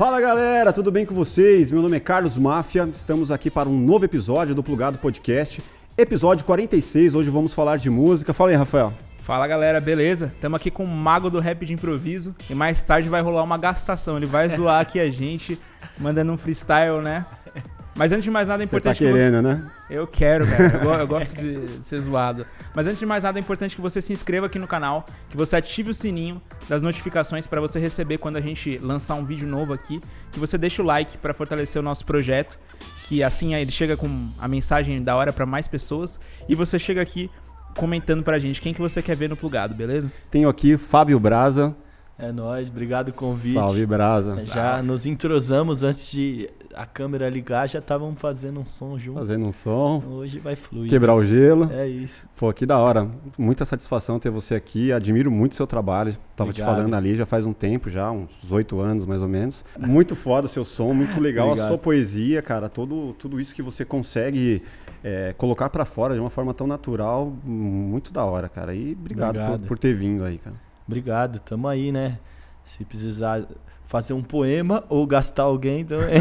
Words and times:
Fala 0.00 0.18
galera, 0.18 0.72
tudo 0.72 0.90
bem 0.90 1.04
com 1.04 1.14
vocês? 1.14 1.70
Meu 1.70 1.82
nome 1.82 1.98
é 1.98 2.00
Carlos 2.00 2.38
Máfia, 2.38 2.88
estamos 2.90 3.30
aqui 3.30 3.50
para 3.50 3.68
um 3.68 3.78
novo 3.78 4.06
episódio 4.06 4.54
do 4.54 4.62
Plugado 4.62 4.96
Podcast, 4.96 5.62
episódio 5.94 6.46
46. 6.46 7.14
Hoje 7.14 7.28
vamos 7.28 7.52
falar 7.52 7.76
de 7.76 7.90
música. 7.90 8.32
Fala 8.32 8.48
aí, 8.48 8.56
Rafael. 8.56 8.94
Fala 9.20 9.46
galera, 9.46 9.78
beleza? 9.78 10.32
Estamos 10.34 10.58
aqui 10.58 10.70
com 10.70 10.84
o 10.84 10.88
mago 10.88 11.28
do 11.28 11.38
rap 11.38 11.66
de 11.66 11.74
improviso 11.74 12.34
e 12.48 12.54
mais 12.54 12.82
tarde 12.82 13.10
vai 13.10 13.20
rolar 13.20 13.42
uma 13.42 13.58
gastação. 13.58 14.16
Ele 14.16 14.24
vai 14.24 14.48
zoar 14.48 14.80
aqui 14.80 14.98
a 14.98 15.10
gente, 15.10 15.60
mandando 15.98 16.32
um 16.32 16.38
freestyle, 16.38 17.02
né? 17.02 17.26
Mas 17.94 18.12
antes 18.12 18.24
de 18.24 18.30
mais 18.30 18.48
nada 18.48 18.62
é 18.62 18.64
importante. 18.64 18.98
Você 18.98 19.04
tá 19.04 19.12
querendo, 19.12 19.36
que... 19.36 19.42
né? 19.42 19.70
Eu 19.88 20.06
quero, 20.06 20.46
cara. 20.46 20.80
Eu, 20.82 20.92
eu, 20.92 21.06
gosto 21.08 21.34
de 21.34 21.68
ser 21.84 22.00
zoado. 22.00 22.46
Mas 22.74 22.86
antes 22.86 22.98
de 22.98 23.06
mais 23.06 23.24
nada 23.24 23.38
é 23.38 23.40
importante 23.40 23.74
que 23.74 23.82
você 23.82 24.00
se 24.00 24.12
inscreva 24.12 24.46
aqui 24.46 24.58
no 24.58 24.66
canal, 24.66 25.04
que 25.28 25.36
você 25.36 25.56
ative 25.56 25.90
o 25.90 25.94
sininho 25.94 26.40
das 26.68 26.82
notificações 26.82 27.46
para 27.46 27.60
você 27.60 27.78
receber 27.78 28.18
quando 28.18 28.36
a 28.36 28.40
gente 28.40 28.78
lançar 28.78 29.14
um 29.14 29.24
vídeo 29.24 29.46
novo 29.46 29.72
aqui, 29.72 30.00
que 30.32 30.38
você 30.38 30.56
deixe 30.56 30.80
o 30.80 30.84
like 30.84 31.18
para 31.18 31.34
fortalecer 31.34 31.80
o 31.80 31.84
nosso 31.84 32.04
projeto, 32.04 32.58
que 33.02 33.22
assim 33.22 33.54
ele 33.54 33.72
chega 33.72 33.96
com 33.96 34.30
a 34.38 34.46
mensagem 34.46 35.02
da 35.02 35.16
hora 35.16 35.32
para 35.32 35.44
mais 35.44 35.66
pessoas 35.66 36.20
e 36.48 36.54
você 36.54 36.78
chega 36.78 37.02
aqui 37.02 37.30
comentando 37.76 38.22
pra 38.22 38.38
gente 38.38 38.60
quem 38.60 38.72
que 38.72 38.80
você 38.80 39.02
quer 39.02 39.16
ver 39.16 39.28
no 39.28 39.36
plugado, 39.36 39.74
beleza? 39.74 40.10
Tenho 40.30 40.48
aqui 40.48 40.76
Fábio 40.76 41.18
Braza. 41.18 41.74
É 42.18 42.30
nóis, 42.30 42.68
obrigado 42.68 43.08
o 43.08 43.12
convite. 43.14 43.54
Salve, 43.54 43.86
Brasa. 43.86 44.34
Já 44.44 44.54
Salve. 44.54 44.86
nos 44.86 45.06
entrosamos 45.06 45.82
antes 45.82 46.10
de 46.10 46.50
a 46.74 46.86
câmera 46.86 47.28
ligar, 47.28 47.68
já 47.68 47.78
estavam 47.78 48.14
fazendo 48.14 48.60
um 48.60 48.64
som 48.64 48.98
junto. 48.98 49.18
Fazendo 49.18 49.46
um 49.46 49.52
som. 49.52 50.02
Hoje 50.06 50.38
vai 50.38 50.56
fluir. 50.56 50.88
Quebrar 50.88 51.14
o 51.14 51.24
gelo. 51.24 51.70
É 51.72 51.86
isso. 51.86 52.28
Pô, 52.36 52.52
que 52.52 52.64
da 52.64 52.78
hora. 52.78 53.08
Muita 53.38 53.64
satisfação 53.64 54.18
ter 54.18 54.30
você 54.30 54.54
aqui. 54.54 54.92
Admiro 54.92 55.30
muito 55.30 55.52
o 55.52 55.56
seu 55.56 55.66
trabalho. 55.66 56.12
Tava 56.36 56.50
Obrigado. 56.50 56.68
te 56.68 56.76
falando 56.76 56.94
ali 56.94 57.14
já 57.14 57.26
faz 57.26 57.44
um 57.44 57.52
tempo, 57.52 57.90
já, 57.90 58.10
uns 58.10 58.50
oito 58.50 58.80
anos 58.80 59.04
mais 59.04 59.22
ou 59.22 59.28
menos. 59.28 59.64
Muito 59.78 60.14
foda 60.14 60.46
o 60.46 60.48
seu 60.48 60.64
som, 60.64 60.92
muito 60.92 61.20
legal 61.20 61.48
Obrigado. 61.48 61.66
a 61.66 61.68
sua 61.68 61.78
poesia, 61.78 62.40
cara. 62.40 62.68
Todo, 62.68 63.14
tudo 63.14 63.40
isso 63.40 63.54
que 63.54 63.62
você 63.62 63.84
consegue 63.84 64.62
é, 65.02 65.34
colocar 65.36 65.68
para 65.70 65.84
fora 65.84 66.14
de 66.14 66.20
uma 66.20 66.30
forma 66.30 66.54
tão 66.54 66.66
natural, 66.66 67.32
muito 67.44 68.12
da 68.12 68.24
hora, 68.24 68.48
cara. 68.48 68.74
E 68.74 68.92
obrigado, 68.92 69.30
obrigado. 69.30 69.60
Por, 69.60 69.68
por, 69.68 69.78
ter 69.78 69.94
vindo 69.94 70.24
aí, 70.24 70.38
cara. 70.38 70.56
Obrigado, 70.86 71.40
tamo 71.40 71.68
aí, 71.68 71.92
né? 71.92 72.18
Se 72.62 72.84
precisar 72.84 73.46
fazer 73.90 74.12
um 74.12 74.22
poema 74.22 74.84
ou 74.88 75.04
gastar 75.04 75.42
alguém 75.42 75.84
também. 75.84 76.20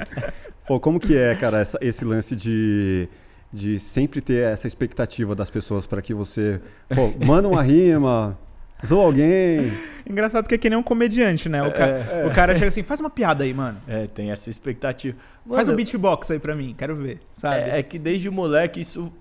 Pô, 0.66 0.80
como 0.80 0.98
que 0.98 1.14
é, 1.14 1.34
cara, 1.34 1.58
essa, 1.58 1.76
esse 1.82 2.02
lance 2.02 2.34
de, 2.34 3.06
de 3.52 3.78
sempre 3.78 4.22
ter 4.22 4.50
essa 4.50 4.66
expectativa 4.66 5.34
das 5.34 5.50
pessoas 5.50 5.86
para 5.86 6.00
que 6.00 6.14
você, 6.14 6.62
pô, 6.88 7.12
manda 7.22 7.46
uma 7.46 7.62
rima, 7.62 8.38
zoa 8.82 9.04
alguém. 9.04 9.70
Engraçado 10.08 10.48
que 10.48 10.54
é 10.54 10.58
que 10.58 10.70
nem 10.70 10.78
um 10.78 10.82
comediante, 10.82 11.46
né? 11.46 11.62
O, 11.62 11.70
ca 11.70 11.86
é. 11.86 12.26
o 12.26 12.34
cara 12.34 12.54
chega 12.54 12.68
assim, 12.68 12.82
faz 12.82 13.00
uma 13.00 13.10
piada 13.10 13.44
aí, 13.44 13.52
mano. 13.52 13.78
É, 13.86 14.06
tem 14.06 14.30
essa 14.30 14.48
expectativa. 14.48 15.14
Mano, 15.44 15.56
faz 15.56 15.68
um 15.68 15.76
beatbox 15.76 16.30
aí 16.30 16.38
pra 16.38 16.56
mim, 16.56 16.74
quero 16.76 16.96
ver, 16.96 17.18
sabe? 17.34 17.68
É, 17.68 17.80
é 17.80 17.82
que 17.82 17.98
desde 17.98 18.30
moleque 18.30 18.80
isso 18.80 19.12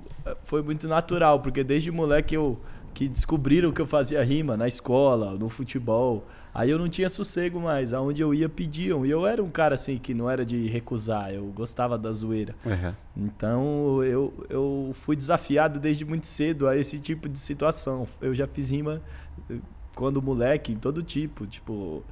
foi 0.46 0.62
muito 0.62 0.88
natural, 0.88 1.42
porque 1.42 1.66
desde 1.66 1.92
moleque 1.92 2.34
eu 2.34 2.58
que 2.94 3.08
descobriram 3.08 3.72
que 3.72 3.82
eu 3.82 3.88
fazia 3.88 4.24
rima 4.24 4.56
na 4.56 4.68
escola, 4.68 5.34
no 5.34 5.50
futebol. 5.50 6.26
Aí 6.54 6.70
eu 6.70 6.78
não 6.78 6.88
tinha 6.88 7.10
sossego 7.10 7.60
mais. 7.60 7.94
Aonde 7.94 8.22
eu 8.22 8.34
ia, 8.34 8.48
pediam. 8.48 9.06
E 9.06 9.10
eu 9.10 9.26
era 9.26 9.44
um 9.44 9.50
cara 9.50 9.74
assim 9.74 9.98
que 9.98 10.14
não 10.14 10.30
era 10.30 10.46
de 10.46 10.68
recusar. 10.68 11.32
Eu 11.34 11.46
gostava 11.48 11.98
da 11.98 12.12
zoeira. 12.12 12.56
Uhum. 12.64 12.94
Então 13.18 14.04
eu, 14.04 14.34
eu 14.50 14.92
fui 14.94 15.16
desafiado 15.16 15.80
desde 15.80 16.06
muito 16.06 16.28
cedo 16.28 16.68
a 16.68 16.78
esse 16.78 17.00
tipo 17.00 17.28
de 17.28 17.40
situação. 17.40 18.08
Eu 18.22 18.36
já 18.36 18.46
fiz 18.46 18.70
rima 18.70 19.02
eh, 19.50 19.56
quando 19.96 20.22
moleque, 20.22 20.72
em 20.72 20.78
todo 20.78 21.02
tipo. 21.02 21.48
Tipo. 21.48 22.04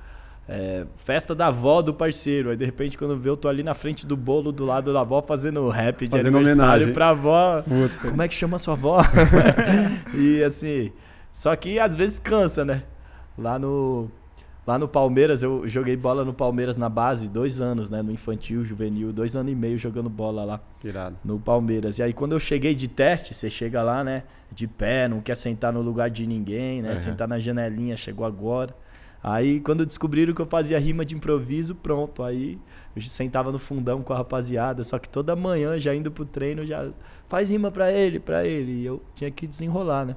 É, 0.49 0.85
festa 0.95 1.33
da 1.33 1.47
avó 1.47 1.81
do 1.81 1.93
parceiro. 1.93 2.49
Aí 2.49 2.57
de 2.57 2.65
repente, 2.65 2.97
quando 2.97 3.17
vê, 3.17 3.29
eu 3.29 3.37
tô 3.37 3.47
ali 3.47 3.63
na 3.63 3.73
frente 3.73 4.05
do 4.05 4.17
bolo 4.17 4.51
do 4.51 4.65
lado 4.65 4.91
da 4.91 5.01
avó 5.01 5.21
fazendo 5.21 5.69
rap 5.69 6.05
de 6.05 6.11
fazendo 6.11 6.37
aniversário 6.37 6.63
homenagem. 6.63 6.93
pra 6.93 7.09
avó. 7.09 7.61
Puta. 7.61 8.09
Como 8.09 8.21
é 8.21 8.27
que 8.27 8.33
chama 8.33 8.57
a 8.57 8.59
sua 8.59 8.73
avó? 8.73 9.01
e 10.13 10.43
assim. 10.43 10.91
Só 11.31 11.55
que 11.55 11.79
às 11.79 11.95
vezes 11.95 12.19
cansa, 12.19 12.65
né? 12.65 12.83
Lá 13.37 13.57
no. 13.57 14.09
Lá 14.67 14.77
no 14.77 14.87
Palmeiras, 14.87 15.41
eu 15.41 15.67
joguei 15.67 15.97
bola 15.97 16.23
no 16.23 16.33
Palmeiras 16.33 16.77
na 16.77 16.87
base, 16.87 17.27
dois 17.27 17.59
anos, 17.59 17.89
né? 17.89 18.03
No 18.03 18.11
infantil, 18.11 18.63
juvenil, 18.63 19.11
dois 19.11 19.35
anos 19.35 19.51
e 19.51 19.55
meio 19.55 19.75
jogando 19.75 20.07
bola 20.07 20.43
lá. 20.43 20.61
Irado. 20.83 21.15
No 21.25 21.39
Palmeiras. 21.39 21.97
E 21.97 22.03
aí, 22.03 22.13
quando 22.13 22.33
eu 22.33 22.39
cheguei 22.39 22.75
de 22.75 22.87
teste, 22.87 23.33
você 23.33 23.49
chega 23.49 23.81
lá, 23.81 24.03
né? 24.03 24.23
De 24.53 24.67
pé, 24.67 25.07
não 25.07 25.19
quer 25.19 25.35
sentar 25.35 25.73
no 25.73 25.81
lugar 25.81 26.11
de 26.11 26.27
ninguém, 26.27 26.81
né? 26.81 26.91
Uhum. 26.91 26.95
Sentar 26.97 27.27
na 27.27 27.39
janelinha, 27.39 27.97
chegou 27.97 28.25
agora. 28.25 28.75
Aí, 29.23 29.59
quando 29.59 29.85
descobriram 29.85 30.33
que 30.33 30.41
eu 30.41 30.45
fazia 30.47 30.79
rima 30.79 31.05
de 31.05 31.15
improviso, 31.15 31.75
pronto. 31.75 32.23
Aí, 32.23 32.57
eu 32.95 33.01
sentava 33.03 33.51
no 33.51 33.59
fundão 33.59 34.01
com 34.01 34.13
a 34.13 34.17
rapaziada. 34.17 34.83
Só 34.83 34.97
que 34.97 35.07
toda 35.07 35.35
manhã, 35.35 35.79
já 35.79 35.93
indo 35.93 36.11
pro 36.11 36.25
treino, 36.25 36.65
já 36.65 36.91
faz 37.29 37.49
rima 37.49 37.69
pra 37.71 37.91
ele, 37.91 38.19
pra 38.19 38.45
ele. 38.45 38.71
E 38.71 38.85
eu 38.85 39.01
tinha 39.13 39.29
que 39.29 39.45
desenrolar, 39.45 40.05
né? 40.05 40.15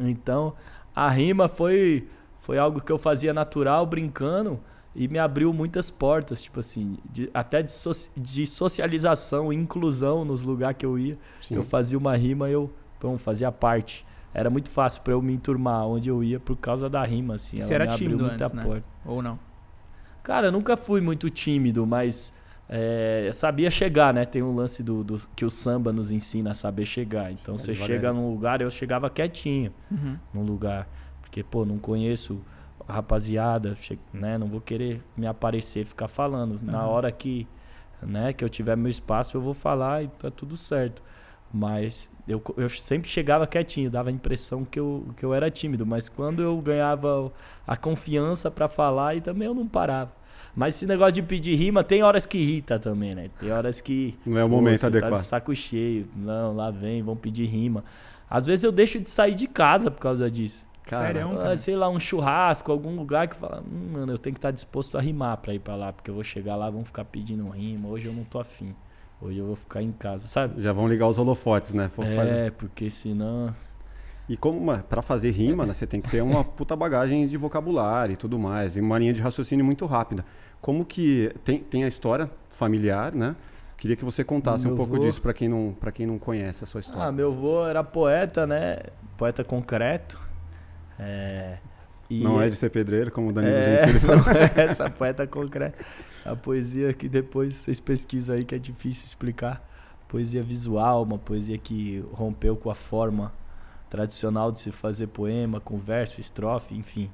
Então, 0.00 0.54
a 0.94 1.08
rima 1.08 1.48
foi, 1.48 2.08
foi 2.40 2.58
algo 2.58 2.80
que 2.80 2.90
eu 2.90 2.98
fazia 2.98 3.32
natural, 3.32 3.86
brincando. 3.86 4.58
E 4.96 5.06
me 5.06 5.18
abriu 5.18 5.52
muitas 5.52 5.90
portas, 5.90 6.42
tipo 6.42 6.58
assim, 6.58 6.98
de, 7.08 7.30
até 7.32 7.62
de, 7.62 7.70
so, 7.70 7.92
de 8.16 8.44
socialização, 8.46 9.52
inclusão 9.52 10.24
nos 10.24 10.42
lugares 10.42 10.76
que 10.76 10.84
eu 10.84 10.98
ia. 10.98 11.16
Sim. 11.40 11.54
Eu 11.54 11.62
fazia 11.62 11.96
uma 11.96 12.16
rima, 12.16 12.50
eu 12.50 12.68
bom, 13.00 13.16
fazia 13.16 13.52
parte 13.52 14.04
era 14.38 14.48
muito 14.48 14.70
fácil 14.70 15.02
para 15.02 15.12
eu 15.12 15.20
me 15.20 15.32
enturmar 15.32 15.84
onde 15.84 16.08
eu 16.08 16.22
ia 16.22 16.38
por 16.38 16.56
causa 16.56 16.88
da 16.88 17.04
rima, 17.04 17.34
assim. 17.34 17.60
Você 17.60 17.74
era 17.74 17.88
tímido 17.88 18.24
antes, 18.24 18.52
né? 18.52 18.62
Porta. 18.62 18.84
Ou 19.04 19.20
não? 19.20 19.36
Cara, 20.22 20.46
eu 20.46 20.52
nunca 20.52 20.76
fui 20.76 21.00
muito 21.00 21.28
tímido, 21.28 21.84
mas 21.84 22.32
é, 22.68 23.30
sabia 23.32 23.68
chegar, 23.68 24.14
né? 24.14 24.24
Tem 24.24 24.40
um 24.40 24.54
lance 24.54 24.80
do, 24.80 25.02
do, 25.02 25.18
que 25.34 25.44
o 25.44 25.50
samba 25.50 25.92
nos 25.92 26.12
ensina 26.12 26.52
a 26.52 26.54
saber 26.54 26.86
chegar. 26.86 27.32
Então 27.32 27.56
é 27.56 27.58
você 27.58 27.74
chega 27.74 28.12
num 28.12 28.30
lugar, 28.30 28.60
eu 28.60 28.70
chegava 28.70 29.10
quietinho 29.10 29.72
uhum. 29.90 30.16
num 30.32 30.42
lugar. 30.44 30.86
Porque, 31.20 31.42
pô, 31.42 31.64
não 31.64 31.78
conheço 31.78 32.40
a 32.86 32.92
rapaziada, 32.92 33.76
né? 34.12 34.38
Não 34.38 34.46
vou 34.46 34.60
querer 34.60 35.02
me 35.16 35.26
aparecer, 35.26 35.84
ficar 35.84 36.06
falando. 36.06 36.52
Uhum. 36.52 36.70
Na 36.70 36.86
hora 36.86 37.10
que, 37.10 37.44
né, 38.00 38.32
que 38.32 38.44
eu 38.44 38.48
tiver 38.48 38.76
meu 38.76 38.90
espaço, 38.90 39.36
eu 39.36 39.40
vou 39.40 39.52
falar 39.54 40.04
e 40.04 40.08
tá 40.08 40.30
tudo 40.30 40.56
certo. 40.56 41.02
Mas 41.52 42.10
eu, 42.26 42.42
eu 42.56 42.68
sempre 42.68 43.08
chegava 43.08 43.46
quietinho, 43.46 43.90
dava 43.90 44.10
a 44.10 44.12
impressão 44.12 44.64
que 44.64 44.78
eu, 44.78 45.06
que 45.16 45.24
eu 45.24 45.32
era 45.32 45.50
tímido. 45.50 45.86
Mas 45.86 46.08
quando 46.08 46.42
eu 46.42 46.56
ganhava 46.60 47.32
a 47.66 47.76
confiança 47.76 48.50
para 48.50 48.68
falar, 48.68 49.16
e 49.16 49.20
também 49.20 49.46
eu 49.46 49.54
não 49.54 49.66
parava. 49.66 50.12
Mas 50.54 50.74
esse 50.74 50.86
negócio 50.86 51.12
de 51.12 51.22
pedir 51.22 51.54
rima, 51.54 51.84
tem 51.84 52.02
horas 52.02 52.26
que 52.26 52.36
irrita 52.36 52.78
também, 52.78 53.14
né? 53.14 53.30
Tem 53.38 53.50
horas 53.50 53.80
que. 53.80 54.18
Não 54.26 54.38
é 54.38 54.44
o 54.44 54.48
momento 54.48 54.84
adequado. 54.84 55.10
Tá 55.12 55.16
de 55.16 55.22
saco 55.22 55.54
cheio. 55.54 56.08
Não, 56.16 56.54
lá 56.54 56.70
vem, 56.70 57.02
vão 57.02 57.16
pedir 57.16 57.46
rima. 57.46 57.84
Às 58.28 58.44
vezes 58.44 58.64
eu 58.64 58.72
deixo 58.72 59.00
de 59.00 59.08
sair 59.08 59.34
de 59.34 59.46
casa 59.46 59.90
por 59.90 60.00
causa 60.00 60.30
disso. 60.30 60.66
Cara, 60.82 61.22
ah, 61.52 61.56
sei 61.56 61.76
lá, 61.76 61.88
um 61.90 62.00
churrasco, 62.00 62.72
algum 62.72 62.96
lugar 62.96 63.28
que 63.28 63.36
fala, 63.36 63.60
hum, 63.60 63.90
mano, 63.92 64.12
eu 64.12 64.18
tenho 64.18 64.32
que 64.32 64.38
estar 64.38 64.50
disposto 64.50 64.96
a 64.96 65.00
rimar 65.02 65.36
pra 65.36 65.52
ir 65.52 65.58
pra 65.58 65.76
lá, 65.76 65.92
porque 65.92 66.10
eu 66.10 66.14
vou 66.14 66.24
chegar 66.24 66.56
lá, 66.56 66.70
vão 66.70 66.82
ficar 66.82 67.04
pedindo 67.04 67.46
rima, 67.50 67.88
hoje 67.88 68.06
eu 68.06 68.12
não 68.14 68.24
tô 68.24 68.40
afim. 68.40 68.74
Hoje 69.20 69.38
eu 69.38 69.46
vou 69.46 69.56
ficar 69.56 69.82
em 69.82 69.90
casa, 69.90 70.28
sabe? 70.28 70.62
Já 70.62 70.72
vão 70.72 70.86
ligar 70.88 71.08
os 71.08 71.18
holofotes, 71.18 71.74
né? 71.74 71.90
é, 71.98 72.16
fazer. 72.16 72.52
porque 72.52 72.88
senão. 72.90 73.54
E 74.28 74.36
como 74.36 74.78
para 74.82 75.02
fazer 75.02 75.30
rima, 75.30 75.66
né, 75.66 75.72
você 75.72 75.86
tem 75.86 76.00
que 76.00 76.08
ter 76.08 76.22
uma 76.22 76.44
puta 76.44 76.76
bagagem 76.76 77.26
de 77.26 77.36
vocabulário 77.36 78.12
e 78.12 78.16
tudo 78.16 78.38
mais, 78.38 78.76
e 78.76 78.80
uma 78.80 78.98
linha 78.98 79.12
de 79.12 79.20
raciocínio 79.20 79.64
muito 79.64 79.86
rápida. 79.86 80.24
Como 80.60 80.84
que 80.84 81.32
tem, 81.44 81.58
tem 81.58 81.84
a 81.84 81.88
história 81.88 82.30
familiar, 82.48 83.12
né? 83.12 83.34
Queria 83.76 83.96
que 83.96 84.04
você 84.04 84.24
contasse 84.24 84.64
meu 84.64 84.74
um 84.74 84.76
pouco 84.76 84.96
vô... 84.96 85.02
disso 85.02 85.22
para 85.22 85.32
quem 85.32 85.48
não 85.48 85.74
para 85.78 85.92
quem 85.92 86.04
não 86.04 86.18
conhece 86.18 86.64
a 86.64 86.66
sua 86.66 86.80
história. 86.80 87.04
Ah, 87.04 87.12
meu 87.12 87.30
avô 87.30 87.66
era 87.66 87.82
poeta, 87.82 88.46
né? 88.46 88.78
Poeta 89.16 89.42
concreto. 89.44 90.20
É... 90.98 91.58
E... 92.10 92.22
Não 92.22 92.40
é 92.40 92.48
de 92.48 92.56
ser 92.56 92.70
pedreiro, 92.70 93.12
como 93.12 93.28
o 93.28 93.32
Danilo 93.32 93.54
é... 93.54 93.86
Gentili 93.86 94.00
falou. 94.04 94.24
Essa 94.56 94.90
poeta 94.90 95.26
concreta. 95.26 95.78
A 96.24 96.36
poesia 96.36 96.92
que 96.92 97.08
depois 97.08 97.54
vocês 97.54 97.80
pesquisam 97.80 98.36
aí 98.36 98.44
que 98.44 98.54
é 98.54 98.58
difícil 98.58 99.06
explicar. 99.06 99.66
Poesia 100.08 100.42
visual, 100.42 101.02
uma 101.02 101.18
poesia 101.18 101.58
que 101.58 102.04
rompeu 102.12 102.56
com 102.56 102.70
a 102.70 102.74
forma 102.74 103.32
tradicional 103.90 104.52
de 104.52 104.58
se 104.58 104.70
fazer 104.70 105.08
poema, 105.08 105.60
com 105.60 105.78
verso, 105.78 106.20
estrofe, 106.20 106.74
enfim. 106.74 107.10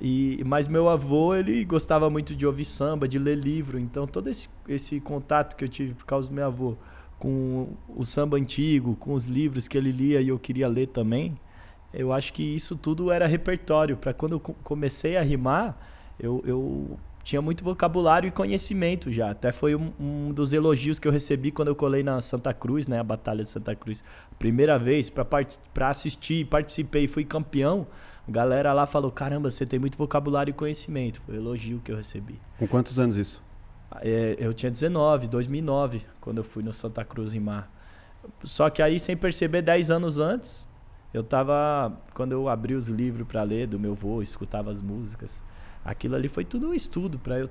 E, 0.00 0.42
mas 0.44 0.66
meu 0.66 0.88
avô, 0.88 1.34
ele 1.34 1.64
gostava 1.64 2.10
muito 2.10 2.34
de 2.34 2.46
ouvir 2.46 2.64
samba, 2.64 3.06
de 3.06 3.18
ler 3.18 3.36
livro. 3.36 3.78
Então 3.78 4.06
todo 4.06 4.28
esse, 4.28 4.48
esse 4.68 5.00
contato 5.00 5.56
que 5.56 5.64
eu 5.64 5.68
tive 5.68 5.94
por 5.94 6.04
causa 6.04 6.28
do 6.28 6.34
meu 6.34 6.46
avô 6.46 6.76
com 7.18 7.74
o 7.88 8.04
samba 8.04 8.36
antigo, 8.36 8.96
com 8.96 9.12
os 9.14 9.26
livros 9.26 9.68
que 9.68 9.78
ele 9.78 9.92
lia 9.92 10.20
e 10.20 10.28
eu 10.28 10.38
queria 10.38 10.68
ler 10.68 10.88
também, 10.88 11.38
eu 11.92 12.12
acho 12.12 12.32
que 12.32 12.42
isso 12.42 12.76
tudo 12.76 13.10
era 13.10 13.26
repertório. 13.26 13.96
Para 13.96 14.12
quando 14.12 14.32
eu 14.32 14.40
comecei 14.40 15.16
a 15.16 15.22
rimar, 15.22 15.78
eu, 16.18 16.42
eu 16.44 16.98
tinha 17.24 17.40
muito 17.40 17.64
vocabulário 17.64 18.28
e 18.28 18.30
conhecimento 18.30 19.10
já. 19.10 19.30
Até 19.30 19.50
foi 19.50 19.74
um, 19.74 19.92
um, 19.98 20.32
dos 20.32 20.52
elogios 20.52 20.98
que 20.98 21.08
eu 21.08 21.12
recebi 21.12 21.50
quando 21.50 21.68
eu 21.68 21.74
colei 21.74 22.02
na 22.02 22.20
Santa 22.20 22.52
Cruz, 22.52 22.86
né? 22.86 23.00
A 23.00 23.02
Batalha 23.02 23.42
de 23.42 23.48
Santa 23.48 23.74
Cruz. 23.74 24.04
Primeira 24.38 24.78
vez 24.78 25.10
para 25.10 25.88
assistir, 25.88 26.44
participei, 26.44 27.08
fui 27.08 27.24
campeão. 27.24 27.86
A 28.28 28.30
galera 28.30 28.72
lá 28.74 28.86
falou: 28.86 29.10
caramba, 29.10 29.50
você 29.50 29.64
tem 29.64 29.78
muito 29.78 29.96
vocabulário 29.96 30.50
e 30.50 30.54
conhecimento. 30.54 31.22
Foi 31.22 31.34
um 31.34 31.38
elogio 31.38 31.80
que 31.82 31.90
eu 31.90 31.96
recebi. 31.96 32.38
Com 32.58 32.68
quantos 32.68 32.98
anos 32.98 33.16
isso? 33.16 33.42
É, 34.02 34.36
eu 34.38 34.52
tinha 34.52 34.70
19, 34.70 35.26
2009, 35.28 36.02
quando 36.20 36.38
eu 36.38 36.44
fui 36.44 36.62
no 36.62 36.74
Santa 36.74 37.04
Cruz 37.04 37.32
Rimar. 37.32 37.70
Só 38.42 38.68
que 38.68 38.82
aí, 38.82 39.00
sem 39.00 39.16
perceber, 39.16 39.62
10 39.62 39.90
anos 39.90 40.18
antes, 40.18 40.68
eu 41.12 41.24
tava. 41.24 41.98
Quando 42.12 42.32
eu 42.32 42.50
abri 42.50 42.74
os 42.74 42.88
livros 42.88 43.26
para 43.26 43.42
ler 43.42 43.66
do 43.66 43.78
meu 43.78 43.92
avô, 43.92 44.20
escutava 44.20 44.70
as 44.70 44.82
músicas. 44.82 45.42
Aquilo 45.84 46.16
ali 46.16 46.28
foi 46.28 46.44
tudo 46.44 46.68
um 46.68 46.74
estudo 46.74 47.18
para 47.18 47.38
eu 47.38 47.50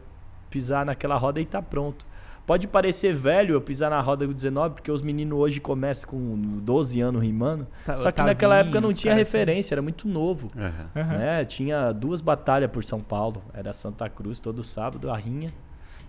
pisar 0.49 0.85
naquela 0.85 1.17
roda 1.17 1.39
e 1.39 1.43
estar 1.43 1.61
tá 1.61 1.67
pronto. 1.67 2.05
Pode 2.45 2.67
parecer 2.67 3.13
velho 3.15 3.53
eu 3.53 3.61
pisar 3.61 3.89
na 3.89 4.01
roda 4.01 4.27
com 4.27 4.33
19, 4.33 4.75
porque 4.75 4.91
os 4.91 5.01
meninos 5.01 5.39
hoje 5.39 5.61
começam 5.61 6.09
com 6.09 6.59
12 6.59 6.99
anos 6.99 7.21
rimando. 7.21 7.65
Tá, 7.85 7.95
só 7.95 8.11
que 8.11 8.17
tá 8.17 8.25
naquela 8.25 8.57
época 8.57 8.81
não 8.81 8.91
tinha 8.93 9.13
referência, 9.13 9.73
era 9.73 9.81
muito 9.81 10.09
novo. 10.09 10.51
Uhum. 10.53 11.17
Né? 11.17 11.45
Tinha 11.45 11.93
duas 11.93 12.19
batalhas 12.19 12.69
por 12.69 12.83
São 12.83 12.99
Paulo. 12.99 13.41
Era 13.53 13.71
Santa 13.71 14.09
Cruz 14.09 14.39
todo 14.39 14.61
sábado, 14.61 15.09
a 15.09 15.15
Rinha. 15.15 15.53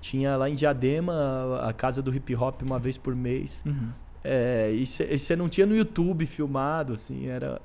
Tinha 0.00 0.36
lá 0.36 0.50
em 0.50 0.54
Diadema 0.56 1.60
a 1.62 1.72
casa 1.72 2.02
do 2.02 2.14
hip 2.14 2.34
hop 2.34 2.62
uma 2.62 2.80
vez 2.80 2.98
por 2.98 3.14
mês. 3.14 3.62
Uhum. 3.64 3.90
É, 4.24 4.72
e 4.72 4.84
você 4.84 5.36
não 5.36 5.48
tinha 5.48 5.66
no 5.66 5.76
YouTube 5.76 6.26
filmado, 6.26 6.94
assim, 6.94 7.28
era. 7.28 7.60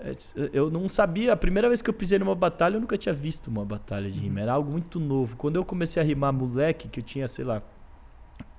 É, 0.00 0.12
eu 0.52 0.70
não 0.70 0.88
sabia, 0.88 1.32
a 1.32 1.36
primeira 1.36 1.68
vez 1.68 1.82
que 1.82 1.90
eu 1.90 1.94
pisei 1.94 2.18
numa 2.18 2.34
batalha, 2.34 2.76
eu 2.76 2.80
nunca 2.80 2.96
tinha 2.96 3.14
visto 3.14 3.48
uma 3.48 3.64
batalha 3.64 4.10
de 4.10 4.20
rima. 4.20 4.40
Era 4.40 4.52
algo 4.52 4.70
muito 4.70 4.98
novo. 4.98 5.36
Quando 5.36 5.56
eu 5.56 5.64
comecei 5.64 6.02
a 6.02 6.04
rimar 6.04 6.32
moleque, 6.32 6.88
que 6.88 7.00
eu 7.00 7.04
tinha, 7.04 7.28
sei 7.28 7.44
lá, 7.44 7.62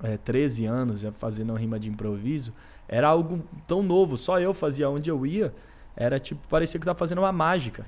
é, 0.03 0.17
13 0.17 0.65
anos, 0.65 0.99
já 1.01 1.11
fazendo 1.11 1.49
uma 1.49 1.59
rima 1.59 1.79
de 1.79 1.89
improviso, 1.89 2.53
era 2.87 3.07
algo 3.07 3.43
tão 3.67 3.81
novo. 3.81 4.17
Só 4.17 4.39
eu 4.39 4.53
fazia 4.53 4.89
onde 4.89 5.09
eu 5.09 5.25
ia. 5.25 5.53
Era 5.95 6.19
tipo, 6.19 6.47
parecia 6.47 6.79
que 6.79 6.83
eu 6.83 6.91
tava 6.91 6.99
fazendo 6.99 7.19
uma 7.19 7.31
mágica. 7.31 7.85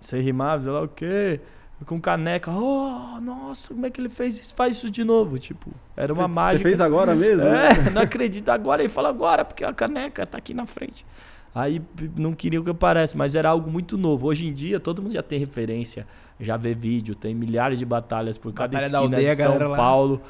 Você 0.00 0.20
rimava, 0.20 0.62
sei 0.62 0.72
lá 0.72 0.82
o 0.82 0.88
quê 0.88 1.40
com 1.86 2.00
caneca. 2.00 2.50
Oh, 2.50 3.20
nossa, 3.20 3.72
como 3.72 3.86
é 3.86 3.90
que 3.90 4.00
ele 4.00 4.08
fez 4.08 4.38
isso? 4.40 4.54
Faz 4.54 4.76
isso 4.76 4.90
de 4.90 5.04
novo. 5.04 5.38
Tipo, 5.38 5.70
era 5.96 6.12
uma 6.12 6.24
cê, 6.24 6.28
mágica. 6.28 6.58
Você 6.58 6.64
fez 6.64 6.80
agora 6.80 7.14
mesmo? 7.14 7.46
É, 7.46 7.90
não 7.90 8.02
acredito 8.02 8.48
agora. 8.48 8.82
Ele 8.82 8.88
fala 8.88 9.08
agora, 9.08 9.44
porque 9.44 9.64
a 9.64 9.72
caneca 9.72 10.26
tá 10.26 10.38
aqui 10.38 10.54
na 10.54 10.66
frente. 10.66 11.06
Aí 11.54 11.80
não 12.16 12.32
queria 12.32 12.62
que 12.62 12.68
eu 12.68 12.76
mas 13.16 13.34
era 13.34 13.48
algo 13.48 13.70
muito 13.70 13.96
novo. 13.96 14.26
Hoje 14.26 14.46
em 14.46 14.52
dia, 14.52 14.78
todo 14.78 15.02
mundo 15.02 15.12
já 15.12 15.22
tem 15.22 15.38
referência, 15.38 16.06
já 16.38 16.56
vê 16.56 16.74
vídeo, 16.74 17.14
tem 17.14 17.34
milhares 17.34 17.78
de 17.78 17.84
batalhas 17.84 18.36
por 18.36 18.52
cada 18.52 18.72
Batalha 18.72 18.84
esquina 18.84 18.98
aldeia, 18.98 19.34
de 19.34 19.42
São 19.42 19.76
Paulo. 19.76 20.20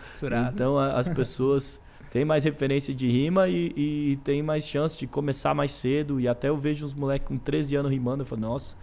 Então 0.55 0.79
as 0.79 1.09
pessoas 1.09 1.81
têm 2.11 2.25
mais 2.25 2.45
referência 2.45 2.95
de 2.95 3.09
rima 3.09 3.49
e, 3.49 3.73
e 3.77 4.17
tem 4.25 4.43
mais 4.43 4.67
chance 4.67 4.97
de 4.97 5.07
começar 5.07 5.55
mais 5.55 5.73
cedo. 5.73 6.21
E 6.21 6.29
até 6.29 6.49
eu 6.49 6.57
vejo 6.57 6.87
uns 6.87 6.95
moleques 6.95 7.27
com 7.27 7.37
13 7.37 7.77
anos 7.77 7.91
rimando, 7.91 8.23
eu 8.23 8.27
falo, 8.27 8.43
nossa, 8.43 8.77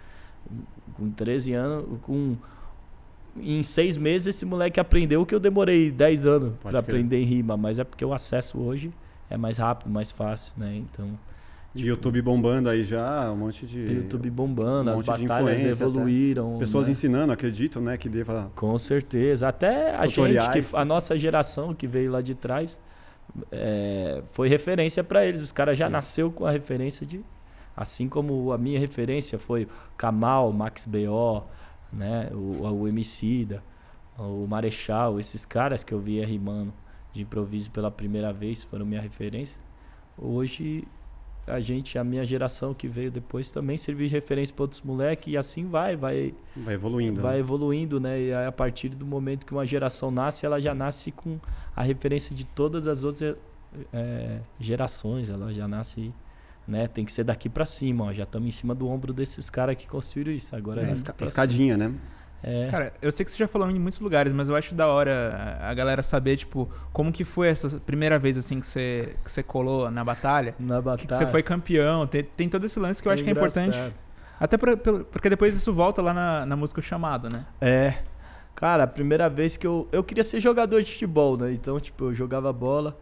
com 0.96 1.10
13 1.10 1.54
anos, 1.54 1.86
com 2.02 2.36
em 3.38 3.64
seis 3.64 3.98
meses 3.98 4.28
esse 4.28 4.46
moleque 4.46 4.80
aprendeu 4.80 5.22
o 5.22 5.26
que 5.26 5.36
eu 5.36 5.40
demorei 5.42 5.92
10 5.92 6.26
anos 6.26 6.54
para 6.64 6.80
aprender 6.80 7.22
em 7.22 7.26
rima, 7.26 7.58
mas 7.58 7.80
é 7.80 7.84
porque 7.84 8.06
o 8.06 8.14
acesso 8.14 8.62
hoje 8.62 8.94
é 9.30 9.36
mais 9.36 9.58
rápido, 9.58 9.90
mais 9.90 10.12
fácil, 10.12 10.54
né? 10.58 10.76
Então. 10.76 11.18
Tipo, 11.75 11.89
YouTube 11.89 12.22
bombando 12.22 12.69
aí 12.69 12.86
já, 12.86 13.30
um 13.31 13.36
monte 13.36 13.66
de. 13.66 13.80
YouTube 13.80 14.30
bombando, 14.30 14.92
um 14.92 15.00
as 15.00 15.06
batalhas 15.06 15.66
evoluíram. 15.66 16.51
Até. 16.51 16.60
Pessoas 16.60 16.86
né? 16.86 16.94
ensinando, 16.94 17.33
acredito, 17.33 17.81
né? 17.81 17.98
Que 17.98 18.07
deva. 18.07 18.50
Com 18.56 18.77
certeza. 18.77 19.50
Até 19.50 19.94
a 19.94 20.04
Tutoriais. 20.04 20.54
gente, 20.54 20.69
que, 20.69 20.75
a 20.77 20.86
nossa 20.86 21.18
geração 21.18 21.74
que 21.74 21.86
veio 21.86 22.12
lá 22.12 22.22
de 22.22 22.33
trás, 22.33 22.80
é, 23.51 24.24
foi 24.31 24.48
referência 24.48 25.04
para 25.04 25.25
eles. 25.25 25.42
Os 25.42 25.51
caras 25.51 25.77
já 25.77 25.88
Sim. 25.88 25.92
nasceu 25.92 26.31
com 26.31 26.45
a 26.45 26.51
referência 26.51 27.06
de. 27.06 27.19
Assim 27.75 28.07
como 28.07 28.54
a 28.54 28.57
minha 28.57 28.80
referência 28.80 29.38
foi 29.38 29.68
Kamal, 29.98 30.54
Max 30.54 30.86
B.O., 30.86 31.44
né? 31.92 32.30
O, 32.31 32.66
o 32.72 32.88
Emicida, 32.88 33.62
o 34.18 34.48
Marechal, 34.48 35.19
esses 35.19 35.44
caras 35.44 35.83
que 35.83 35.94
eu 35.94 36.00
via 36.00 36.25
rimando 36.25 36.74
de 37.12 37.24
improviso 37.24 37.69
pela 37.72 37.92
primeira 37.92 38.31
vez 38.31 38.63
foram 38.63 38.86
minha 38.86 39.01
referência. 39.01 39.62
Hoje 40.18 40.88
a 41.48 41.60
gente, 41.60 41.98
a 41.98 42.04
minha 42.04 42.26
geração 42.26 42.74
que 42.74 42.88
veio 42.88 43.12
depois 43.12 43.52
também 43.52 43.78
serviu 43.78 44.08
de 44.08 44.14
referência 44.14 44.54
para 44.54 44.64
outros 44.64 44.82
moleques 44.82 45.32
e 45.32 45.38
assim 45.38 45.68
vai, 45.68 45.96
vai 45.96 46.34
vai 46.56 46.74
evoluindo. 46.74 47.22
Vai 47.22 47.36
né? 47.36 47.40
evoluindo, 47.40 48.00
né? 48.00 48.22
E 48.22 48.34
a 48.34 48.52
partir 48.52 48.90
do 48.90 49.06
momento 49.06 49.46
que 49.46 49.52
uma 49.52 49.66
geração 49.66 50.10
nasce, 50.10 50.46
ela 50.46 50.60
já 50.60 50.74
nasce 50.74 51.12
com 51.12 51.40
a 51.76 51.84
referência 51.84 52.36
de 52.36 52.46
todas 52.46 52.88
as 52.88 53.04
outras 53.04 53.36
é, 53.94 54.40
gerações, 54.60 55.30
ela 55.30 55.54
já 55.54 55.68
nasce 55.68 56.14
né? 56.68 56.88
Tem 56.88 57.06
que 57.06 57.12
ser 57.12 57.24
daqui 57.24 57.48
para 57.48 57.66
cima, 57.66 58.06
ó. 58.06 58.14
Já 58.14 58.24
estamos 58.24 58.48
em 58.48 58.52
cima 58.52 58.74
do 58.74 58.88
ombro 58.88 59.14
desses 59.14 59.50
caras 59.50 59.76
que 59.76 59.88
construíram 59.88 60.32
isso. 60.32 60.56
Agora 60.56 60.82
é, 60.82 60.90
é 60.90 61.26
escadinha, 61.26 61.78
né? 61.78 61.94
É. 62.44 62.68
Cara, 62.70 62.94
eu 63.02 63.12
sei 63.12 63.26
que 63.26 63.32
você 63.32 63.38
já 63.38 63.48
falou 63.48 63.70
em 63.72 63.80
muitos 63.80 64.00
lugares, 64.00 64.32
mas 64.32 64.48
eu 64.50 64.56
acho 64.56 64.76
da 64.76 64.88
hora 64.88 65.58
a 65.62 65.74
galera 65.74 66.04
saber, 66.04 66.38
tipo, 66.38 66.70
como 66.94 67.12
que 67.12 67.24
foi 67.24 67.48
essa 67.48 67.80
primeira 67.80 68.20
vez, 68.20 68.38
assim, 68.38 68.60
que 68.60 68.68
você, 68.68 69.16
que 69.24 69.32
você 69.32 69.42
colou 69.42 69.90
na 69.90 70.04
batalha. 70.04 70.54
Na 70.60 70.80
batalha. 70.80 71.08
Que, 71.08 71.14
você 71.14 71.26
foi 71.26 71.42
campeão. 71.42 72.06
Tem, 72.06 72.24
tem 72.24 72.48
todo 72.48 72.66
esse 72.66 72.80
lance 72.80 73.02
que 73.02 73.08
eu 73.08 73.12
acho 73.12 73.24
que 73.24 73.30
é 73.30 73.34
importante. 73.34 73.78
Até 74.40 74.58
pra, 74.58 74.76
porque 74.78 75.30
depois 75.30 75.56
isso 75.56 75.74
volta 75.74 76.02
lá 76.02 76.14
na, 76.14 76.46
na 76.46 76.56
música 76.56 76.82
Chamado, 76.82 77.30
né? 77.32 77.46
É. 77.60 77.96
Cara, 78.54 78.84
a 78.84 78.88
primeira 78.88 79.28
vez 79.28 79.58
que 79.58 79.66
eu... 79.66 79.88
Eu 79.92 80.04
queria 80.04 80.24
ser 80.24 80.40
jogador 80.40 80.84
de 80.84 80.92
futebol, 80.92 81.38
né? 81.38 81.52
Então, 81.52 81.80
tipo, 81.80 82.06
eu 82.06 82.14
jogava 82.14 82.54
bola. 82.54 82.98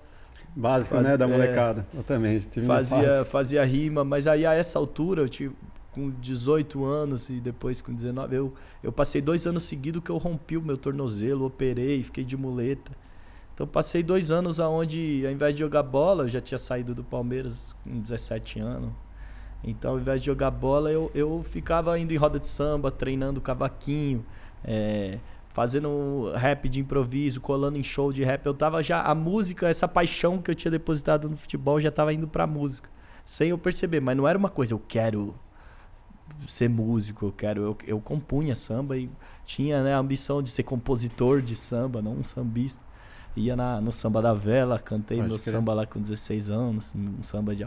Básico, 0.56 0.96
fazia, 0.96 1.12
né? 1.12 1.18
Da 1.18 1.28
molecada. 1.28 1.86
É, 1.94 1.98
eu 1.98 2.04
também. 2.04 2.40
Tive 2.40 2.66
fazia, 2.66 3.26
fazia 3.26 3.66
rima, 3.66 4.04
mas 4.04 4.28
aí 4.28 4.46
a 4.46 4.54
essa 4.54 4.78
altura, 4.78 5.22
eu 5.22 5.30
tive 5.30 5.56
com 5.94 6.10
18 6.10 6.84
anos 6.84 7.30
e 7.30 7.40
depois 7.40 7.82
com 7.82 7.94
19, 7.94 8.36
eu, 8.36 8.54
eu 8.82 8.92
passei 8.92 9.22
dois 9.22 9.46
anos 9.46 9.64
seguidos 9.64 10.04
que 10.04 10.10
eu 10.10 10.18
rompi 10.18 10.58
o 10.58 10.62
meu 10.62 10.78
tornozelo, 10.78 11.46
operei, 11.46 12.02
fiquei 12.04 12.24
de 12.24 12.36
muleta. 12.36 12.92
Então 13.54 13.68
passei 13.68 14.02
dois 14.02 14.32
anos 14.32 14.60
aonde, 14.60 15.24
ao 15.26 15.32
invés 15.32 15.54
de 15.54 15.60
jogar 15.60 15.84
bola, 15.84 16.24
eu 16.24 16.30
já 16.30 16.42
tinha 16.42 16.58
saído 16.58 16.96
do 16.96 17.04
Palmeiras 17.04 17.76
com 17.84 18.00
17 18.00 18.60
anos. 18.60 18.92
Então, 19.64 19.92
ao 19.92 20.00
invés 20.00 20.20
de 20.20 20.26
jogar 20.26 20.52
bola, 20.52 20.92
eu, 20.92 21.10
eu 21.16 21.42
ficava 21.44 21.98
indo 21.98 22.12
em 22.12 22.18
roda 22.18 22.38
de 22.38 22.48
samba, 22.48 22.92
treinando 22.92 23.40
cavaquinho. 23.40 24.26
É, 24.66 25.20
fazendo 25.54 26.32
rap 26.36 26.68
de 26.68 26.82
improviso, 26.82 27.40
colando 27.40 27.78
em 27.78 27.84
show 27.84 28.12
de 28.12 28.24
rap. 28.24 28.46
Eu 28.46 28.54
tava 28.54 28.82
já. 28.84 29.02
A 29.04 29.16
música, 29.16 29.70
essa 29.70 29.88
paixão 29.88 30.42
que 30.42 30.52
eu 30.52 30.56
tinha 30.56 30.72
depositado 30.72 31.30
no 31.30 31.38
futebol, 31.38 31.80
já 31.80 31.92
tava 31.92 32.14
indo 32.14 32.28
pra 32.28 32.46
música. 32.46 32.90
Sem 33.24 33.50
eu 33.50 33.58
perceber. 33.58 34.02
Mas 34.02 34.18
não 34.18 34.28
era 34.28 34.38
uma 34.38 34.50
coisa, 34.50 34.74
eu 34.74 34.82
quero 34.86 35.34
ser 36.48 36.70
músico, 36.70 37.26
eu 37.28 37.32
quero. 37.32 37.62
Eu, 37.62 37.78
eu 37.86 38.00
compunha 38.00 38.56
samba 38.56 38.98
e 38.98 39.10
tinha 39.46 39.84
né, 39.84 39.94
a 39.94 39.98
ambição 39.98 40.42
de 40.42 40.50
ser 40.50 40.64
compositor 40.64 41.42
de 41.42 41.56
samba, 41.56 42.02
não 42.02 42.14
um 42.14 42.24
sambista. 42.24 42.82
Ia 43.36 43.56
na, 43.56 43.82
no 43.82 43.92
samba 43.92 44.22
da 44.22 44.34
vela, 44.34 44.78
cantei 44.78 45.18
Pode 45.18 45.30
meu 45.30 45.40
crer. 45.40 45.56
samba 45.56 45.74
lá 45.74 45.86
com 45.86 46.00
16 46.00 46.52
anos, 46.52 46.94
um 46.96 47.24
samba 47.24 47.56
de 47.56 47.66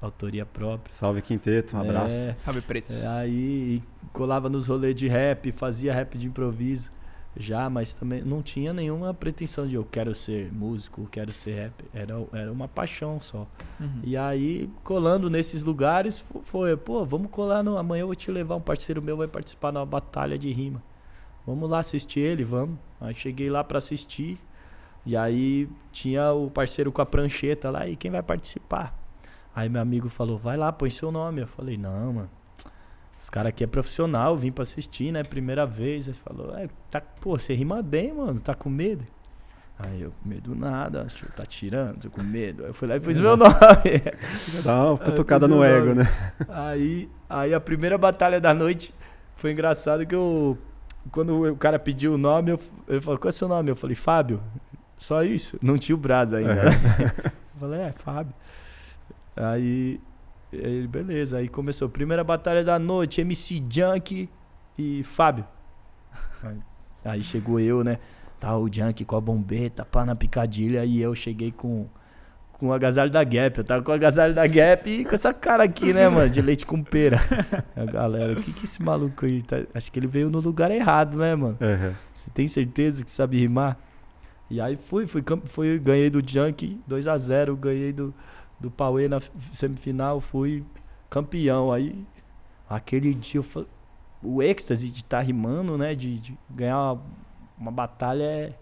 autoria 0.00 0.44
própria. 0.44 0.92
Salve 0.94 1.22
Quinteto, 1.22 1.76
um 1.76 1.80
abraço. 1.80 2.14
É, 2.14 2.34
Salve 2.38 2.60
Preto. 2.60 2.92
É, 2.92 3.06
aí 3.06 3.82
colava 4.12 4.50
nos 4.50 4.68
rolês 4.68 4.94
de 4.94 5.08
rap, 5.08 5.50
fazia 5.52 5.94
rap 5.94 6.18
de 6.18 6.26
improviso 6.26 6.92
já, 7.36 7.68
mas 7.68 7.94
também 7.94 8.22
não 8.22 8.42
tinha 8.42 8.72
nenhuma 8.72 9.12
pretensão 9.12 9.66
de 9.66 9.74
eu 9.74 9.84
quero 9.84 10.14
ser 10.14 10.50
músico, 10.52 11.06
quero 11.10 11.30
ser 11.32 11.54
rap. 11.54 11.84
Era, 11.92 12.14
era 12.32 12.50
uma 12.50 12.66
paixão 12.66 13.20
só. 13.20 13.46
Uhum. 13.78 14.00
E 14.02 14.16
aí, 14.16 14.70
colando 14.82 15.28
nesses 15.28 15.62
lugares, 15.62 16.24
foi, 16.42 16.76
pô, 16.76 17.04
vamos 17.04 17.30
colar 17.30 17.62
no. 17.62 17.76
Amanhã 17.76 18.02
eu 18.02 18.06
vou 18.06 18.16
te 18.16 18.30
levar, 18.30 18.56
um 18.56 18.60
parceiro 18.60 19.02
meu 19.02 19.16
vai 19.16 19.28
participar 19.28 19.70
numa 19.70 19.84
batalha 19.84 20.38
de 20.38 20.50
rima. 20.50 20.82
Vamos 21.46 21.68
lá 21.68 21.78
assistir 21.78 22.20
ele, 22.20 22.42
vamos. 22.42 22.78
Aí 23.00 23.14
cheguei 23.14 23.50
lá 23.50 23.62
para 23.62 23.78
assistir. 23.78 24.38
E 25.04 25.16
aí 25.16 25.68
tinha 25.92 26.32
o 26.32 26.50
parceiro 26.50 26.90
com 26.90 27.00
a 27.00 27.06
prancheta 27.06 27.70
lá, 27.70 27.86
e 27.86 27.94
quem 27.94 28.10
vai 28.10 28.22
participar? 28.22 28.98
Aí 29.54 29.68
meu 29.68 29.80
amigo 29.80 30.08
falou, 30.08 30.36
vai 30.36 30.56
lá, 30.56 30.72
põe 30.72 30.90
seu 30.90 31.12
nome. 31.12 31.42
Eu 31.42 31.46
falei, 31.46 31.76
não, 31.76 32.12
mano. 32.12 32.30
Os 33.18 33.30
caras 33.30 33.48
aqui 33.48 33.64
é 33.64 33.66
profissional, 33.66 34.36
vim 34.36 34.52
pra 34.52 34.62
assistir, 34.62 35.10
né? 35.10 35.22
Primeira 35.22 35.66
vez. 35.66 36.06
Ele 36.06 36.16
falou, 36.16 36.56
é, 36.56 36.68
tá, 36.90 37.00
pô, 37.00 37.38
você 37.38 37.54
rima 37.54 37.82
bem, 37.82 38.12
mano, 38.12 38.40
tá 38.40 38.54
com 38.54 38.68
medo? 38.68 39.06
Aí 39.78 40.02
eu, 40.02 40.10
com 40.10 40.28
medo 40.28 40.54
nada, 40.54 41.04
tipo, 41.04 41.30
tá 41.32 41.44
tirando, 41.44 42.00
tô 42.00 42.10
com 42.10 42.22
medo. 42.22 42.62
Aí 42.62 42.70
eu 42.70 42.74
fui 42.74 42.88
lá 42.88 42.96
e 42.96 43.00
pus 43.00 43.20
meu 43.20 43.36
nome. 43.36 43.52
Dá 44.64 44.84
uma 44.84 44.96
tocada 44.96 45.46
no 45.46 45.62
ego, 45.62 45.94
né? 45.94 46.08
Aí, 46.48 47.10
aí 47.28 47.52
a 47.52 47.60
primeira 47.60 47.98
batalha 47.98 48.40
da 48.40 48.54
noite 48.54 48.94
foi 49.34 49.52
engraçado 49.52 50.06
que 50.06 50.14
eu. 50.14 50.56
Quando 51.12 51.52
o 51.52 51.56
cara 51.56 51.78
pediu 51.78 52.14
o 52.14 52.18
nome, 52.18 52.50
eu, 52.50 52.60
ele 52.88 53.00
falou, 53.00 53.18
qual 53.18 53.28
é 53.28 53.34
o 53.34 53.36
seu 53.36 53.46
nome? 53.46 53.70
Eu 53.70 53.76
falei, 53.76 53.94
Fábio. 53.94 54.42
Só 54.98 55.22
isso. 55.22 55.58
Não 55.62 55.76
tinha 55.76 55.94
o 55.94 55.98
Brasa 55.98 56.38
ainda. 56.38 56.52
É. 56.52 57.28
eu 57.54 57.60
falei, 57.60 57.80
é, 57.80 57.92
Fábio. 57.92 58.34
Aí 59.36 60.00
ele, 60.56 60.86
beleza, 60.86 61.38
aí 61.38 61.48
começou. 61.48 61.88
Primeira 61.88 62.22
batalha 62.24 62.64
da 62.64 62.78
noite, 62.78 63.20
MC 63.20 63.62
Junk 63.68 64.28
e 64.78 65.02
Fábio. 65.04 65.44
Aí 67.04 67.22
chegou 67.22 67.60
eu, 67.60 67.84
né? 67.84 67.98
Tá 68.38 68.56
o 68.56 68.70
Junk 68.70 69.04
com 69.04 69.16
a 69.16 69.20
bombeta, 69.20 69.84
pá 69.84 70.04
na 70.04 70.14
picadilha. 70.14 70.84
E 70.84 71.00
eu 71.00 71.14
cheguei 71.14 71.52
com, 71.52 71.86
com 72.52 72.68
o 72.68 72.72
agasalho 72.72 73.10
da 73.10 73.24
Gap. 73.24 73.58
Eu 73.58 73.64
tava 73.64 73.82
com 73.82 73.92
o 73.92 73.94
agasalho 73.94 74.34
da 74.34 74.46
Gap 74.46 74.88
e 74.90 75.04
com 75.04 75.14
essa 75.14 75.32
cara 75.32 75.64
aqui, 75.64 75.92
né, 75.92 76.08
mano? 76.08 76.28
De 76.28 76.42
leite 76.42 76.66
com 76.66 76.82
pera. 76.82 77.18
A 77.74 77.84
galera, 77.84 78.32
o 78.32 78.42
que 78.42 78.52
que 78.52 78.64
esse 78.64 78.82
maluco 78.82 79.24
aí 79.24 79.40
tá... 79.42 79.62
Acho 79.74 79.90
que 79.90 79.98
ele 79.98 80.06
veio 80.06 80.28
no 80.28 80.40
lugar 80.40 80.70
errado, 80.70 81.16
né, 81.16 81.34
mano? 81.34 81.56
Uhum. 81.60 81.94
Você 82.12 82.30
tem 82.30 82.46
certeza 82.46 83.04
que 83.04 83.10
sabe 83.10 83.38
rimar? 83.38 83.78
E 84.50 84.60
aí 84.60 84.76
fui, 84.76 85.06
fui, 85.06 85.24
fui 85.44 85.78
ganhei 85.78 86.08
do 86.08 86.20
Junk 86.24 86.80
2 86.86 87.08
a 87.08 87.18
0 87.18 87.56
ganhei 87.56 87.92
do, 87.92 88.14
do 88.58 88.70
Pauê 88.70 89.08
na 89.08 89.20
semifinal, 89.52 90.20
fui 90.20 90.64
campeão. 91.10 91.72
Aí, 91.72 92.04
aquele 92.68 93.14
dia, 93.14 93.40
eu, 93.40 93.66
o 94.22 94.42
êxtase 94.42 94.90
de 94.90 94.98
estar 94.98 95.18
tá 95.18 95.22
rimando, 95.22 95.76
né? 95.76 95.94
De, 95.94 96.18
de 96.18 96.38
ganhar 96.50 96.92
uma, 96.92 97.02
uma 97.58 97.70
batalha 97.70 98.24
é 98.24 98.54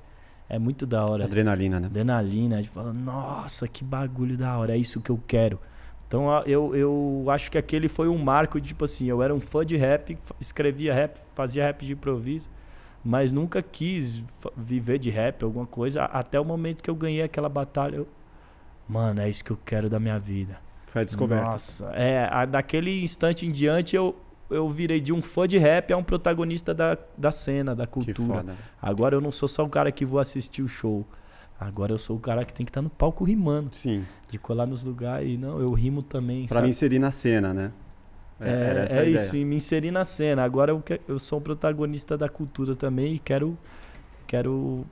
é 0.49 0.59
muito 0.59 0.87
da 0.87 1.05
hora. 1.05 1.25
Adrenalina, 1.25 1.81
né? 1.81 1.87
Adrenalina. 1.87 2.63
De 2.63 2.69
falar, 2.69 2.93
nossa, 2.93 3.67
que 3.67 3.83
bagulho 3.83 4.37
da 4.37 4.57
hora, 4.59 4.75
é 4.75 4.79
isso 4.79 5.01
que 5.01 5.11
eu 5.11 5.21
quero. 5.27 5.59
Então 6.07 6.29
eu, 6.47 6.77
eu 6.77 7.25
acho 7.29 7.51
que 7.51 7.59
aquele 7.59 7.89
foi 7.89 8.09
um 8.09 8.19
marco, 8.19 8.61
de, 8.61 8.69
tipo 8.69 8.85
assim, 8.85 9.07
eu 9.07 9.23
era 9.23 9.35
um 9.35 9.41
fã 9.41 9.65
de 9.65 9.77
rap, 9.77 10.17
escrevia 10.41 10.95
rap, 10.95 11.19
fazia 11.35 11.65
rap 11.65 11.85
de 11.85 11.93
improviso, 11.93 12.51
mas 13.03 13.33
nunca 13.33 13.63
quis 13.63 14.23
viver 14.57 14.99
de 14.99 15.11
rap, 15.11 15.43
alguma 15.43 15.67
coisa, 15.67 16.05
até 16.05 16.39
o 16.39 16.45
momento 16.45 16.83
que 16.83 16.91
eu 16.91 16.95
ganhei 16.95 17.23
aquela 17.23 17.49
batalha. 17.49 17.97
Eu, 17.97 18.09
Mano, 18.89 19.21
é 19.21 19.29
isso 19.29 19.45
que 19.45 19.51
eu 19.51 19.59
quero 19.65 19.89
da 19.89 19.99
minha 19.99 20.19
vida. 20.19 20.59
Foi 20.87 21.03
a 21.03 21.05
descoberta. 21.05 21.45
Nossa, 21.45 21.87
é, 21.87 22.29
a, 22.31 22.45
daquele 22.45 23.03
instante 23.03 23.47
em 23.47 23.51
diante 23.51 23.97
eu, 23.97 24.15
eu 24.51 24.69
virei 24.69 25.01
de 25.01 25.13
um 25.13 25.21
fã 25.21 25.49
de 25.49 25.59
rap 25.59 25.93
a 25.93 25.97
um 25.97 26.05
protagonista 26.05 26.73
da, 26.73 26.97
da 27.17 27.33
cena, 27.33 27.75
da 27.75 27.87
cultura. 27.87 28.45
Agora 28.81 29.17
eu 29.17 29.21
não 29.21 29.33
sou 29.33 29.49
só 29.49 29.65
o 29.65 29.69
cara 29.69 29.91
que 29.91 30.05
vou 30.05 30.21
assistir 30.21 30.63
o 30.63 30.69
show. 30.69 31.05
Agora 31.59 31.93
eu 31.93 31.99
sou 31.99 32.17
o 32.17 32.21
cara 32.21 32.45
que 32.45 32.53
tem 32.53 32.65
que 32.65 32.71
estar 32.71 32.81
tá 32.81 32.83
no 32.83 32.91
palco 32.91 33.25
rimando. 33.25 33.75
Sim. 33.75 34.05
De 34.29 34.39
colar 34.39 34.67
nos 34.67 34.85
lugares 34.85 35.29
e 35.29 35.37
não, 35.37 35.59
eu 35.61 35.73
rimo 35.73 36.03
também. 36.03 36.47
Pra 36.47 36.63
me 36.63 36.69
inserir 36.69 36.99
na 36.99 37.11
cena, 37.11 37.55
né? 37.55 37.73
É, 38.41 38.87
é, 38.91 38.99
é 38.99 39.09
isso, 39.09 39.37
me 39.37 39.57
inserir 39.57 39.91
na 39.91 40.05
cena. 40.05 40.43
Agora 40.43 40.73
eu, 40.73 40.83
eu 41.09 41.19
sou 41.19 41.39
um 41.39 41.43
protagonista 41.43 42.19
da 42.19 42.29
cultura 42.29 42.75
também 42.75 43.15
e 43.15 43.19
quero, 43.19 43.57
quero 44.27 44.85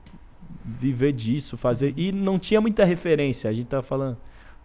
viver 0.63 1.11
disso, 1.11 1.57
fazer. 1.57 1.93
E 1.97 2.11
não 2.11 2.39
tinha 2.39 2.61
muita 2.61 2.85
referência. 2.85 3.49
A 3.49 3.53
gente 3.53 3.67
tava 3.67 3.83
falando 3.83 4.17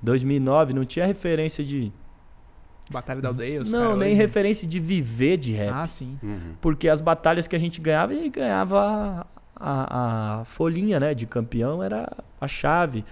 2009, 0.02 0.73
não 0.73 0.85
tinha 0.85 1.05
referência 1.05 1.64
de 1.64 1.93
Batalha 2.90 3.21
da 3.21 3.28
Aldeia? 3.28 3.62
Não, 3.64 3.97
nem 3.97 4.12
hoje... 4.12 4.17
referência 4.17 4.67
de 4.67 4.81
viver 4.81 5.37
de 5.37 5.52
rap. 5.52 5.73
Ah, 5.75 5.87
sim. 5.87 6.19
Uhum. 6.23 6.55
Porque 6.61 6.88
as 6.88 7.00
batalhas 7.00 7.47
que 7.47 7.55
a 7.55 7.59
gente 7.59 7.81
ganhava, 7.81 8.14
e 8.14 8.31
ganhava 8.31 9.26
a, 9.55 10.40
a, 10.40 10.45
folhinha, 10.45 10.99
né? 10.99 11.14
De 11.14 11.26
campeão 11.26 11.83
era 11.83 12.11
a 12.40 12.49
chave. 12.49 13.05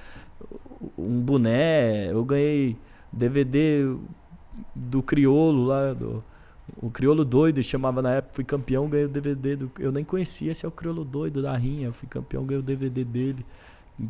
Um 0.97 1.21
boné. 1.21 2.11
Eu 2.11 2.25
ganhei 2.25 2.79
DVD 3.13 3.95
do 4.75 5.03
Criolo 5.03 5.65
lá, 5.65 5.93
do, 5.93 6.25
o 6.77 6.91
Criolo 6.91 7.25
Doido, 7.25 7.63
chamava 7.63 8.03
na 8.03 8.15
época, 8.15 8.35
fui 8.35 8.45
campeão, 8.45 8.89
ganhei 8.89 9.07
o 9.07 9.09
DVD 9.09 9.57
do. 9.57 9.71
Eu 9.79 9.93
nem 9.93 10.05
conhecia, 10.05 10.53
esse 10.53 10.65
é 10.65 10.69
o 10.69 10.73
Criolo 10.73 11.05
Doido 11.05 11.43
da 11.43 11.57
Rinha. 11.57 11.87
Eu 11.87 11.93
fui 11.93 12.09
campeão, 12.09 12.45
ganhei 12.45 12.61
o 12.61 12.63
DVD 12.63 13.05
dele 13.05 13.47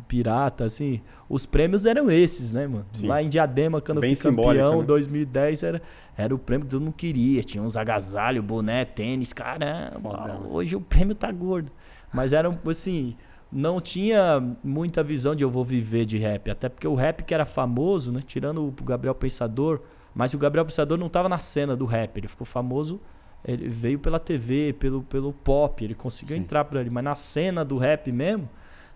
pirata, 0.07 0.65
assim. 0.65 1.01
Os 1.29 1.45
prêmios 1.45 1.85
eram 1.85 2.11
esses, 2.11 2.51
né, 2.51 2.67
mano? 2.67 2.85
Sim. 2.91 3.07
Lá 3.07 3.21
em 3.21 3.29
Diadema, 3.29 3.79
quando 3.79 4.01
Bem 4.01 4.11
eu 4.11 4.17
fui 4.17 4.31
campeão, 4.35 4.79
né? 4.81 4.85
2010, 4.85 5.63
era, 5.63 5.81
era 6.17 6.35
o 6.35 6.37
prêmio 6.37 6.65
que 6.65 6.71
todo 6.71 6.81
mundo 6.81 6.93
queria. 6.93 7.43
Tinha 7.43 7.63
uns 7.63 7.77
agasalhos, 7.77 8.43
boné, 8.43 8.85
tênis, 8.85 9.31
caramba. 9.33 10.41
hoje 10.47 10.75
o 10.75 10.81
prêmio 10.81 11.15
tá 11.15 11.31
gordo. 11.31 11.71
Mas 12.13 12.33
era, 12.33 12.49
assim, 12.67 13.15
não 13.51 13.79
tinha 13.79 14.43
muita 14.63 15.03
visão 15.03 15.35
de 15.35 15.43
eu 15.43 15.49
vou 15.49 15.63
viver 15.63 16.05
de 16.05 16.17
rap. 16.17 16.49
Até 16.49 16.67
porque 16.67 16.87
o 16.87 16.95
rap 16.95 17.23
que 17.23 17.33
era 17.33 17.45
famoso, 17.45 18.11
né? 18.11 18.21
Tirando 18.25 18.65
o 18.65 18.71
Gabriel 18.83 19.15
Pensador, 19.15 19.81
mas 20.17 20.33
o 20.33 20.37
Gabriel 20.37 20.65
Pensador 20.65 20.97
não 20.97 21.07
tava 21.07 21.29
na 21.29 21.37
cena 21.37 21.75
do 21.75 21.85
rap. 21.85 22.17
Ele 22.17 22.27
ficou 22.27 22.45
famoso 22.45 22.99
ele 23.45 23.69
veio 23.69 23.99
pela 23.99 24.19
TV, 24.19 24.73
pelo, 24.73 25.03
pelo 25.03 25.31
pop, 25.31 25.83
ele 25.83 25.95
conseguiu 25.95 26.35
Sim. 26.35 26.43
entrar 26.43 26.65
por 26.65 26.77
ali. 26.77 26.89
Mas 26.89 27.03
na 27.03 27.15
cena 27.15 27.63
do 27.63 27.77
rap 27.77 28.11
mesmo, 28.11 28.49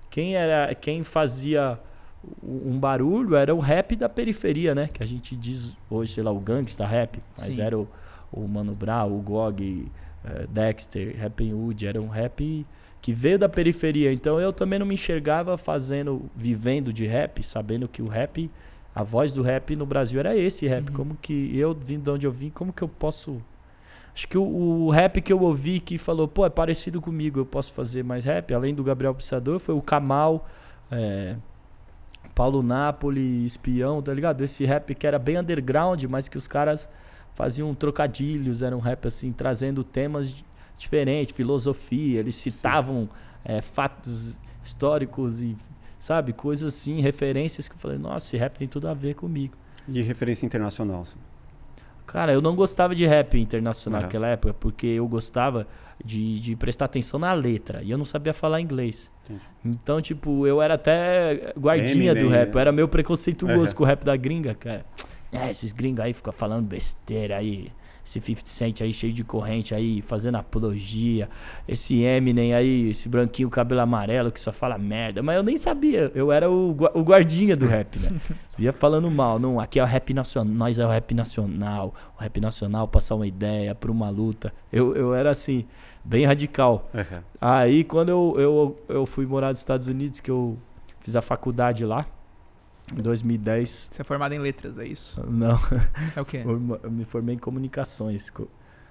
quem 0.10 0.36
era 0.36 0.74
quem 0.76 1.04
fazia 1.04 1.80
um 2.44 2.78
barulho 2.78 3.36
era 3.36 3.56
o 3.56 3.60
rap 3.60 3.96
da 3.96 4.10
periferia, 4.10 4.76
né? 4.76 4.88
Que 4.88 5.02
a 5.02 5.06
gente 5.06 5.36
diz 5.36 5.76
hoje, 5.90 6.14
sei 6.14 6.24
lá, 6.24 6.32
o 6.32 6.40
gangsta 6.40 6.86
rap. 6.86 7.22
Mas 7.38 7.56
Sim. 7.56 7.62
era 7.62 7.80
o, 7.80 7.88
o 8.32 8.48
Mano 8.48 8.76
Brown, 8.76 9.18
o 9.18 9.22
Gog, 9.22 9.90
uh, 10.26 10.48
Dexter, 10.48 11.16
Rapping 11.18 11.54
Hood. 11.54 11.88
Era 11.88 12.02
um 12.02 12.10
rap 12.10 12.66
que 13.02 13.14
veio 13.14 13.40
da 13.40 13.48
periferia. 13.48 14.12
Então 14.12 14.40
eu 14.40 14.52
também 14.52 14.78
não 14.78 14.86
me 14.86 14.96
enxergava 14.96 15.58
fazendo, 15.58 16.30
vivendo 16.36 16.92
de 16.92 17.06
rap, 17.06 17.42
sabendo 17.42 17.88
que 17.88 18.02
o 18.02 18.08
rap, 18.08 18.52
a 18.94 19.04
voz 19.04 19.32
do 19.32 19.42
rap 19.42 19.76
no 19.76 19.86
Brasil 19.86 20.20
era 20.20 20.36
esse 20.36 20.68
rap. 20.68 20.90
Uhum. 20.90 20.96
Como 20.96 21.16
que 21.16 21.58
eu, 21.58 21.74
vindo 21.74 22.04
de 22.04 22.10
onde 22.10 22.28
eu 22.28 22.32
vim, 22.32 22.50
como 22.50 22.74
que 22.74 22.82
eu 22.82 22.88
posso 22.88 23.42
Acho 24.14 24.28
que 24.28 24.38
o, 24.38 24.44
o, 24.44 24.90
rap 24.90 25.22
que 25.22 25.32
eu 25.32 25.40
ouvi 25.42 25.80
que 25.80 25.98
falou, 25.98 26.28
pô, 26.28 26.46
é 26.46 26.50
parecido 26.50 27.00
comigo, 27.00 27.40
eu 27.40 27.46
posso 27.46 27.74
fazer 27.74 28.04
mais 28.04 28.26
rap, 28.26 28.54
além 28.54 28.76
do 28.76 28.84
Gabriel 28.84 29.16
Pensador, 29.16 29.60
foi 29.60 29.74
o 29.74 29.82
Kamal, 29.82 30.48
é, 30.92 31.38
Paulo 32.36 32.62
Napoli, 32.62 33.46
Espião, 33.46 34.02
tá 34.02 34.14
ligado? 34.14 34.44
Esse 34.44 34.66
rap 34.66 34.94
que 34.94 35.08
era 35.08 35.18
bem 35.18 35.40
underground, 35.40 36.04
mas 36.06 36.28
que 36.28 36.38
os 36.38 36.46
caras 36.46 36.90
faziam 37.34 37.74
trocadilhos, 37.74 38.62
era 38.62 38.76
um 38.76 38.80
rap 38.80 39.08
assim, 39.08 39.32
trazendo 39.32 39.84
temas 39.84 40.36
diferentes, 40.78 41.34
filosofia, 41.34 42.20
eles 42.20 42.36
citavam 42.36 43.08
é, 43.46 43.62
fatos 43.62 44.38
históricos 44.62 45.42
e, 45.42 45.56
sabe, 46.02 46.34
coisas 46.34 46.74
assim, 46.74 47.00
referências 47.00 47.70
que 47.70 47.76
eu 47.76 47.80
falei, 47.80 48.00
nossa, 48.00 48.26
esse 48.26 48.36
rap 48.36 48.58
tem 48.58 48.68
tudo 48.68 48.88
a 48.88 48.94
ver 48.94 49.14
comigo. 49.14 49.54
E 49.88 50.02
referência 50.02 50.48
internacional? 50.48 51.04
Cara, 52.08 52.34
eu 52.34 52.42
não 52.42 52.56
gostava 52.56 52.96
de 52.96 53.06
rap 53.06 53.40
internacional 53.40 54.02
uhum. 54.02 54.08
naquela 54.08 54.28
época, 54.28 54.52
porque 54.56 54.88
eu 54.88 55.08
gostava 55.08 55.68
de, 56.04 56.40
de 56.40 56.56
prestar 56.56 56.86
atenção 56.86 57.20
na 57.20 57.32
letra. 57.34 57.84
E 57.84 57.92
eu 57.92 58.00
não 58.00 58.06
sabia 58.06 58.34
falar 58.34 58.60
inglês. 58.60 59.12
Entendi. 59.26 59.42
Então, 59.64 60.02
tipo, 60.02 60.48
eu 60.48 60.60
era 60.60 60.74
até 60.74 61.54
guardinha 61.56 62.16
do 62.16 62.30
rap. 62.30 62.56
Eu 62.56 62.60
era 62.60 62.72
meio 62.72 62.88
preconceituoso 62.88 63.68
uhum. 63.68 63.74
com 63.76 63.84
o 63.84 63.86
rap 63.86 64.04
da 64.04 64.16
gringa, 64.16 64.56
cara. 64.56 64.84
É, 65.32 65.52
esses 65.52 65.72
gringos 65.72 66.00
aí 66.00 66.14
ficam 66.14 66.34
falando 66.34 66.66
besteira 66.66 67.38
aí 67.38 67.72
esse 68.04 68.20
50 68.20 68.42
Cent 68.50 68.82
aí 68.82 68.92
cheio 68.92 69.14
de 69.14 69.24
corrente 69.24 69.76
aí, 69.76 70.02
fazendo 70.02 70.36
apologia. 70.36 71.30
Esse 71.68 72.02
Eminem 72.02 72.54
aí, 72.54 72.90
esse 72.90 73.08
branquinho 73.08 73.50
cabelo 73.50 73.82
amarelo 73.82 74.32
que 74.32 74.40
só 74.40 74.52
fala 74.52 74.78
merda. 74.78 75.22
Mas 75.22 75.36
eu 75.36 75.44
nem 75.44 75.58
sabia, 75.58 76.12
eu 76.16 76.32
era 76.32 76.50
o, 76.50 76.72
o 76.72 77.04
guardinha 77.04 77.56
do 77.56 77.66
rap, 77.66 78.00
né? 78.00 78.12
Ia 78.58 78.74
falando 78.74 79.10
mal. 79.10 79.40
Não, 79.40 79.60
aqui 79.60 79.80
é 79.80 79.84
o 79.84 79.86
rap 79.86 80.14
nacional, 80.14 80.54
nós 80.54 80.80
é 80.80 80.86
o 80.86 80.90
rap 80.90 81.14
nacional. 81.14 81.94
O 82.18 82.22
rap 82.22 82.40
nacional 82.40 82.88
passar 82.88 83.16
uma 83.16 83.28
ideia 83.28 83.76
para 83.76 83.92
uma 83.92 84.10
luta. 84.10 84.54
Eu, 84.72 84.96
eu 84.96 85.14
era 85.14 85.30
assim, 85.30 85.66
bem 86.04 86.26
radical. 86.26 86.90
Uhum. 86.94 87.22
Aí 87.40 87.84
quando 87.84 88.10
eu, 88.10 88.36
eu, 88.38 88.80
eu 88.90 89.06
fui 89.06 89.26
morar 89.26 89.50
nos 89.50 89.60
Estados 89.60 89.88
Unidos, 89.88 90.20
que 90.20 90.32
eu 90.32 90.58
fiz 91.00 91.16
a 91.16 91.22
faculdade 91.22 91.86
lá, 91.86 92.06
2010. 92.96 93.90
Você 93.92 94.02
é 94.02 94.06
formado 94.06 94.34
em 94.34 94.40
letras, 94.40 94.78
é 94.78 94.86
isso? 94.86 95.24
Não. 95.30 95.60
É 96.16 96.22
o 96.22 96.26
quê? 96.26 96.42
Eu 96.46 96.92
me 96.92 97.06
formei 97.06 97.36
em 97.36 97.40
comunicações. 97.40 98.32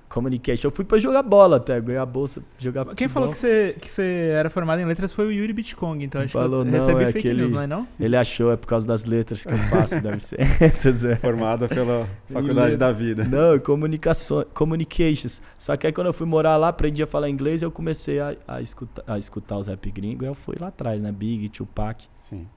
Communication. 0.09 0.66
Eu 0.66 0.73
fui 0.73 0.85
pra 0.85 0.99
jogar 0.99 1.23
bola 1.23 1.59
até, 1.59 1.80
ganhar 1.80 2.02
a 2.02 2.07
bolsa, 2.07 2.42
jogar 2.59 2.80
futebol. 2.80 2.97
Quem 2.97 3.07
falou 3.07 3.30
que 3.30 3.38
você, 3.38 3.76
que 3.80 3.88
você 3.88 4.33
era 4.35 4.50
formado 4.50 4.80
em 4.80 4.85
letras 4.85 5.12
foi 5.12 5.26
o 5.26 5.30
Yuri 5.30 5.52
Bitcong, 5.52 6.04
então 6.04 6.21
acho 6.21 6.33
falou, 6.33 6.64
que 6.64 6.69
eu 6.69 6.80
recebi 6.80 7.02
é 7.04 7.07
fake 7.07 7.19
aquele, 7.21 7.40
news, 7.42 7.52
não 7.52 7.61
é 7.61 7.66
não? 7.69 7.87
Ele 7.99 8.16
achou, 8.16 8.50
é 8.50 8.57
por 8.57 8.66
causa 8.66 8.85
das 8.85 9.04
letras 9.04 9.45
que 9.47 9.52
eu 9.52 9.59
faço, 9.59 9.99
deve 10.02 10.19
ser. 10.19 11.16
Formado 11.21 11.69
pela 11.69 12.09
faculdade 12.25 12.76
da 12.76 12.90
vida. 12.90 13.23
Não, 13.23 13.57
comunicação, 13.61 14.45
communications. 14.52 15.40
Só 15.57 15.76
que 15.76 15.87
aí 15.87 15.92
quando 15.92 16.09
eu 16.09 16.12
fui 16.12 16.26
morar 16.26 16.57
lá, 16.57 16.69
aprendi 16.71 17.04
a 17.04 17.07
falar 17.07 17.30
inglês, 17.30 17.62
eu 17.62 17.71
comecei 17.71 18.19
a, 18.19 18.35
a, 18.49 18.61
escutar, 18.61 19.04
a 19.07 19.16
escutar 19.16 19.59
os 19.59 19.69
rap 19.69 19.88
gringos, 19.92 20.26
eu 20.26 20.35
fui 20.35 20.57
lá 20.59 20.69
atrás, 20.69 21.00
né, 21.00 21.12
Big, 21.12 21.49
Tupac. 21.50 22.04
Sim. 22.19 22.49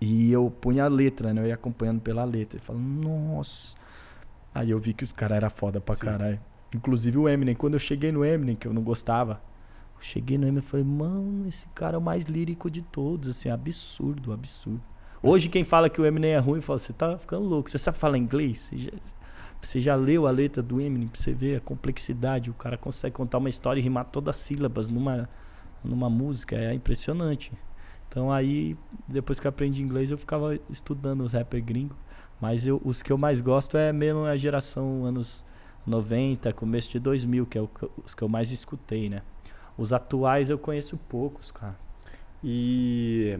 E 0.00 0.32
eu 0.32 0.50
punha 0.60 0.84
a 0.84 0.88
letra, 0.88 1.34
né? 1.34 1.42
Eu 1.42 1.46
ia 1.46 1.54
acompanhando 1.54 2.00
pela 2.00 2.24
letra. 2.24 2.58
E 2.58 2.62
falando, 2.62 2.82
nossa. 2.82 3.74
Aí 4.54 4.70
eu 4.70 4.78
vi 4.78 4.94
que 4.94 5.04
os 5.04 5.12
caras 5.12 5.36
eram 5.36 5.50
foda 5.50 5.80
pra 5.80 5.94
Sim. 5.94 6.00
caralho. 6.00 6.40
Inclusive 6.74 7.18
o 7.18 7.28
Eminem. 7.28 7.54
Quando 7.54 7.74
eu 7.74 7.80
cheguei 7.80 8.10
no 8.10 8.24
Eminem, 8.24 8.56
que 8.56 8.66
eu 8.66 8.72
não 8.72 8.82
gostava, 8.82 9.42
eu 9.96 10.00
cheguei 10.00 10.38
no 10.38 10.44
Eminem 10.44 10.62
e 10.62 10.66
falei, 10.66 10.86
mano, 10.86 11.46
esse 11.46 11.66
cara 11.74 11.96
é 11.96 11.98
o 11.98 12.02
mais 12.02 12.24
lírico 12.24 12.70
de 12.70 12.80
todos. 12.80 13.28
Assim, 13.28 13.50
absurdo, 13.50 14.32
absurdo. 14.32 14.82
Hoje 15.22 15.50
quem 15.50 15.64
fala 15.64 15.90
que 15.90 16.00
o 16.00 16.06
Eminem 16.06 16.32
é 16.32 16.38
ruim, 16.38 16.62
fala, 16.62 16.78
você 16.78 16.94
tá 16.94 17.18
ficando 17.18 17.44
louco. 17.44 17.68
Você 17.68 17.78
sabe 17.78 17.98
falar 17.98 18.16
inglês? 18.16 18.70
Você 18.70 18.78
já, 18.78 18.90
você 19.60 19.80
já 19.80 19.94
leu 19.94 20.26
a 20.26 20.30
letra 20.30 20.62
do 20.62 20.80
Eminem 20.80 21.08
pra 21.08 21.20
você 21.20 21.34
ver 21.34 21.56
a 21.56 21.60
complexidade. 21.60 22.50
O 22.50 22.54
cara 22.54 22.78
consegue 22.78 23.14
contar 23.14 23.36
uma 23.36 23.50
história 23.50 23.78
e 23.80 23.82
rimar 23.82 24.06
todas 24.06 24.36
as 24.36 24.42
sílabas 24.42 24.88
numa, 24.88 25.28
numa 25.84 26.08
música. 26.08 26.56
É 26.56 26.72
impressionante. 26.72 27.52
Então 28.10 28.32
aí, 28.32 28.76
depois 29.06 29.38
que 29.38 29.46
aprendi 29.46 29.80
inglês, 29.80 30.10
eu 30.10 30.18
ficava 30.18 30.58
estudando 30.68 31.22
os 31.22 31.32
rappers 31.32 31.64
gringos. 31.64 31.96
Mas 32.40 32.66
eu, 32.66 32.80
os 32.84 33.02
que 33.02 33.12
eu 33.12 33.16
mais 33.16 33.40
gosto 33.40 33.76
é 33.76 33.92
mesmo 33.92 34.24
a 34.24 34.36
geração 34.36 35.04
anos 35.04 35.46
90, 35.86 36.52
começo 36.52 36.90
de 36.90 36.98
2000, 36.98 37.46
que 37.46 37.56
é 37.56 37.60
o, 37.60 37.70
os 38.04 38.12
que 38.12 38.22
eu 38.22 38.28
mais 38.28 38.50
escutei, 38.50 39.08
né? 39.08 39.22
Os 39.78 39.92
atuais 39.92 40.50
eu 40.50 40.58
conheço 40.58 40.96
poucos, 41.08 41.52
cara. 41.52 41.76
E 42.42 43.38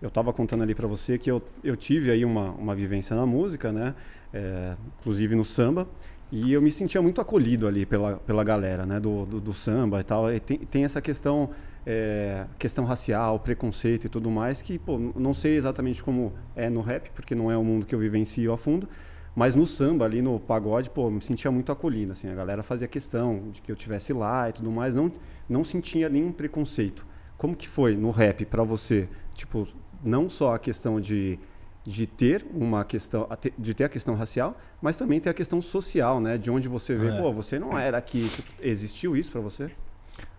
eu 0.00 0.08
estava 0.08 0.32
contando 0.32 0.62
ali 0.62 0.74
para 0.74 0.86
você 0.86 1.18
que 1.18 1.30
eu, 1.30 1.42
eu 1.62 1.76
tive 1.76 2.10
aí 2.10 2.24
uma, 2.24 2.52
uma 2.52 2.74
vivência 2.74 3.14
na 3.14 3.26
música, 3.26 3.70
né? 3.70 3.94
É, 4.32 4.76
inclusive 4.98 5.34
no 5.34 5.44
samba. 5.44 5.86
E 6.32 6.52
eu 6.52 6.60
me 6.60 6.70
sentia 6.70 7.00
muito 7.02 7.20
acolhido 7.20 7.66
ali 7.66 7.84
pela, 7.84 8.16
pela 8.16 8.42
galera, 8.42 8.86
né? 8.86 8.98
Do, 8.98 9.26
do, 9.26 9.40
do 9.40 9.52
samba 9.52 10.00
e 10.00 10.04
tal. 10.04 10.32
E 10.32 10.40
tem, 10.40 10.58
tem 10.58 10.84
essa 10.84 11.00
questão, 11.00 11.50
é, 11.86 12.46
questão 12.58 12.84
racial, 12.84 13.38
preconceito 13.38 14.06
e 14.06 14.08
tudo 14.08 14.28
mais, 14.28 14.60
que, 14.60 14.76
pô, 14.76 14.98
não 14.98 15.32
sei 15.32 15.56
exatamente 15.56 16.02
como 16.02 16.32
é 16.56 16.68
no 16.68 16.80
rap, 16.80 17.10
porque 17.14 17.34
não 17.34 17.50
é 17.50 17.56
o 17.56 17.62
mundo 17.62 17.86
que 17.86 17.94
eu 17.94 17.98
vivencio 17.98 18.52
a 18.52 18.58
fundo. 18.58 18.88
Mas 19.36 19.54
no 19.54 19.66
samba, 19.66 20.06
ali 20.06 20.22
no 20.22 20.40
pagode, 20.40 20.88
pô, 20.90 21.10
me 21.10 21.22
sentia 21.22 21.50
muito 21.50 21.70
acolhido, 21.70 22.12
assim. 22.12 22.28
A 22.28 22.34
galera 22.34 22.62
fazia 22.62 22.88
questão 22.88 23.50
de 23.52 23.60
que 23.60 23.70
eu 23.70 23.76
tivesse 23.76 24.12
lá 24.12 24.48
e 24.48 24.52
tudo 24.52 24.70
mais. 24.70 24.94
Não, 24.94 25.12
não 25.46 25.62
sentia 25.62 26.08
nenhum 26.08 26.32
preconceito. 26.32 27.06
Como 27.36 27.54
que 27.54 27.68
foi 27.68 27.94
no 27.94 28.10
rap 28.10 28.46
para 28.46 28.64
você? 28.64 29.06
Tipo, 29.34 29.68
não 30.02 30.30
só 30.30 30.54
a 30.54 30.58
questão 30.58 30.98
de, 30.98 31.38
de 31.84 32.06
ter 32.06 32.46
uma 32.54 32.82
questão, 32.82 33.28
de 33.58 33.74
ter 33.74 33.84
a 33.84 33.88
questão 33.90 34.14
racial, 34.14 34.56
mas 34.80 34.96
também 34.96 35.20
ter 35.20 35.28
a 35.28 35.34
questão 35.34 35.60
social, 35.60 36.18
né? 36.18 36.38
De 36.38 36.50
onde 36.50 36.66
você 36.66 36.96
vê, 36.96 37.08
é. 37.08 37.20
pô, 37.20 37.30
você 37.30 37.58
não 37.58 37.78
era 37.78 37.98
aqui. 37.98 38.30
Existiu 38.58 39.14
isso 39.14 39.30
para 39.30 39.42
você? 39.42 39.70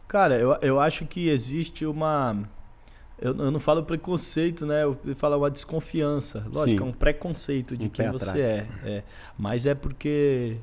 Cara, 0.08 0.38
eu, 0.38 0.58
eu 0.62 0.80
acho 0.80 1.06
que 1.06 1.30
existe 1.30 1.86
uma. 1.86 2.38
Eu, 3.20 3.36
eu 3.36 3.52
não 3.52 3.60
falo 3.60 3.84
preconceito, 3.84 4.66
né? 4.66 4.84
Eu 4.84 4.98
falo 5.16 5.38
uma 5.38 5.52
desconfiança. 5.52 6.46
Lógico, 6.52 6.84
Sim. 6.84 6.88
é 6.88 6.90
um 6.90 6.94
preconceito 6.94 7.76
de 7.76 7.88
um 7.88 7.90
quem 7.90 8.10
você 8.12 8.40
é, 8.40 8.68
é, 8.84 9.04
Mas 9.38 9.66
é 9.66 9.76
porque. 9.76 10.58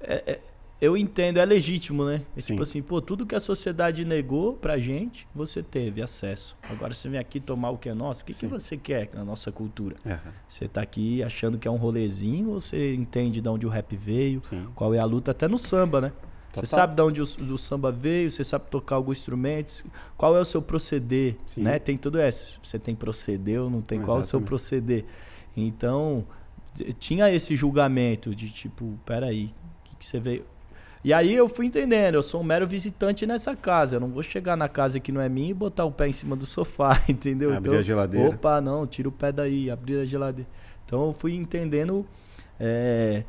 É, 0.00 0.22
é, 0.26 0.40
eu 0.80 0.96
entendo, 0.96 1.38
é 1.38 1.44
legítimo, 1.44 2.06
né? 2.06 2.22
É 2.34 2.40
tipo 2.40 2.62
assim, 2.62 2.80
pô, 2.80 3.02
tudo 3.02 3.26
que 3.26 3.34
a 3.34 3.40
sociedade 3.40 4.02
negou 4.02 4.54
pra 4.54 4.78
gente, 4.78 5.28
você 5.34 5.62
teve 5.62 6.00
acesso. 6.00 6.56
Agora 6.62 6.94
você 6.94 7.06
vem 7.06 7.20
aqui 7.20 7.38
tomar 7.38 7.68
o 7.68 7.76
que 7.76 7.90
é 7.90 7.94
nosso, 7.94 8.22
o 8.22 8.24
que, 8.24 8.32
que 8.32 8.46
você 8.46 8.78
quer 8.78 9.10
na 9.12 9.22
nossa 9.22 9.52
cultura? 9.52 9.96
Uhum. 10.06 10.32
Você 10.48 10.66
tá 10.66 10.80
aqui 10.80 11.22
achando 11.22 11.58
que 11.58 11.68
é 11.68 11.70
um 11.70 11.76
rolezinho 11.76 12.48
ou 12.48 12.60
você 12.60 12.94
entende 12.94 13.42
de 13.42 13.48
onde 13.50 13.66
o 13.66 13.68
rap 13.68 13.94
veio, 13.94 14.40
Sim. 14.42 14.68
qual 14.74 14.94
é 14.94 14.98
a 14.98 15.04
luta, 15.04 15.32
até 15.32 15.46
no 15.46 15.58
samba, 15.58 16.00
né? 16.00 16.12
Você 16.52 16.66
sabe 16.66 16.94
de 16.94 17.02
onde 17.02 17.20
o, 17.20 17.24
o, 17.24 17.58
samba 17.58 17.92
veio, 17.92 18.30
você 18.30 18.42
sabe 18.42 18.64
tocar 18.70 18.96
alguns 18.96 19.18
instrumentos, 19.18 19.84
qual 20.16 20.36
é 20.36 20.40
o 20.40 20.44
seu 20.44 20.60
proceder, 20.60 21.36
Sim. 21.46 21.62
né? 21.62 21.78
Tem 21.78 21.96
tudo 21.96 22.20
isso. 22.20 22.58
Você 22.62 22.78
tem 22.78 22.94
proceder 22.94 23.60
ou 23.60 23.70
não 23.70 23.80
tem, 23.80 23.98
Exatamente. 23.98 24.06
qual 24.06 24.16
é 24.18 24.20
o 24.20 24.24
seu 24.24 24.40
proceder. 24.40 25.04
Então, 25.56 26.26
tinha 26.98 27.30
esse 27.30 27.54
julgamento 27.54 28.34
de 28.34 28.50
tipo, 28.50 28.98
peraí, 29.06 29.46
o 29.46 29.84
que, 29.84 29.96
que 29.96 30.04
você 30.04 30.18
veio 30.18 30.44
e 31.02 31.14
aí 31.14 31.32
eu 31.32 31.48
fui 31.48 31.64
entendendo, 31.64 32.16
eu 32.16 32.22
sou 32.22 32.42
um 32.42 32.44
mero 32.44 32.66
visitante 32.66 33.26
nessa 33.26 33.56
casa. 33.56 33.96
Eu 33.96 34.00
não 34.00 34.08
vou 34.08 34.22
chegar 34.22 34.54
na 34.54 34.68
casa 34.68 35.00
que 35.00 35.10
não 35.10 35.20
é 35.20 35.30
minha 35.30 35.50
e 35.50 35.54
botar 35.54 35.86
o 35.86 35.90
pé 35.90 36.08
em 36.08 36.12
cima 36.12 36.36
do 36.36 36.44
sofá, 36.44 37.02
entendeu? 37.08 37.54
Abrir 37.54 37.70
então, 37.70 37.80
a 37.80 37.82
geladeira. 37.82 38.28
Opa, 38.28 38.60
não, 38.60 38.86
tira 38.86 39.08
o 39.08 39.12
pé 39.12 39.32
daí, 39.32 39.70
abrir 39.70 40.00
a 40.00 40.04
geladeira. 40.04 40.48
Então 40.84 41.06
eu 41.06 41.12
fui 41.14 41.34
entendendo 41.34 42.06
é, 42.58 43.24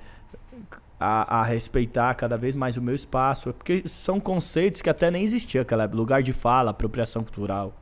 a, 1.02 1.40
a, 1.40 1.44
respeitar 1.44 2.14
cada 2.14 2.38
vez 2.38 2.54
mais 2.54 2.78
o 2.78 2.82
meu 2.82 2.94
espaço. 2.94 3.52
Porque 3.54 3.84
são 3.88 4.20
conceitos 4.20 4.82
que 4.82 4.90
até 4.90 5.10
nem 5.10 5.24
existiam 5.24 5.64
aquela 5.64 5.84
época. 5.84 5.98
Lugar 5.98 6.22
de 6.22 6.32
fala, 6.32 6.70
apropriação 6.72 7.24
cultural. 7.24 7.76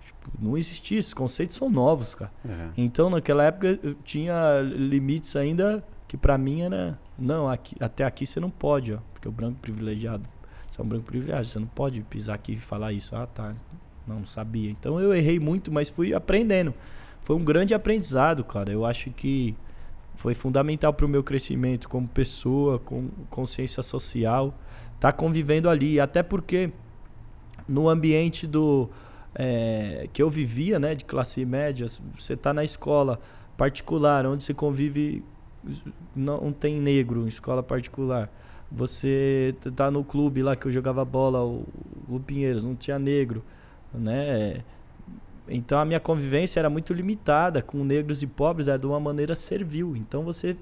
Tipo, 0.00 0.30
não 0.40 0.56
existia, 0.56 0.98
esses 0.98 1.12
conceitos 1.12 1.56
são 1.56 1.68
novos, 1.68 2.14
cara. 2.14 2.32
Uhum. 2.44 2.70
Então 2.76 3.10
naquela 3.10 3.44
época 3.44 3.78
eu 3.82 3.94
tinha 3.94 4.60
limites 4.62 5.36
ainda 5.36 5.84
que 6.08 6.16
para 6.16 6.36
mim 6.36 6.62
era 6.62 6.98
não, 7.18 7.48
aqui, 7.48 7.76
até 7.78 8.04
aqui 8.04 8.26
você 8.26 8.40
não 8.40 8.50
pode, 8.50 8.92
ó, 8.92 8.98
porque 9.12 9.28
o 9.28 9.32
branco 9.32 9.58
privilegiado, 9.60 10.28
você 10.68 10.80
é 10.80 10.84
um 10.84 10.88
branco 10.88 11.04
privilegiado, 11.04 11.46
você 11.46 11.58
não 11.58 11.66
pode 11.66 12.00
pisar 12.02 12.34
aqui 12.34 12.54
e 12.54 12.58
falar 12.58 12.92
isso. 12.92 13.14
Ah, 13.14 13.26
tá. 13.26 13.54
Não 14.06 14.24
sabia. 14.24 14.70
Então 14.70 14.98
eu 14.98 15.14
errei 15.14 15.38
muito, 15.38 15.70
mas 15.70 15.90
fui 15.90 16.12
aprendendo. 16.14 16.74
Foi 17.20 17.36
um 17.36 17.44
grande 17.44 17.72
aprendizado, 17.74 18.42
cara. 18.42 18.72
Eu 18.72 18.84
acho 18.84 19.10
que 19.10 19.54
foi 20.14 20.34
fundamental 20.34 20.92
para 20.92 21.06
o 21.06 21.08
meu 21.08 21.22
crescimento 21.22 21.88
como 21.88 22.06
pessoa, 22.06 22.78
com 22.78 23.08
consciência 23.30 23.82
social, 23.82 24.54
tá 25.00 25.12
convivendo 25.12 25.68
ali, 25.68 25.98
até 25.98 26.22
porque 26.22 26.70
no 27.68 27.88
ambiente 27.88 28.46
do 28.46 28.90
é, 29.34 30.08
que 30.12 30.22
eu 30.22 30.28
vivia, 30.28 30.78
né, 30.78 30.94
de 30.94 31.04
classe 31.04 31.44
média, 31.44 31.86
você 32.18 32.36
tá 32.36 32.52
na 32.52 32.62
escola 32.62 33.18
particular, 33.56 34.26
onde 34.26 34.44
você 34.44 34.54
convive 34.54 35.24
não 36.14 36.52
tem 36.52 36.80
negro 36.80 37.24
em 37.24 37.28
escola 37.28 37.62
particular. 37.62 38.30
Você 38.70 39.54
tá 39.76 39.90
no 39.90 40.02
clube 40.02 40.42
lá 40.42 40.56
que 40.56 40.66
eu 40.66 40.70
jogava 40.70 41.04
bola, 41.04 41.44
o 41.44 41.66
Clube 42.06 42.24
Pinheiros, 42.24 42.64
não 42.64 42.74
tinha 42.74 42.98
negro, 42.98 43.44
né? 43.92 44.62
Então 45.48 45.78
a 45.78 45.84
minha 45.84 46.00
convivência 46.00 46.60
era 46.60 46.70
muito 46.70 46.92
limitada 46.92 47.62
com 47.62 47.84
negros 47.84 48.22
e 48.22 48.26
pobres, 48.26 48.68
era 48.68 48.78
de 48.78 48.86
uma 48.86 49.00
maneira 49.00 49.34
servil. 49.34 49.96
Então 49.96 50.22
você 50.22 50.56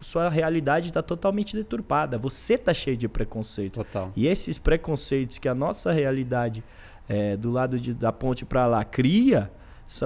sua 0.00 0.28
realidade 0.28 0.88
está 0.88 1.02
totalmente 1.02 1.56
deturpada. 1.56 2.18
Você 2.18 2.54
está 2.54 2.72
cheio 2.72 2.96
de 2.96 3.08
preconceito. 3.08 3.74
Total. 3.74 4.12
E 4.14 4.26
esses 4.26 4.58
preconceitos 4.58 5.38
que 5.38 5.48
a 5.48 5.54
nossa 5.54 5.90
realidade 5.92 6.62
é, 7.08 7.36
do 7.36 7.50
lado 7.50 7.80
de, 7.80 7.94
da 7.94 8.12
ponte 8.12 8.44
para 8.44 8.66
lá 8.66 8.84
cria 8.84 9.50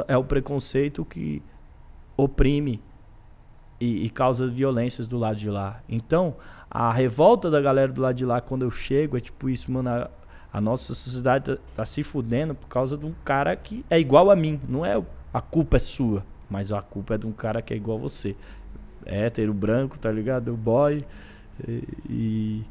é 0.06 0.16
o 0.16 0.24
preconceito 0.24 1.04
que 1.04 1.42
oprime 2.16 2.80
e, 3.80 4.06
e 4.06 4.10
causa 4.10 4.46
violências 4.46 5.06
do 5.06 5.18
lado 5.18 5.36
de 5.36 5.50
lá. 5.50 5.82
Então, 5.88 6.36
a 6.70 6.92
revolta 6.92 7.50
da 7.50 7.60
galera 7.60 7.92
do 7.92 8.00
lado 8.00 8.14
de 8.14 8.24
lá, 8.24 8.40
quando 8.40 8.62
eu 8.62 8.70
chego, 8.70 9.16
é 9.16 9.20
tipo 9.20 9.50
isso, 9.50 9.70
mano. 9.72 10.08
A, 10.52 10.60
nossa 10.60 10.94
sociedade 10.94 11.56
tá, 11.56 11.62
tá, 11.74 11.84
se 11.84 12.02
fudendo 12.02 12.54
por 12.54 12.68
causa 12.68 12.96
de 12.96 13.06
um 13.06 13.14
cara 13.24 13.56
que 13.56 13.84
é 13.88 13.98
igual 13.98 14.30
a 14.30 14.36
mim. 14.36 14.60
Não 14.68 14.84
é 14.84 15.02
a 15.32 15.40
culpa 15.40 15.76
é 15.76 15.80
sua, 15.80 16.24
mas 16.50 16.70
a 16.70 16.82
culpa 16.82 17.14
é 17.14 17.18
de 17.18 17.26
um 17.26 17.32
cara 17.32 17.62
que 17.62 17.72
é 17.72 17.76
igual 17.76 17.98
a 17.98 18.00
você. 18.00 18.36
É 19.06 19.26
hétero, 19.26 19.52
branco, 19.54 19.98
tá 19.98 20.12
ligado? 20.12 20.52
O 20.52 20.56
boy. 20.56 21.02
E, 22.08 22.64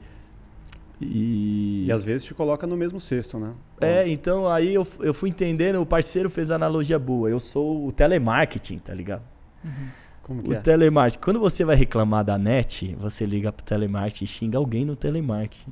e. 1.02 1.86
E 1.88 1.92
às 1.92 2.04
vezes 2.04 2.24
te 2.24 2.34
coloca 2.34 2.68
no 2.68 2.78
mesmo 2.78 3.00
cesto, 3.00 3.40
né? 3.40 3.54
É, 3.82 4.08
então 4.08 4.48
aí 4.48 4.74
eu, 4.74 4.88
eu 5.00 5.14
fui 5.14 5.30
entendendo, 5.30 5.82
o 5.82 5.86
parceiro 5.86 6.30
fez 6.30 6.52
a 6.52 6.56
analogia 6.56 7.00
boa. 7.00 7.30
Eu 7.30 7.40
sou 7.40 7.88
o 7.88 7.92
telemarketing, 7.92 8.78
tá 8.78 8.94
ligado? 8.94 9.24
Uhum. 9.64 9.88
Como 10.22 10.44
que 10.44 10.50
o 10.50 10.54
é? 10.54 10.62
telemarketing. 10.62 11.24
Quando 11.24 11.40
você 11.40 11.66
vai 11.66 11.76
reclamar 11.76 12.24
da 12.24 12.38
net, 12.38 12.96
você 13.00 13.26
liga 13.26 13.52
pro 13.52 13.66
telemarketing 13.66 14.24
e 14.24 14.28
xinga 14.28 14.58
alguém 14.58 14.86
no 14.86 14.96
telemarketing. 14.96 15.72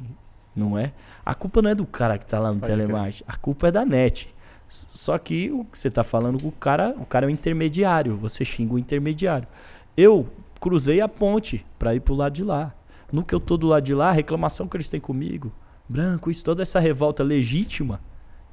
Não 0.55 0.77
é? 0.77 0.93
A 1.25 1.35
culpa 1.35 1.61
não 1.61 1.69
é 1.69 1.75
do 1.75 1.85
cara 1.85 2.17
que 2.17 2.25
tá 2.25 2.39
lá 2.39 2.51
no 2.51 2.59
Pode 2.59 2.71
telemarketing. 2.71 3.23
A 3.27 3.35
culpa 3.35 3.67
é 3.67 3.71
da 3.71 3.85
net. 3.85 4.33
Só 4.67 5.17
que 5.17 5.51
o 5.51 5.65
que 5.65 5.77
você 5.77 5.89
tá 5.89 6.03
falando 6.03 6.39
com 6.39 6.49
o 6.49 6.51
cara, 6.51 6.95
o 6.99 7.05
cara 7.05 7.25
é 7.25 7.27
o 7.27 7.29
intermediário. 7.29 8.15
Você 8.17 8.45
xinga 8.45 8.75
o 8.75 8.79
intermediário. 8.79 9.47
Eu 9.95 10.27
cruzei 10.59 11.01
a 11.01 11.07
ponte 11.07 11.65
para 11.77 11.95
ir 11.95 12.01
pro 12.01 12.13
lado 12.13 12.33
de 12.33 12.43
lá. 12.43 12.73
No 13.11 13.23
que 13.23 13.33
eu 13.33 13.39
tô 13.39 13.57
do 13.57 13.67
lado 13.67 13.83
de 13.83 13.95
lá, 13.95 14.09
a 14.09 14.13
reclamação 14.13 14.67
que 14.67 14.77
eles 14.77 14.89
têm 14.89 14.99
comigo, 14.99 15.51
branco, 15.87 16.29
isso, 16.29 16.43
toda 16.43 16.61
essa 16.61 16.79
revolta 16.79 17.23
legítima 17.23 17.99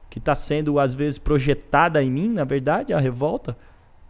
que 0.09 0.18
está 0.18 0.35
sendo 0.35 0.78
às 0.78 0.94
vezes 0.94 1.18
projetada 1.18 2.02
em 2.02 2.11
mim, 2.11 2.28
na 2.28 2.44
verdade, 2.44 2.94
a 2.94 2.98
revolta, 2.98 3.56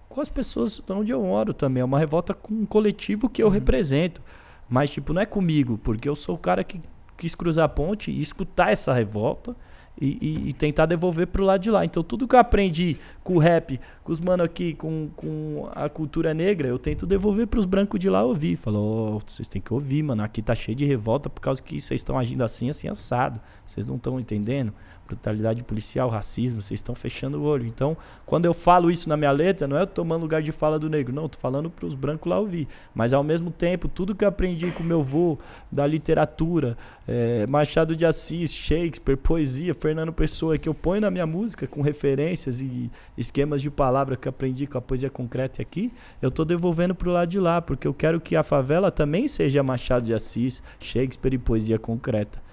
com 0.09 0.21
as 0.21 0.29
pessoas 0.29 0.81
de 0.85 0.93
onde 0.93 1.13
eu 1.13 1.21
moro 1.23 1.53
também. 1.53 1.81
É 1.81 1.85
uma 1.85 1.99
revolta 1.99 2.33
com 2.33 2.55
um 2.55 2.67
coletivo 2.67 3.29
que 3.29 3.43
eu 3.43 3.49
uhum. 3.49 3.53
represento. 3.53 4.23
Mas, 4.69 4.91
tipo, 4.91 5.13
não 5.13 5.23
é 5.23 5.27
comigo, 5.27 5.79
porque 5.79 6.09
eu 6.09 6.15
sou 6.15 6.35
o 6.35 6.39
cara 6.39 6.63
que 6.63 6.81
quis 7.17 7.35
cruzar 7.35 7.65
a 7.65 7.69
ponte 7.69 8.11
e 8.11 8.21
escutar 8.21 8.71
essa 8.71 8.93
revolta 8.93 9.57
e, 10.01 10.19
e, 10.21 10.49
e, 10.51 10.53
tentar 10.53 10.87
devolver 10.87 11.27
pro 11.27 11.45
lado 11.45 11.63
de 11.63 11.71
lá. 11.71 11.85
Então, 11.85 12.03
tudo 12.03 12.29
que 12.29 12.35
eu 12.35 12.39
aprendi 12.39 12.99
com 13.27 13.35
o 13.35 13.39
rap, 13.39 13.81
com 14.05 14.13
os 14.13 14.21
mano 14.21 14.45
aqui, 14.45 14.73
com, 14.73 15.11
com 15.17 15.69
a 15.75 15.89
cultura 15.89 16.33
negra, 16.33 16.69
eu 16.69 16.79
tento 16.79 17.05
devolver 17.05 17.49
pros 17.49 17.65
brancos 17.65 17.99
de 17.99 18.09
lá 18.09 18.23
ouvir. 18.23 18.55
Falou, 18.55 19.17
oh, 19.17 19.19
vocês 19.19 19.49
têm 19.49 19.61
que 19.61 19.75
ouvir, 19.75 20.01
mano. 20.05 20.23
Aqui 20.23 20.41
tá 20.41 20.55
cheio 20.55 20.77
de 20.77 20.85
revolta 20.85 21.29
por 21.29 21.41
causa 21.41 21.61
que 21.61 21.81
vocês 21.81 22.01
estão 22.01 22.17
agindo 22.17 22.45
assim, 22.45 22.71
assim, 22.71 22.87
assado. 22.87 23.41
Vocês 23.67 23.85
não 23.85 23.97
estão 23.97 24.21
entendendo? 24.21 24.73
brutalidade 25.07 25.63
policial, 25.63 26.09
racismo, 26.09 26.61
vocês 26.61 26.81
estão 26.81 26.95
fechando 26.95 27.39
o 27.39 27.43
olho. 27.45 27.67
Então, 27.67 27.97
quando 28.27 28.45
eu 28.45 28.53
falo 28.53 28.91
isso 28.91 29.09
na 29.09 29.17
minha 29.17 29.31
letra, 29.31 29.67
não 29.67 29.77
é 29.77 29.83
eu 29.83 29.87
tomando 29.87 30.23
lugar 30.23 30.43
de 30.43 30.53
fala 30.53 30.79
do 30.79 30.91
negro, 30.91 31.15
não, 31.15 31.29
tô 31.29 31.39
falando 31.39 31.71
para 31.71 31.87
os 31.87 31.95
brancos 31.95 32.29
lá 32.29 32.39
ouvir. 32.39 32.67
Mas 32.95 33.13
ao 33.13 33.23
mesmo 33.23 33.51
tempo, 33.51 33.89
tudo 33.89 34.15
que 34.15 34.25
eu 34.25 34.29
aprendi 34.29 34.71
com 34.73 34.83
meu 34.83 35.01
avô, 35.01 35.39
da 35.71 35.87
literatura, 35.87 36.77
é, 37.07 37.47
Machado 37.47 37.95
de 37.95 38.05
Assis, 38.05 38.53
Shakespeare, 38.53 39.17
poesia, 39.17 39.75
Fernando 39.75 40.13
Pessoa, 40.13 40.59
que 40.59 40.69
eu 40.69 40.75
ponho 40.75 41.01
na 41.01 41.11
minha 41.11 41.27
música 41.27 41.67
com 41.67 41.81
referências 41.81 42.61
e 42.61 42.91
esquemas 43.17 43.63
de 43.63 43.71
palavra 43.71 44.17
que 44.17 44.29
eu 44.29 44.31
aprendi 44.31 44.67
com 44.67 44.79
a 44.79 44.81
poesia 44.81 45.11
concreta 45.11 45.63
aqui, 45.63 45.91
eu 46.21 46.31
tô 46.31 46.45
devolvendo 46.45 46.95
pro 46.95 47.11
lado 47.11 47.29
de 47.29 47.41
lá, 47.41 47.63
porque 47.63 47.87
eu 47.87 47.95
quero 47.95 48.21
que 48.21 48.37
a 48.37 48.43
favela 48.43 48.91
também 48.91 49.27
seja 49.27 49.63
Machado 49.63 50.05
de 50.05 50.15
Assis, 50.15 50.63
Shakespeare 50.79 51.35
e 51.35 51.39
poesia 51.39 51.79
concreta 51.79 52.47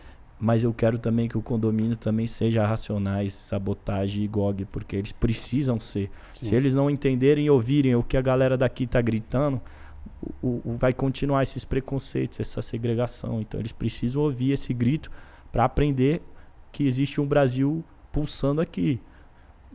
mas 0.43 0.61
eu 0.61 0.73
quero 0.73 0.97
também 0.97 1.29
que 1.29 1.37
o 1.37 1.41
condomínio 1.41 1.95
também 1.95 2.27
seja 2.27 2.65
racionais, 2.65 3.31
sabotagem 3.31 4.25
e 4.25 4.27
GOG, 4.27 4.65
porque 4.65 4.97
eles 4.97 5.13
precisam 5.13 5.79
ser. 5.79 6.11
Sim. 6.35 6.47
Se 6.47 6.55
eles 6.55 6.75
não 6.75 6.89
entenderem 6.89 7.45
e 7.45 7.49
ouvirem 7.49 7.95
o 7.95 8.03
que 8.03 8.17
a 8.17 8.21
galera 8.21 8.57
daqui 8.57 8.83
está 8.83 8.99
gritando, 8.99 9.61
o, 10.41 10.61
o, 10.65 10.75
vai 10.75 10.91
continuar 10.91 11.43
esses 11.43 11.63
preconceitos, 11.63 12.41
essa 12.41 12.61
segregação. 12.61 13.39
Então 13.39 13.57
eles 13.57 13.71
precisam 13.71 14.21
ouvir 14.21 14.51
esse 14.51 14.73
grito 14.73 15.09
para 15.49 15.63
aprender 15.63 16.21
que 16.73 16.85
existe 16.85 17.21
um 17.21 17.25
Brasil 17.25 17.81
pulsando 18.11 18.59
aqui. 18.59 18.99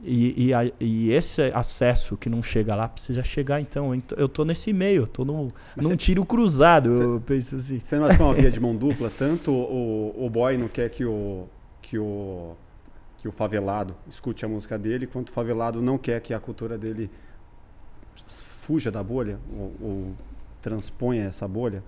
E, 0.02 0.52
e, 0.52 0.74
e, 0.80 1.12
esse 1.12 1.42
acesso 1.52 2.16
que 2.16 2.28
não 2.28 2.42
chega 2.42 2.74
lá 2.74 2.88
precisa 2.88 3.22
chegar, 3.22 3.60
então. 3.60 3.90
Eu 4.16 4.28
tô 4.28 4.44
nesse 4.44 4.72
meio, 4.72 5.08
no, 5.18 5.52
num 5.76 5.90
cê, 5.90 5.96
tiro 5.96 6.24
cruzado, 6.24 6.96
cê, 6.96 7.02
eu 7.02 7.22
penso 7.24 7.56
assim. 7.56 7.80
Você 7.82 7.96
não 7.96 8.06
acha 8.06 8.16
que 8.16 8.22
é 8.22 8.24
uma 8.24 8.34
via 8.34 8.50
de 8.50 8.60
mão 8.60 8.76
dupla? 8.76 9.10
Tanto 9.10 9.50
o, 9.50 10.14
o 10.24 10.30
boy 10.30 10.56
não 10.56 10.68
quer 10.68 10.88
que 10.88 11.04
o, 11.04 11.48
que, 11.82 11.98
o, 11.98 12.54
que 13.16 13.26
o 13.26 13.32
favelado 13.32 13.94
escute 14.08 14.44
a 14.44 14.48
música 14.48 14.78
dele, 14.78 15.06
quanto 15.06 15.30
o 15.30 15.32
favelado 15.32 15.82
não 15.82 15.98
quer 15.98 16.20
que 16.20 16.32
a 16.32 16.38
cultura 16.38 16.78
dele 16.78 17.10
fuja 18.26 18.90
da 18.90 19.02
bolha, 19.02 19.38
ou, 19.52 19.74
ou 19.80 20.14
transponha 20.62 21.24
essa 21.24 21.48
bolha. 21.48 21.82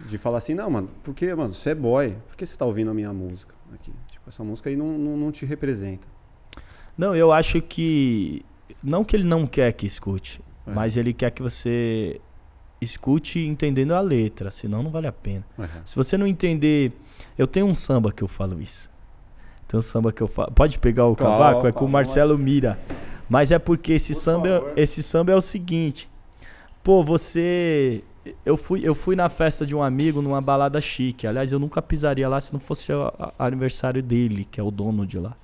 De 0.00 0.18
falar 0.18 0.38
assim, 0.38 0.54
não, 0.54 0.68
mano, 0.68 0.88
porque, 1.04 1.32
mano, 1.34 1.52
você 1.52 1.70
é 1.70 1.74
boy, 1.74 2.16
por 2.26 2.36
que 2.36 2.46
você 2.46 2.56
tá 2.56 2.64
ouvindo 2.64 2.90
a 2.90 2.94
minha 2.94 3.12
música 3.12 3.54
aqui? 3.74 3.92
Tipo, 4.08 4.30
essa 4.30 4.42
música 4.42 4.70
aí 4.70 4.76
não, 4.76 4.98
não, 4.98 5.16
não 5.16 5.30
te 5.30 5.44
representa. 5.44 6.08
Não, 6.96 7.14
eu 7.14 7.32
acho 7.32 7.60
que. 7.60 8.44
Não 8.82 9.04
que 9.04 9.14
ele 9.14 9.24
não 9.24 9.46
quer 9.46 9.72
que 9.72 9.86
escute, 9.86 10.40
é. 10.66 10.72
mas 10.72 10.96
ele 10.96 11.12
quer 11.12 11.30
que 11.30 11.42
você 11.42 12.20
escute 12.80 13.38
entendendo 13.40 13.92
a 13.92 14.00
letra, 14.00 14.50
senão 14.50 14.82
não 14.82 14.90
vale 14.90 15.06
a 15.06 15.12
pena. 15.12 15.44
Uhum. 15.56 15.66
Se 15.84 15.96
você 15.96 16.18
não 16.18 16.26
entender. 16.26 16.92
Eu 17.38 17.46
tenho 17.46 17.66
um 17.66 17.74
samba 17.74 18.12
que 18.12 18.22
eu 18.22 18.28
falo 18.28 18.60
isso. 18.60 18.90
Tem 19.68 19.78
um 19.78 19.80
samba 19.80 20.12
que 20.12 20.22
eu 20.22 20.28
falo. 20.28 20.50
Pode 20.52 20.78
pegar 20.78 21.06
o 21.06 21.16
cavaco? 21.16 21.66
é 21.66 21.72
com 21.72 21.84
o 21.84 21.88
Marcelo 21.88 22.36
Mira. 22.36 22.78
Mas 23.28 23.50
é 23.52 23.58
porque 23.58 23.94
esse 23.94 24.14
samba, 24.14 24.48
é, 24.76 24.82
esse 24.82 25.02
samba 25.02 25.32
é 25.32 25.34
o 25.36 25.40
seguinte. 25.40 26.10
Pô, 26.82 27.02
você. 27.02 28.02
Eu 28.44 28.56
fui, 28.56 28.80
eu 28.84 28.94
fui 28.94 29.16
na 29.16 29.28
festa 29.28 29.64
de 29.64 29.74
um 29.74 29.82
amigo 29.82 30.20
numa 30.20 30.40
balada 30.40 30.80
chique. 30.80 31.26
Aliás, 31.26 31.52
eu 31.52 31.58
nunca 31.58 31.80
pisaria 31.80 32.28
lá 32.28 32.38
se 32.40 32.52
não 32.52 32.60
fosse 32.60 32.92
o 32.92 33.10
aniversário 33.38 34.02
dele, 34.02 34.44
que 34.44 34.60
é 34.60 34.62
o 34.62 34.70
dono 34.70 35.06
de 35.06 35.18
lá. 35.18 35.34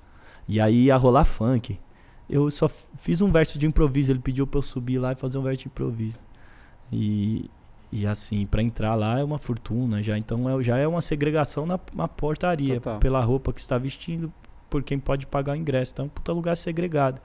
E 0.49 0.59
aí 0.59 0.85
ia 0.85 0.97
rolar 0.97 1.25
funk. 1.25 1.79
Eu 2.27 2.49
só 2.49 2.67
fiz 2.67 3.21
um 3.21 3.31
verso 3.31 3.59
de 3.59 3.67
improviso. 3.67 4.11
Ele 4.11 4.19
pediu 4.19 4.47
pra 4.47 4.57
eu 4.57 4.63
subir 4.63 4.97
lá 4.97 5.11
e 5.11 5.15
fazer 5.15 5.37
um 5.37 5.43
verso 5.43 5.61
de 5.61 5.67
improviso. 5.67 6.19
E, 6.91 7.47
e 7.91 8.07
assim, 8.07 8.47
para 8.47 8.63
entrar 8.63 8.95
lá 8.95 9.19
é 9.19 9.23
uma 9.23 9.37
fortuna 9.37 10.01
já. 10.01 10.17
Então 10.17 10.49
é, 10.49 10.63
já 10.63 10.75
é 10.79 10.87
uma 10.87 11.01
segregação 11.01 11.67
na, 11.67 11.79
na 11.93 12.07
portaria. 12.07 12.75
Total. 12.75 12.99
Pela 12.99 13.21
roupa 13.23 13.53
que 13.53 13.59
está 13.59 13.77
vestindo, 13.77 14.33
por 14.71 14.81
quem 14.81 14.97
pode 14.97 15.27
pagar 15.27 15.53
o 15.53 15.55
ingresso. 15.55 15.91
Então 15.93 16.05
é 16.05 16.07
um 16.07 16.09
puta 16.09 16.33
lugar 16.33 16.57
segregado. 16.57 17.21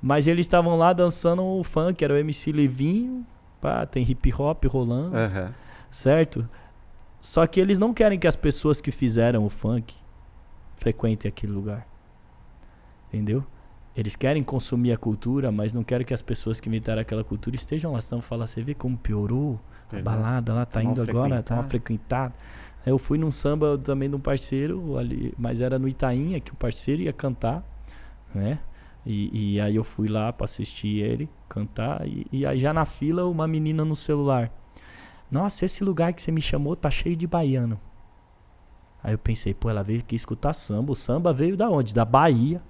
Mas 0.00 0.28
eles 0.28 0.46
estavam 0.46 0.78
lá 0.78 0.92
dançando 0.92 1.42
o 1.42 1.64
funk, 1.64 2.04
era 2.04 2.14
o 2.14 2.16
MC 2.16 2.52
Levinho. 2.52 3.26
Pá, 3.60 3.84
tem 3.86 4.08
hip 4.08 4.32
hop 4.40 4.64
rolando. 4.66 5.16
Uhum. 5.16 5.52
Certo? 5.90 6.48
Só 7.20 7.44
que 7.44 7.58
eles 7.58 7.76
não 7.76 7.92
querem 7.92 8.20
que 8.20 8.26
as 8.28 8.36
pessoas 8.36 8.80
que 8.80 8.92
fizeram 8.92 9.44
o 9.44 9.48
funk 9.48 9.96
frequentem 10.76 11.28
aquele 11.28 11.52
lugar. 11.52 11.91
Entendeu? 13.12 13.44
Eles 13.94 14.16
querem 14.16 14.42
consumir 14.42 14.92
a 14.92 14.96
cultura, 14.96 15.52
mas 15.52 15.74
não 15.74 15.84
querem 15.84 16.06
que 16.06 16.14
as 16.14 16.22
pessoas 16.22 16.58
que 16.58 16.68
inventaram 16.68 17.02
aquela 17.02 17.22
cultura 17.22 17.54
estejam 17.54 17.92
lá. 17.92 17.98
Estão 17.98 18.22
falando, 18.22 18.46
você 18.46 18.62
vê 18.62 18.74
como 18.74 18.96
piorou 18.96 19.60
a 19.92 20.00
balada 20.00 20.54
lá, 20.54 20.64
tá, 20.64 20.80
tá 20.80 20.82
indo 20.82 21.02
agora, 21.02 21.42
tá 21.42 21.56
mal 21.56 21.64
frequentada. 21.64 22.32
Eu 22.86 22.96
fui 22.96 23.18
num 23.18 23.30
samba 23.30 23.76
também 23.76 24.08
de 24.08 24.16
um 24.16 24.20
parceiro 24.20 24.96
ali, 24.96 25.34
mas 25.36 25.60
era 25.60 25.78
no 25.78 25.86
Itainha 25.86 26.40
que 26.40 26.52
o 26.52 26.56
parceiro 26.56 27.02
ia 27.02 27.12
cantar, 27.12 27.62
né? 28.34 28.58
E, 29.04 29.54
e 29.54 29.60
aí 29.60 29.76
eu 29.76 29.84
fui 29.84 30.08
lá 30.08 30.32
para 30.32 30.46
assistir 30.46 31.02
ele 31.02 31.28
cantar. 31.48 32.06
E, 32.06 32.26
e 32.32 32.46
aí 32.46 32.58
já 32.58 32.72
na 32.72 32.86
fila, 32.86 33.26
uma 33.26 33.46
menina 33.46 33.84
no 33.84 33.94
celular. 33.94 34.50
Nossa, 35.30 35.64
esse 35.64 35.84
lugar 35.84 36.12
que 36.12 36.22
você 36.22 36.32
me 36.32 36.40
chamou 36.40 36.74
tá 36.74 36.90
cheio 36.90 37.16
de 37.16 37.26
baiano. 37.26 37.78
Aí 39.02 39.12
eu 39.12 39.18
pensei, 39.18 39.52
pô, 39.52 39.68
ela 39.68 39.82
veio 39.82 40.00
aqui 40.00 40.14
escutar 40.14 40.52
samba. 40.52 40.92
O 40.92 40.94
samba 40.94 41.32
veio 41.32 41.56
da 41.56 41.68
onde? 41.68 41.92
Da 41.92 42.04
Bahia. 42.04 42.62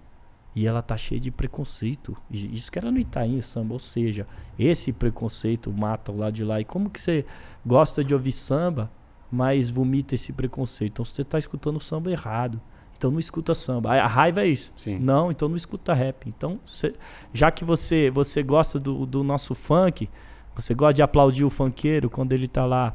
E 0.55 0.67
ela 0.67 0.83
tá 0.83 0.97
cheia 0.97 1.21
de 1.21 1.31
preconceito. 1.31 2.17
Isso 2.31 2.71
que 2.71 2.79
era 2.79 2.91
no 2.91 2.99
Itaim, 2.99 3.41
samba. 3.41 3.73
Ou 3.73 3.79
seja, 3.79 4.27
esse 4.59 4.93
preconceito 4.93 5.73
mata 5.73 6.13
o 6.13 6.17
lado 6.17 6.35
de 6.35 6.45
lá. 6.45 6.61
E 6.61 6.65
como 6.65 6.91
que 6.91 7.01
você 7.01 7.25
gosta 7.65 8.05
de 8.05 8.13
ouvir 8.13 8.33
samba, 8.33 8.91
mas 9.31 9.71
vomita 9.71 10.15
esse 10.15 10.33
preconceito? 10.33 10.93
Então 10.93 11.05
você 11.05 11.25
tá 11.25 11.39
escutando 11.39 11.81
samba 11.81 12.11
errado. 12.11 12.61
Então 12.97 13.11
não 13.11 13.19
escuta 13.19 13.55
samba. 13.55 13.95
A 13.95 14.07
raiva 14.07 14.43
é 14.43 14.47
isso. 14.47 14.73
Sim. 14.77 14.99
Não, 14.99 15.31
então 15.31 15.49
não 15.49 15.57
escuta 15.57 15.95
rap. 15.95 16.29
Então, 16.29 16.61
cê, 16.65 16.95
já 17.33 17.51
que 17.51 17.65
você 17.65 18.11
você 18.11 18.43
gosta 18.43 18.79
do, 18.79 19.07
do 19.07 19.25
nosso 19.25 19.55
funk, 19.55 20.09
você 20.55 20.75
gosta 20.75 20.95
de 20.95 21.03
aplaudir 21.03 21.45
o 21.45 21.51
funkeiro 21.51 22.11
quando 22.11 22.33
ele 22.33 22.47
tá 22.47 22.67
lá 22.67 22.95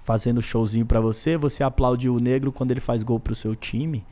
fazendo 0.00 0.40
showzinho 0.40 0.86
para 0.86 1.00
você, 1.00 1.36
você 1.36 1.62
aplaude 1.62 2.08
o 2.08 2.18
negro 2.18 2.52
quando 2.52 2.70
ele 2.70 2.80
faz 2.80 3.02
gol 3.02 3.18
pro 3.18 3.34
seu 3.34 3.54
time. 3.54 4.06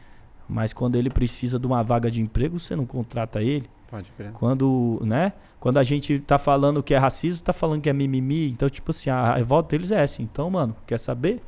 Mas 0.48 0.72
quando 0.72 0.96
ele 0.96 1.10
precisa 1.10 1.58
de 1.58 1.66
uma 1.66 1.82
vaga 1.82 2.10
de 2.10 2.22
emprego, 2.22 2.58
você 2.58 2.76
não 2.76 2.86
contrata 2.86 3.42
ele. 3.42 3.68
Pode 3.90 4.10
crer. 4.12 4.32
Quando, 4.32 5.00
né? 5.04 5.32
Quando 5.58 5.78
a 5.78 5.82
gente 5.82 6.18
tá 6.20 6.38
falando 6.38 6.82
que 6.82 6.94
é 6.94 6.98
racismo, 6.98 7.42
tá 7.42 7.52
falando 7.52 7.80
que 7.80 7.90
é 7.90 7.92
mimimi. 7.92 8.50
Então, 8.50 8.68
tipo 8.68 8.90
assim, 8.90 9.10
a 9.10 9.34
revolta 9.34 9.70
deles 9.70 9.90
é 9.90 10.02
essa. 10.02 10.22
Então, 10.22 10.50
mano, 10.50 10.76
quer 10.86 10.98
saber? 10.98 11.40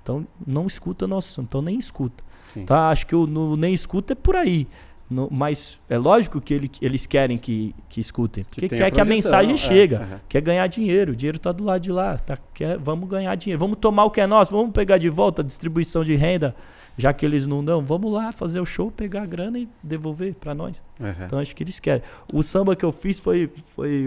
Então, 0.00 0.26
não 0.46 0.66
escuta 0.66 1.06
nosso. 1.06 1.40
Então, 1.40 1.60
nem 1.60 1.78
escuta. 1.78 2.22
Sim. 2.52 2.64
Tá? 2.64 2.90
Acho 2.90 3.06
que 3.06 3.14
o 3.14 3.26
no, 3.26 3.56
nem 3.56 3.74
escuta 3.74 4.12
é 4.12 4.16
por 4.16 4.36
aí. 4.36 4.68
No, 5.08 5.28
mas 5.30 5.80
é 5.88 5.96
lógico 5.96 6.40
que 6.40 6.52
ele, 6.52 6.70
eles 6.82 7.06
querem 7.06 7.38
que, 7.38 7.74
que 7.88 8.00
escutem. 8.00 8.44
Porque 8.44 8.68
que 8.68 8.76
quer 8.76 8.86
a 8.86 8.90
que 8.90 9.00
a 9.00 9.04
mensagem 9.04 9.54
é, 9.54 9.56
chegue. 9.56 9.94
É, 9.94 10.20
quer 10.28 10.40
ganhar 10.40 10.66
dinheiro. 10.66 11.12
O 11.12 11.16
dinheiro 11.16 11.38
tá 11.38 11.52
do 11.52 11.64
lado 11.64 11.80
de 11.80 11.92
lá. 11.92 12.18
Tá? 12.18 12.36
Quer, 12.52 12.76
vamos 12.78 13.08
ganhar 13.08 13.34
dinheiro. 13.36 13.58
Vamos 13.58 13.78
tomar 13.80 14.04
o 14.04 14.10
que 14.10 14.20
é 14.20 14.26
nosso. 14.26 14.52
Vamos 14.52 14.72
pegar 14.72 14.98
de 14.98 15.08
volta 15.08 15.42
a 15.42 15.44
distribuição 15.44 16.04
de 16.04 16.16
renda 16.16 16.54
já 16.96 17.12
que 17.12 17.26
eles 17.26 17.46
não 17.46 17.64
dão, 17.64 17.82
vamos 17.82 18.12
lá 18.12 18.32
fazer 18.32 18.60
o 18.60 18.64
show, 18.64 18.90
pegar 18.90 19.22
a 19.22 19.26
grana 19.26 19.58
e 19.58 19.68
devolver 19.82 20.34
para 20.34 20.54
nós. 20.54 20.82
Uhum. 20.98 21.10
Então 21.26 21.38
acho 21.38 21.54
que 21.54 21.62
eles 21.62 21.78
querem. 21.78 22.02
O 22.32 22.42
samba 22.42 22.74
que 22.74 22.84
eu 22.84 22.92
fiz 22.92 23.20
foi, 23.20 23.50
foi 23.74 24.06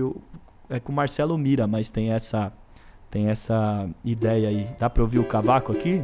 é 0.69 0.79
com 0.79 0.91
o 0.91 0.95
Marcelo 0.95 1.37
Mira, 1.37 1.67
mas 1.67 1.89
tem 1.89 2.11
essa 2.11 2.51
tem 3.09 3.27
essa 3.27 3.89
ideia 4.05 4.49
aí. 4.49 4.67
Dá 4.77 4.89
para 4.89 5.01
ouvir 5.01 5.19
o 5.19 5.25
cavaco 5.25 5.71
aqui? 5.71 6.03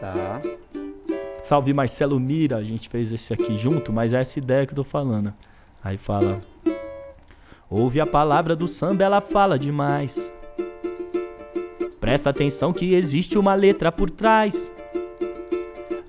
Tá. 0.00 0.40
Salve 1.44 1.72
Marcelo 1.72 2.18
Mira, 2.18 2.56
a 2.56 2.64
gente 2.64 2.88
fez 2.88 3.12
esse 3.12 3.32
aqui 3.32 3.56
junto, 3.56 3.92
mas 3.92 4.12
é 4.12 4.20
essa 4.20 4.38
ideia 4.38 4.66
que 4.66 4.72
eu 4.72 4.76
tô 4.76 4.84
falando. 4.84 5.32
Aí 5.82 5.96
fala: 5.96 6.40
Ouve 7.70 8.00
a 8.00 8.06
palavra 8.06 8.56
do 8.56 8.66
samba, 8.66 9.04
ela 9.04 9.20
fala 9.20 9.58
demais. 9.58 10.30
Presta 12.00 12.30
atenção 12.30 12.72
que 12.72 12.94
existe 12.94 13.38
uma 13.38 13.54
letra 13.54 13.92
por 13.92 14.08
trás. 14.08 14.72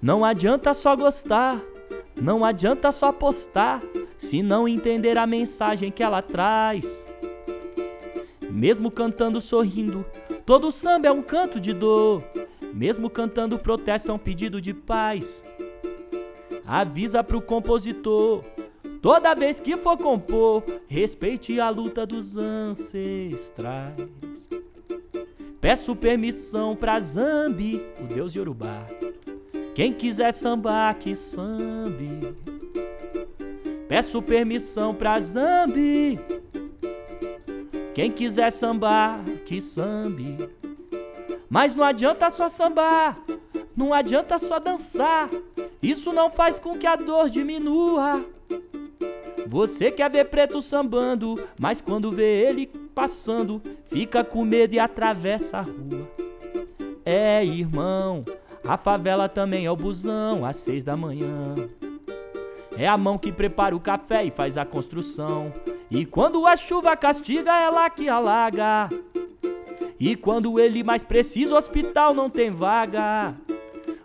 Não 0.01 0.23
adianta 0.23 0.73
só 0.73 0.95
gostar, 0.95 1.61
não 2.15 2.45
adianta 2.45 2.89
só 2.89 3.11
postar, 3.11 3.81
se 4.17 4.41
não 4.41 4.65
entender 4.65 5.17
a 5.17 5.27
mensagem 5.27 5.91
que 5.91 6.01
ela 6.01 6.21
traz. 6.21 7.05
Mesmo 8.49 8.89
cantando 8.89 9.41
sorrindo, 9.41 10.05
todo 10.45 10.71
samba 10.71 11.09
é 11.09 11.11
um 11.11 11.21
canto 11.21 11.59
de 11.59 11.73
dor. 11.73 12.23
Mesmo 12.73 13.09
cantando 13.09 13.59
protesto 13.59 14.09
é 14.09 14.13
um 14.13 14.17
pedido 14.17 14.61
de 14.61 14.73
paz. 14.73 15.43
Avisa 16.65 17.21
pro 17.21 17.41
compositor, 17.41 18.45
toda 19.01 19.35
vez 19.35 19.59
que 19.59 19.75
for 19.75 19.97
compor, 19.97 20.63
respeite 20.87 21.59
a 21.59 21.69
luta 21.69 22.05
dos 22.05 22.37
ancestrais. 22.37 23.97
Peço 25.59 25.93
permissão 25.93 26.73
pra 26.73 27.01
Zambi, 27.01 27.83
o 27.99 28.03
deus 28.05 28.33
Yorubá 28.33 28.85
quem 29.79 29.93
quiser 29.93 30.33
sambar, 30.33 30.93
que 30.95 31.15
sambe. 31.15 32.35
Peço 33.87 34.21
permissão 34.21 34.93
pra 34.93 35.17
Zambi. 35.21 36.19
Quem 37.93 38.11
quiser 38.11 38.51
sambar, 38.51 39.23
que 39.45 39.61
sambe. 39.61 40.49
Mas 41.49 41.73
não 41.73 41.85
adianta 41.85 42.29
só 42.29 42.49
sambar, 42.49 43.17
não 43.73 43.93
adianta 43.93 44.37
só 44.37 44.59
dançar. 44.59 45.29
Isso 45.81 46.11
não 46.11 46.29
faz 46.29 46.59
com 46.59 46.77
que 46.77 46.85
a 46.85 46.97
dor 46.97 47.29
diminua. 47.29 48.25
Você 49.47 49.89
quer 49.89 50.11
ver 50.11 50.25
preto 50.25 50.61
sambando, 50.61 51.41
mas 51.57 51.79
quando 51.79 52.11
vê 52.11 52.49
ele 52.49 52.67
passando, 52.93 53.61
fica 53.87 54.25
com 54.25 54.43
medo 54.43 54.73
e 54.75 54.79
atravessa 54.79 55.59
a 55.59 55.61
rua. 55.61 56.05
É, 57.05 57.45
irmão, 57.45 58.25
a 58.69 58.77
favela 58.77 59.27
também 59.27 59.65
é 59.65 59.71
o 59.71 59.75
busão, 59.75 60.45
às 60.45 60.57
seis 60.57 60.83
da 60.83 60.95
manhã. 60.95 61.55
É 62.77 62.87
a 62.87 62.95
mão 62.95 63.17
que 63.17 63.31
prepara 63.31 63.75
o 63.75 63.79
café 63.79 64.23
e 64.23 64.29
faz 64.29 64.59
a 64.59 64.63
construção. 64.63 65.51
E 65.89 66.05
quando 66.05 66.45
a 66.45 66.55
chuva 66.55 66.95
castiga, 66.95 67.51
é 67.51 67.67
lá 67.67 67.89
que 67.89 68.07
alaga. 68.07 68.87
E 69.99 70.15
quando 70.15 70.59
ele 70.59 70.83
mais 70.83 71.03
precisa, 71.03 71.55
o 71.55 71.57
hospital 71.57 72.13
não 72.13 72.29
tem 72.29 72.51
vaga. 72.51 73.33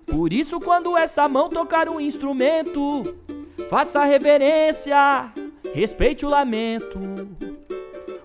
Por 0.06 0.32
isso, 0.32 0.58
quando 0.58 0.96
essa 0.96 1.28
mão 1.28 1.50
tocar 1.50 1.86
um 1.86 2.00
instrumento, 2.00 3.14
faça 3.68 4.02
reverência, 4.02 5.30
respeite 5.74 6.24
o 6.24 6.30
lamento. 6.30 6.98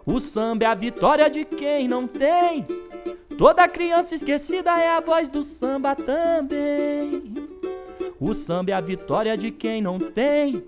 O 0.05 0.21
samba 0.21 0.63
é 0.63 0.67
a 0.67 0.73
vitória 0.73 1.29
de 1.29 1.43
quem 1.43 1.85
não 1.85 2.07
tem. 2.07 2.65
Toda 3.39 3.69
criança 3.69 4.13
esquecida 4.13 4.69
é 4.77 4.89
a 4.89 4.99
voz 4.99 5.29
do 5.29 5.45
samba 5.45 5.95
também. 5.95 7.23
O 8.19 8.33
samba 8.33 8.71
é 8.71 8.73
a 8.73 8.81
vitória 8.81 9.37
de 9.37 9.49
quem 9.49 9.81
não 9.81 9.97
tem. 9.97 10.61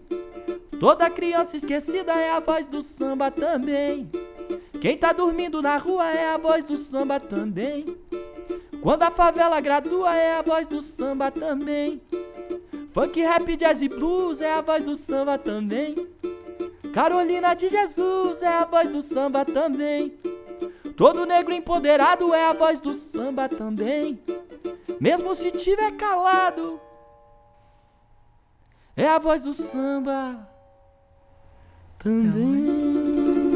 Toda 0.79 1.09
criança 1.09 1.57
esquecida 1.57 2.13
é 2.13 2.31
a 2.31 2.39
voz 2.39 2.69
do 2.69 2.81
samba 2.81 3.29
também. 3.29 4.09
Quem 4.79 4.97
tá 4.97 5.11
dormindo 5.11 5.61
na 5.61 5.75
rua 5.75 6.11
é 6.11 6.33
a 6.33 6.37
voz 6.37 6.63
do 6.63 6.77
samba 6.77 7.19
também. 7.19 7.97
Quando 8.81 9.03
a 9.03 9.11
favela 9.11 9.59
gradua 9.59 10.15
é 10.15 10.35
a 10.35 10.41
voz 10.41 10.65
do 10.65 10.81
samba 10.81 11.29
também. 11.29 12.01
Funk, 12.93 13.19
rap, 13.19 13.53
jazz 13.57 13.81
e 13.81 13.89
blues 13.89 14.39
é 14.39 14.49
a 14.49 14.61
voz 14.61 14.81
do 14.81 14.95
samba 14.95 15.37
também. 15.37 16.07
Carolina 16.93 17.53
de 17.53 17.67
Jesus 17.67 18.41
é 18.41 18.47
a 18.47 18.63
voz 18.63 18.87
do 18.87 19.01
samba 19.01 19.43
também. 19.43 20.17
Todo 20.95 21.25
negro 21.25 21.53
empoderado 21.53 22.33
é 22.33 22.45
a 22.47 22.53
voz 22.53 22.79
do 22.79 22.93
samba 22.93 23.49
também. 23.49 24.21
Mesmo 24.99 25.33
se 25.35 25.51
tiver 25.51 25.91
calado, 25.91 26.79
é 28.95 29.07
a 29.07 29.17
voz 29.17 29.43
do 29.43 29.53
samba 29.53 30.47
também. 31.97 33.51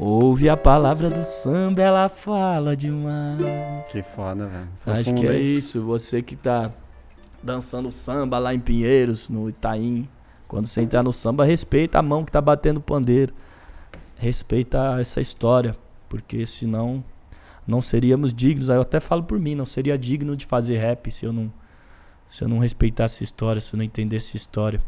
Ouve 0.00 0.48
a 0.48 0.56
palavra 0.56 1.08
do 1.08 1.24
samba, 1.24 1.80
ela 1.80 2.08
fala 2.08 2.76
demais. 2.76 3.38
Que 3.90 4.02
foda, 4.02 4.46
velho. 4.46 4.68
Acho 4.98 5.14
que 5.14 5.26
é 5.26 5.38
isso. 5.38 5.82
Você 5.82 6.20
que 6.20 6.36
tá 6.36 6.70
dançando 7.42 7.90
samba 7.92 8.38
lá 8.38 8.54
em 8.54 8.58
Pinheiros, 8.58 9.28
no 9.28 9.48
Itaim. 9.48 10.08
Quando 10.48 10.66
você 10.66 10.82
entrar 10.82 11.02
no 11.02 11.12
samba, 11.12 11.44
respeita 11.44 11.98
a 11.98 12.02
mão 12.02 12.24
que 12.24 12.32
tá 12.32 12.40
batendo 12.40 12.80
pandeiro. 12.80 13.32
Respeita 14.24 14.98
essa 14.98 15.20
história. 15.20 15.76
Porque 16.08 16.46
senão 16.46 17.04
não 17.66 17.80
seríamos 17.80 18.32
dignos. 18.32 18.68
Eu 18.68 18.80
até 18.80 19.00
falo 19.00 19.22
por 19.22 19.38
mim, 19.38 19.54
não 19.54 19.66
seria 19.66 19.98
digno 19.98 20.36
de 20.36 20.46
fazer 20.46 20.78
rap 20.78 21.10
se 21.10 21.24
eu 21.24 21.32
não, 21.32 21.52
se 22.30 22.42
eu 22.42 22.48
não 22.48 22.58
respeitasse 22.58 23.24
história, 23.24 23.60
se 23.60 23.74
eu 23.74 23.78
não 23.78 23.84
entendesse 23.84 24.36
história. 24.36 24.80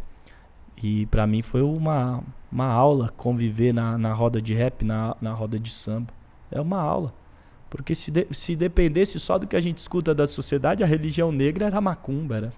E 0.82 1.06
para 1.06 1.26
mim 1.26 1.42
foi 1.42 1.62
uma, 1.62 2.22
uma 2.52 2.66
aula 2.66 3.08
conviver 3.10 3.72
na, 3.72 3.96
na 3.96 4.12
roda 4.12 4.40
de 4.40 4.54
rap, 4.54 4.84
na, 4.84 5.16
na 5.20 5.32
roda 5.32 5.58
de 5.58 5.70
samba. 5.70 6.12
É 6.50 6.60
uma 6.60 6.80
aula. 6.80 7.14
Porque 7.68 7.94
se, 7.94 8.10
de, 8.10 8.26
se 8.30 8.54
dependesse 8.54 9.18
só 9.18 9.38
do 9.38 9.46
que 9.46 9.56
a 9.56 9.60
gente 9.60 9.78
escuta 9.78 10.14
da 10.14 10.26
sociedade, 10.26 10.82
a 10.82 10.86
religião 10.86 11.32
negra 11.32 11.66
era 11.66 11.80
macumba. 11.80 12.36
Era... 12.36 12.52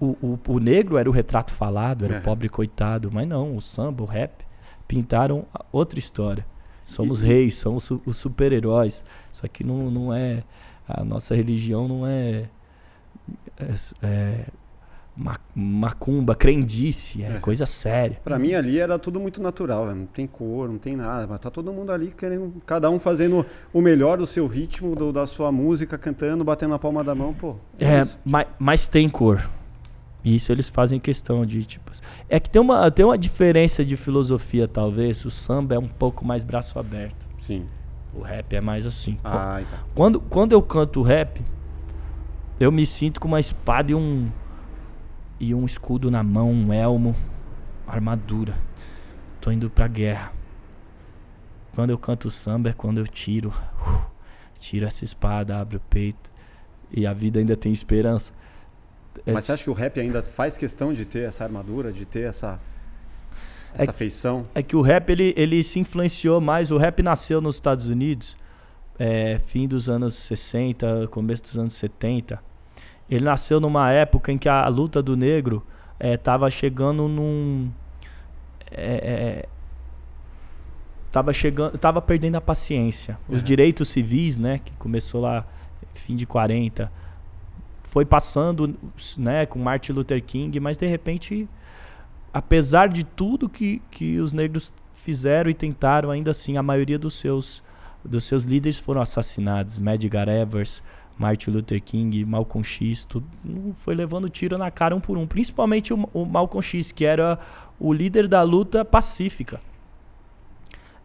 O, 0.00 0.16
o, 0.22 0.38
o 0.48 0.58
negro 0.58 0.96
era 0.96 1.08
o 1.08 1.12
retrato 1.12 1.52
falado, 1.52 2.04
era 2.04 2.16
é. 2.16 2.18
o 2.18 2.22
pobre 2.22 2.48
coitado. 2.48 3.10
Mas 3.12 3.28
não, 3.28 3.54
o 3.54 3.60
samba, 3.60 4.02
o 4.02 4.06
rap, 4.06 4.44
pintaram 4.90 5.46
outra 5.70 6.00
história. 6.00 6.44
Somos 6.84 7.22
e, 7.22 7.26
reis, 7.26 7.54
somos 7.54 7.88
os 8.04 8.16
super-heróis. 8.16 9.04
Só 9.30 9.46
que 9.46 9.62
não, 9.62 9.88
não 9.88 10.12
é. 10.12 10.42
A 10.88 11.04
nossa 11.04 11.32
religião 11.32 11.86
não 11.86 12.04
é, 12.04 12.50
é, 13.56 13.74
é 14.02 14.46
macumba, 15.54 16.34
crendice, 16.34 17.22
é, 17.22 17.36
é. 17.36 17.38
coisa 17.38 17.64
séria. 17.64 18.18
Para 18.24 18.36
mim 18.36 18.54
ali 18.54 18.80
era 18.80 18.98
tudo 18.98 19.20
muito 19.20 19.40
natural, 19.40 19.94
não 19.94 20.06
tem 20.06 20.26
cor, 20.26 20.68
não 20.68 20.78
tem 20.78 20.96
nada, 20.96 21.28
mas 21.28 21.38
tá 21.38 21.48
todo 21.48 21.72
mundo 21.72 21.92
ali 21.92 22.10
querendo, 22.10 22.60
cada 22.66 22.90
um 22.90 22.98
fazendo 22.98 23.46
o 23.72 23.80
melhor 23.80 24.18
do 24.18 24.26
seu 24.26 24.48
ritmo, 24.48 24.96
do, 24.96 25.12
da 25.12 25.28
sua 25.28 25.52
música, 25.52 25.96
cantando, 25.96 26.42
batendo 26.42 26.70
na 26.70 26.78
palma 26.80 27.04
da 27.04 27.14
mão, 27.14 27.32
pô. 27.32 27.54
É, 27.80 28.00
é 28.00 28.08
mas, 28.24 28.48
mas 28.58 28.88
tem 28.88 29.08
cor. 29.08 29.48
Isso 30.24 30.52
eles 30.52 30.68
fazem 30.68 31.00
questão 31.00 31.46
de, 31.46 31.64
tipo. 31.64 31.90
É 32.28 32.38
que 32.38 32.50
tem 32.50 32.60
uma, 32.60 32.90
tem 32.90 33.04
uma 33.04 33.16
diferença 33.16 33.84
de 33.84 33.96
filosofia, 33.96 34.68
talvez. 34.68 35.24
O 35.24 35.30
samba 35.30 35.74
é 35.74 35.78
um 35.78 35.88
pouco 35.88 36.24
mais 36.24 36.44
braço 36.44 36.78
aberto. 36.78 37.26
Sim. 37.38 37.66
O 38.14 38.20
rap 38.20 38.54
é 38.54 38.60
mais 38.60 38.86
assim. 38.86 39.18
Ah, 39.24 39.60
então. 39.62 39.78
quando, 39.94 40.20
quando 40.20 40.52
eu 40.52 40.60
canto 40.60 41.00
rap, 41.00 41.40
eu 42.58 42.70
me 42.70 42.84
sinto 42.84 43.20
com 43.20 43.28
uma 43.28 43.40
espada 43.40 43.92
e 43.92 43.94
um 43.94 44.30
e 45.40 45.54
um 45.54 45.64
escudo 45.64 46.10
na 46.10 46.22
mão, 46.22 46.50
um 46.50 46.70
elmo, 46.70 47.16
armadura. 47.86 48.54
Tô 49.40 49.50
indo 49.50 49.70
pra 49.70 49.88
guerra. 49.88 50.32
Quando 51.74 51.90
eu 51.90 51.98
canto 51.98 52.30
samba 52.30 52.68
é 52.68 52.72
quando 52.74 52.98
eu 52.98 53.06
tiro, 53.06 53.48
uh, 53.48 54.02
tiro 54.58 54.84
essa 54.84 55.02
espada, 55.02 55.58
abro 55.58 55.78
o 55.78 55.80
peito 55.80 56.30
e 56.90 57.06
a 57.06 57.14
vida 57.14 57.38
ainda 57.38 57.56
tem 57.56 57.72
esperança. 57.72 58.34
É 59.26 59.32
Mas 59.32 59.44
você 59.44 59.52
acha 59.52 59.64
que 59.64 59.70
o 59.70 59.74
rap 59.74 59.98
ainda 60.00 60.22
faz 60.22 60.56
questão 60.56 60.92
de 60.92 61.04
ter 61.04 61.24
essa 61.24 61.44
armadura, 61.44 61.92
de 61.92 62.04
ter 62.04 62.22
essa 62.22 62.58
essa 63.74 63.90
é, 63.90 63.92
feição? 63.92 64.46
É 64.54 64.62
que 64.62 64.76
o 64.76 64.80
rap 64.80 65.10
ele, 65.10 65.32
ele 65.36 65.62
se 65.62 65.78
influenciou 65.78 66.40
mais. 66.40 66.70
O 66.70 66.76
rap 66.76 67.02
nasceu 67.02 67.40
nos 67.40 67.56
Estados 67.56 67.86
Unidos, 67.86 68.36
é, 68.98 69.38
fim 69.38 69.68
dos 69.68 69.88
anos 69.88 70.14
60, 70.14 71.08
começo 71.08 71.42
dos 71.42 71.58
anos 71.58 71.74
70. 71.74 72.42
Ele 73.08 73.24
nasceu 73.24 73.60
numa 73.60 73.90
época 73.90 74.30
em 74.32 74.38
que 74.38 74.48
a 74.48 74.66
luta 74.68 75.02
do 75.02 75.16
negro 75.16 75.64
estava 75.98 76.46
é, 76.48 76.50
chegando 76.50 77.08
num. 77.08 77.70
É, 78.70 79.44
é, 81.26 81.32
chegando, 81.32 81.76
tava 81.76 82.00
perdendo 82.00 82.36
a 82.36 82.40
paciência. 82.40 83.18
Os 83.28 83.42
direitos 83.42 83.88
civis, 83.88 84.38
né, 84.38 84.60
que 84.64 84.72
começou 84.74 85.22
lá 85.22 85.44
fim 85.92 86.14
de 86.14 86.24
40, 86.24 86.90
foi 87.90 88.04
passando, 88.04 88.72
né, 89.18 89.44
com 89.44 89.58
Martin 89.58 89.90
Luther 89.90 90.22
King, 90.22 90.60
mas 90.60 90.76
de 90.76 90.86
repente, 90.86 91.48
apesar 92.32 92.88
de 92.88 93.02
tudo 93.02 93.48
que, 93.48 93.82
que 93.90 94.20
os 94.20 94.32
negros 94.32 94.72
fizeram 94.94 95.50
e 95.50 95.54
tentaram, 95.54 96.08
ainda 96.08 96.30
assim 96.30 96.56
a 96.56 96.62
maioria 96.62 96.98
dos 96.98 97.14
seus 97.14 97.62
dos 98.02 98.24
seus 98.24 98.44
líderes 98.44 98.78
foram 98.78 99.02
assassinados. 99.02 99.76
Medgar 99.76 100.28
Evers, 100.28 100.82
Martin 101.18 101.50
Luther 101.50 101.82
King, 101.82 102.24
Malcolm 102.24 102.64
X, 102.64 103.04
tudo, 103.04 103.26
foi 103.74 103.94
levando 103.94 104.28
tiro 104.30 104.56
na 104.56 104.70
cara 104.70 104.94
um 104.94 105.00
por 105.00 105.18
um. 105.18 105.26
Principalmente 105.26 105.92
o, 105.92 106.08
o 106.14 106.24
Malcolm 106.24 106.62
X, 106.62 106.92
que 106.92 107.04
era 107.04 107.38
o 107.78 107.92
líder 107.92 108.28
da 108.28 108.40
luta 108.42 108.84
pacífica. 108.84 109.60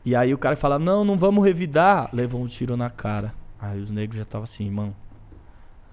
E 0.06 0.16
aí 0.16 0.34
o 0.34 0.38
cara 0.38 0.56
fala, 0.56 0.78
não, 0.78 1.04
não 1.04 1.18
vamos 1.18 1.44
revidar. 1.44 2.10
Levou 2.14 2.42
um 2.42 2.48
tiro 2.48 2.78
na 2.78 2.92
cara. 2.92 3.34
Aí 3.60 3.82
os 3.82 3.90
negros 3.90 4.18
já 4.18 4.22
estavam 4.22 4.44
assim, 4.44 4.66
irmão, 4.66 4.96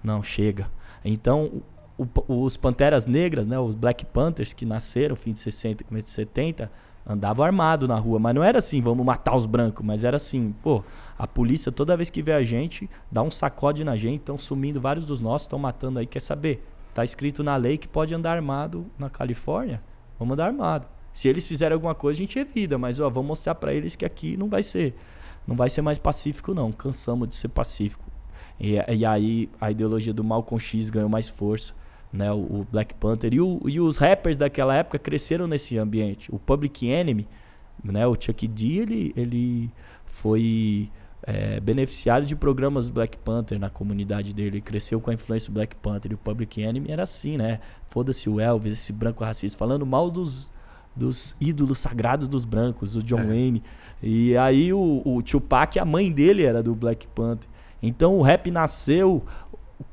não, 0.03 0.21
chega. 0.21 0.69
Então, 1.03 1.61
o, 1.97 2.07
os 2.43 2.57
Panteras 2.57 3.05
Negras, 3.05 3.45
né, 3.45 3.59
os 3.59 3.75
Black 3.75 4.05
Panthers, 4.05 4.53
que 4.53 4.65
nasceram 4.65 5.15
fim 5.15 5.33
de 5.33 5.39
60 5.39 5.83
começo 5.83 6.07
de 6.07 6.13
70, 6.13 6.71
andava 7.05 7.45
armado 7.45 7.87
na 7.87 7.97
rua, 7.97 8.17
mas 8.17 8.33
não 8.33 8.43
era 8.43 8.59
assim, 8.59 8.81
vamos 8.81 9.05
matar 9.05 9.35
os 9.35 9.45
brancos, 9.45 9.85
mas 9.85 10.03
era 10.03 10.15
assim, 10.15 10.55
pô, 10.63 10.83
a 11.17 11.27
polícia 11.27 11.71
toda 11.71 11.97
vez 11.97 12.09
que 12.09 12.21
vê 12.21 12.31
a 12.31 12.43
gente, 12.43 12.89
dá 13.11 13.21
um 13.21 13.29
sacode 13.29 13.83
na 13.83 13.95
gente, 13.97 14.21
estão 14.21 14.37
sumindo 14.37 14.79
vários 14.79 15.05
dos 15.05 15.19
nossos, 15.19 15.45
estão 15.45 15.59
matando 15.59 15.99
aí, 15.99 16.07
quer 16.07 16.21
saber? 16.21 16.65
Tá 16.93 17.03
escrito 17.03 17.43
na 17.43 17.55
lei 17.55 17.77
que 17.77 17.87
pode 17.87 18.13
andar 18.15 18.31
armado 18.31 18.85
na 18.97 19.09
Califórnia, 19.09 19.81
vamos 20.17 20.33
andar 20.33 20.47
armado. 20.47 20.87
Se 21.11 21.27
eles 21.27 21.47
fizerem 21.47 21.73
alguma 21.73 21.93
coisa, 21.93 22.17
a 22.17 22.21
gente 22.21 22.39
evita, 22.39 22.77
mas 22.77 22.99
ó, 22.99 23.09
vamos 23.09 23.27
mostrar 23.27 23.55
para 23.55 23.73
eles 23.73 23.95
que 23.95 24.05
aqui 24.05 24.37
não 24.37 24.47
vai 24.47 24.63
ser, 24.63 24.95
não 25.45 25.55
vai 25.55 25.69
ser 25.69 25.81
mais 25.81 25.99
pacífico 25.99 26.53
não, 26.53 26.71
cansamos 26.71 27.27
de 27.27 27.35
ser 27.35 27.49
pacífico. 27.49 28.12
E, 28.59 28.75
e 28.95 29.05
aí 29.05 29.49
a 29.59 29.71
ideologia 29.71 30.13
do 30.13 30.23
Malcolm 30.23 30.59
X 30.59 30.89
ganhou 30.89 31.09
mais 31.09 31.29
força 31.29 31.73
né, 32.13 32.31
o 32.31 32.65
Black 32.71 32.93
Panther 32.93 33.33
e, 33.33 33.41
o, 33.41 33.59
e, 33.65 33.79
os 33.79 33.97
rappers 33.97 34.37
daquela 34.37 34.75
época 34.75 34.99
cresceram 34.99 35.47
nesse 35.47 35.79
ambiente. 35.79 36.33
O 36.33 36.37
Public 36.37 36.87
Enemy, 36.87 37.27
né, 37.83 38.05
o 38.05 38.13
Chuck 38.13 38.47
D, 38.47 38.77
ele, 38.77 39.13
ele 39.17 39.71
foi 40.05 40.91
é, 41.23 41.59
beneficiário 41.59 42.27
de 42.27 42.35
programas 42.35 42.87
do 42.87 42.93
Black 42.93 43.17
Panther 43.17 43.59
na 43.59 43.69
comunidade 43.69 44.31
dele, 44.31 44.57
ele 44.57 44.61
cresceu 44.61 45.01
com 45.01 45.09
a 45.09 45.13
influência 45.15 45.49
do 45.49 45.55
Black 45.55 45.75
Panther 45.77 46.11
e 46.11 46.15
o 46.15 46.17
Public 46.17 46.61
Enemy 46.61 46.91
era 46.91 47.01
assim, 47.01 47.35
né? 47.35 47.59
Foda-se 47.87 48.29
o 48.29 48.39
Elvis, 48.39 48.73
esse 48.73 48.93
branco 48.93 49.23
racista, 49.23 49.57
falando 49.57 49.83
mal 49.83 50.11
dos, 50.11 50.51
dos 50.95 51.35
ídolos 51.41 51.79
sagrados 51.79 52.27
dos 52.27 52.45
brancos, 52.45 52.95
o 52.95 53.01
John 53.01 53.21
é. 53.21 53.25
Wayne. 53.25 53.63
E 54.03 54.37
aí 54.37 54.71
o, 54.71 55.01
o 55.03 55.23
Tupac, 55.23 55.79
a 55.79 55.85
mãe 55.85 56.11
dele 56.11 56.43
era 56.43 56.61
do 56.61 56.75
Black 56.75 57.07
Panther. 57.07 57.49
Então 57.83 58.17
o 58.17 58.21
rap 58.21 58.49
nasceu 58.49 59.21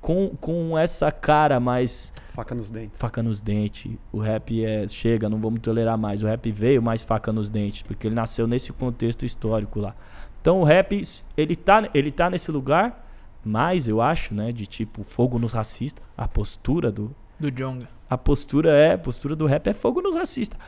com, 0.00 0.28
com 0.40 0.78
essa 0.78 1.10
cara 1.10 1.58
mais. 1.58 2.12
Faca 2.28 2.54
nos 2.54 2.70
dentes. 2.70 3.00
Faca 3.00 3.22
nos 3.22 3.42
dentes. 3.42 3.92
O 4.12 4.18
rap 4.18 4.64
é. 4.64 4.86
Chega, 4.86 5.28
não 5.28 5.40
vamos 5.40 5.58
tolerar 5.60 5.98
mais. 5.98 6.22
O 6.22 6.26
rap 6.26 6.50
veio 6.52 6.80
mais 6.80 7.04
faca 7.04 7.32
nos 7.32 7.50
dentes, 7.50 7.82
porque 7.82 8.06
ele 8.06 8.14
nasceu 8.14 8.46
nesse 8.46 8.72
contexto 8.72 9.26
histórico 9.26 9.80
lá. 9.80 9.96
Então 10.40 10.60
o 10.60 10.64
rap, 10.64 11.02
ele 11.36 11.56
tá, 11.56 11.90
ele 11.92 12.10
tá 12.10 12.30
nesse 12.30 12.50
lugar, 12.52 13.06
mais 13.44 13.88
eu 13.88 14.00
acho, 14.00 14.34
né? 14.34 14.52
De 14.52 14.66
tipo 14.66 15.02
fogo 15.02 15.38
nos 15.38 15.52
racistas. 15.52 16.04
A 16.16 16.28
postura 16.28 16.92
do. 16.92 17.14
Do 17.38 17.50
Jonga. 17.50 17.88
A 18.08 18.16
postura 18.16 18.70
é. 18.70 18.92
A 18.94 18.98
postura 18.98 19.34
do 19.34 19.46
rap 19.46 19.66
é 19.66 19.74
fogo 19.74 20.00
nos 20.00 20.14
racistas. 20.14 20.58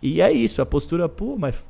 E 0.00 0.20
é 0.20 0.30
isso, 0.30 0.60
a 0.60 0.66
postura, 0.66 1.08
pô, 1.08 1.36
mas 1.38 1.66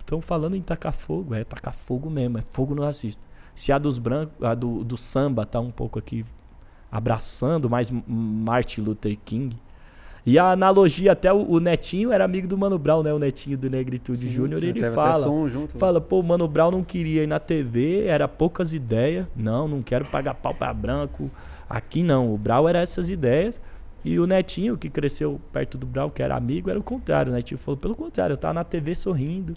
estão 0.00 0.20
falando 0.20 0.56
em 0.56 0.62
tacar 0.62 0.92
fogo. 0.92 1.34
É 1.34 1.44
tacar 1.44 1.74
fogo 1.74 2.10
mesmo, 2.10 2.38
é 2.38 2.42
fogo 2.42 2.74
no 2.74 2.82
racista. 2.82 3.22
Se 3.56 3.72
a 3.72 3.78
dos 3.78 3.98
brancos, 3.98 4.34
a 4.44 4.54
do, 4.54 4.84
do 4.84 4.96
samba 4.96 5.44
tá 5.44 5.58
um 5.58 5.70
pouco 5.70 5.98
aqui 5.98 6.24
abraçando 6.92 7.68
mais 7.68 7.90
Martin 7.90 8.82
Luther 8.82 9.18
King. 9.24 9.56
E 10.26 10.38
a 10.38 10.50
analogia, 10.50 11.12
até 11.12 11.32
o, 11.32 11.48
o, 11.48 11.58
Netinho 11.60 12.12
era 12.12 12.24
amigo 12.24 12.46
do 12.46 12.58
Mano 12.58 12.78
Brown, 12.78 13.02
né? 13.02 13.14
O 13.14 13.18
Netinho 13.18 13.56
do 13.56 13.70
Negritude 13.70 14.28
Júnior. 14.28 14.62
Ele 14.62 14.82
fala, 14.90 15.24
junto, 15.48 15.74
né? 15.74 15.80
fala, 15.80 16.00
pô, 16.00 16.20
o 16.20 16.22
Mano 16.22 16.46
Brown 16.46 16.70
não 16.70 16.84
queria 16.84 17.22
ir 17.22 17.26
na 17.26 17.38
TV, 17.38 18.06
era 18.06 18.28
poucas 18.28 18.74
ideias. 18.74 19.26
Não, 19.34 19.66
não 19.66 19.82
quero 19.82 20.04
pagar 20.04 20.34
pau 20.34 20.52
pra 20.52 20.74
branco. 20.74 21.30
Aqui 21.70 22.02
não, 22.02 22.34
o 22.34 22.36
Brown 22.36 22.68
era 22.68 22.80
essas 22.80 23.08
ideias. 23.08 23.60
E 24.04 24.18
o 24.20 24.26
Netinho, 24.26 24.76
que 24.76 24.90
cresceu 24.90 25.40
perto 25.52 25.78
do 25.78 25.86
Brau, 25.86 26.10
que 26.10 26.22
era 26.22 26.36
amigo, 26.36 26.70
era 26.70 26.78
o 26.78 26.82
contrário. 26.82 27.32
O 27.32 27.34
Netinho 27.34 27.58
falou, 27.58 27.76
pelo 27.76 27.94
contrário, 27.94 28.34
eu 28.34 28.36
tava 28.36 28.54
na 28.54 28.64
TV 28.64 28.94
sorrindo, 28.94 29.54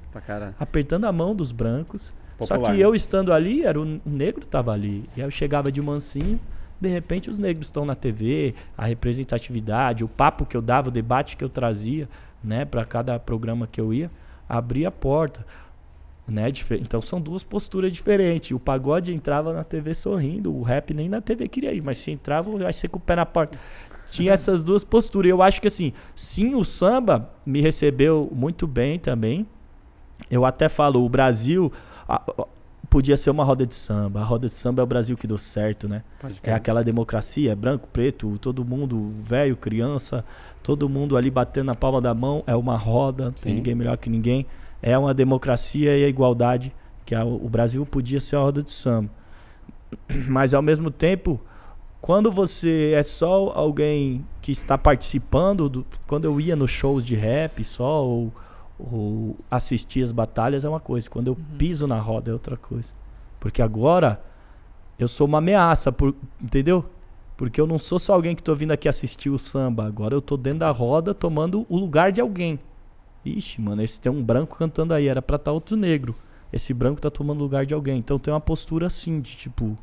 apertando 0.60 1.06
a 1.06 1.12
mão 1.12 1.36
dos 1.36 1.52
brancos. 1.52 2.14
Popular. 2.40 2.60
Só 2.68 2.74
que 2.74 2.80
eu 2.80 2.96
estando 2.96 3.34
ali, 3.34 3.66
era 3.66 3.80
o, 3.80 3.84
o 3.84 4.02
negro 4.06 4.46
tava 4.46 4.72
ali. 4.72 5.04
E 5.16 5.22
aí 5.22 5.28
eu 5.28 5.32
chegava 5.32 5.72
de 5.72 5.82
mansinho, 5.82 6.40
de 6.80 6.88
repente 6.90 7.30
os 7.30 7.38
negros 7.38 7.68
estão 7.68 7.86
na 7.86 7.96
TV, 7.96 8.56
a 8.78 8.86
representatividade, 8.86 10.04
o 10.04 10.08
papo 10.08 10.46
que 10.46 10.56
eu 10.56 10.62
dava, 10.62 10.88
o 10.88 10.92
debate 10.92 11.36
que 11.36 11.44
eu 11.44 11.50
trazia, 11.50 12.08
né, 12.44 12.64
para 12.64 12.86
cada 12.86 13.20
programa 13.20 13.68
que 13.68 13.82
eu 13.82 13.94
ia, 13.94 14.10
abria 14.48 14.88
a 14.88 14.92
porta. 14.92 15.46
Né? 16.26 16.48
Então 16.80 17.02
são 17.02 17.20
duas 17.20 17.44
posturas 17.44 17.92
diferentes. 17.92 18.52
O 18.52 18.60
pagode 18.60 19.14
entrava 19.14 19.52
na 19.52 19.64
TV 19.64 19.94
sorrindo, 19.94 20.56
o 20.56 20.62
rap 20.62 20.94
nem 20.94 21.10
na 21.10 21.20
TV 21.20 21.48
queria 21.48 21.74
ir, 21.74 21.82
mas 21.82 21.98
se 21.98 22.12
entrava, 22.12 22.50
vai 22.58 22.72
ser 22.72 22.88
com 22.88 22.98
o 22.98 23.02
pé 23.02 23.16
na 23.16 23.26
porta. 23.26 23.60
Tinha 24.10 24.34
essas 24.34 24.64
duas 24.64 24.84
posturas. 24.84 25.30
Eu 25.30 25.42
acho 25.42 25.62
que 25.62 25.68
assim, 25.68 25.94
sim, 26.16 26.56
o 26.56 26.64
samba 26.64 27.30
me 27.46 27.62
recebeu 27.62 28.30
muito 28.34 28.66
bem 28.66 28.98
também. 28.98 29.46
Eu 30.30 30.46
até 30.46 30.70
falo, 30.70 31.04
o 31.04 31.10
Brasil, 31.10 31.72
podia 32.90 33.16
ser 33.16 33.30
uma 33.30 33.44
roda 33.44 33.66
de 33.66 33.76
samba. 33.76 34.22
A 34.22 34.24
roda 34.24 34.48
de 34.48 34.56
samba 34.56 34.82
é 34.82 34.84
o 34.84 34.88
Brasil 34.88 35.16
que 35.16 35.28
deu 35.28 35.38
certo, 35.38 35.88
né? 35.88 36.04
É 36.42 36.54
aquela 36.54 36.84
democracia, 36.84 37.52
é 37.52 37.56
branco, 37.56 37.88
preto, 37.92 38.38
todo 38.40 38.66
mundo, 38.66 39.14
velho, 39.24 39.56
criança, 39.56 40.26
todo 40.64 40.90
mundo 40.90 41.16
ali 41.16 41.30
batendo 41.30 41.68
na 41.68 41.76
palma 41.76 42.02
da 42.02 42.14
mão. 42.14 42.44
É 42.48 42.56
uma 42.56 42.76
roda, 42.76 43.26
não 43.26 43.32
tem 43.32 43.54
ninguém 43.54 43.76
melhor 43.76 43.98
que 43.98 44.10
ninguém. 44.10 44.46
É 44.82 44.98
uma 44.98 45.14
democracia 45.14 45.98
e 45.98 46.04
a 46.04 46.08
igualdade, 46.08 46.74
que 47.06 47.14
a, 47.14 47.24
o 47.24 47.50
Brasil 47.50 47.86
podia 47.86 48.20
ser 48.20 48.38
a 48.38 48.40
roda 48.40 48.64
de 48.64 48.72
samba. 48.72 49.10
Mas 50.28 50.54
ao 50.54 50.62
mesmo 50.62 50.90
tempo, 50.90 51.40
quando 52.02 52.32
você 52.32 52.94
é 52.96 53.04
só 53.04 53.52
alguém 53.54 54.26
que 54.42 54.52
está 54.52 54.78
participando, 54.78 55.70
do, 55.70 55.86
quando 56.08 56.26
eu 56.26 56.40
ia 56.40 56.56
nos 56.56 56.72
shows 56.72 57.06
de 57.06 57.16
rap 57.16 57.64
só, 57.64 58.04
ou 58.04 58.34
o 58.80 59.36
assistir 59.52 60.02
as 60.02 60.12
batalhas 60.12 60.64
é 60.64 60.70
uma 60.70 60.80
coisa, 60.80 61.10
quando 61.10 61.28
eu 61.28 61.34
uhum. 61.34 61.58
piso 61.58 61.86
na 61.86 62.00
roda 62.00 62.32
é 62.32 62.34
outra 62.34 62.56
coisa. 62.56 62.94
Porque 63.40 63.62
agora 63.62 64.22
eu 64.98 65.08
sou 65.08 65.28
uma 65.28 65.40
ameaça, 65.40 65.92
por, 65.92 66.16
entendeu? 66.42 66.90
Porque 67.36 67.60
eu 67.60 67.68
não 67.68 67.78
sou 67.78 68.00
só 68.00 68.14
alguém 68.14 68.36
que 68.36 68.44
tô 68.44 68.56
vindo 68.56 68.72
aqui 68.72 68.88
assistir 68.88 69.30
o 69.30 69.38
samba, 69.38 69.86
agora 69.86 70.14
eu 70.16 70.22
tô 70.22 70.38
dentro 70.38 70.60
da 70.60 70.72
roda 70.72 71.14
tomando 71.14 71.66
o 71.70 71.78
lugar 71.78 72.12
de 72.12 72.22
alguém. 72.22 72.60
Ixi, 73.24 73.62
mano, 73.62 73.82
esse 73.82 74.00
tem 74.00 74.12
um 74.12 74.24
branco 74.24 74.58
cantando 74.58 74.94
aí, 74.94 75.08
era 75.08 75.22
pra 75.22 75.36
estar 75.36 75.52
tá 75.52 75.54
outro 75.54 75.76
negro. 75.76 76.16
Esse 76.52 76.74
branco 76.74 77.00
tá 77.00 77.12
tomando 77.12 77.40
lugar 77.40 77.66
de 77.66 77.74
alguém. 77.74 78.00
Então 78.00 78.18
tem 78.18 78.34
uma 78.34 78.40
postura 78.40 78.88
assim, 78.88 79.20
de 79.20 79.36
tipo. 79.36 79.78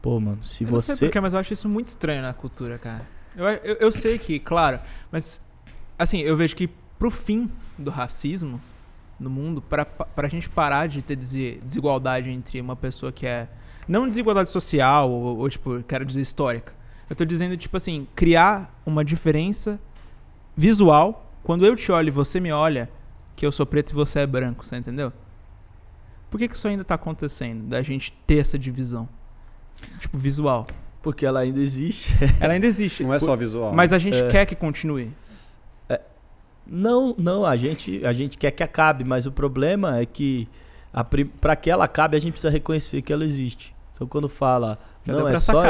Pô, 0.00 0.18
mano, 0.18 0.42
se 0.42 0.64
eu 0.64 0.68
você. 0.68 0.92
Não 0.92 0.98
sei 0.98 1.08
porquê, 1.08 1.20
mas 1.20 1.32
eu 1.32 1.40
acho 1.40 1.52
isso 1.52 1.68
muito 1.68 1.88
estranho 1.88 2.22
na 2.22 2.32
cultura, 2.32 2.78
cara. 2.78 3.06
Eu, 3.36 3.44
eu, 3.44 3.74
eu 3.80 3.92
sei 3.92 4.18
que, 4.18 4.38
claro, 4.38 4.80
mas. 5.12 5.40
Assim, 5.98 6.20
eu 6.20 6.36
vejo 6.36 6.54
que 6.54 6.68
pro 6.98 7.10
fim 7.10 7.50
do 7.78 7.90
racismo 7.90 8.60
no 9.18 9.28
mundo, 9.28 9.60
para 9.60 9.86
a 10.16 10.28
gente 10.28 10.48
parar 10.48 10.86
de 10.86 11.02
ter 11.02 11.16
desigualdade 11.16 12.30
entre 12.30 12.60
uma 12.60 12.76
pessoa 12.76 13.10
que 13.10 13.26
é. 13.26 13.48
Não 13.86 14.06
desigualdade 14.06 14.50
social, 14.50 15.10
ou, 15.10 15.38
ou, 15.38 15.48
tipo, 15.48 15.82
quero 15.84 16.04
dizer 16.04 16.20
histórica. 16.20 16.74
Eu 17.08 17.16
tô 17.16 17.24
dizendo, 17.24 17.56
tipo 17.56 17.76
assim, 17.76 18.06
criar 18.14 18.80
uma 18.84 19.04
diferença 19.04 19.80
visual. 20.56 21.32
Quando 21.42 21.64
eu 21.64 21.74
te 21.74 21.90
olho 21.90 22.08
e 22.08 22.10
você 22.10 22.38
me 22.38 22.52
olha, 22.52 22.90
que 23.34 23.46
eu 23.46 23.50
sou 23.50 23.64
preto 23.64 23.90
e 23.90 23.94
você 23.94 24.20
é 24.20 24.26
branco, 24.26 24.66
você 24.66 24.76
entendeu? 24.76 25.12
Por 26.30 26.38
que, 26.38 26.48
que 26.48 26.54
isso 26.54 26.68
ainda 26.68 26.84
tá 26.84 26.94
acontecendo? 26.94 27.64
Da 27.64 27.82
gente 27.82 28.12
ter 28.26 28.38
essa 28.38 28.58
divisão? 28.58 29.08
Tipo, 29.98 30.18
visual. 30.18 30.66
Porque 31.02 31.24
ela 31.24 31.40
ainda 31.40 31.60
existe. 31.60 32.14
Ela 32.40 32.52
ainda 32.52 32.66
existe. 32.66 33.02
Não 33.02 33.14
é 33.14 33.18
só 33.18 33.34
visual. 33.36 33.72
Mas 33.72 33.92
a 33.92 33.98
gente 33.98 34.18
é. 34.18 34.28
quer 34.28 34.44
que 34.44 34.54
continue. 34.54 35.10
Não, 36.68 37.14
não, 37.16 37.44
a 37.46 37.56
gente, 37.56 38.04
a 38.04 38.12
gente 38.12 38.36
quer 38.36 38.50
que 38.50 38.62
acabe, 38.62 39.04
mas 39.04 39.26
o 39.26 39.32
problema 39.32 39.98
é 39.98 40.06
que 40.06 40.48
para 41.40 41.56
que 41.56 41.70
ela 41.70 41.84
acabe, 41.84 42.16
a 42.16 42.20
gente 42.20 42.32
precisa 42.32 42.50
reconhecer 42.50 43.02
que 43.02 43.12
ela 43.12 43.24
existe. 43.24 43.74
Então 43.92 44.06
quando 44.06 44.28
fala, 44.28 44.78
Já 45.04 45.12
não, 45.12 45.26
é 45.26 45.40
só, 45.40 45.62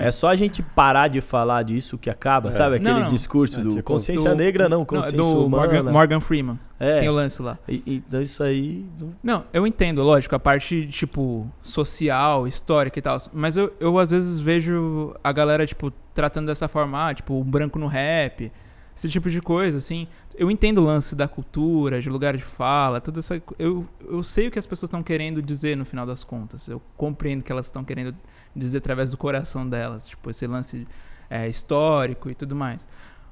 é 0.00 0.10
só 0.10 0.28
a 0.28 0.34
gente 0.34 0.62
parar 0.62 1.08
de 1.08 1.22
falar 1.22 1.62
disso 1.62 1.96
que 1.96 2.10
acaba, 2.10 2.50
é. 2.50 2.52
sabe? 2.52 2.76
Aquele 2.76 2.92
não, 2.92 3.00
não. 3.00 3.08
discurso 3.08 3.58
é, 3.58 3.62
do 3.62 3.70
tipo, 3.70 3.82
consciência 3.82 4.30
do, 4.30 4.36
negra, 4.36 4.68
não, 4.68 4.84
consciência 4.84 5.16
não, 5.16 5.32
do 5.32 5.46
humana. 5.46 5.66
Morgan, 5.66 5.90
Morgan 5.90 6.20
Freeman. 6.20 6.58
É. 6.78 7.00
Tem 7.00 7.08
o 7.08 7.12
lance 7.12 7.40
lá. 7.40 7.58
E, 7.66 8.02
então 8.06 8.20
isso 8.20 8.42
aí... 8.42 8.84
Não... 9.00 9.14
não, 9.22 9.44
eu 9.52 9.66
entendo, 9.66 10.02
lógico, 10.02 10.34
a 10.34 10.38
parte, 10.38 10.86
tipo, 10.88 11.50
social, 11.62 12.46
histórica 12.46 12.98
e 12.98 13.02
tal. 13.02 13.16
Mas 13.32 13.56
eu, 13.56 13.72
eu 13.80 13.98
às 13.98 14.10
vezes 14.10 14.40
vejo 14.40 15.14
a 15.24 15.32
galera, 15.32 15.66
tipo, 15.66 15.90
tratando 16.12 16.48
dessa 16.48 16.68
forma, 16.68 17.08
ah, 17.08 17.14
tipo, 17.14 17.32
um 17.34 17.44
branco 17.44 17.78
no 17.78 17.86
rap 17.86 18.52
esse 19.00 19.08
tipo 19.08 19.30
de 19.30 19.40
coisa, 19.40 19.78
assim. 19.78 20.06
Eu 20.36 20.50
entendo 20.50 20.78
o 20.78 20.84
lance 20.84 21.14
da 21.14 21.26
cultura, 21.26 22.00
de 22.00 22.10
lugar 22.10 22.36
de 22.36 22.42
fala, 22.42 23.00
tudo 23.00 23.20
essa. 23.20 23.42
Eu, 23.58 23.86
eu 24.06 24.22
sei 24.22 24.48
o 24.48 24.50
que 24.50 24.58
as 24.58 24.66
pessoas 24.66 24.88
estão 24.88 25.02
querendo 25.02 25.40
dizer 25.42 25.76
no 25.76 25.84
final 25.84 26.04
das 26.04 26.22
contas. 26.22 26.68
Eu 26.68 26.82
compreendo 26.96 27.40
o 27.40 27.44
que 27.44 27.50
elas 27.50 27.66
estão 27.66 27.82
querendo 27.82 28.14
dizer 28.54 28.78
através 28.78 29.10
do 29.10 29.16
coração 29.16 29.66
delas, 29.68 30.08
tipo, 30.08 30.30
esse 30.30 30.46
lance 30.46 30.86
é, 31.30 31.48
histórico 31.48 32.28
e 32.28 32.34
tudo 32.34 32.54
mais. 32.54 32.86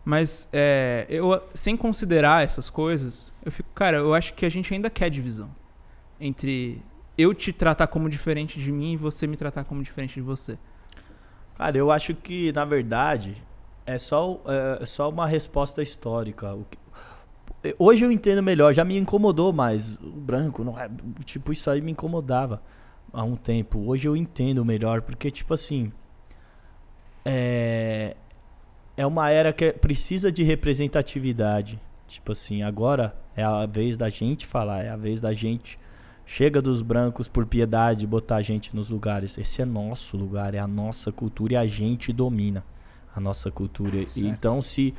Mas 0.05 0.49
é, 0.53 1.07
eu, 1.11 1.43
sem 1.53 1.77
considerar 1.77 2.45
essas 2.45 2.71
coisas, 2.71 3.33
eu 3.45 3.53
fico, 3.53 3.69
cara, 3.75 3.99
eu 3.99 4.15
acho 4.15 4.33
que 4.33 4.47
a 4.47 4.49
gente 4.49 4.73
ainda 4.73 4.89
quer 4.89 5.11
divisão 5.11 5.51
entre 6.19 6.83
eu 7.17 7.35
te 7.35 7.53
tratar 7.53 7.89
como 7.89 8.09
diferente 8.09 8.59
de 8.59 8.73
mim 8.73 8.93
e 8.93 8.97
você 8.97 9.27
me 9.27 9.37
tratar 9.37 9.65
como 9.65 9.83
diferente 9.83 10.15
de 10.15 10.23
você. 10.23 10.57
Cara, 11.59 11.77
eu 11.77 11.91
acho 11.91 12.15
que, 12.15 12.53
na 12.53 12.65
verdade, 12.65 13.43
é 13.89 13.97
só, 13.97 14.39
é, 14.47 14.85
só 14.85 15.09
uma 15.09 15.27
resposta 15.27 15.81
histórica. 15.81 16.55
Hoje 17.79 18.05
eu 18.05 18.13
entendo 18.13 18.43
melhor, 18.43 18.75
já 18.75 18.85
me 18.85 18.99
incomodou 18.99 19.51
mais. 19.51 19.97
O 19.97 20.11
branco, 20.11 20.63
não 20.63 20.79
é, 20.79 20.91
tipo, 21.25 21.53
isso 21.53 21.71
aí 21.71 21.81
me 21.81 21.93
incomodava 21.93 22.63
há 23.11 23.25
um 23.25 23.35
tempo. 23.35 23.79
Hoje 23.87 24.07
eu 24.07 24.15
entendo 24.15 24.63
melhor, 24.63 25.01
porque, 25.01 25.31
tipo 25.31 25.55
assim. 25.55 25.91
É, 27.25 28.15
é 28.95 29.07
uma 29.07 29.31
era 29.31 29.55
que 29.55 29.73
precisa 29.73 30.31
de 30.31 30.43
representatividade. 30.43 31.81
Tipo 32.07 32.33
assim, 32.33 32.63
agora 32.63 33.17
é 33.35 33.43
a 33.43 33.65
vez 33.65 33.97
da 33.97 34.11
gente 34.11 34.47
falar, 34.47 34.85
é 34.85 34.91
a 34.91 34.97
vez 34.97 35.19
da 35.19 35.33
gente. 35.33 35.79
Chega 36.27 36.61
dos 36.61 36.83
brancos 36.83 37.27
por 37.27 37.47
piedade 37.47 38.07
botar 38.07 38.37
a 38.37 38.43
gente 38.43 38.77
nos 38.77 38.91
lugares. 38.91 39.39
Esse 39.39 39.63
é 39.63 39.65
nosso 39.65 40.15
lugar, 40.15 40.55
é 40.55 40.59
a 40.59 40.67
nossa 40.67 41.11
cultura 41.11 41.55
e 41.55 41.57
a 41.57 41.67
gente 41.67 42.13
domina 42.13 42.63
a 43.19 43.21
nossa 43.21 43.51
cultura. 43.51 44.07
Certo. 44.07 44.27
Então, 44.27 44.63
se. 44.63 44.95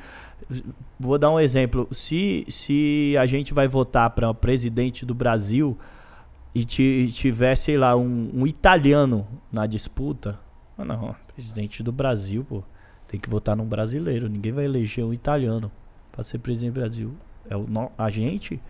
Vou 0.98 1.18
dar 1.18 1.30
um 1.30 1.40
exemplo. 1.40 1.88
Se, 1.90 2.44
se 2.48 3.16
a 3.18 3.26
gente 3.26 3.52
vai 3.52 3.66
votar 3.66 4.10
para 4.10 4.32
presidente 4.32 5.04
do 5.04 5.14
Brasil 5.14 5.76
e 6.54 6.64
tiver, 6.64 7.54
sei 7.56 7.76
lá, 7.76 7.96
um, 7.96 8.30
um 8.32 8.46
italiano 8.46 9.26
na 9.50 9.66
disputa. 9.66 10.38
Ah, 10.76 10.84
não, 10.84 11.14
presidente 11.34 11.82
do 11.82 11.92
Brasil, 11.92 12.44
pô. 12.44 12.62
Tem 13.08 13.18
que 13.18 13.28
votar 13.28 13.56
num 13.56 13.66
brasileiro. 13.66 14.28
Ninguém 14.28 14.52
vai 14.52 14.64
eleger 14.64 15.04
um 15.04 15.12
italiano 15.12 15.70
para 16.12 16.22
ser 16.22 16.38
presidente 16.38 16.74
do 16.74 16.80
Brasil. 16.80 17.12
É 17.48 17.56
o, 17.56 17.66
a 17.98 18.08
gente 18.08 18.60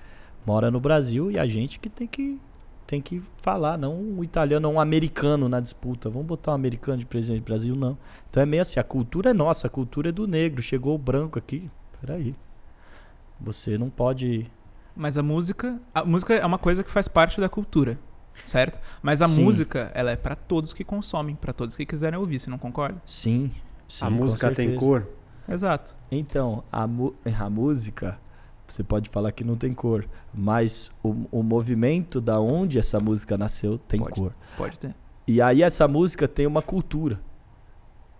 mora 0.47 0.71
no 0.71 0.81
Brasil 0.81 1.31
e 1.31 1.39
a 1.39 1.47
gente 1.47 1.79
que 1.79 1.91
tem 1.91 2.07
que 2.07 2.39
tem 2.91 3.01
que 3.01 3.23
falar, 3.37 3.79
não 3.79 3.95
um 3.95 4.25
italiano 4.25 4.67
ou 4.67 4.75
um 4.75 4.81
americano 4.81 5.49
na 5.49 5.61
disputa. 5.61 6.11
Vamos 6.11 6.27
botar 6.27 6.51
um 6.51 6.55
americano 6.55 6.99
de 6.99 7.07
presidente 7.07 7.41
do 7.41 7.45
Brasil, 7.45 7.77
não. 7.77 7.97
Então 8.29 8.43
é 8.43 8.47
meio 8.47 8.63
assim, 8.63 8.81
a 8.81 8.83
cultura 8.83 9.31
é 9.31 9.33
nossa, 9.33 9.69
a 9.69 9.71
cultura 9.71 10.09
é 10.09 10.13
do 10.13 10.27
negro. 10.27 10.61
Chegou 10.61 10.97
o 10.97 10.99
branco 10.99 11.39
aqui, 11.39 11.71
peraí. 12.01 12.35
Você 13.41 13.79
não 13.79 13.89
pode... 13.89 14.51
Mas 14.97 15.17
a 15.17 15.23
música, 15.23 15.81
a 15.95 16.05
música 16.05 16.35
é 16.35 16.45
uma 16.45 16.59
coisa 16.59 16.83
que 16.83 16.91
faz 16.91 17.07
parte 17.07 17.41
da 17.41 17.49
cultura, 17.49 17.97
certo? 18.45 18.81
Mas 19.01 19.23
a 19.23 19.29
sim. 19.29 19.45
música, 19.45 19.93
ela 19.95 20.11
é 20.11 20.17
para 20.17 20.35
todos 20.35 20.75
que 20.75 20.83
consomem, 20.83 21.37
para 21.37 21.53
todos 21.53 21.77
que 21.77 21.87
quiserem 21.87 22.19
ouvir, 22.19 22.41
você 22.41 22.51
não 22.51 22.59
concorda? 22.59 23.01
Sim. 23.07 23.53
sim 23.87 24.05
a 24.05 24.11
música 24.11 24.53
tem 24.53 24.75
cor? 24.75 25.07
Exato. 25.49 25.97
Então, 26.11 26.65
a, 26.73 26.83
a 26.83 27.51
música 27.51 28.19
você 28.73 28.83
pode 28.83 29.09
falar 29.09 29.33
que 29.33 29.45
não 29.45 29.57
tem 29.57 29.73
cor, 29.73 30.09
mas 30.33 30.91
o, 31.03 31.27
o 31.31 31.43
movimento 31.43 32.21
da 32.21 32.41
onde 32.41 32.79
essa 32.79 32.99
música 33.01 33.37
nasceu 33.37 33.79
tem 33.79 34.01
pode, 34.01 34.15
cor. 34.15 34.35
Pode 34.57 34.79
ter. 34.79 34.95
E 35.27 35.41
aí 35.41 35.63
essa 35.63 35.87
música 35.87 36.27
tem 36.27 36.47
uma 36.47 36.63
cultura, 36.63 37.21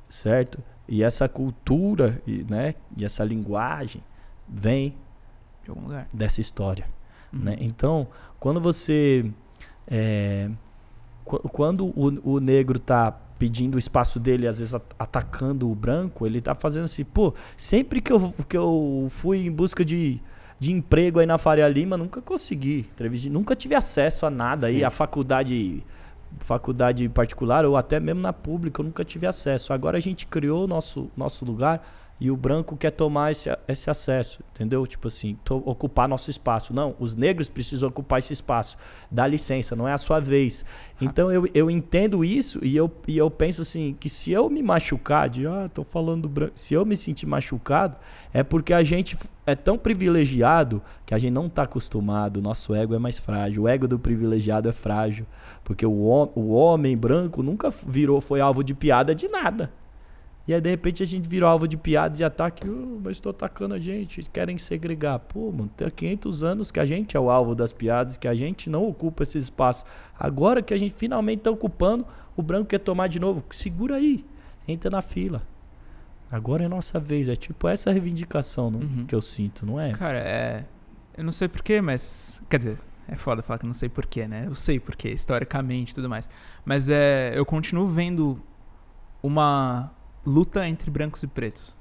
certo? 0.09 0.63
E 0.89 1.03
essa 1.03 1.29
cultura, 1.29 2.21
e, 2.27 2.45
né, 2.49 2.75
e 2.97 3.05
essa 3.05 3.25
linguagem 3.25 4.03
vem 4.49 4.97
de 5.63 5.71
algum 5.71 5.83
lugar 5.83 6.09
dessa 6.13 6.41
história, 6.41 6.87
uhum. 7.33 7.41
né? 7.41 7.57
Então, 7.61 8.09
quando 8.39 8.61
você 8.61 9.31
é, 9.87 10.51
quando 11.25 11.87
o, 11.87 12.35
o 12.35 12.41
negro 12.41 12.77
está 12.79 13.13
pedindo 13.39 13.77
o 13.77 13.79
espaço 13.79 14.21
dele, 14.21 14.47
às 14.47 14.59
vezes 14.59 14.75
atacando 14.99 15.71
o 15.71 15.75
branco, 15.75 16.27
ele 16.27 16.39
está 16.39 16.55
fazendo 16.55 16.85
assim, 16.85 17.05
pô, 17.05 17.33
sempre 17.57 18.01
que 18.03 18.13
eu, 18.13 18.35
que 18.47 18.57
eu 18.57 19.07
fui 19.09 19.47
em 19.47 19.51
busca 19.51 19.83
de 19.83 20.21
de 20.61 20.73
emprego 20.73 21.19
aí 21.19 21.27
na 21.27 21.39
Faria 21.39 21.67
Lima, 21.67 21.97
nunca 21.97 22.21
consegui. 22.21 22.87
Nunca 23.31 23.57
tive 23.57 23.75
acesso 23.75 24.27
a 24.27 24.31
nada 24.31 24.69
Sim. 24.69 24.77
aí, 24.77 24.85
a 24.85 24.91
faculdade 24.91 25.83
faculdade 26.41 27.09
particular 27.09 27.65
ou 27.65 27.77
até 27.77 27.99
mesmo 27.99 28.21
na 28.21 28.33
pública, 28.33 28.81
eu 28.81 28.85
nunca 28.85 29.03
tive 29.03 29.27
acesso. 29.27 29.73
Agora 29.73 29.97
a 29.97 30.01
gente 30.01 30.27
criou 30.27 30.65
o 30.65 30.67
nosso, 30.69 31.11
nosso 31.17 31.45
lugar 31.45 31.83
e 32.21 32.31
o 32.31 32.37
branco 32.37 32.77
quer 32.77 32.91
tomar 32.91 33.33
esse, 33.33 33.49
esse 33.67 33.89
acesso, 33.89 34.41
entendeu? 34.55 34.87
Tipo 34.87 35.09
assim, 35.09 35.39
tô, 35.43 35.57
ocupar 35.59 36.07
nosso 36.07 36.31
espaço. 36.31 36.75
Não, 36.75 36.95
os 36.99 37.17
negros 37.17 37.49
precisam 37.49 37.89
ocupar 37.89 38.19
esse 38.19 38.35
espaço. 38.35 38.77
Dá 39.11 39.27
licença, 39.27 39.75
não 39.75 39.89
é 39.89 39.93
a 39.95 39.99
sua 39.99 40.21
vez. 40.21 40.65
Então 41.01 41.33
eu, 41.33 41.49
eu 41.55 41.71
entendo 41.71 42.23
isso 42.23 42.63
e 42.63 42.77
eu, 42.77 42.93
e 43.09 43.17
eu 43.17 43.31
penso 43.31 43.63
assim, 43.63 43.97
que 43.99 44.11
se 44.11 44.31
eu 44.33 44.51
me 44.51 44.63
machucar, 44.63 45.31
de 45.31 45.47
ah, 45.47 45.67
tô 45.73 45.83
falando 45.83 46.29
branco, 46.29 46.53
se 46.55 46.75
eu 46.75 46.85
me 46.85 46.95
sentir 46.95 47.25
machucado, 47.25 47.97
é 48.35 48.43
porque 48.43 48.75
a 48.75 48.83
gente 48.83 49.17
é 49.47 49.55
tão 49.55 49.79
privilegiado 49.79 50.83
que 51.07 51.15
a 51.15 51.19
gente 51.19 51.33
não 51.33 51.49
tá 51.49 51.63
acostumado, 51.63 52.43
nosso 52.43 52.75
ego 52.75 52.95
é 52.95 52.99
mais 52.99 53.19
frágil. 53.19 53.63
O 53.63 53.69
ego 53.69 53.89
do 53.89 53.99
privilegiado 53.99 54.69
é 54.69 54.73
frágil, 54.73 55.27
porque 55.65 55.87
o, 55.87 55.93
o 56.35 56.51
homem 56.51 56.97
branco 56.99 57.43
nunca 57.43 57.71
virou, 57.71 58.21
foi 58.21 58.43
alvo 58.43 58.63
de 58.63 58.75
piada 58.75 59.15
de 59.15 59.27
nada. 59.27 59.73
E 60.51 60.55
aí, 60.55 60.61
de 60.61 60.69
repente, 60.69 61.01
a 61.01 61.07
gente 61.07 61.29
virou 61.29 61.49
alvo 61.49 61.69
de 61.69 61.77
piada 61.77 62.21
e 62.21 62.25
ataque. 62.25 62.69
Oh, 62.69 62.99
mas 63.05 63.13
estou 63.13 63.31
atacando 63.31 63.73
a 63.73 63.79
gente, 63.79 64.21
querem 64.33 64.59
segregar. 64.59 65.21
Pô, 65.21 65.53
mano, 65.53 65.71
tem 65.77 65.89
500 65.89 66.43
anos 66.43 66.73
que 66.73 66.81
a 66.81 66.85
gente 66.85 67.17
é 67.17 67.21
o 67.21 67.31
alvo 67.31 67.55
das 67.55 67.73
piadas, 67.73 68.19
que 68.19 68.27
a 68.27 68.35
gente 68.35 68.69
não 68.69 68.85
ocupa 68.85 69.23
esse 69.23 69.39
espaço. 69.39 69.85
Agora 70.19 70.61
que 70.61 70.75
a 70.75 70.77
gente 70.77 70.93
finalmente 70.93 71.39
está 71.39 71.53
ocupando, 71.53 72.05
o 72.37 72.43
branco 72.43 72.67
quer 72.67 72.81
tomar 72.81 73.07
de 73.07 73.21
novo. 73.21 73.45
Segura 73.53 73.95
aí, 73.95 74.25
entra 74.67 74.91
na 74.91 75.01
fila. 75.01 75.41
Agora 76.29 76.65
é 76.65 76.69
nossa 76.69 76.99
vez. 76.99 77.29
É 77.29 77.37
tipo 77.37 77.69
essa 77.69 77.93
reivindicação 77.93 78.73
não, 78.73 78.81
uhum. 78.81 79.07
que 79.07 79.15
eu 79.15 79.21
sinto, 79.21 79.65
não 79.65 79.79
é? 79.79 79.93
Cara, 79.93 80.19
é. 80.19 80.65
Eu 81.17 81.23
não 81.23 81.31
sei 81.31 81.47
porquê, 81.47 81.81
mas. 81.81 82.43
Quer 82.51 82.59
dizer, 82.59 82.79
é 83.07 83.15
foda 83.15 83.41
falar 83.41 83.61
que 83.61 83.67
eu 83.67 83.69
não 83.69 83.75
sei 83.75 83.89
porquê, 83.89 84.27
né? 84.27 84.47
Eu 84.49 84.57
sei 84.57 84.81
porquê, 84.81 85.11
historicamente 85.11 85.93
e 85.93 85.95
tudo 85.95 86.09
mais. 86.09 86.29
Mas 86.65 86.89
é. 86.89 87.31
Eu 87.37 87.47
continuo 87.47 87.87
vendo 87.87 88.43
uma 89.23 89.93
luta 90.25 90.67
entre 90.67 90.91
brancos 90.91 91.23
e 91.23 91.27
pretos. 91.27 91.79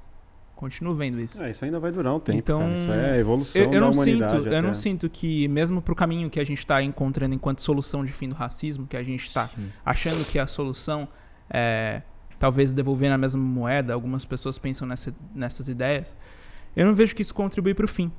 Continuo 0.56 0.94
vendo 0.94 1.22
isso. 1.22 1.42
É, 1.42 1.52
isso 1.52 1.64
ainda 1.64 1.80
vai 1.80 1.92
durar 1.92 2.14
um 2.14 2.20
tempo. 2.20 2.38
Então, 2.38 2.60
cara. 2.60 2.74
isso 2.74 2.92
é 2.92 3.20
evolução 3.20 3.62
eu, 3.62 3.66
eu 3.68 3.72
da 3.72 3.80
não 3.80 3.92
humanidade. 3.92 4.44
Sinto, 4.44 4.54
eu 4.54 4.62
não 4.62 4.74
sinto 4.74 5.10
que, 5.10 5.48
mesmo 5.48 5.82
pro 5.82 5.96
caminho 5.96 6.30
que 6.30 6.40
a 6.40 6.46
gente 6.46 6.60
está 6.60 6.84
encontrando 6.84 7.34
enquanto 7.34 7.62
solução 7.62 8.04
de 8.04 8.12
fim 8.12 8.28
do 8.28 8.36
racismo, 8.36 8.86
que 8.86 8.98
a 8.98 9.04
gente 9.04 9.26
está 9.26 9.50
achando 9.86 10.26
que 10.26 10.38
é 10.38 10.42
a 10.42 10.48
solução 10.48 11.08
é 11.50 12.02
talvez 12.40 12.72
devolver 12.72 13.10
na 13.10 13.18
mesma 13.18 13.42
moeda, 13.42 13.94
algumas 13.94 14.24
pessoas 14.24 14.58
pensam 14.58 14.88
nessa, 14.88 15.14
nessas 15.36 15.68
ideias, 15.68 16.16
eu 16.76 16.86
não 16.86 16.96
vejo 16.96 17.14
que 17.14 17.22
isso 17.22 17.34
contribui 17.34 17.74
para 17.74 17.86
o 17.86 17.88
fim. 17.88 18.12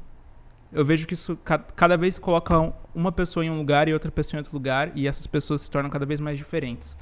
Eu 0.73 0.85
vejo 0.85 1.07
que 1.07 1.15
isso 1.15 1.37
cada 1.75 1.97
vez 1.97 2.19
coloca 2.19 2.73
uma 2.95 3.11
pessoa 3.11 3.45
em 3.45 3.51
um 3.51 3.57
lugar 3.57 3.89
e 3.89 3.93
outra 3.93 4.11
pessoa 4.11 4.39
em 4.39 4.41
outro 4.41 4.55
lugar, 4.55 4.93
e 4.95 5.09
essas 5.09 5.27
pessoas 5.27 5.63
se 5.63 5.71
tornam 5.71 5.91
cada 5.91 6.07
vez 6.07 6.21
mais 6.21 6.37
diferentes. 6.37 6.97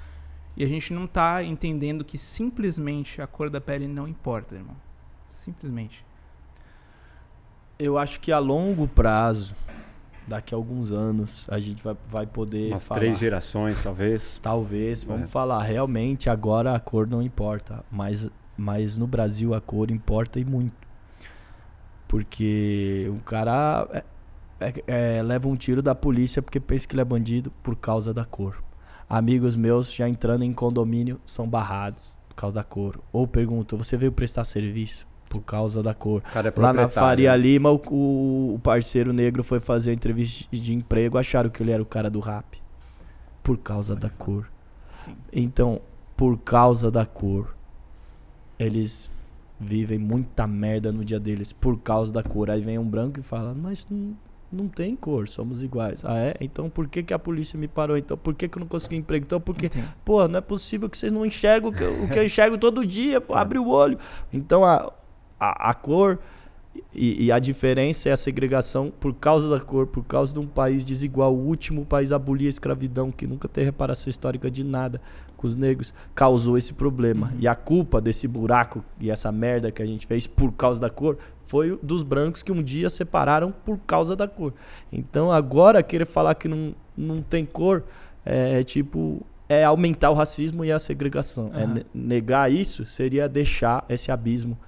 E 0.58 0.64
a 0.64 0.66
gente 0.66 0.92
não 0.92 1.06
tá 1.06 1.40
entendendo 1.44 2.04
que 2.04 2.18
simplesmente 2.18 3.22
a 3.22 3.28
cor 3.28 3.48
da 3.48 3.60
pele 3.60 3.86
não 3.86 4.08
importa, 4.08 4.56
irmão. 4.56 4.74
Simplesmente. 5.28 6.04
Eu 7.78 7.96
acho 7.96 8.18
que 8.18 8.32
a 8.32 8.40
longo 8.40 8.88
prazo, 8.88 9.54
daqui 10.26 10.52
a 10.52 10.58
alguns 10.58 10.90
anos, 10.90 11.46
a 11.48 11.60
gente 11.60 11.80
vai, 11.80 11.96
vai 12.10 12.26
poder. 12.26 12.72
Umas 12.72 12.88
falar. 12.88 12.98
três 12.98 13.18
gerações, 13.20 13.80
talvez. 13.80 14.40
Talvez, 14.42 15.04
vamos 15.04 15.22
é. 15.22 15.26
falar. 15.28 15.62
Realmente, 15.62 16.28
agora 16.28 16.74
a 16.74 16.80
cor 16.80 17.06
não 17.06 17.22
importa. 17.22 17.84
Mas, 17.88 18.28
mas 18.56 18.98
no 18.98 19.06
Brasil 19.06 19.54
a 19.54 19.60
cor 19.60 19.92
importa 19.92 20.40
e 20.40 20.44
muito. 20.44 20.74
Porque 22.08 23.08
o 23.16 23.20
cara 23.22 23.86
é, 23.92 24.04
é, 24.58 25.18
é 25.18 25.22
leva 25.22 25.46
um 25.46 25.54
tiro 25.54 25.80
da 25.80 25.94
polícia 25.94 26.42
porque 26.42 26.58
pensa 26.58 26.88
que 26.88 26.94
ele 26.94 27.02
é 27.02 27.04
bandido 27.04 27.52
por 27.62 27.76
causa 27.76 28.12
da 28.12 28.24
cor 28.24 28.60
amigos 29.08 29.56
meus 29.56 29.92
já 29.92 30.08
entrando 30.08 30.42
em 30.42 30.52
condomínio 30.52 31.20
são 31.24 31.48
barrados 31.48 32.16
por 32.28 32.34
causa 32.34 32.54
da 32.56 32.64
cor. 32.64 33.00
Ou 33.12 33.26
perguntam, 33.26 33.78
você 33.78 33.96
veio 33.96 34.12
prestar 34.12 34.44
serviço? 34.44 35.06
Por 35.28 35.42
causa 35.42 35.82
da 35.82 35.92
cor. 35.92 36.22
É 36.34 36.60
Lá 36.60 36.72
na 36.72 36.88
Faria 36.88 37.36
Lima, 37.36 37.70
o, 37.70 38.54
o, 38.54 38.60
parceiro 38.62 39.12
negro 39.12 39.44
foi 39.44 39.60
fazer 39.60 39.90
a 39.90 39.94
entrevista 39.94 40.46
de 40.50 40.74
emprego, 40.74 41.18
acharam 41.18 41.50
que 41.50 41.62
ele 41.62 41.70
era 41.70 41.82
o 41.82 41.86
cara 41.86 42.08
do 42.08 42.18
rap. 42.18 42.62
Por 43.42 43.58
causa 43.58 43.94
da 43.94 44.08
cor. 44.08 44.50
Sim. 45.04 45.16
Então, 45.30 45.82
por 46.16 46.38
causa 46.38 46.90
da 46.90 47.04
cor, 47.04 47.54
eles 48.58 49.10
vivem 49.60 49.98
muita 49.98 50.46
merda 50.46 50.92
no 50.92 51.04
dia 51.04 51.20
deles 51.20 51.52
por 51.52 51.78
causa 51.78 52.12
da 52.12 52.22
cor. 52.22 52.50
Aí 52.50 52.62
vem 52.62 52.78
um 52.78 52.88
branco 52.88 53.20
e 53.20 53.22
fala, 53.22 53.54
mas 53.54 53.86
não, 54.50 54.68
tem 54.68 54.96
cor, 54.96 55.28
somos 55.28 55.62
iguais. 55.62 56.04
Ah, 56.04 56.18
é? 56.18 56.34
Então 56.40 56.70
por 56.70 56.88
que, 56.88 57.02
que 57.02 57.12
a 57.12 57.18
polícia 57.18 57.58
me 57.58 57.68
parou? 57.68 57.96
Então 57.96 58.16
por 58.16 58.34
que, 58.34 58.48
que 58.48 58.56
eu 58.56 58.60
não 58.60 58.66
consegui 58.66 58.96
emprego? 58.96 59.24
Então 59.24 59.40
por 59.40 59.54
que. 59.54 59.70
Pô, 60.04 60.26
não 60.26 60.38
é 60.38 60.40
possível 60.40 60.88
que 60.88 60.96
vocês 60.96 61.12
não 61.12 61.24
enxergam 61.24 61.70
o 61.70 61.72
que 61.72 61.82
eu, 61.82 62.04
o 62.04 62.08
que 62.08 62.18
eu 62.18 62.24
enxergo 62.24 62.56
todo 62.56 62.84
dia. 62.86 63.20
Pô, 63.20 63.34
abre 63.36 63.58
o 63.58 63.68
olho. 63.68 63.98
Então 64.32 64.64
a, 64.64 64.92
a, 65.38 65.70
a 65.70 65.74
cor 65.74 66.18
e, 66.94 67.26
e, 67.26 67.32
a 67.32 67.38
diferença 67.38 68.08
é 68.08 68.12
a 68.12 68.16
segregação 68.16 68.92
por 68.98 69.14
causa 69.14 69.48
da 69.48 69.60
cor, 69.60 69.86
por 69.86 70.04
causa 70.04 70.32
de 70.32 70.38
um 70.38 70.46
país 70.46 70.84
desigual. 70.84 71.34
O 71.34 71.46
último 71.46 71.84
país 71.84 72.12
a 72.12 72.16
abolir 72.16 72.46
a 72.46 72.50
escravidão, 72.50 73.10
que 73.10 73.26
nunca 73.26 73.48
teve 73.48 73.66
reparação 73.66 74.10
histórica 74.10 74.50
de 74.50 74.64
nada 74.64 75.00
com 75.36 75.46
os 75.46 75.54
negros, 75.54 75.94
causou 76.14 76.58
esse 76.58 76.72
problema. 76.72 77.28
Uhum. 77.28 77.40
E 77.40 77.48
a 77.48 77.54
culpa 77.54 78.00
desse 78.00 78.26
buraco 78.26 78.84
e 78.98 79.10
essa 79.10 79.30
merda 79.30 79.70
que 79.70 79.82
a 79.82 79.86
gente 79.86 80.06
fez 80.06 80.26
por 80.26 80.52
causa 80.52 80.80
da 80.80 80.90
cor 80.90 81.18
foi 81.42 81.78
dos 81.82 82.02
brancos 82.02 82.42
que 82.42 82.52
um 82.52 82.62
dia 82.62 82.90
separaram 82.90 83.52
por 83.52 83.78
causa 83.86 84.16
da 84.16 84.26
cor. 84.26 84.52
Então 84.92 85.30
agora 85.30 85.82
querer 85.82 86.06
falar 86.06 86.34
que 86.34 86.48
não, 86.48 86.74
não 86.96 87.22
tem 87.22 87.44
cor 87.44 87.84
é 88.24 88.62
tipo 88.62 89.24
é 89.48 89.64
aumentar 89.64 90.10
o 90.10 90.14
racismo 90.14 90.64
e 90.64 90.70
a 90.70 90.78
segregação. 90.78 91.46
Uhum. 91.46 91.78
É 91.78 91.84
negar 91.94 92.52
isso 92.52 92.84
seria 92.84 93.28
deixar 93.28 93.84
esse 93.88 94.10
abismo 94.10 94.58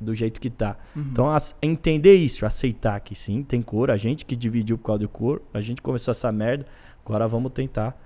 do 0.00 0.14
jeito 0.14 0.40
que 0.40 0.50
tá. 0.50 0.76
Uhum. 0.94 1.06
Então, 1.10 1.30
as, 1.30 1.56
entender 1.60 2.14
isso, 2.14 2.44
aceitar 2.44 3.00
que 3.00 3.14
sim, 3.14 3.42
tem 3.42 3.62
cor, 3.62 3.90
a 3.90 3.96
gente 3.96 4.24
que 4.24 4.36
dividiu 4.36 4.76
por 4.78 4.84
causa 4.84 5.00
de 5.00 5.08
cor, 5.08 5.42
a 5.52 5.60
gente 5.60 5.80
começou 5.82 6.12
essa 6.12 6.30
merda, 6.30 6.66
agora 7.04 7.26
vamos 7.26 7.52
tentar 7.52 7.98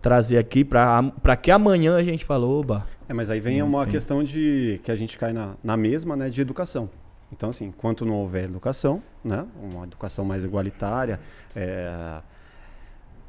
trazer 0.00 0.38
aqui 0.38 0.64
para 0.64 1.36
que 1.40 1.50
amanhã 1.50 1.96
a 1.96 2.02
gente 2.02 2.24
falou, 2.24 2.60
oba. 2.60 2.86
É, 3.08 3.12
mas 3.12 3.30
aí 3.30 3.40
vem 3.40 3.62
uma 3.62 3.82
tem. 3.82 3.92
questão 3.92 4.22
de 4.22 4.80
que 4.82 4.90
a 4.90 4.94
gente 4.94 5.18
cai 5.18 5.32
na, 5.32 5.54
na 5.62 5.76
mesma, 5.76 6.16
né, 6.16 6.28
de 6.28 6.40
educação. 6.40 6.88
Então, 7.32 7.50
assim, 7.50 7.66
enquanto 7.66 8.06
não 8.06 8.14
houver 8.14 8.44
educação, 8.44 9.02
né, 9.22 9.44
uma 9.60 9.84
educação 9.84 10.24
mais 10.24 10.44
igualitária, 10.44 11.20
é, 11.54 12.20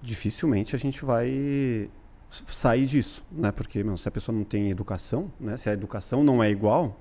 dificilmente 0.02 0.76
a 0.76 0.80
gente 0.80 1.04
vai 1.04 1.90
sair 2.30 2.86
disso, 2.86 3.26
né? 3.32 3.52
Porque 3.52 3.84
se 3.98 4.08
a 4.08 4.12
pessoa 4.12 4.38
não 4.38 4.44
tem 4.44 4.70
educação, 4.70 5.32
né, 5.40 5.58
se 5.58 5.70
a 5.70 5.74
educação 5.74 6.24
não 6.24 6.44
é 6.44 6.50
igual, 6.50 6.98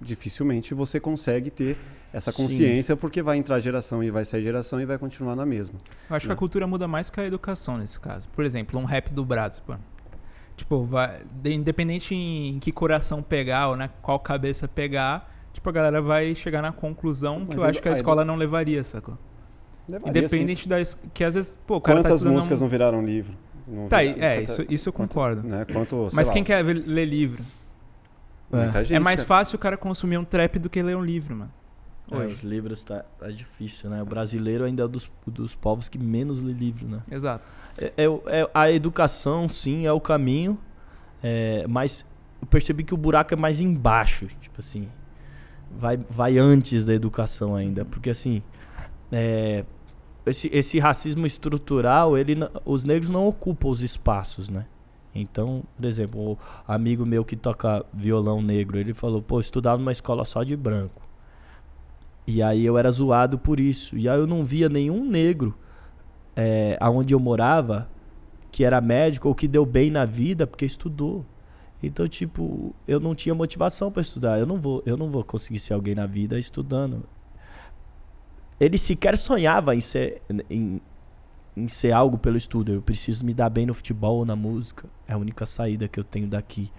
dificilmente 0.00 0.74
você 0.74 1.00
consegue 1.00 1.50
ter 1.50 1.76
essa 2.12 2.32
consciência 2.32 2.94
Sim. 2.94 3.00
porque 3.00 3.22
vai 3.22 3.36
entrar 3.36 3.58
geração 3.58 4.02
e 4.02 4.10
vai 4.10 4.24
sair 4.24 4.42
geração 4.42 4.80
e 4.80 4.86
vai 4.86 4.98
continuar 4.98 5.36
na 5.36 5.44
mesma. 5.44 5.78
Eu 6.08 6.16
acho 6.16 6.26
né? 6.26 6.28
que 6.28 6.32
a 6.32 6.34
né? 6.34 6.38
cultura 6.38 6.66
muda 6.66 6.88
mais 6.88 7.10
que 7.10 7.20
a 7.20 7.26
educação 7.26 7.76
nesse 7.76 7.98
caso. 7.98 8.28
Por 8.28 8.44
exemplo, 8.44 8.80
um 8.80 8.84
rap 8.84 9.12
do 9.12 9.24
Brasil, 9.24 9.62
Tipo, 10.56 10.82
vai, 10.82 11.20
independente 11.44 12.16
em 12.16 12.58
que 12.58 12.72
coração 12.72 13.22
pegar 13.22 13.68
ou 13.68 13.76
né, 13.76 13.88
qual 14.02 14.18
cabeça 14.18 14.66
pegar, 14.66 15.32
tipo, 15.52 15.68
a 15.68 15.72
galera 15.72 16.02
vai 16.02 16.34
chegar 16.34 16.60
na 16.60 16.72
conclusão 16.72 17.40
Mas 17.40 17.48
que 17.48 17.56
eu 17.56 17.64
acho 17.64 17.82
que 17.82 17.88
a 17.88 17.92
escola 17.92 18.24
não 18.24 18.34
levaria, 18.34 18.82
sacou? 18.82 19.16
Levaria, 19.88 20.18
Independente 20.18 20.64
sim. 20.64 20.68
da. 20.68 20.76
Que 21.14 21.22
às 21.22 21.34
vezes, 21.34 21.56
pô, 21.64 21.76
o 21.76 21.80
cara 21.80 22.02
tá 22.02 22.08
Quantas 22.08 22.22
tá 22.24 22.28
músicas 22.28 22.58
não... 22.58 22.66
não 22.66 22.70
viraram 22.70 23.06
livro? 23.06 23.34
Não 23.68 23.86
tá, 23.86 23.98
viraram, 23.98 24.20
é, 24.20 24.42
isso, 24.42 24.66
isso 24.68 24.88
eu 24.88 24.92
concordo. 24.92 25.42
Quanto, 25.42 25.50
né, 25.50 25.64
quanto, 25.64 26.08
Mas 26.12 26.28
quem 26.28 26.42
lá. 26.42 26.46
quer 26.46 26.62
ler 26.64 27.04
livro? 27.04 27.44
É, 28.52 28.94
é 28.94 28.98
mais 28.98 29.22
fácil 29.22 29.56
o 29.56 29.58
cara 29.58 29.76
consumir 29.76 30.18
um 30.18 30.24
trap 30.24 30.58
do 30.58 30.70
que 30.70 30.82
ler 30.82 30.96
um 30.96 31.04
livro, 31.04 31.36
mano. 31.36 31.52
É, 32.10 32.26
os 32.26 32.42
livros 32.42 32.82
tá, 32.84 33.04
tá 33.18 33.28
difícil, 33.28 33.90
né? 33.90 34.02
O 34.02 34.06
brasileiro 34.06 34.64
ainda 34.64 34.84
é 34.84 34.88
dos, 34.88 35.10
dos 35.26 35.54
povos 35.54 35.90
que 35.90 35.98
menos 35.98 36.40
lê 36.40 36.52
livro, 36.52 36.88
né? 36.88 37.02
Exato. 37.10 37.52
É, 37.76 37.92
é, 37.96 38.40
é 38.40 38.50
a 38.54 38.70
educação, 38.72 39.46
sim, 39.48 39.86
é 39.86 39.92
o 39.92 40.00
caminho, 40.00 40.58
é, 41.22 41.66
mas 41.68 42.06
eu 42.40 42.46
percebi 42.46 42.82
que 42.82 42.94
o 42.94 42.96
buraco 42.96 43.34
é 43.34 43.36
mais 43.36 43.60
embaixo, 43.60 44.26
tipo 44.40 44.58
assim, 44.58 44.88
vai, 45.70 45.98
vai 46.08 46.38
antes 46.38 46.86
da 46.86 46.94
educação 46.94 47.54
ainda, 47.54 47.84
porque 47.84 48.08
assim, 48.08 48.42
é, 49.12 49.66
esse, 50.24 50.48
esse 50.50 50.78
racismo 50.78 51.26
estrutural, 51.26 52.16
ele, 52.16 52.36
os 52.64 52.86
negros 52.86 53.10
não 53.10 53.26
ocupam 53.26 53.68
os 53.68 53.82
espaços, 53.82 54.48
né? 54.48 54.64
Então, 55.14 55.62
por 55.76 55.84
exemplo, 55.84 56.32
o 56.32 56.38
amigo 56.66 57.04
meu 57.04 57.24
que 57.24 57.36
toca 57.36 57.84
violão 57.92 58.40
negro, 58.40 58.78
ele 58.78 58.94
falou, 58.94 59.22
pô, 59.22 59.36
eu 59.36 59.40
estudava 59.40 59.78
numa 59.78 59.92
escola 59.92 60.24
só 60.24 60.42
de 60.42 60.56
branco. 60.56 61.02
E 62.26 62.42
aí 62.42 62.64
eu 62.64 62.76
era 62.76 62.90
zoado 62.90 63.38
por 63.38 63.58
isso. 63.58 63.96
E 63.96 64.08
aí 64.08 64.18
eu 64.18 64.26
não 64.26 64.44
via 64.44 64.68
nenhum 64.68 65.04
negro 65.04 65.56
é, 66.36 66.76
aonde 66.78 67.14
eu 67.14 67.18
morava 67.18 67.88
que 68.52 68.64
era 68.64 68.80
médico 68.80 69.28
ou 69.28 69.34
que 69.34 69.48
deu 69.48 69.64
bem 69.64 69.90
na 69.90 70.04
vida 70.04 70.46
porque 70.46 70.64
estudou. 70.64 71.24
Então, 71.82 72.06
tipo, 72.08 72.74
eu 72.86 73.00
não 73.00 73.14
tinha 73.14 73.34
motivação 73.34 73.90
para 73.90 74.02
estudar. 74.02 74.38
Eu 74.38 74.46
não 74.46 74.60
vou, 74.60 74.82
eu 74.84 74.96
não 74.96 75.10
vou 75.10 75.24
conseguir 75.24 75.58
ser 75.58 75.74
alguém 75.74 75.94
na 75.94 76.06
vida 76.06 76.38
estudando. 76.38 77.04
Ele 78.60 78.76
sequer 78.76 79.16
sonhava 79.16 79.74
em 79.74 79.80
ser, 79.80 80.20
em, 80.50 80.80
em 81.58 81.68
ser 81.68 81.92
algo 81.92 82.16
pelo 82.16 82.36
estudo. 82.36 82.72
Eu 82.72 82.82
preciso 82.82 83.24
me 83.24 83.34
dar 83.34 83.50
bem 83.50 83.66
no 83.66 83.74
futebol 83.74 84.18
ou 84.18 84.24
na 84.24 84.36
música. 84.36 84.88
É 85.06 85.12
a 85.12 85.18
única 85.18 85.44
saída 85.44 85.88
que 85.88 85.98
eu 85.98 86.04
tenho 86.04 86.28
daqui. 86.28 86.70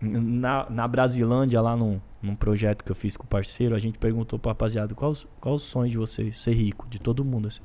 Na, 0.00 0.68
na 0.68 0.88
Brasilândia, 0.88 1.60
lá 1.60 1.76
num, 1.76 2.00
num 2.20 2.34
projeto 2.34 2.82
que 2.82 2.90
eu 2.90 2.96
fiz 2.96 3.16
com 3.16 3.24
o 3.24 3.28
parceiro, 3.28 3.74
a 3.74 3.78
gente 3.78 3.98
perguntou 3.98 4.38
pra 4.38 4.50
rapaziada 4.50 4.94
qual, 4.94 5.12
qual 5.40 5.54
o 5.54 5.58
sonho 5.58 5.90
de 5.90 5.98
vocês? 5.98 6.40
Ser 6.40 6.52
rico, 6.52 6.88
de 6.88 6.98
todo 6.98 7.24
mundo. 7.24 7.48
Assim. 7.48 7.62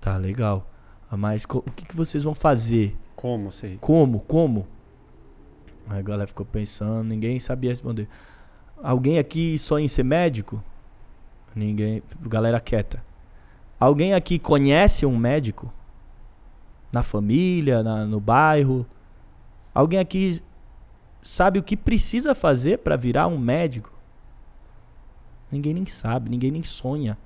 Tá, 0.00 0.16
legal. 0.16 0.70
Mas 1.10 1.44
o 1.44 1.62
que, 1.62 1.84
que 1.84 1.94
vocês 1.94 2.24
vão 2.24 2.34
fazer? 2.34 2.96
Como 3.14 3.52
ser 3.52 3.68
rico? 3.68 3.86
Como? 3.86 4.20
Como? 4.20 4.66
Aí 5.86 5.98
a 5.98 6.02
galera 6.02 6.26
ficou 6.26 6.46
pensando, 6.46 7.04
ninguém 7.04 7.38
sabia 7.38 7.70
responder. 7.70 8.08
Alguém 8.82 9.18
aqui 9.18 9.58
sonha 9.58 9.84
em 9.84 9.88
ser 9.88 10.02
médico? 10.02 10.62
Ninguém. 11.54 12.02
Galera 12.22 12.58
quieta. 12.58 13.02
Alguém 13.84 14.14
aqui 14.14 14.38
conhece 14.38 15.04
um 15.04 15.14
médico? 15.14 15.70
Na 16.90 17.02
família, 17.02 17.82
na, 17.82 18.06
no 18.06 18.18
bairro? 18.18 18.86
Alguém 19.74 19.98
aqui 19.98 20.40
sabe 21.20 21.58
o 21.58 21.62
que 21.62 21.76
precisa 21.76 22.34
fazer 22.34 22.78
para 22.78 22.96
virar 22.96 23.26
um 23.26 23.36
médico? 23.36 23.92
Ninguém 25.52 25.74
nem 25.74 25.84
sabe, 25.84 26.30
ninguém 26.30 26.50
nem 26.50 26.62
sonha. 26.62 27.18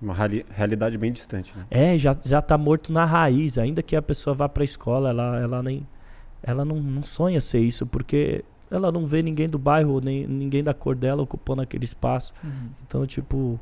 Uma 0.00 0.14
reali 0.14 0.46
realidade 0.48 0.96
bem 0.96 1.12
distante, 1.12 1.54
né? 1.54 1.66
É, 1.70 1.98
já, 1.98 2.16
já 2.24 2.40
tá 2.40 2.56
morto 2.56 2.90
na 2.90 3.04
raiz. 3.04 3.58
Ainda 3.58 3.82
que 3.82 3.94
a 3.94 4.00
pessoa 4.00 4.32
vá 4.32 4.48
pra 4.48 4.64
escola, 4.64 5.10
ela, 5.10 5.38
ela 5.38 5.62
nem. 5.62 5.86
Ela 6.42 6.64
não, 6.64 6.76
não 6.76 7.02
sonha 7.02 7.42
ser 7.42 7.60
isso, 7.60 7.84
porque 7.84 8.42
ela 8.70 8.90
não 8.90 9.04
vê 9.04 9.22
ninguém 9.22 9.50
do 9.50 9.58
bairro, 9.58 10.00
nem 10.00 10.26
ninguém 10.26 10.64
da 10.64 10.72
cor 10.72 10.96
dela 10.96 11.20
ocupando 11.20 11.60
aquele 11.60 11.84
espaço. 11.84 12.32
Uhum. 12.42 12.70
Então, 12.86 13.06
tipo, 13.06 13.60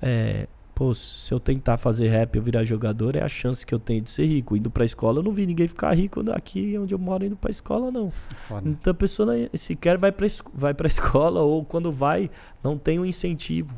é, 0.00 0.48
pô, 0.80 0.94
se 0.94 1.30
eu 1.30 1.38
tentar 1.38 1.76
fazer 1.76 2.08
rap 2.08 2.36
e 2.36 2.40
virar 2.40 2.64
jogador, 2.64 3.14
é 3.14 3.22
a 3.22 3.28
chance 3.28 3.66
que 3.66 3.74
eu 3.74 3.78
tenho 3.78 4.00
de 4.00 4.08
ser 4.08 4.24
rico. 4.24 4.56
Indo 4.56 4.70
pra 4.70 4.82
escola, 4.82 5.18
eu 5.18 5.22
não 5.22 5.30
vi 5.30 5.44
ninguém 5.44 5.68
ficar 5.68 5.92
rico 5.92 6.24
aqui 6.32 6.78
onde 6.78 6.94
eu 6.94 6.98
moro 6.98 7.22
indo 7.22 7.36
pra 7.36 7.50
escola, 7.50 7.90
não. 7.90 8.10
Foda. 8.10 8.66
Então 8.66 8.90
a 8.90 8.94
pessoa 8.94 9.30
sequer 9.52 9.98
vai 9.98 10.10
pra, 10.10 10.26
vai 10.54 10.72
pra 10.72 10.86
escola 10.88 11.42
ou 11.42 11.66
quando 11.66 11.92
vai, 11.92 12.30
não 12.64 12.78
tem 12.78 12.98
um 12.98 13.04
incentivo. 13.04 13.74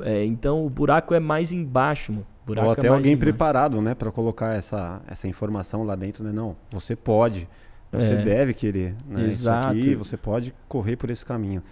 É, 0.00 0.24
então 0.24 0.66
o 0.66 0.68
buraco 0.68 1.14
é 1.14 1.20
mais 1.20 1.52
embaixo, 1.52 2.10
mano. 2.10 2.26
Buraco 2.44 2.66
ou 2.66 2.72
até 2.72 2.88
é 2.88 2.90
alguém 2.90 3.12
embaixo. 3.12 3.18
preparado, 3.18 3.80
né, 3.80 3.94
para 3.94 4.10
colocar 4.10 4.56
essa, 4.56 5.00
essa 5.06 5.28
informação 5.28 5.84
lá 5.84 5.94
dentro, 5.94 6.24
né? 6.24 6.32
Não, 6.32 6.56
você 6.72 6.96
pode. 6.96 7.48
Você 7.92 8.14
é. 8.14 8.22
deve 8.22 8.52
querer. 8.52 8.96
Né? 9.06 9.28
Exato. 9.28 9.76
Isso 9.76 9.88
aqui, 9.88 9.94
você 9.94 10.16
pode 10.16 10.52
correr 10.66 10.96
por 10.96 11.08
esse 11.08 11.24
caminho. 11.24 11.62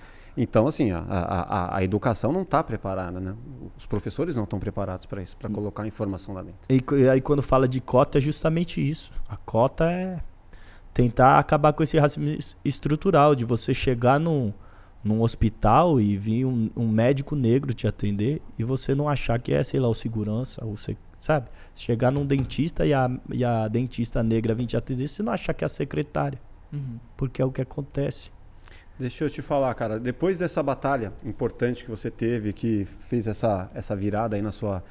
Então, 0.41 0.69
assim, 0.69 0.93
a, 0.93 1.01
a, 1.01 1.79
a 1.79 1.83
educação 1.83 2.33
não 2.33 2.43
está 2.43 2.63
preparada, 2.63 3.19
né? 3.19 3.35
Os 3.77 3.85
professores 3.85 4.37
não 4.37 4.45
estão 4.45 4.61
preparados 4.61 5.05
para 5.05 5.21
isso, 5.21 5.37
para 5.37 5.51
colocar 5.51 5.83
a 5.83 5.87
informação 5.89 6.33
lá 6.33 6.43
dentro. 6.43 6.61
E 6.97 7.09
aí, 7.09 7.21
quando 7.21 7.43
fala 7.43 7.67
de 7.67 7.81
cota, 7.81 8.19
é 8.19 8.21
justamente 8.21 8.81
isso. 8.81 9.11
A 9.29 9.37
cota 9.37 9.91
é 9.91 10.21
tentar 10.95 11.41
acabar 11.41 11.73
com 11.73 11.83
esse 11.83 11.99
racismo 11.99 12.39
estrutural, 12.65 13.35
de 13.35 13.45
você 13.45 13.75
chegar 13.75 14.21
num, 14.21 14.53
num 15.03 15.23
hospital 15.23 16.01
e 16.01 16.17
vir 16.17 16.45
um, 16.45 16.71
um 16.77 16.87
médico 16.87 17.35
negro 17.35 17.75
te 17.75 17.89
atender 17.89 18.41
e 18.57 18.63
você 18.63 18.95
não 18.95 19.09
achar 19.09 19.41
que 19.41 19.53
é, 19.53 19.65
sei 19.65 19.81
lá, 19.81 19.89
o 19.89 19.95
segurança, 19.95 20.65
ou 20.65 20.77
você 20.77 20.97
sabe? 21.19 21.49
Chegar 21.75 22.13
num 22.13 22.25
dentista 22.25 22.87
e 22.87 22.95
a, 22.95 23.11
e 23.33 23.45
a 23.45 23.67
dentista 23.67 24.23
negra 24.23 24.55
vir 24.55 24.67
te 24.67 24.77
atender, 24.77 25.09
você 25.09 25.21
não 25.21 25.33
achar 25.33 25.53
que 25.53 25.65
é 25.65 25.67
a 25.67 25.69
secretária. 25.69 26.41
Uhum. 26.73 27.01
Porque 27.17 27.43
é 27.43 27.45
o 27.45 27.51
que 27.51 27.61
acontece. 27.61 28.31
Deixa 28.99 29.25
eu 29.25 29.31
te 29.31 29.41
falar, 29.41 29.73
cara. 29.75 30.01
Depois 30.01 30.39
dessa 30.39 30.61
batalha 30.61 31.13
importante 31.25 31.85
que 31.85 31.91
você 31.91 32.11
teve, 32.11 32.53
que 32.53 32.85
fez 32.85 33.29
essa, 33.29 33.71
essa 33.73 33.95
virada 33.95 34.35
aí 34.35 34.43
na 34.43 34.51
sua, 34.51 34.83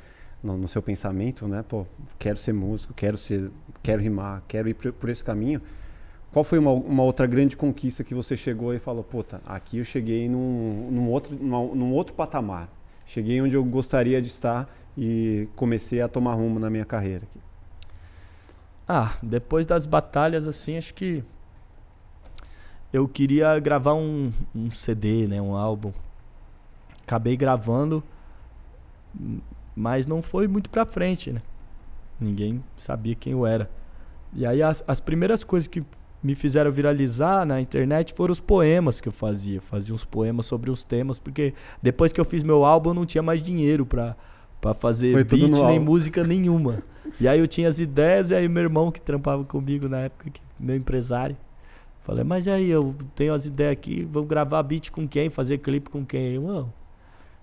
no, 0.41 0.57
no 0.57 0.67
seu 0.67 0.81
pensamento, 0.81 1.45
né? 1.45 1.63
Pô, 1.67 1.85
quero 2.17 2.37
ser 2.37 2.53
músico, 2.53 2.93
quero 2.93 3.17
ser, 3.17 3.51
quero 3.83 4.01
rimar, 4.01 4.43
quero 4.47 4.69
ir 4.69 4.75
por, 4.75 4.93
por 4.93 5.09
esse 5.09 5.21
caminho. 5.21 5.61
Qual 6.31 6.43
foi 6.43 6.57
uma, 6.57 6.71
uma, 6.71 7.03
outra 7.03 7.27
grande 7.27 7.57
conquista 7.57 8.01
que 8.01 8.13
você 8.13 8.37
chegou 8.37 8.73
e 8.73 8.79
falou, 8.79 9.03
puta, 9.03 9.41
aqui 9.45 9.79
eu 9.79 9.83
cheguei 9.83 10.29
num, 10.29 10.89
num, 10.89 11.09
outro, 11.09 11.35
num, 11.35 11.91
outro 11.91 12.13
patamar. 12.13 12.69
Cheguei 13.05 13.41
onde 13.41 13.55
eu 13.55 13.63
gostaria 13.63 14.21
de 14.21 14.27
estar 14.27 14.69
e 14.97 15.49
comecei 15.55 16.01
a 16.01 16.07
tomar 16.07 16.35
rumo 16.35 16.59
na 16.59 16.69
minha 16.69 16.85
carreira? 16.85 17.23
Ah, 18.87 19.17
depois 19.21 19.65
das 19.65 19.85
batalhas, 19.85 20.47
assim, 20.47 20.77
acho 20.77 20.93
que 20.93 21.23
eu 22.91 23.07
queria 23.07 23.57
gravar 23.59 23.93
um, 23.93 24.31
um 24.55 24.71
CD, 24.71 25.27
né, 25.27 25.41
um 25.41 25.55
álbum. 25.55 25.91
Acabei 27.03 27.37
gravando, 27.37 28.03
mas 29.75 30.07
não 30.07 30.21
foi 30.21 30.47
muito 30.47 30.69
pra 30.69 30.85
frente, 30.85 31.31
né? 31.31 31.41
Ninguém 32.19 32.63
sabia 32.77 33.15
quem 33.15 33.33
eu 33.33 33.45
era. 33.45 33.69
E 34.33 34.45
aí 34.45 34.61
as, 34.61 34.83
as 34.87 34.99
primeiras 34.99 35.43
coisas 35.43 35.67
que 35.67 35.83
me 36.21 36.35
fizeram 36.35 36.71
viralizar 36.71 37.45
na 37.45 37.61
internet 37.61 38.13
foram 38.13 38.33
os 38.33 38.39
poemas 38.39 38.99
que 38.99 39.07
eu 39.07 39.13
fazia. 39.13 39.61
Fazia 39.61 39.95
uns 39.95 40.03
poemas 40.03 40.45
sobre 40.45 40.69
os 40.69 40.83
temas, 40.83 41.19
porque 41.19 41.53
depois 41.81 42.11
que 42.11 42.19
eu 42.19 42.25
fiz 42.25 42.43
meu 42.43 42.65
álbum 42.65 42.89
eu 42.89 42.93
não 42.93 43.05
tinha 43.05 43.21
mais 43.21 43.41
dinheiro 43.41 43.85
pra 43.85 44.15
Pra 44.59 44.73
fazer 44.73 45.13
Foi 45.13 45.23
beat 45.23 45.51
nem 45.65 45.79
música 45.79 46.23
nenhuma. 46.23 46.81
E 47.19 47.27
aí 47.27 47.39
eu 47.39 47.47
tinha 47.47 47.69
as 47.69 47.79
ideias, 47.79 48.31
e 48.31 48.35
aí 48.35 48.49
meu 48.49 48.63
irmão 48.63 48.91
que 48.91 48.99
trampava 48.99 49.43
comigo 49.43 49.87
na 49.87 49.99
época, 49.99 50.29
que, 50.29 50.41
meu 50.59 50.75
empresário. 50.75 51.37
Falei, 52.07 52.23
mas 52.23 52.47
aí 52.47 52.69
eu 52.69 52.95
tenho 53.13 53.33
as 53.33 53.45
ideias 53.45 53.73
aqui, 53.73 54.07
vamos 54.09 54.29
gravar 54.29 54.63
beat 54.63 54.91
com 54.91 55.05
quem? 55.05 55.29
Fazer 55.29 55.57
clipe 55.57 55.89
com 55.89 56.05
quem? 56.05 56.35
Irmão, 56.35 56.71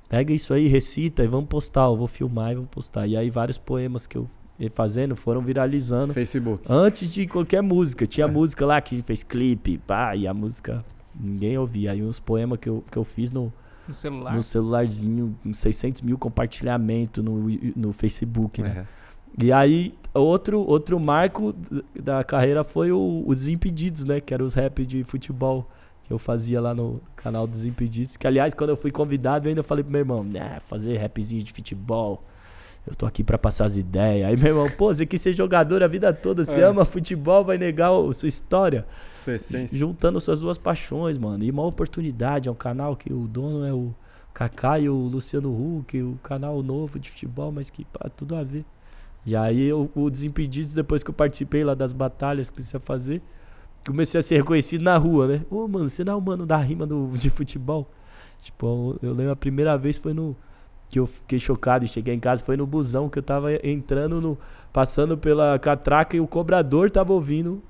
pega 0.09 0.33
isso 0.33 0.55
aí, 0.55 0.69
recita 0.69 1.23
e 1.23 1.27
vamos 1.29 1.51
postar. 1.51 1.85
Eu 1.85 1.99
vou 1.99 2.09
filmar 2.09 2.53
e 2.53 2.55
vamos 2.55 2.71
postar. 2.71 3.07
E 3.07 3.15
aí 3.15 3.29
vários 3.29 3.59
poemas 3.59 4.07
que 4.07 4.17
eu 4.17 4.27
ia 4.59 4.71
fazendo 4.71 5.15
foram 5.15 5.43
viralizando. 5.43 6.15
Facebook. 6.15 6.65
Antes 6.67 7.13
de 7.13 7.27
qualquer 7.27 7.63
música. 7.63 8.07
Tinha 8.07 8.27
música 8.27 8.65
lá 8.65 8.81
que 8.81 9.03
fez 9.03 9.23
clipe, 9.23 9.77
pá, 9.77 10.17
e 10.17 10.27
a 10.27 10.33
música 10.33 10.83
ninguém 11.15 11.59
ouvia. 11.59 11.93
Aí 11.93 12.03
uns 12.03 12.19
poemas 12.19 12.59
que 12.59 12.71
eu, 12.71 12.83
que 12.91 12.97
eu 12.97 13.05
fiz 13.05 13.31
no, 13.31 13.53
no 13.87 13.95
celular. 13.95 14.35
No 14.35 14.43
celularzinho, 14.43 15.37
com 15.43 15.53
600 15.53 16.01
mil 16.01 16.17
compartilhamento 16.17 17.23
no, 17.23 17.51
no 17.77 17.93
Facebook, 17.93 18.63
né? 18.63 18.87
E 19.39 19.53
aí, 19.53 19.93
outro, 20.15 20.61
outro 20.61 20.99
marco 21.01 21.55
da 22.01 22.23
carreira 22.23 22.63
foi 22.63 22.93
o, 22.93 23.25
o 23.27 23.35
Desimpedidos, 23.35 24.05
né? 24.05 24.21
Que 24.21 24.33
era 24.33 24.45
os 24.45 24.55
rap 24.55 24.85
de 24.87 25.05
futebol 25.05 25.69
que 26.05 26.13
eu 26.13 26.19
fazia 26.19 26.61
lá 26.61 26.75
no 26.75 27.01
canal 27.17 27.47
Desimpedidos. 27.47 28.17
Que, 28.17 28.27
aliás, 28.27 28.55
quando 28.55 28.71
eu 28.71 28.77
fui 28.77 28.91
convidado, 28.91 29.47
eu 29.47 29.51
ainda 29.51 29.63
falei 29.63 29.83
pro 29.83 29.93
meu 29.93 30.01
irmão, 30.01 30.23
né, 30.23 30.61
fazer 30.65 30.97
rapzinho 30.99 31.43
de 31.43 31.53
futebol. 31.53 32.23
Eu 32.87 32.95
tô 32.95 33.07
aqui 33.07 33.25
para 33.25 33.39
passar 33.39 33.65
as 33.65 33.79
ideias. 33.79 34.29
Aí 34.29 34.37
meu 34.37 34.49
irmão, 34.49 34.71
pô, 34.71 34.93
você 34.93 35.07
quis 35.07 35.21
ser 35.21 35.33
jogador 35.33 35.83
a 35.83 35.89
vida 35.89 36.13
toda, 36.13 36.45
você 36.45 36.61
é. 36.61 36.65
ama 36.65 36.85
futebol, 36.85 37.43
vai 37.43 37.57
negar 37.57 37.91
a 37.91 38.13
sua 38.13 38.29
história. 38.29 38.87
Sua 39.15 39.37
essência. 39.37 39.77
Juntando 39.77 40.21
suas 40.21 40.41
duas 40.41 40.59
paixões, 40.59 41.17
mano. 41.17 41.43
E 41.43 41.51
uma 41.51 41.65
oportunidade, 41.65 42.47
é 42.47 42.53
um 42.53 42.57
canal 42.57 42.95
que 42.95 43.11
o 43.11 43.27
dono 43.27 43.65
é 43.65 43.73
o 43.73 43.95
Kaká 44.35 44.79
e 44.79 44.89
o 44.91 44.95
Luciano 44.95 45.51
Huck, 45.51 46.03
o 46.03 46.19
canal 46.23 46.63
novo 46.63 46.99
de 46.99 47.11
futebol, 47.11 47.51
mas 47.51 47.71
que 47.71 47.87
pá, 47.87 48.11
tudo 48.15 48.37
a 48.37 48.43
ver. 48.43 48.67
E 49.27 49.35
aí 49.35 49.65
eu, 49.65 49.91
o 49.95 50.11
Desimpedidos, 50.11 50.75
depois 50.75 51.03
que 51.03 51.11
eu 51.11 51.15
participei 51.15 51.65
lá 51.65 51.75
das 51.75 51.93
batalhas 51.93 52.51
que 52.51 52.57
precisa 52.57 52.79
fazer, 52.79 53.23
comecei 53.87 54.19
a 54.19 54.23
ser 54.23 54.37
reconhecido 54.37 54.83
na 54.83 54.97
rua, 54.97 55.27
né? 55.27 55.47
Ô, 55.51 55.67
mano, 55.67 55.89
você 55.89 56.05
não 56.05 56.13
é 56.13 56.17
o 56.17 56.21
mano 56.21 56.45
da 56.45 56.57
rima 56.59 56.87
do, 56.87 57.09
de 57.15 57.31
futebol? 57.31 57.91
Tipo, 58.43 58.99
eu 59.03 59.15
lembro 59.15 59.33
a 59.33 59.37
primeira 59.37 59.77
vez 59.79 59.97
foi 59.97 60.13
no 60.13 60.37
que 60.91 60.99
eu 60.99 61.07
fiquei 61.07 61.39
chocado 61.39 61.85
e 61.85 61.89
cheguei 61.89 62.15
em 62.15 62.21
casa 62.21 62.45
foi 62.45 62.57
no 62.57 62.67
busão 62.67 63.09
que 63.09 63.19
eu 63.19 63.23
tava 63.23 63.49
entrando 63.67 64.21
no 64.21 64.39
passando 64.73 65.17
pela 65.17 65.59
catraca 65.59 66.17
e 66.17 66.21
o 66.21 66.27
cobrador 66.27 66.91
tava 66.91 67.13
ouvindo 67.13 67.63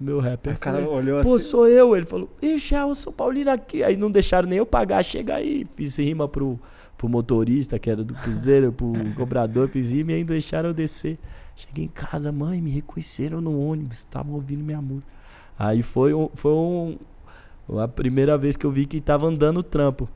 meu 0.00 0.20
rap. 0.20 0.48
O 0.50 0.58
cara 0.58 0.88
olhou 0.88 1.22
Pô, 1.22 1.34
assim. 1.34 1.44
sou 1.44 1.66
eu. 1.66 1.96
Ele 1.96 2.06
falou, 2.06 2.28
ixi, 2.40 2.74
é, 2.74 2.82
eu 2.82 2.94
sou 2.94 3.12
Paulino 3.12 3.50
aqui. 3.50 3.82
Aí 3.82 3.96
não 3.96 4.10
deixaram 4.10 4.48
nem 4.48 4.58
eu 4.58 4.66
pagar. 4.66 5.02
Chega 5.02 5.36
aí. 5.36 5.66
Fiz 5.74 5.98
rima 5.98 6.28
pro, 6.28 6.58
pro 6.98 7.08
motorista, 7.08 7.78
que 7.78 7.88
era 7.88 8.04
do 8.04 8.12
Cruzeiro, 8.12 8.72
pro 8.72 8.92
cobrador, 9.16 9.68
fiz 9.68 9.90
rima 9.92 10.12
e 10.12 10.16
ainda 10.16 10.32
deixaram 10.32 10.70
eu 10.70 10.74
descer. 10.74 11.16
Cheguei 11.54 11.84
em 11.84 11.88
casa, 11.88 12.30
mãe, 12.30 12.60
me 12.60 12.70
reconheceram 12.70 13.40
no 13.40 13.58
ônibus, 13.58 13.98
estavam 13.98 14.34
ouvindo 14.34 14.62
minha 14.62 14.82
música. 14.82 15.10
Aí 15.58 15.82
foi, 15.82 16.12
um, 16.12 16.28
foi 16.34 16.52
um, 16.52 16.98
a 17.80 17.88
primeira 17.88 18.36
vez 18.36 18.56
que 18.56 18.66
eu 18.66 18.70
vi 18.70 18.84
que 18.84 19.00
tava 19.00 19.26
andando 19.26 19.58
o 19.58 19.62
trampo. 19.62 20.08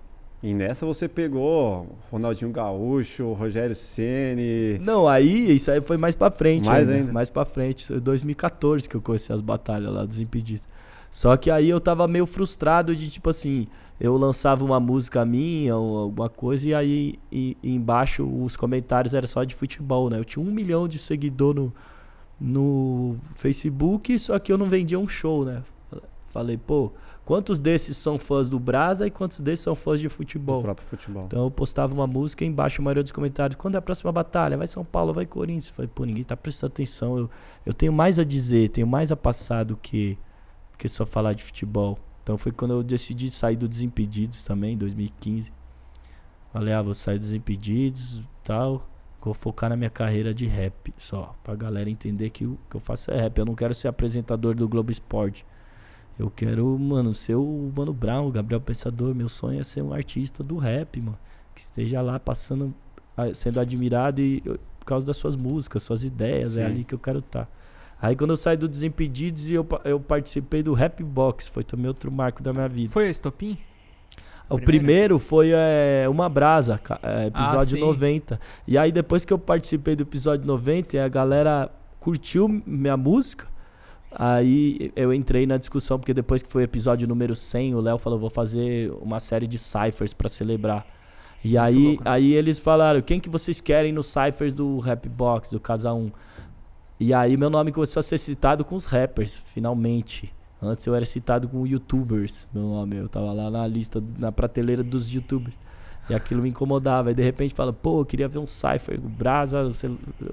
E 0.42 0.52
nessa 0.52 0.84
você 0.84 1.08
pegou 1.08 1.86
Ronaldinho 2.10 2.50
Gaúcho, 2.50 3.32
Rogério 3.32 3.76
Ceni. 3.76 4.78
Não, 4.80 5.06
aí 5.06 5.54
isso 5.54 5.70
aí 5.70 5.80
foi 5.80 5.96
mais 5.96 6.16
para 6.16 6.32
frente, 6.32 6.66
mais 6.66 6.88
ainda, 6.88 7.00
ainda. 7.00 7.12
mais 7.12 7.30
para 7.30 7.44
frente, 7.44 7.92
2014 7.92 8.88
que 8.88 8.96
eu 8.96 9.00
conheci 9.00 9.32
as 9.32 9.40
batalhas 9.40 9.94
lá 9.94 10.04
dos 10.04 10.20
impedidos. 10.20 10.66
Só 11.08 11.36
que 11.36 11.50
aí 11.50 11.68
eu 11.68 11.80
tava 11.80 12.08
meio 12.08 12.26
frustrado 12.26 12.96
de 12.96 13.08
tipo 13.08 13.30
assim, 13.30 13.68
eu 14.02 14.16
lançava 14.16 14.64
uma 14.64 14.80
música 14.80 15.24
minha 15.24 15.76
ou 15.76 15.96
alguma 15.96 16.28
coisa 16.28 16.68
e 16.68 16.74
aí 16.74 17.18
e, 17.30 17.56
e 17.62 17.72
embaixo 17.72 18.26
os 18.26 18.56
comentários 18.56 19.14
eram 19.14 19.28
só 19.28 19.44
de 19.44 19.54
futebol, 19.54 20.10
né? 20.10 20.18
Eu 20.18 20.24
tinha 20.24 20.44
um 20.44 20.50
milhão 20.50 20.88
de 20.88 20.98
seguidor 20.98 21.54
no, 21.54 21.72
no 22.40 23.16
Facebook, 23.36 24.18
só 24.18 24.40
que 24.40 24.52
eu 24.52 24.58
não 24.58 24.66
vendia 24.66 24.98
um 24.98 25.06
show, 25.06 25.44
né? 25.44 25.62
Falei, 26.26 26.56
pô, 26.56 26.90
Quantos 27.24 27.60
desses 27.60 27.96
são 27.96 28.18
fãs 28.18 28.48
do 28.48 28.58
Brasa 28.58 29.06
e 29.06 29.10
quantos 29.10 29.40
desses 29.40 29.62
são 29.62 29.76
fãs 29.76 30.00
de 30.00 30.08
futebol? 30.08 30.58
Do 30.58 30.64
próprio 30.64 30.86
futebol. 30.88 31.24
Então 31.26 31.44
eu 31.44 31.50
postava 31.52 31.94
uma 31.94 32.06
música 32.06 32.44
e 32.44 32.48
embaixo 32.48 32.82
a 32.82 32.84
maioria 32.84 33.04
dos 33.04 33.12
comentários. 33.12 33.56
Quando 33.56 33.76
é 33.76 33.78
a 33.78 33.82
próxima 33.82 34.10
batalha? 34.10 34.58
Vai 34.58 34.66
São 34.66 34.84
Paulo, 34.84 35.12
vai 35.12 35.24
Corinthians. 35.24 35.68
Falei, 35.68 35.88
pô, 35.94 36.04
ninguém 36.04 36.24
tá 36.24 36.36
prestando 36.36 36.72
atenção. 36.72 37.16
Eu, 37.18 37.30
eu 37.64 37.72
tenho 37.72 37.92
mais 37.92 38.18
a 38.18 38.24
dizer, 38.24 38.70
tenho 38.70 38.88
mais 38.88 39.12
a 39.12 39.16
passar 39.16 39.64
do 39.64 39.76
que 39.76 40.18
que 40.76 40.88
só 40.88 41.06
falar 41.06 41.32
de 41.32 41.44
futebol. 41.44 41.96
Então 42.22 42.38
foi 42.38 42.52
quando 42.52 42.72
eu 42.72 42.82
decidi 42.82 43.30
sair 43.30 43.56
do 43.56 43.68
Desimpedidos 43.68 44.44
também, 44.44 44.74
em 44.74 44.78
2015. 44.78 45.52
Falei, 46.52 46.72
ah, 46.74 46.82
vou 46.82 46.94
sair 46.94 47.18
dos 47.18 47.32
Impedidos 47.32 48.22
tal. 48.44 48.88
Vou 49.20 49.34
focar 49.34 49.70
na 49.70 49.76
minha 49.76 49.90
carreira 49.90 50.34
de 50.34 50.46
rap 50.46 50.92
só. 50.98 51.34
Pra 51.42 51.54
galera 51.54 51.88
entender 51.88 52.30
que 52.30 52.44
o 52.44 52.58
que 52.68 52.76
eu 52.76 52.80
faço 52.80 53.10
é 53.10 53.20
rap. 53.20 53.38
Eu 53.38 53.44
não 53.44 53.54
quero 53.54 53.74
ser 53.74 53.88
apresentador 53.88 54.54
do 54.54 54.68
Globo 54.68 54.90
Esporte. 54.90 55.46
Eu 56.18 56.30
quero, 56.30 56.78
mano, 56.78 57.14
ser 57.14 57.36
o 57.36 57.72
Mano 57.74 57.92
Brown, 57.92 58.26
o 58.26 58.30
Gabriel 58.30 58.60
Pensador. 58.60 59.14
Meu 59.14 59.28
sonho 59.28 59.60
é 59.60 59.64
ser 59.64 59.82
um 59.82 59.92
artista 59.92 60.42
do 60.42 60.56
rap, 60.56 61.00
mano. 61.00 61.18
Que 61.54 61.60
esteja 61.60 62.02
lá 62.02 62.18
passando, 62.18 62.74
sendo 63.34 63.60
admirado 63.60 64.20
e, 64.20 64.40
por 64.40 64.86
causa 64.86 65.06
das 65.06 65.16
suas 65.16 65.36
músicas, 65.36 65.82
suas 65.82 66.04
ideias. 66.04 66.56
É 66.56 66.60
Sim. 66.60 66.66
É 66.66 66.66
ali 66.66 66.84
que 66.84 66.94
eu 66.94 66.98
quero 66.98 67.18
estar. 67.18 67.46
Tá. 67.46 67.61
Aí 68.02 68.16
quando 68.16 68.30
eu 68.30 68.36
saí 68.36 68.56
do 68.56 68.66
Desimpedidos 68.66 69.48
eu, 69.48 69.64
eu 69.84 70.00
participei 70.00 70.60
do 70.60 70.74
Rap 70.74 71.00
Box. 71.04 71.46
Foi 71.46 71.62
também 71.62 71.86
outro 71.86 72.10
marco 72.10 72.42
da 72.42 72.52
minha 72.52 72.68
vida. 72.68 72.92
Foi 72.92 73.06
a 73.06 73.10
Estopim? 73.10 73.56
O 74.50 74.58
primeiro 74.58 75.20
foi 75.20 75.52
é, 75.54 76.06
Uma 76.08 76.28
Brasa, 76.28 76.80
é, 77.00 77.28
episódio 77.28 77.78
ah, 77.78 77.86
90. 77.86 78.40
E 78.66 78.76
aí 78.76 78.90
depois 78.90 79.24
que 79.24 79.32
eu 79.32 79.38
participei 79.38 79.94
do 79.94 80.02
episódio 80.02 80.44
90, 80.46 81.02
a 81.02 81.08
galera 81.08 81.70
curtiu 82.00 82.48
minha 82.66 82.96
música. 82.96 83.46
Aí 84.10 84.92
eu 84.94 85.14
entrei 85.14 85.46
na 85.46 85.56
discussão, 85.56 85.98
porque 85.98 86.12
depois 86.12 86.42
que 86.42 86.48
foi 86.48 86.64
episódio 86.64 87.08
número 87.08 87.34
100, 87.34 87.76
o 87.76 87.80
Léo 87.80 87.98
falou: 87.98 88.18
vou 88.18 88.28
fazer 88.28 88.92
uma 89.00 89.20
série 89.20 89.46
de 89.46 89.58
ciphers 89.58 90.12
para 90.12 90.28
celebrar. 90.28 90.84
E 91.42 91.56
aí, 91.56 91.74
louco, 91.74 92.04
né? 92.04 92.10
aí 92.10 92.34
eles 92.34 92.58
falaram: 92.58 93.00
quem 93.00 93.18
que 93.18 93.30
vocês 93.30 93.60
querem 93.60 93.92
nos 93.92 94.06
ciphers 94.06 94.52
do 94.52 94.78
Rap 94.80 95.08
Box, 95.08 95.50
do 95.50 95.58
Casa 95.58 95.94
1? 95.94 96.10
E 97.02 97.12
aí 97.12 97.36
meu 97.36 97.50
nome 97.50 97.72
começou 97.72 97.98
a 97.98 98.02
ser 98.02 98.16
citado 98.16 98.64
com 98.64 98.76
os 98.76 98.86
rappers, 98.86 99.36
finalmente. 99.36 100.32
Antes 100.62 100.86
eu 100.86 100.94
era 100.94 101.04
citado 101.04 101.48
com 101.48 101.66
youtubers, 101.66 102.46
meu 102.54 102.62
nome. 102.62 102.94
Eu 102.94 103.08
tava 103.08 103.32
lá 103.32 103.50
na 103.50 103.66
lista, 103.66 104.00
na 104.16 104.30
prateleira 104.30 104.84
dos 104.84 105.12
youtubers. 105.12 105.58
E 106.08 106.14
aquilo 106.14 106.42
me 106.42 106.50
incomodava. 106.50 107.08
Aí 107.08 107.14
de 107.16 107.22
repente 107.24 107.54
fala, 107.54 107.72
pô, 107.72 108.02
eu 108.02 108.04
queria 108.04 108.28
ver 108.28 108.38
um 108.38 108.46
Cypher, 108.46 109.00
Brasa, 109.00 109.68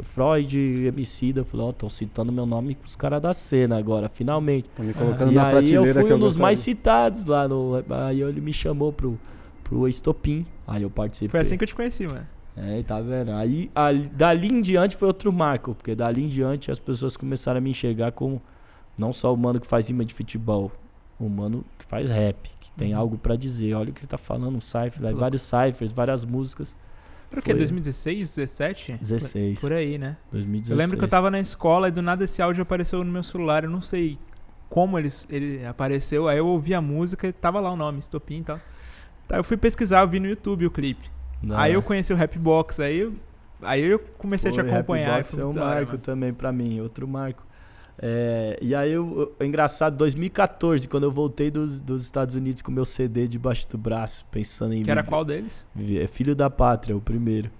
Freud, 0.03 0.59
Emicida. 0.59 1.39
Eu 1.39 1.45
falei, 1.45 1.65
ó, 1.65 1.69
oh, 1.69 1.71
estão 1.71 1.89
citando 1.89 2.31
meu 2.31 2.45
nome 2.45 2.75
com 2.75 2.85
os 2.85 2.95
caras 2.95 3.19
da 3.19 3.33
cena 3.33 3.75
agora, 3.75 4.07
finalmente. 4.07 4.67
Estão 4.67 4.85
me 4.85 4.93
colocando 4.93 5.31
e 5.31 5.35
na 5.35 5.47
aí 5.47 5.73
eu 5.73 5.91
fui 5.91 6.13
um 6.13 6.19
dos 6.19 6.37
mais 6.37 6.59
citados 6.59 7.25
lá 7.25 7.47
no. 7.47 7.83
Aí 8.05 8.21
ele 8.21 8.41
me 8.41 8.53
chamou 8.53 8.93
pro, 8.93 9.19
pro 9.63 9.87
Estopim. 9.87 10.45
Aí 10.67 10.83
eu 10.83 10.89
participei. 10.91 11.29
Foi 11.29 11.39
assim 11.39 11.57
que 11.57 11.63
eu 11.63 11.67
te 11.67 11.73
conheci, 11.73 12.05
mano. 12.05 12.27
É, 12.61 12.83
tá 12.83 12.99
vendo? 12.99 13.31
Aí, 13.31 13.71
ali, 13.73 14.07
dali 14.09 14.47
em 14.47 14.61
diante 14.61 14.97
foi 14.97 15.07
outro 15.07 15.31
marco, 15.31 15.73
porque 15.73 15.95
dali 15.95 16.23
em 16.25 16.27
diante 16.27 16.69
as 16.69 16.79
pessoas 16.79 17.15
começaram 17.15 17.57
a 17.57 17.61
me 17.61 17.69
enxergar 17.69 18.11
como 18.11 18.41
não 18.97 19.13
só 19.13 19.33
o 19.33 19.37
mano 19.37 19.61
que 19.61 19.67
faz 19.67 19.87
rima 19.87 20.03
de 20.03 20.13
futebol, 20.13 20.69
o 21.17 21.29
mano 21.29 21.63
que 21.77 21.85
faz 21.85 22.09
rap, 22.09 22.49
que 22.59 22.69
tem 22.73 22.93
uhum. 22.93 22.99
algo 22.99 23.17
para 23.17 23.37
dizer. 23.37 23.73
Olha 23.75 23.91
o 23.91 23.93
que 23.93 24.01
ele 24.01 24.07
tá 24.07 24.17
falando, 24.17 24.57
um 24.57 24.61
cypher, 24.61 25.15
vários 25.15 25.41
cyphers, 25.41 25.93
várias 25.93 26.25
músicas. 26.25 26.75
Por 27.29 27.41
que? 27.41 27.53
2016, 27.53 28.35
17? 28.35 28.97
16. 28.99 29.61
Por 29.61 29.71
aí, 29.71 29.97
né? 29.97 30.17
2016. 30.31 30.71
Eu 30.71 30.77
lembro 30.77 30.97
que 30.97 31.03
eu 31.03 31.07
tava 31.07 31.31
na 31.31 31.39
escola 31.39 31.87
e 31.87 31.91
do 31.91 32.01
nada 32.01 32.25
esse 32.25 32.41
áudio 32.41 32.63
apareceu 32.63 33.03
no 33.03 33.11
meu 33.11 33.23
celular. 33.23 33.63
Eu 33.63 33.69
não 33.69 33.81
sei 33.81 34.17
como 34.67 34.97
ele, 34.97 35.09
ele 35.29 35.65
apareceu. 35.65 36.27
Aí 36.27 36.39
eu 36.39 36.47
ouvi 36.47 36.73
a 36.73 36.81
música 36.81 37.27
e 37.27 37.31
tava 37.31 37.59
lá 37.59 37.71
o 37.71 37.75
nome, 37.75 37.99
Estopim 37.99 38.39
e 38.39 38.43
tal. 38.43 38.59
Tá, 39.27 39.37
eu 39.37 39.43
fui 39.43 39.55
pesquisar, 39.55 40.01
eu 40.01 40.09
vi 40.09 40.19
no 40.19 40.27
YouTube 40.27 40.65
o 40.65 40.71
clipe. 40.71 41.09
Não. 41.41 41.57
Aí 41.57 41.73
eu 41.73 41.81
conheci 41.81 42.11
o 42.11 42.15
Rapbox, 42.15 42.79
aí, 42.79 43.11
aí 43.61 43.83
eu 43.83 43.99
comecei 44.17 44.51
Foi, 44.51 44.61
a 44.61 44.63
te 44.63 44.69
acompanhar. 44.69 45.11
Rapbox 45.11 45.37
é 45.37 45.45
um 45.45 45.53
marco 45.53 45.97
também 45.97 46.33
para 46.33 46.51
mim, 46.51 46.81
outro 46.81 47.07
marco. 47.07 47.47
É, 48.01 48.57
e 48.61 48.73
aí, 48.73 48.91
eu, 48.93 49.35
eu, 49.37 49.45
engraçado, 49.45 49.97
2014, 49.97 50.87
quando 50.87 51.03
eu 51.03 51.11
voltei 51.11 51.51
dos, 51.51 51.81
dos 51.81 52.03
Estados 52.03 52.33
Unidos 52.33 52.61
com 52.61 52.71
meu 52.71 52.85
CD 52.85 53.27
debaixo 53.27 53.67
do 53.69 53.77
braço, 53.77 54.25
pensando 54.31 54.73
em. 54.73 54.83
Que 54.83 54.91
era 54.91 55.03
qual 55.03 55.25
deles? 55.25 55.67
É 55.77 56.07
Filho 56.07 56.33
da 56.33 56.49
Pátria, 56.49 56.95
o 56.95 57.01
primeiro. 57.01 57.51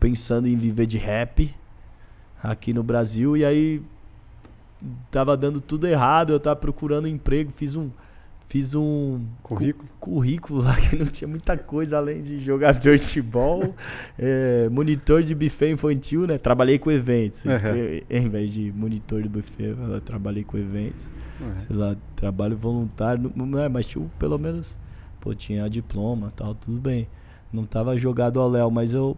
Pensando 0.00 0.48
em 0.48 0.56
viver 0.56 0.86
de 0.86 0.98
rap 0.98 1.54
aqui 2.42 2.72
no 2.72 2.82
Brasil. 2.82 3.36
E 3.36 3.44
aí, 3.44 3.82
tava 5.10 5.36
dando 5.36 5.60
tudo 5.60 5.86
errado, 5.86 6.32
eu 6.32 6.40
tava 6.40 6.56
procurando 6.56 7.06
emprego, 7.06 7.52
fiz 7.52 7.76
um 7.76 7.90
Fiz 8.48 8.74
um 8.74 9.24
currículo, 9.42 9.88
cu 9.98 10.10
currículo 10.10 10.62
lá 10.62 10.76
que 10.80 10.96
não 10.96 11.06
tinha 11.06 11.26
muita 11.26 11.56
coisa 11.56 11.96
além 11.96 12.20
de 12.20 12.40
jogador 12.40 12.96
de 12.96 13.04
futebol, 13.04 13.74
é, 14.18 14.68
monitor 14.72 15.22
de 15.22 15.34
buffet 15.34 15.70
infantil, 15.72 16.26
né? 16.26 16.38
Trabalhei 16.38 16.78
com 16.78 16.90
eventos. 16.90 17.44
Uhum. 17.44 17.50
em 18.08 18.28
vez 18.28 18.52
de 18.52 18.70
monitor 18.72 19.22
de 19.22 19.28
buffet, 19.28 19.74
eu 19.76 20.00
trabalhei 20.00 20.44
com 20.44 20.56
eventos. 20.56 21.10
Uhum. 21.40 21.58
Sei 21.58 21.76
lá, 21.76 21.96
trabalho 22.14 22.56
voluntário, 22.56 23.32
não 23.34 23.58
é, 23.58 23.68
mas 23.68 23.86
tinha 23.86 24.04
pelo 24.18 24.38
menos, 24.38 24.78
pô, 25.20 25.34
tinha 25.34 25.68
diploma, 25.68 26.32
tal, 26.36 26.54
tudo 26.54 26.80
bem. 26.80 27.08
Não 27.52 27.64
tava 27.64 27.96
jogado 27.96 28.40
ao 28.40 28.48
Léo, 28.48 28.70
mas 28.70 28.92
eu 28.92 29.16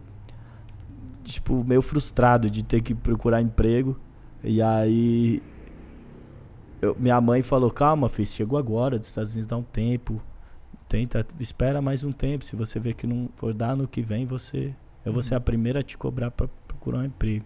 tipo 1.23 1.63
meio 1.67 1.81
frustrado 1.81 2.49
de 2.49 2.63
ter 2.63 2.81
que 2.81 2.95
procurar 2.95 3.41
emprego. 3.41 3.99
E 4.43 4.61
aí 4.61 5.41
eu, 6.87 6.95
minha 6.99 7.19
mãe 7.19 7.41
falou: 7.41 7.71
calma, 7.71 8.09
filho, 8.09 8.27
chegou 8.27 8.57
agora 8.57 8.97
dos 8.97 9.07
Estados 9.07 9.33
Unidos, 9.33 9.47
dá 9.47 9.57
um 9.57 9.63
tempo. 9.63 10.21
Tenta, 10.87 11.25
espera 11.39 11.81
mais 11.81 12.03
um 12.03 12.11
tempo. 12.11 12.45
Se 12.45 12.55
você 12.55 12.79
vê 12.79 12.93
que 12.93 13.05
não 13.05 13.29
for 13.35 13.53
dar 13.53 13.75
no 13.75 13.87
que 13.87 14.01
vem, 14.01 14.25
você. 14.25 14.73
Eu 15.05 15.13
vou 15.13 15.23
ser 15.23 15.35
a 15.35 15.39
primeira 15.39 15.79
a 15.79 15.83
te 15.83 15.97
cobrar 15.97 16.31
para 16.31 16.47
procurar 16.67 16.99
um 16.99 17.05
emprego. 17.05 17.45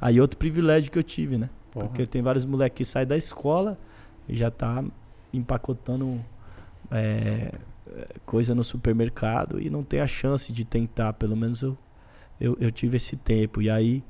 Aí 0.00 0.20
outro 0.20 0.38
privilégio 0.38 0.90
que 0.90 0.98
eu 0.98 1.02
tive, 1.02 1.36
né? 1.38 1.50
Porra. 1.70 1.86
Porque 1.86 2.06
tem 2.06 2.22
vários 2.22 2.44
moleques 2.44 2.76
que 2.76 2.84
saem 2.90 3.06
da 3.06 3.16
escola 3.16 3.78
e 4.28 4.34
já 4.34 4.50
tá 4.50 4.84
empacotando 5.32 6.20
é, 6.90 7.52
coisa 8.24 8.54
no 8.54 8.62
supermercado 8.62 9.60
e 9.60 9.68
não 9.68 9.82
tem 9.82 10.00
a 10.00 10.06
chance 10.06 10.52
de 10.52 10.64
tentar. 10.64 11.12
Pelo 11.14 11.36
menos 11.36 11.62
eu, 11.62 11.76
eu, 12.40 12.56
eu 12.60 12.70
tive 12.70 12.96
esse 12.96 13.16
tempo. 13.16 13.60
E 13.60 13.68
aí, 13.70 14.02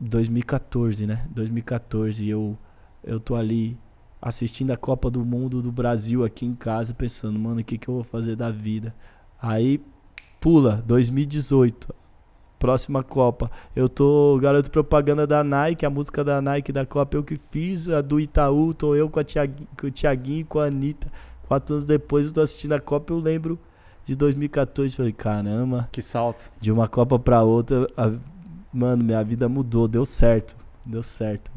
2014, 0.00 1.06
né? 1.06 1.26
2014 1.30 2.28
eu 2.28 2.58
eu 3.04 3.20
tô 3.20 3.34
ali 3.34 3.78
assistindo 4.20 4.70
a 4.70 4.76
Copa 4.76 5.10
do 5.10 5.24
Mundo 5.24 5.60
do 5.60 5.70
Brasil 5.70 6.24
aqui 6.24 6.46
em 6.46 6.54
casa, 6.54 6.94
pensando, 6.94 7.38
mano, 7.38 7.60
o 7.60 7.64
que, 7.64 7.76
que 7.76 7.88
eu 7.88 7.94
vou 7.94 8.04
fazer 8.04 8.34
da 8.34 8.50
vida? 8.50 8.94
Aí 9.40 9.82
pula, 10.40 10.82
2018, 10.86 11.94
próxima 12.58 13.02
Copa. 13.02 13.50
Eu 13.76 13.88
tô 13.88 14.38
garoto 14.40 14.70
propaganda 14.70 15.26
da 15.26 15.44
Nike, 15.44 15.84
a 15.84 15.90
música 15.90 16.24
da 16.24 16.40
Nike 16.40 16.72
da 16.72 16.86
Copa 16.86 17.16
eu 17.18 17.22
que 17.22 17.36
fiz, 17.36 17.88
a 17.90 18.00
do 18.00 18.18
Itaú, 18.18 18.72
tô 18.72 18.94
eu 18.94 19.10
com, 19.10 19.20
a 19.20 19.24
Thiaguinho, 19.24 19.68
com 19.78 19.86
o 19.86 19.90
Thiaguinho 19.90 20.40
e 20.40 20.44
com 20.44 20.58
a 20.58 20.66
Anitta. 20.66 21.12
Quatro 21.46 21.74
anos 21.74 21.84
depois 21.84 22.26
eu 22.26 22.32
tô 22.32 22.40
assistindo 22.40 22.72
a 22.72 22.80
Copa, 22.80 23.12
eu 23.12 23.18
lembro 23.18 23.58
de 24.06 24.14
2014, 24.14 24.96
falei, 24.96 25.12
caramba. 25.12 25.88
Que 25.92 26.00
salto. 26.00 26.50
De 26.58 26.72
uma 26.72 26.88
Copa 26.88 27.18
pra 27.18 27.42
outra, 27.42 27.86
a, 27.94 28.12
mano, 28.72 29.04
minha 29.04 29.22
vida 29.22 29.46
mudou, 29.48 29.86
deu 29.86 30.06
certo. 30.06 30.56
Deu 30.84 31.02
certo. 31.02 31.50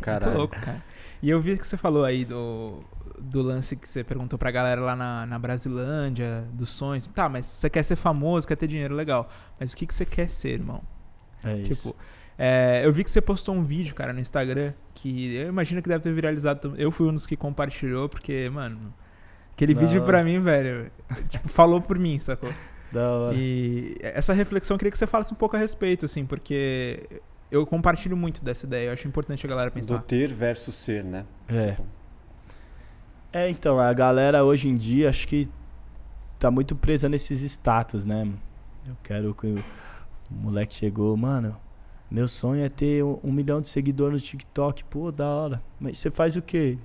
Caralho. 0.00 0.36
Louco, 0.38 0.58
cara. 0.58 0.82
E 1.22 1.30
eu 1.30 1.40
vi 1.40 1.56
que 1.56 1.66
você 1.66 1.76
falou 1.76 2.04
aí 2.04 2.24
do, 2.24 2.82
do 3.18 3.40
lance 3.40 3.76
que 3.76 3.88
você 3.88 4.02
perguntou 4.02 4.38
pra 4.38 4.50
galera 4.50 4.80
lá 4.80 4.96
na, 4.96 5.26
na 5.26 5.38
Brasilândia, 5.38 6.44
dos 6.52 6.70
sonhos. 6.70 7.06
Tá, 7.06 7.28
mas 7.28 7.46
você 7.46 7.70
quer 7.70 7.82
ser 7.82 7.96
famoso, 7.96 8.46
quer 8.46 8.56
ter 8.56 8.66
dinheiro, 8.66 8.94
legal. 8.94 9.28
Mas 9.58 9.72
o 9.72 9.76
que, 9.76 9.86
que 9.86 9.94
você 9.94 10.04
quer 10.04 10.28
ser, 10.28 10.54
irmão? 10.54 10.82
É 11.42 11.56
tipo, 11.62 11.72
isso. 11.72 11.94
É, 12.36 12.82
eu 12.84 12.92
vi 12.92 13.04
que 13.04 13.10
você 13.10 13.20
postou 13.20 13.54
um 13.54 13.62
vídeo, 13.62 13.94
cara, 13.94 14.12
no 14.12 14.20
Instagram, 14.20 14.72
que 14.92 15.36
eu 15.36 15.48
imagino 15.48 15.80
que 15.80 15.88
deve 15.88 16.02
ter 16.02 16.12
viralizado. 16.12 16.74
Eu 16.76 16.90
fui 16.90 17.06
um 17.08 17.14
dos 17.14 17.26
que 17.26 17.36
compartilhou, 17.36 18.08
porque, 18.08 18.50
mano, 18.50 18.92
aquele 19.52 19.74
Não. 19.74 19.82
vídeo 19.82 20.02
pra 20.02 20.24
mim, 20.24 20.40
velho, 20.40 20.90
tipo, 21.28 21.48
falou 21.48 21.80
por 21.80 21.98
mim, 21.98 22.18
sacou? 22.18 22.52
Da 22.90 23.08
hora. 23.08 23.36
E 23.36 23.96
essa 24.00 24.32
reflexão 24.32 24.74
eu 24.74 24.78
queria 24.78 24.90
que 24.90 24.98
você 24.98 25.06
falasse 25.06 25.32
um 25.32 25.36
pouco 25.36 25.56
a 25.56 25.58
respeito, 25.58 26.06
assim, 26.06 26.26
porque 26.26 27.22
eu 27.54 27.66
compartilho 27.66 28.16
muito 28.16 28.44
dessa 28.44 28.66
ideia. 28.66 28.88
Eu 28.88 28.92
acho 28.92 29.06
importante 29.06 29.44
a 29.46 29.48
galera 29.48 29.70
pensar. 29.70 29.96
Do 29.96 30.02
ter 30.02 30.32
versus 30.32 30.74
ser, 30.74 31.04
né? 31.04 31.24
É. 31.48 31.70
Tipo... 31.72 31.86
É, 33.32 33.48
então, 33.48 33.80
a 33.80 33.92
galera 33.92 34.44
hoje 34.44 34.68
em 34.68 34.76
dia 34.76 35.08
acho 35.08 35.26
que 35.26 35.48
tá 36.38 36.50
muito 36.50 36.76
presa 36.76 37.08
nesses 37.08 37.42
status, 37.42 38.06
né? 38.06 38.28
Eu 38.86 38.96
quero 39.02 39.34
que 39.34 39.46
o 39.46 39.64
moleque 40.30 40.74
chegou, 40.74 41.16
mano. 41.16 41.56
Meu 42.10 42.28
sonho 42.28 42.64
é 42.64 42.68
ter 42.68 43.02
um, 43.02 43.18
um 43.24 43.32
milhão 43.32 43.60
de 43.60 43.68
seguidores 43.68 44.20
no 44.20 44.28
TikTok. 44.28 44.84
Pô, 44.84 45.10
da 45.10 45.26
hora. 45.26 45.62
Mas 45.80 45.98
você 45.98 46.10
faz 46.10 46.36
o 46.36 46.42
quê? 46.42 46.78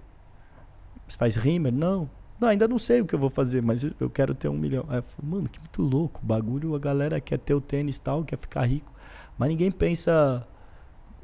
Você 1.07 1.17
faz 1.17 1.35
rima? 1.35 1.69
Não. 1.69 2.09
Não, 2.39 2.47
ainda 2.47 2.67
não 2.67 2.79
sei 2.79 3.01
o 3.01 3.05
que 3.05 3.13
eu 3.13 3.19
vou 3.19 3.29
fazer, 3.29 3.61
mas 3.61 3.83
eu, 3.83 3.91
eu 3.99 4.09
quero 4.09 4.33
ter 4.33 4.47
um 4.47 4.57
milhão. 4.57 4.85
Aí 4.87 4.99
eu 4.99 5.03
falei, 5.03 5.31
mano, 5.31 5.49
que 5.49 5.59
muito 5.59 5.81
louco. 5.81 6.21
O 6.23 6.25
bagulho, 6.25 6.73
a 6.73 6.79
galera 6.79 7.19
quer 7.19 7.37
ter 7.37 7.53
o 7.53 7.59
tênis 7.59 7.97
e 7.97 8.01
tal, 8.01 8.23
quer 8.23 8.37
ficar 8.37 8.63
rico. 8.65 8.93
Mas 9.37 9.49
ninguém 9.49 9.71
pensa 9.71 10.47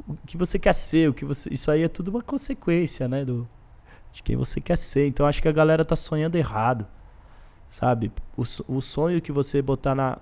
o 0.07 0.15
que 0.25 0.37
você 0.37 0.59
quer 0.59 0.73
ser, 0.73 1.09
o 1.09 1.13
que 1.13 1.25
você. 1.25 1.51
Isso 1.51 1.71
aí 1.71 1.83
é 1.83 1.87
tudo 1.87 2.09
uma 2.09 2.21
consequência, 2.21 3.07
né? 3.07 3.25
Do, 3.25 3.47
de 4.13 4.21
quem 4.23 4.35
você 4.35 4.61
quer 4.61 4.77
ser. 4.77 5.07
Então 5.07 5.25
acho 5.25 5.41
que 5.41 5.47
a 5.47 5.51
galera 5.51 5.83
tá 5.83 5.95
sonhando 5.95 6.35
errado. 6.35 6.85
Sabe? 7.69 8.11
O, 8.37 8.43
o 8.67 8.81
sonho 8.81 9.21
que 9.21 9.31
você 9.31 9.61
botar 9.61 9.95
na. 9.95 10.17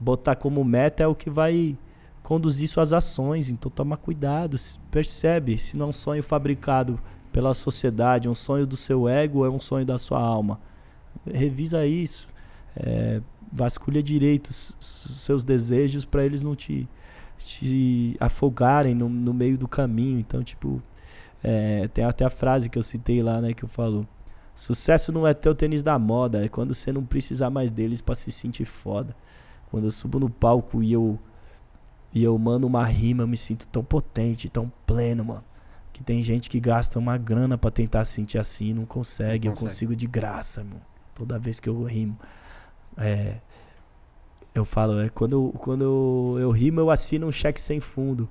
botar 0.00 0.36
como 0.36 0.64
meta 0.64 1.02
é 1.02 1.06
o 1.06 1.14
que 1.14 1.30
vai 1.30 1.76
conduzir 2.22 2.68
suas 2.68 2.92
ações. 2.92 3.48
Então 3.48 3.70
toma 3.70 3.96
cuidado. 3.96 4.56
Percebe? 4.90 5.58
Se 5.58 5.76
não 5.76 5.86
é 5.86 5.88
um 5.90 5.92
sonho 5.92 6.22
fabricado 6.22 6.98
pela 7.32 7.52
sociedade, 7.52 8.28
um 8.28 8.34
sonho 8.34 8.66
do 8.66 8.76
seu 8.76 9.06
ego 9.06 9.44
é 9.44 9.50
um 9.50 9.60
sonho 9.60 9.84
da 9.84 9.98
sua 9.98 10.18
alma? 10.18 10.58
Revisa 11.26 11.86
isso. 11.86 12.28
É, 12.74 13.20
vasculha 13.52 14.02
direito 14.02 14.48
os 14.48 14.76
seus 14.80 15.44
desejos 15.44 16.04
para 16.04 16.24
eles 16.24 16.42
não 16.42 16.54
te, 16.54 16.88
te 17.38 18.16
afogarem 18.20 18.94
no, 18.94 19.08
no, 19.08 19.32
meio 19.32 19.56
do 19.56 19.68
caminho. 19.68 20.18
Então, 20.18 20.42
tipo, 20.42 20.82
é, 21.42 21.88
tem 21.88 22.04
até 22.04 22.24
a 22.24 22.30
frase 22.30 22.68
que 22.68 22.78
eu 22.78 22.82
citei 22.82 23.22
lá, 23.22 23.40
né, 23.40 23.52
que 23.54 23.64
eu 23.64 23.68
falo. 23.68 24.06
Sucesso 24.54 25.12
não 25.12 25.26
é 25.26 25.34
ter 25.34 25.50
o 25.50 25.54
tênis 25.54 25.82
da 25.82 25.98
moda, 25.98 26.44
é 26.44 26.48
quando 26.48 26.74
você 26.74 26.90
não 26.90 27.04
precisar 27.04 27.50
mais 27.50 27.70
deles 27.70 28.00
para 28.00 28.14
se 28.14 28.32
sentir 28.32 28.64
foda. 28.64 29.14
Quando 29.70 29.84
eu 29.84 29.90
subo 29.90 30.18
no 30.18 30.30
palco 30.30 30.82
e 30.82 30.92
eu 30.92 31.18
e 32.16 32.24
eu 32.24 32.38
mando 32.38 32.66
uma 32.66 32.82
rima, 32.82 33.24
eu 33.24 33.28
me 33.28 33.36
sinto 33.36 33.68
tão 33.68 33.84
potente, 33.84 34.48
tão 34.48 34.72
pleno, 34.86 35.22
mano. 35.22 35.44
Que 35.92 36.02
tem 36.02 36.22
gente 36.22 36.48
que 36.48 36.58
gasta 36.58 36.98
uma 36.98 37.18
grana 37.18 37.58
para 37.58 37.70
tentar 37.70 38.04
se 38.04 38.12
sentir 38.12 38.38
assim, 38.38 38.72
não 38.72 38.86
consegue, 38.86 39.48
não 39.48 39.54
eu 39.54 39.58
consigo 39.58 39.94
de 39.94 40.06
graça, 40.06 40.64
mano. 40.64 40.80
Toda 41.14 41.38
vez 41.38 41.60
que 41.60 41.68
eu 41.68 41.82
rimo. 41.84 42.18
É, 42.96 43.38
eu 44.58 44.64
falo, 44.64 45.00
é 45.00 45.08
quando, 45.08 45.32
eu, 45.32 45.54
quando 45.58 45.82
eu, 45.82 46.36
eu 46.40 46.50
rimo, 46.50 46.80
eu 46.80 46.90
assino 46.90 47.26
um 47.26 47.32
cheque 47.32 47.60
sem 47.60 47.80
fundo. 47.80 48.28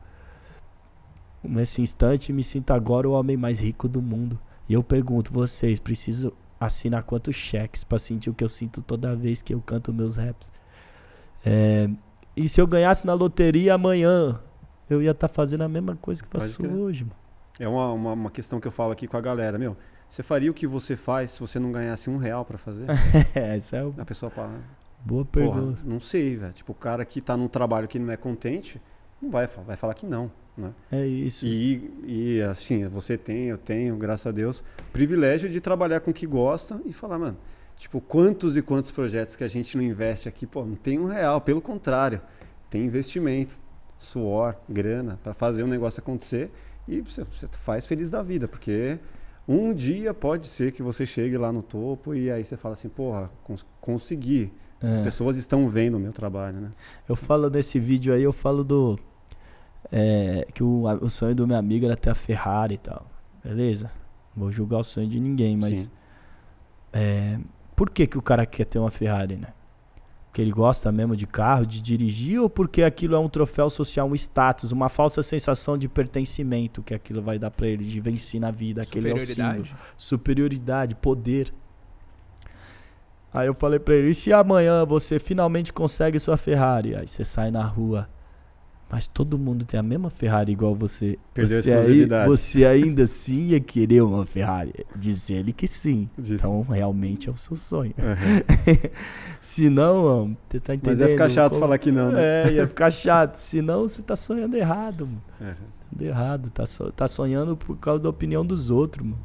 Nesse 1.43 1.81
instante, 1.81 2.33
me 2.33 2.43
sinto 2.43 2.71
agora 2.71 3.07
o 3.07 3.11
homem 3.11 3.37
mais 3.37 3.59
rico 3.59 3.87
do 3.87 4.01
mundo. 4.01 4.39
E 4.67 4.73
eu 4.73 4.83
pergunto, 4.83 5.31
vocês, 5.31 5.79
preciso 5.79 6.33
assinar 6.59 7.03
quantos 7.03 7.35
cheques 7.35 7.83
para 7.83 7.99
sentir 7.99 8.29
o 8.29 8.33
que 8.33 8.43
eu 8.43 8.49
sinto 8.49 8.81
toda 8.81 9.15
vez 9.15 9.41
que 9.41 9.53
eu 9.53 9.61
canto 9.61 9.93
meus 9.93 10.15
raps? 10.15 10.51
É, 11.45 11.89
e 12.35 12.49
se 12.49 12.59
eu 12.59 12.65
ganhasse 12.65 13.05
na 13.05 13.13
loteria 13.13 13.75
amanhã, 13.75 14.39
eu 14.89 15.01
ia 15.01 15.11
estar 15.11 15.27
tá 15.27 15.33
fazendo 15.33 15.63
a 15.63 15.69
mesma 15.69 15.95
coisa 15.95 16.23
que 16.23 16.29
faço 16.29 16.65
hoje, 16.65 17.03
mano. 17.03 17.15
É 17.59 17.67
uma, 17.67 17.91
uma, 17.93 18.13
uma, 18.13 18.31
questão 18.31 18.59
que 18.59 18.67
eu 18.67 18.71
falo 18.71 18.91
aqui 18.91 19.07
com 19.07 19.15
a 19.15 19.21
galera, 19.21 19.57
meu. 19.57 19.77
Você 20.09 20.21
faria 20.21 20.51
o 20.51 20.53
que 20.53 20.67
você 20.67 20.97
faz 20.97 21.31
se 21.31 21.39
você 21.39 21.57
não 21.57 21.71
ganhasse 21.71 22.09
um 22.09 22.17
real 22.17 22.43
para 22.43 22.57
fazer? 22.57 22.85
é, 23.33 23.55
isso 23.55 23.75
é 23.75 23.83
o... 23.83 23.93
A 23.97 24.03
pessoa 24.03 24.29
fala. 24.29 24.59
Boa 25.05 25.23
pergunta. 25.23 25.77
Porra, 25.77 25.77
não 25.85 25.99
sei, 25.99 26.35
velho. 26.35 26.51
Tipo, 26.51 26.71
o 26.71 26.75
cara 26.75 27.05
que 27.05 27.21
tá 27.21 27.37
num 27.37 27.47
trabalho 27.47 27.87
que 27.87 27.99
não 27.99 28.11
é 28.11 28.17
contente, 28.17 28.81
não 29.21 29.29
vai, 29.29 29.45
vai 29.45 29.77
falar 29.77 29.93
que 29.93 30.05
não. 30.05 30.31
Né? 30.57 30.73
É 30.91 31.05
isso. 31.05 31.45
E, 31.45 31.91
e 32.03 32.41
assim, 32.41 32.87
você 32.87 33.15
tem, 33.17 33.45
eu 33.45 33.57
tenho, 33.57 33.95
graças 33.97 34.25
a 34.25 34.31
Deus, 34.31 34.63
privilégio 34.91 35.47
de 35.47 35.61
trabalhar 35.61 35.99
com 35.99 36.09
o 36.09 36.13
que 36.13 36.25
gosta 36.25 36.81
e 36.85 36.91
falar, 36.91 37.19
mano, 37.19 37.37
tipo, 37.77 38.01
quantos 38.01 38.57
e 38.57 38.63
quantos 38.63 38.91
projetos 38.91 39.35
que 39.35 39.43
a 39.43 39.47
gente 39.47 39.77
não 39.77 39.83
investe 39.83 40.27
aqui, 40.27 40.47
pô, 40.47 40.65
não 40.65 40.75
tem 40.75 40.99
um 40.99 41.05
real, 41.05 41.39
pelo 41.39 41.61
contrário, 41.61 42.19
tem 42.69 42.83
investimento, 42.83 43.55
suor, 43.99 44.55
grana 44.67 45.19
para 45.23 45.33
fazer 45.33 45.63
um 45.63 45.67
negócio 45.67 45.99
acontecer 45.99 46.51
e 46.87 47.01
você, 47.01 47.23
você 47.23 47.47
faz 47.51 47.85
feliz 47.85 48.09
da 48.09 48.23
vida, 48.23 48.47
porque 48.47 48.97
um 49.47 49.73
dia 49.73 50.13
pode 50.13 50.47
ser 50.47 50.71
que 50.71 50.81
você 50.81 51.05
chegue 51.05 51.37
lá 51.37 51.51
no 51.51 51.61
topo 51.61 52.15
e 52.15 52.31
aí 52.31 52.43
você 52.43 52.57
fala 52.57 52.73
assim, 52.73 52.89
porra, 52.89 53.29
cons 53.43 53.65
consegui. 53.79 54.51
É. 54.81 54.93
As 54.93 55.01
pessoas 55.01 55.37
estão 55.37 55.67
vendo 55.67 55.95
o 55.95 55.99
meu 55.99 56.13
trabalho, 56.13 56.59
né? 56.59 56.71
Eu 57.07 57.15
falo 57.15 57.49
nesse 57.49 57.79
vídeo 57.79 58.13
aí, 58.13 58.23
eu 58.23 58.33
falo 58.33 58.63
do. 58.63 58.99
É, 59.91 60.47
que 60.53 60.63
o, 60.63 60.83
o 61.01 61.09
sonho 61.09 61.35
do 61.35 61.47
meu 61.47 61.57
amigo 61.57 61.85
era 61.85 61.95
ter 61.95 62.09
a 62.09 62.15
Ferrari 62.15 62.75
e 62.75 62.77
tal. 62.77 63.05
Beleza? 63.43 63.91
Vou 64.35 64.51
julgar 64.51 64.79
o 64.79 64.83
sonho 64.83 65.07
de 65.07 65.19
ninguém, 65.19 65.55
mas. 65.55 65.89
É, 66.91 67.39
por 67.75 67.89
que, 67.89 68.07
que 68.07 68.17
o 68.17 68.21
cara 68.21 68.45
quer 68.45 68.65
ter 68.65 68.79
uma 68.79 68.89
Ferrari, 68.89 69.35
né? 69.35 69.47
Porque 70.35 70.41
ele 70.41 70.51
gosta 70.51 70.91
mesmo 70.91 71.15
de 71.15 71.25
carro, 71.25 71.65
de 71.65 71.81
dirigir, 71.81 72.41
ou 72.41 72.49
porque 72.49 72.83
aquilo 72.83 73.15
é 73.15 73.19
um 73.19 73.29
troféu 73.29 73.69
social, 73.69 74.05
um 74.05 74.15
status, 74.15 74.73
uma 74.73 74.89
falsa 74.89 75.23
sensação 75.23 75.77
de 75.77 75.87
pertencimento 75.87 76.83
que 76.83 76.93
aquilo 76.93 77.21
vai 77.21 77.39
dar 77.39 77.51
para 77.51 77.67
ele, 77.67 77.85
de 77.85 78.01
vencer 78.01 78.41
na 78.41 78.51
vida, 78.51 78.81
aquele 78.81 79.11
é 79.11 79.13
o 79.13 79.19
símbolo. 79.19 79.65
Superioridade, 79.95 80.93
poder. 80.93 81.53
Aí 83.35 83.47
eu 83.47 83.53
falei 83.53 83.79
pra 83.79 83.93
ele, 83.93 84.11
e 84.11 84.15
se 84.15 84.31
amanhã 84.31 84.85
você 84.85 85.19
finalmente 85.19 85.73
consegue 85.73 86.17
sua 86.19 86.37
Ferrari? 86.37 86.95
Aí 86.95 87.05
você 87.05 87.25
sai 87.25 87.51
na 87.51 87.63
rua, 87.63 88.07
mas 88.89 89.07
todo 89.07 89.37
mundo 89.37 89.65
tem 89.65 89.77
a 89.77 89.83
mesma 89.83 90.09
Ferrari 90.09 90.53
igual 90.53 90.73
você. 90.73 91.19
Perdeu 91.33 91.61
você, 91.61 91.73
aí, 91.73 92.07
você 92.25 92.65
ainda 92.65 93.03
assim 93.03 93.47
ia 93.47 93.59
querer 93.59 94.01
uma 94.01 94.25
Ferrari? 94.25 94.73
Diz 94.95 95.29
ele 95.29 95.51
que 95.51 95.67
sim. 95.67 96.09
Diz. 96.17 96.39
Então 96.39 96.61
realmente 96.61 97.27
é 97.27 97.31
o 97.31 97.35
seu 97.35 97.57
sonho. 97.57 97.93
Uhum. 97.97 98.89
Se 99.41 99.69
não, 99.69 100.37
você 100.47 100.61
tá 100.61 100.73
entendendo? 100.73 100.99
Mas 100.99 100.99
ia 100.99 101.09
ficar 101.09 101.29
chato 101.29 101.51
como... 101.53 101.63
falar 101.63 101.77
que 101.77 101.91
não, 101.91 102.13
né? 102.13 102.47
É, 102.47 102.51
ia 102.53 102.67
ficar 102.67 102.89
chato. 102.89 103.35
Se 103.35 103.61
não, 103.61 103.81
você 103.81 104.01
tá 104.01 104.15
sonhando 104.15 104.55
errado, 104.55 105.07
mano. 105.07 105.21
Uhum. 105.41 106.05
errado. 106.07 106.49
Tá, 106.51 106.65
so... 106.65 106.89
tá 106.89 107.05
sonhando 107.05 107.57
por 107.57 107.75
causa 107.77 108.01
da 108.01 108.09
opinião 108.09 108.45
dos 108.45 108.69
outros, 108.69 109.05
mano. 109.05 109.21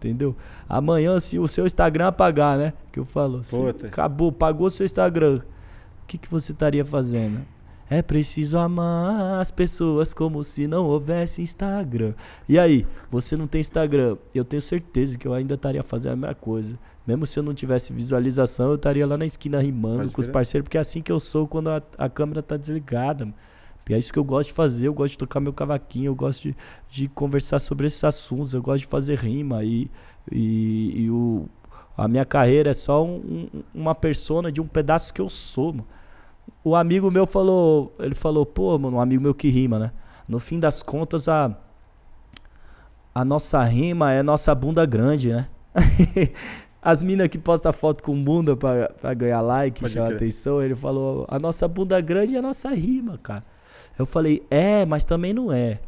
Entendeu? 0.00 0.34
Amanhã, 0.66 1.20
se 1.20 1.38
o 1.38 1.46
seu 1.46 1.66
Instagram 1.66 2.08
apagar, 2.08 2.56
né? 2.56 2.72
Que 2.90 2.98
eu 2.98 3.04
falo, 3.04 3.40
assim, 3.40 3.68
acabou, 3.68 4.32
pagou 4.32 4.70
seu 4.70 4.86
Instagram. 4.86 5.42
O 6.02 6.06
que, 6.06 6.16
que 6.16 6.28
você 6.28 6.52
estaria 6.52 6.84
fazendo? 6.84 7.42
É 7.88 8.00
preciso 8.00 8.56
amar 8.56 9.40
as 9.40 9.50
pessoas 9.50 10.14
como 10.14 10.42
se 10.42 10.66
não 10.66 10.86
houvesse 10.86 11.42
Instagram. 11.42 12.14
E 12.48 12.58
aí, 12.58 12.86
você 13.10 13.36
não 13.36 13.46
tem 13.46 13.60
Instagram? 13.60 14.16
Eu 14.34 14.44
tenho 14.44 14.62
certeza 14.62 15.18
que 15.18 15.28
eu 15.28 15.34
ainda 15.34 15.54
estaria 15.54 15.82
fazendo 15.82 16.12
a 16.12 16.16
mesma 16.16 16.34
coisa. 16.34 16.78
Mesmo 17.06 17.26
se 17.26 17.38
eu 17.38 17.42
não 17.42 17.52
tivesse 17.52 17.92
visualização, 17.92 18.68
eu 18.68 18.76
estaria 18.76 19.06
lá 19.06 19.18
na 19.18 19.26
esquina 19.26 19.60
rimando 19.60 19.98
Pode 19.98 20.14
com 20.14 20.20
os 20.20 20.26
parceiros, 20.28 20.64
porque 20.64 20.78
é 20.78 20.80
assim 20.80 21.02
que 21.02 21.12
eu 21.12 21.20
sou 21.20 21.46
quando 21.46 21.68
a, 21.68 21.82
a 21.98 22.08
câmera 22.08 22.42
tá 22.42 22.56
desligada. 22.56 23.28
E 23.88 23.94
é 23.94 23.98
isso 23.98 24.12
que 24.12 24.18
eu 24.18 24.24
gosto 24.24 24.48
de 24.48 24.54
fazer, 24.54 24.86
eu 24.86 24.94
gosto 24.94 25.12
de 25.12 25.18
tocar 25.18 25.40
meu 25.40 25.52
cavaquinho, 25.52 26.06
eu 26.06 26.14
gosto 26.14 26.42
de, 26.42 26.56
de 26.90 27.08
conversar 27.08 27.58
sobre 27.58 27.86
esses 27.86 28.02
assuntos, 28.04 28.54
eu 28.54 28.62
gosto 28.62 28.80
de 28.80 28.86
fazer 28.86 29.18
rima 29.18 29.64
e, 29.64 29.90
e, 30.30 31.04
e 31.04 31.10
o, 31.10 31.48
a 31.96 32.06
minha 32.06 32.24
carreira 32.24 32.70
é 32.70 32.74
só 32.74 33.04
um, 33.04 33.48
uma 33.74 33.94
persona 33.94 34.52
de 34.52 34.60
um 34.60 34.66
pedaço 34.66 35.12
que 35.12 35.20
eu 35.20 35.28
sou, 35.28 35.72
mano. 35.72 35.86
O 36.62 36.76
amigo 36.76 37.10
meu 37.10 37.26
falou, 37.26 37.94
ele 37.98 38.14
falou, 38.14 38.44
pô, 38.44 38.78
mano, 38.78 38.98
um 38.98 39.00
amigo 39.00 39.22
meu 39.22 39.34
que 39.34 39.48
rima, 39.48 39.78
né? 39.78 39.92
No 40.28 40.38
fim 40.38 40.58
das 40.58 40.82
contas, 40.82 41.28
a, 41.28 41.56
a 43.14 43.24
nossa 43.24 43.62
rima 43.62 44.12
é 44.12 44.22
nossa 44.22 44.54
bunda 44.54 44.84
grande, 44.86 45.32
né? 45.32 45.48
As 46.82 47.02
minas 47.02 47.28
que 47.28 47.38
postam 47.38 47.72
foto 47.72 48.02
com 48.02 48.22
bunda 48.22 48.56
pra, 48.56 48.88
pra 48.88 49.12
ganhar 49.12 49.40
like, 49.42 49.86
chama 49.88 50.08
atenção, 50.08 50.62
ele 50.62 50.74
falou, 50.74 51.26
a 51.28 51.38
nossa 51.38 51.68
bunda 51.68 52.00
grande 52.00 52.34
é 52.34 52.38
a 52.38 52.42
nossa 52.42 52.70
rima, 52.70 53.18
cara. 53.18 53.44
Eu 54.00 54.06
falei, 54.06 54.42
é, 54.50 54.86
mas 54.86 55.04
também 55.04 55.34
não 55.34 55.52
é. 55.52 55.80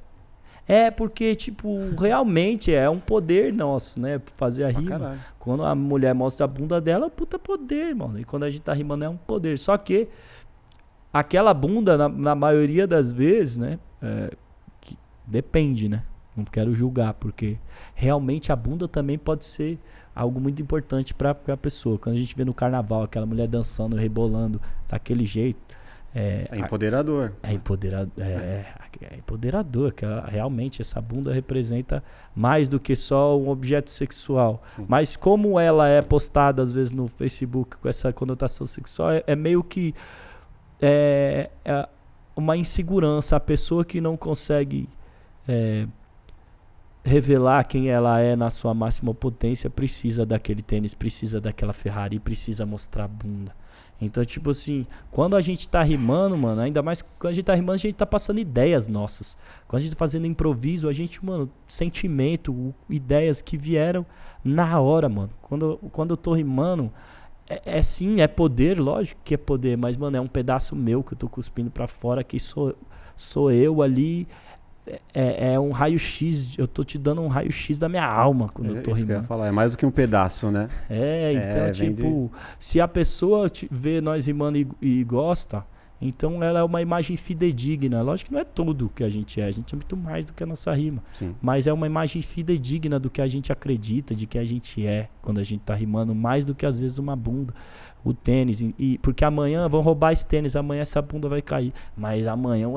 É 0.66 0.90
porque, 0.90 1.34
tipo, 1.34 1.78
realmente 1.98 2.74
é 2.74 2.88
um 2.88 3.00
poder 3.00 3.52
nosso, 3.52 3.98
né? 3.98 4.20
Fazer 4.34 4.64
a 4.64 4.68
rima. 4.68 4.98
Caralho. 4.98 5.20
Quando 5.38 5.64
a 5.64 5.74
mulher 5.74 6.14
mostra 6.14 6.44
a 6.44 6.48
bunda 6.48 6.80
dela, 6.80 7.06
é 7.06 7.10
puta 7.10 7.38
poder, 7.38 7.94
mano. 7.94 8.18
E 8.18 8.24
quando 8.24 8.44
a 8.44 8.50
gente 8.50 8.62
tá 8.62 8.72
rimando 8.72 9.04
é 9.04 9.08
um 9.08 9.16
poder. 9.16 9.58
Só 9.58 9.76
que 9.76 10.08
aquela 11.12 11.52
bunda, 11.52 11.96
na, 11.96 12.08
na 12.08 12.34
maioria 12.34 12.86
das 12.86 13.12
vezes, 13.12 13.58
né? 13.58 13.78
É, 14.00 14.30
que, 14.80 14.96
depende, 15.26 15.88
né? 15.88 16.04
Não 16.36 16.44
quero 16.44 16.74
julgar, 16.74 17.14
porque 17.14 17.58
realmente 17.94 18.52
a 18.52 18.56
bunda 18.56 18.86
também 18.86 19.18
pode 19.18 19.44
ser 19.44 19.78
algo 20.14 20.40
muito 20.40 20.62
importante 20.62 21.12
para 21.12 21.30
a 21.30 21.56
pessoa. 21.56 21.98
Quando 21.98 22.14
a 22.14 22.18
gente 22.18 22.36
vê 22.36 22.44
no 22.44 22.54
carnaval 22.54 23.02
aquela 23.02 23.26
mulher 23.26 23.48
dançando, 23.48 23.96
rebolando 23.96 24.60
daquele 24.88 25.26
jeito 25.26 25.81
é, 26.14 26.46
é 26.50 26.58
empoderador. 26.58 27.32
É, 27.42 27.52
empoderador. 27.52 28.12
É, 28.18 28.22
é, 28.22 28.66
é 29.14 29.16
empoderador, 29.16 29.92
que 29.92 30.04
ela, 30.04 30.26
realmente 30.26 30.82
essa 30.82 31.00
bunda 31.00 31.32
representa 31.32 32.04
mais 32.34 32.68
do 32.68 32.78
que 32.78 32.94
só 32.94 33.38
um 33.38 33.48
objeto 33.48 33.90
sexual. 33.90 34.62
Sim. 34.76 34.84
Mas 34.86 35.16
como 35.16 35.58
ela 35.58 35.88
é 35.88 36.02
postada 36.02 36.62
às 36.62 36.72
vezes 36.72 36.92
no 36.92 37.08
Facebook 37.08 37.78
com 37.78 37.88
essa 37.88 38.12
conotação 38.12 38.66
sexual, 38.66 39.10
é, 39.10 39.24
é 39.26 39.34
meio 39.34 39.64
que 39.64 39.94
é, 40.80 41.50
é, 41.64 41.88
uma 42.36 42.56
insegurança. 42.56 43.36
A 43.36 43.40
pessoa 43.40 43.82
que 43.82 43.98
não 43.98 44.14
consegue 44.14 44.88
é, 45.48 45.86
revelar 47.02 47.64
quem 47.64 47.88
ela 47.88 48.20
é 48.20 48.36
na 48.36 48.50
sua 48.50 48.74
máxima 48.74 49.14
potência 49.14 49.70
precisa 49.70 50.26
daquele 50.26 50.60
tênis, 50.60 50.92
precisa 50.92 51.40
daquela 51.40 51.72
Ferrari, 51.72 52.18
precisa 52.20 52.66
mostrar 52.66 53.04
a 53.04 53.08
bunda. 53.08 53.61
Então, 54.04 54.24
tipo 54.24 54.50
assim, 54.50 54.84
quando 55.12 55.36
a 55.36 55.40
gente 55.40 55.68
tá 55.68 55.80
rimando, 55.80 56.36
mano, 56.36 56.60
ainda 56.60 56.82
mais 56.82 57.02
quando 57.02 57.30
a 57.30 57.34
gente 57.34 57.44
tá 57.44 57.54
rimando, 57.54 57.74
a 57.74 57.76
gente 57.76 57.94
tá 57.94 58.04
passando 58.04 58.40
ideias 58.40 58.88
nossas. 58.88 59.38
Quando 59.68 59.78
a 59.78 59.82
gente 59.82 59.92
tá 59.92 59.98
fazendo 59.98 60.26
improviso, 60.26 60.88
a 60.88 60.92
gente, 60.92 61.24
mano, 61.24 61.48
sentimento, 61.68 62.74
ideias 62.90 63.40
que 63.40 63.56
vieram 63.56 64.04
na 64.44 64.80
hora, 64.80 65.08
mano. 65.08 65.30
Quando, 65.40 65.78
quando 65.92 66.10
eu 66.10 66.16
tô 66.16 66.34
rimando, 66.34 66.92
é, 67.48 67.78
é 67.78 67.82
sim, 67.82 68.20
é 68.20 68.26
poder, 68.26 68.76
lógico 68.80 69.20
que 69.22 69.34
é 69.34 69.38
poder, 69.38 69.78
mas, 69.78 69.96
mano, 69.96 70.16
é 70.16 70.20
um 70.20 70.26
pedaço 70.26 70.74
meu 70.74 71.04
que 71.04 71.14
eu 71.14 71.18
tô 71.18 71.28
cuspindo 71.28 71.70
pra 71.70 71.86
fora, 71.86 72.24
que 72.24 72.40
sou, 72.40 72.74
sou 73.14 73.52
eu 73.52 73.82
ali 73.82 74.26
é, 75.14 75.52
é 75.52 75.60
um 75.60 75.70
raio-x, 75.70 76.58
eu 76.58 76.66
tô 76.66 76.82
te 76.82 76.98
dando 76.98 77.22
um 77.22 77.28
raio-x 77.28 77.78
da 77.78 77.88
minha 77.88 78.04
alma 78.04 78.48
quando 78.48 78.74
é, 78.74 78.78
eu 78.78 78.82
tô 78.82 78.92
rimando. 78.92 79.12
Eu 79.20 79.22
falar, 79.22 79.46
é 79.46 79.50
mais 79.50 79.72
do 79.72 79.78
que 79.78 79.86
um 79.86 79.90
pedaço, 79.90 80.50
né? 80.50 80.68
É, 80.90 81.32
então, 81.32 81.62
é, 81.64 81.70
tipo, 81.70 82.30
de... 82.32 82.64
se 82.64 82.80
a 82.80 82.88
pessoa 82.88 83.46
vê 83.70 84.00
nós 84.00 84.26
rimando 84.26 84.58
e, 84.58 84.68
e, 84.80 85.04
gosta, 85.04 85.64
Então 86.00 86.42
ela 86.42 86.58
é 86.58 86.62
uma 86.64 86.82
imagem 86.82 87.16
fidedigna. 87.16 88.02
Lógico 88.02 88.30
que 88.30 88.34
não 88.34 88.40
é 88.40 88.44
tudo 88.44 88.90
que 88.92 89.04
a 89.04 89.08
gente 89.08 89.40
é, 89.40 89.44
a 89.44 89.50
gente 89.52 89.72
é 89.72 89.76
muito 89.76 89.96
mais 89.96 90.24
do 90.24 90.32
que 90.32 90.42
a 90.42 90.46
nossa 90.46 90.74
rima. 90.74 91.00
Sim. 91.12 91.32
Mas 91.40 91.68
é 91.68 91.72
uma 91.72 91.86
imagem 91.86 92.20
fidedigna 92.20 92.98
do 92.98 93.08
que 93.08 93.22
a 93.22 93.28
gente 93.28 93.52
acredita, 93.52 94.12
de 94.12 94.26
que 94.26 94.36
a 94.36 94.44
gente 94.44 94.84
é 94.84 95.08
quando 95.22 95.38
a 95.38 95.44
gente 95.44 95.60
tá 95.60 95.76
rimando, 95.76 96.12
mais 96.12 96.44
do 96.44 96.56
que 96.56 96.66
às 96.66 96.80
vezes 96.80 96.98
uma 96.98 97.14
bunda, 97.14 97.54
o 98.02 98.12
tênis. 98.12 98.60
E, 98.76 98.98
porque 98.98 99.24
amanhã 99.24 99.68
vão 99.68 99.80
roubar 99.80 100.10
esse 100.10 100.26
tênis, 100.26 100.56
amanhã 100.56 100.82
essa 100.82 101.00
bunda 101.00 101.28
vai 101.28 101.40
cair. 101.40 101.72
Mas 101.96 102.26
amanhã 102.26 102.68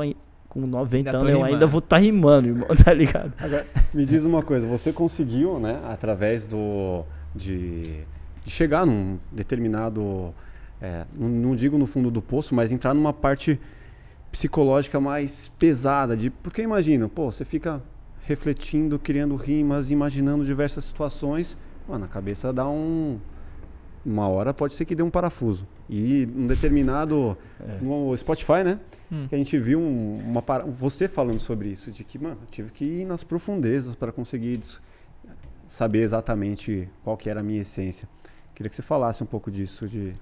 com 0.56 0.66
90 0.66 1.10
ainda 1.10 1.18
anos 1.18 1.30
eu 1.30 1.44
ainda 1.44 1.68
vou 1.68 1.80
estar 1.80 1.98
tá 1.98 2.02
rimando, 2.02 2.48
irmão, 2.48 2.68
tá 2.82 2.94
ligado? 2.94 3.34
Agora, 3.38 3.68
me 3.94 4.06
diz 4.06 4.24
uma 4.24 4.42
coisa, 4.42 4.66
você 4.66 4.94
conseguiu, 4.94 5.60
né, 5.60 5.82
através 5.90 6.48
do 6.48 7.04
de, 7.36 8.00
de 8.44 8.50
chegar 8.50 8.86
num 8.86 9.20
determinado 9.34 10.34
é, 10.82 11.06
não, 11.14 11.28
não, 11.28 11.56
digo 11.56 11.78
no 11.78 11.86
fundo 11.86 12.10
do 12.10 12.22
poço, 12.22 12.56
mas 12.56 12.72
entrar 12.72 12.94
numa 12.94 13.12
parte 13.12 13.60
psicológica 14.32 15.00
mais 15.00 15.52
pesada. 15.60 16.16
De, 16.16 16.30
porque 16.30 16.62
imagina, 16.62 17.10
pô, 17.10 17.30
você 17.30 17.44
fica 17.44 17.82
refletindo, 18.24 18.98
criando 18.98 19.36
rimas, 19.36 19.92
imaginando 19.92 20.46
diversas 20.46 20.86
situações, 20.86 21.58
mano, 21.88 22.06
a 22.06 22.08
cabeça 22.08 22.54
dá 22.54 22.68
um. 22.68 23.20
Uma 24.06 24.28
hora 24.28 24.54
pode 24.54 24.76
ser 24.76 24.86
que 24.86 24.94
dê 24.94 25.02
um 25.02 25.10
parafuso. 25.10 25.68
E 25.90 26.30
um 26.36 26.46
determinado. 26.46 27.38
É. 27.60 27.80
No 27.82 28.16
Spotify, 28.16 28.64
né? 28.64 28.80
Hum. 29.12 29.26
Que 29.28 29.36
a 29.36 29.38
gente 29.38 29.58
viu 29.58 29.80
um, 29.80 30.20
uma. 30.20 30.44
Você 30.68 31.08
falando 31.08 31.40
sobre 31.40 31.70
isso, 31.70 31.92
de 31.92 32.04
que, 32.04 32.20
mano, 32.20 32.38
tive 32.52 32.72
que 32.72 32.86
ir 32.86 33.06
nas 33.06 33.24
profundezas 33.24 33.96
para 33.96 34.12
conseguir 34.12 34.60
saber 35.66 36.02
exatamente 36.02 36.88
qual 37.04 37.18
que 37.18 37.30
era 37.30 37.40
a 37.40 37.44
minha 37.44 37.62
essência. 37.62 38.08
Queria 38.54 38.70
que 38.70 38.76
você 38.76 38.84
falasse 38.84 39.24
um 39.24 39.26
pouco 39.26 39.50
disso, 39.50 39.88
de 39.88 40.14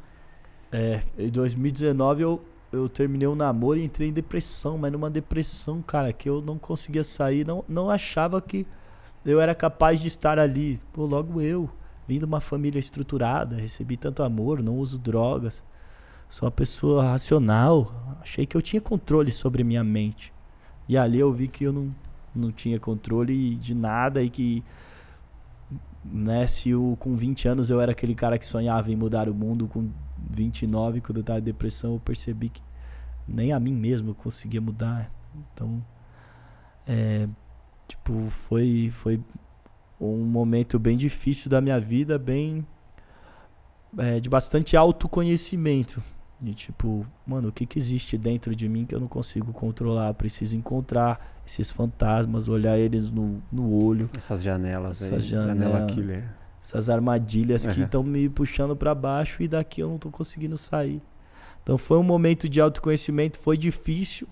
é, 0.73 1.01
em 1.19 1.29
2019 1.29 2.23
eu, 2.23 2.43
eu 2.71 2.89
terminei 2.89 3.27
o 3.27 3.34
um 3.34 3.36
namoro 3.36 3.77
e 3.77 3.84
entrei 3.84 4.09
em 4.09 4.11
depressão, 4.11 4.75
mas 4.75 4.91
numa 4.91 5.07
depressão, 5.07 5.84
cara, 5.84 6.11
que 6.11 6.27
eu 6.27 6.41
não 6.41 6.57
conseguia 6.57 7.03
sair, 7.03 7.45
não, 7.45 7.63
não 7.69 7.91
achava 7.91 8.41
que 8.41 8.65
eu 9.23 9.39
era 9.39 9.53
capaz 9.53 10.01
de 10.01 10.07
estar 10.07 10.39
ali. 10.39 10.79
Pô, 10.91 11.05
logo 11.05 11.39
eu, 11.39 11.69
vim 12.08 12.20
de 12.20 12.26
uma 12.26 12.41
família 12.41 12.80
estruturada, 12.80 13.56
recebi 13.56 13.97
tanto 13.97 14.24
amor, 14.24 14.62
não 14.62 14.78
uso 14.78 14.97
drogas, 14.97 15.64
sou 16.30 16.45
uma 16.45 16.51
pessoa 16.51 17.12
racional, 17.12 18.18
achei 18.22 18.45
que 18.45 18.58
eu 18.58 18.62
tinha 18.62 18.82
controle 18.82 19.32
sobre 19.32 19.64
minha 19.64 19.84
mente. 19.84 20.34
E 20.88 20.97
ali 20.97 21.20
eu 21.20 21.32
vi 21.32 21.47
que 21.47 21.64
eu 21.64 21.74
não, 21.74 21.95
não 22.36 22.51
tinha 22.51 22.80
controle 22.80 23.56
de 23.56 23.74
nada 23.74 24.22
e 24.22 24.30
que 24.30 24.64
né, 26.04 26.45
se 26.47 26.72
eu, 26.72 26.97
com 26.99 27.16
20 27.16 27.47
anos 27.47 27.70
eu 27.70 27.80
era 27.80 27.91
aquele 27.91 28.14
cara 28.14 28.38
que 28.38 28.45
sonhava 28.45 28.91
em 28.91 28.95
mudar 28.95 29.30
o 29.30 29.34
mundo, 29.34 29.68
com 29.68 29.89
29, 30.30 31.01
quando 31.01 31.18
eu 31.18 31.24
tava 31.24 31.39
em 31.39 31.43
depressão, 31.43 31.93
eu 31.93 31.99
percebi 31.99 32.49
que 32.49 32.62
nem 33.28 33.54
a 33.54 33.60
mim 33.60 33.74
mesmo 33.74 34.10
eu 34.10 34.16
conseguia 34.16 34.60
mudar. 34.60 35.12
Então, 35.54 35.84
é, 36.86 37.28
tipo, 37.88 38.30
foi, 38.30 38.89
foi 38.91 39.22
um 40.06 40.26
momento 40.26 40.78
bem 40.80 40.97
difícil 40.97 41.49
da 41.49 41.62
minha 41.62 41.80
vida, 41.80 42.18
bem 42.18 42.66
é, 43.97 44.20
de 44.20 44.30
bastante 44.30 44.76
autoconhecimento. 44.76 46.01
De 46.41 46.54
tipo, 46.54 47.06
mano, 47.26 47.49
o 47.49 47.51
que, 47.51 47.66
que 47.66 47.80
existe 47.80 48.18
dentro 48.18 48.54
de 48.54 48.68
mim 48.68 48.86
que 48.86 48.93
eu 48.93 48.99
não 48.99 49.08
consigo 49.08 49.54
controlar? 49.54 50.10
Eu 50.10 50.14
preciso 50.14 50.58
encontrar 50.58 51.39
esses 51.45 51.72
fantasmas, 51.72 52.49
olhar 52.49 52.78
eles 52.78 53.10
no, 53.10 53.41
no 53.51 53.72
olho. 53.72 54.10
Essas 54.18 54.43
janelas 54.43 55.01
Essa 55.01 55.16
aí, 55.16 55.22
janela, 55.22 55.54
janela 55.54 55.86
killer 55.88 56.43
essas 56.64 56.89
armadilhas 56.89 57.66
uhum. 57.66 57.74
que 57.74 57.82
estão 57.82 58.01
me 58.01 58.30
puxando 58.30 58.74
para 58.74 58.95
baixo 58.95 59.43
e 59.43 59.49
daqui 59.49 59.82
eu 59.82 59.89
não 59.89 59.97
tô 59.97 60.10
conseguindo 60.10 60.56
sair. 60.56 61.01
Então 61.62 61.78
foi 61.78 61.97
um 61.97 62.04
momento 62.04 62.47
de 62.47 62.62
autoconhecimento, 62.62 63.38
foi 63.38 63.58
difícil. 63.58 64.28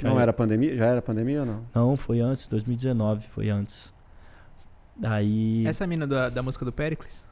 Não 0.00 0.16
aí, 0.16 0.22
era 0.22 0.32
pandemia? 0.32 0.76
Já 0.76 0.86
era 0.86 1.02
pandemia 1.02 1.40
ou 1.40 1.46
não? 1.46 1.66
Não, 1.74 1.96
foi 1.96 2.20
antes, 2.20 2.46
2019, 2.46 3.26
foi 3.26 3.50
antes. 3.50 3.92
Aí. 5.02 5.66
Essa 5.66 5.84
é 5.84 5.86
a 5.86 5.88
mina 5.88 6.06
da, 6.06 6.28
da 6.28 6.42
música 6.42 6.64
do 6.64 6.72
Pericles? 6.72 7.26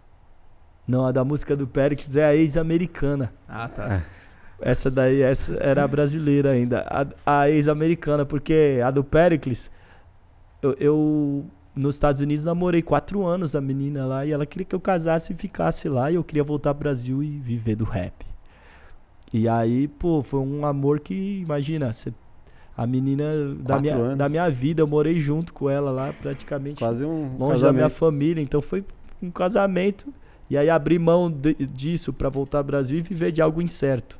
Não, 0.86 1.04
a 1.06 1.12
da 1.12 1.24
música 1.24 1.56
do 1.56 1.66
Pericles 1.66 2.16
é 2.16 2.24
a 2.24 2.34
ex-americana. 2.34 3.32
Ah, 3.48 3.68
tá. 3.68 3.94
É. 3.94 4.70
Essa 4.70 4.90
daí 4.90 5.20
essa 5.20 5.54
era 5.60 5.86
brasileira 5.86 6.52
ainda. 6.52 6.86
A, 7.26 7.40
a 7.40 7.50
ex-americana, 7.50 8.24
porque 8.24 8.80
a 8.84 8.90
do 8.90 9.04
Pericles, 9.04 9.70
eu, 10.62 10.74
eu 10.78 11.46
nos 11.74 11.96
Estados 11.96 12.20
Unidos 12.20 12.44
namorei 12.44 12.80
quatro 12.80 13.26
anos 13.26 13.54
a 13.54 13.60
menina 13.60 14.06
lá 14.06 14.24
e 14.24 14.32
ela 14.32 14.46
queria 14.46 14.64
que 14.64 14.74
eu 14.74 14.80
casasse 14.80 15.32
e 15.32 15.36
ficasse 15.36 15.88
lá 15.88 16.10
e 16.10 16.14
eu 16.14 16.24
queria 16.24 16.42
voltar 16.42 16.72
pro 16.72 16.84
Brasil 16.84 17.22
e 17.22 17.38
viver 17.38 17.76
do 17.76 17.84
rap. 17.84 18.24
E 19.32 19.48
aí, 19.48 19.88
pô, 19.88 20.22
foi 20.22 20.40
um 20.40 20.64
amor 20.64 21.00
que, 21.00 21.40
imagina, 21.40 21.92
cê, 21.92 22.14
a 22.76 22.86
menina 22.86 23.24
da 23.58 23.78
minha, 23.78 24.16
da 24.16 24.28
minha 24.28 24.50
vida, 24.50 24.82
eu 24.82 24.86
morei 24.86 25.18
junto 25.18 25.54
com 25.54 25.70
ela 25.70 25.90
lá 25.90 26.12
praticamente 26.12 26.78
Quase 26.78 27.04
um 27.04 27.36
longe 27.36 27.52
casamento. 27.52 27.62
da 27.62 27.72
minha 27.72 27.88
família, 27.88 28.42
então 28.42 28.60
foi 28.60 28.84
um 29.22 29.30
casamento. 29.30 30.12
E 30.50 30.56
aí 30.56 30.68
abri 30.68 30.98
mão 30.98 31.30
de, 31.30 31.54
disso 31.54 32.12
para 32.12 32.28
voltar 32.28 32.58
ao 32.58 32.64
Brasil 32.64 32.98
e 32.98 33.02
viver 33.02 33.32
de 33.32 33.40
algo 33.40 33.62
incerto. 33.62 34.18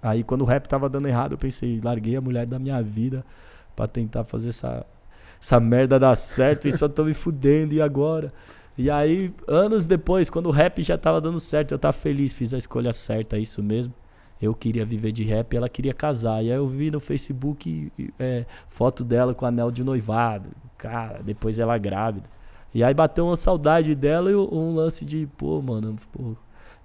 Aí 0.00 0.22
quando 0.22 0.42
o 0.42 0.44
rap 0.44 0.68
tava 0.68 0.88
dando 0.88 1.08
errado, 1.08 1.32
eu 1.32 1.38
pensei, 1.38 1.80
larguei 1.82 2.16
a 2.16 2.20
mulher 2.20 2.46
da 2.46 2.58
minha 2.58 2.80
vida 2.80 3.24
para 3.74 3.86
tentar 3.86 4.24
fazer 4.24 4.50
essa 4.50 4.86
essa 5.40 5.60
merda 5.60 5.98
dá 6.00 6.14
certo 6.16 6.66
e 6.66 6.72
só 6.72 6.88
tô 6.88 7.04
me 7.04 7.14
fudendo, 7.14 7.72
e 7.72 7.80
agora? 7.80 8.32
E 8.76 8.90
aí, 8.90 9.32
anos 9.46 9.86
depois, 9.86 10.28
quando 10.28 10.46
o 10.46 10.50
rap 10.50 10.82
já 10.82 10.98
tava 10.98 11.20
dando 11.20 11.38
certo, 11.38 11.72
eu 11.72 11.78
tava 11.78 11.92
feliz, 11.92 12.32
fiz 12.32 12.52
a 12.54 12.58
escolha 12.58 12.92
certa, 12.92 13.36
é 13.36 13.40
isso 13.40 13.62
mesmo. 13.62 13.92
Eu 14.40 14.54
queria 14.54 14.84
viver 14.84 15.12
de 15.12 15.24
rap 15.24 15.56
ela 15.56 15.68
queria 15.68 15.92
casar. 15.92 16.42
E 16.42 16.50
aí 16.50 16.56
eu 16.56 16.68
vi 16.68 16.90
no 16.90 17.00
Facebook 17.00 17.90
é, 18.18 18.44
foto 18.68 19.04
dela 19.04 19.34
com 19.34 19.44
anel 19.44 19.70
de 19.70 19.82
noivado. 19.82 20.50
Cara, 20.76 21.20
depois 21.22 21.58
ela 21.58 21.76
grávida. 21.76 22.28
E 22.72 22.84
aí 22.84 22.94
bateu 22.94 23.26
uma 23.26 23.36
saudade 23.36 23.94
dela 23.94 24.30
e 24.30 24.34
um 24.36 24.74
lance 24.74 25.04
de, 25.04 25.26
pô, 25.38 25.60
mano, 25.62 25.96
pô, 26.12 26.36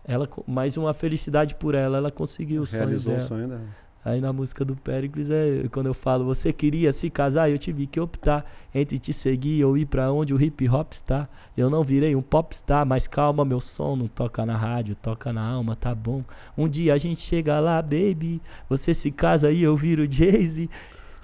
ela, 0.06 0.28
mais 0.48 0.78
uma 0.78 0.94
felicidade 0.94 1.56
por 1.56 1.76
ela, 1.76 1.98
ela 1.98 2.12
conseguiu 2.12 2.64
o 2.64 2.66
sonho 2.66 2.86
Realizou 2.86 3.14
dela. 3.14 3.26
o 3.26 3.28
sonho 3.28 3.48
dela. 3.48 3.62
Aí 4.06 4.20
na 4.20 4.34
música 4.34 4.66
do 4.66 4.76
Pericles 4.76 5.30
é 5.30 5.68
quando 5.72 5.86
eu 5.86 5.94
falo, 5.94 6.26
você 6.26 6.52
queria 6.52 6.92
se 6.92 7.10
casar, 7.10 7.50
eu 7.50 7.58
tive 7.58 7.88
que 7.88 8.00
optar 8.00 8.46
entre 8.76 8.98
te 8.98 9.14
seguir 9.14 9.64
ou 9.64 9.78
ir 9.78 9.86
para 9.86 10.12
onde 10.12 10.34
o 10.34 10.42
hip 10.42 10.68
hop 10.68 10.92
está. 10.92 11.28
Eu 11.56 11.70
não 11.70 11.84
virei 11.84 12.14
um 12.16 12.22
popstar, 12.22 12.86
mas 12.86 13.08
calma, 13.08 13.46
meu 13.46 13.62
som 13.62 13.96
não 13.96 14.08
toca 14.08 14.46
na 14.46 14.58
rádio, 14.58 14.96
toca 14.96 15.32
na 15.32 15.46
alma, 15.48 15.76
tá 15.76 15.96
bom. 15.96 16.22
Um 16.58 16.68
dia 16.68 16.94
a 16.94 16.98
gente 16.98 17.22
chega 17.22 17.60
lá, 17.62 17.82
baby, 17.82 18.42
você 18.68 18.94
se 18.94 19.10
casa 19.10 19.52
e 19.52 19.64
eu 19.64 19.76
viro 19.78 20.10
Jay-Z. 20.10 20.70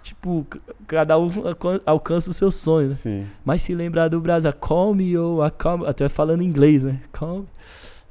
Tipo, 0.02 0.48
cada 0.88 1.20
um 1.20 1.30
alcança 1.86 2.32
o 2.32 2.34
seu 2.34 2.50
sonho, 2.50 2.90
né? 2.90 2.96
Mas 3.44 3.62
se 3.62 3.76
lembrar 3.76 4.08
do 4.08 4.22
Brasa, 4.22 4.54
call 4.54 4.96
me 4.96 5.18
ou 5.18 5.40
oh, 5.40 5.86
até 5.86 6.08
falando 6.08 6.42
inglês, 6.42 6.84
né? 6.84 7.02
Call 7.12 7.40
me. 7.40 7.46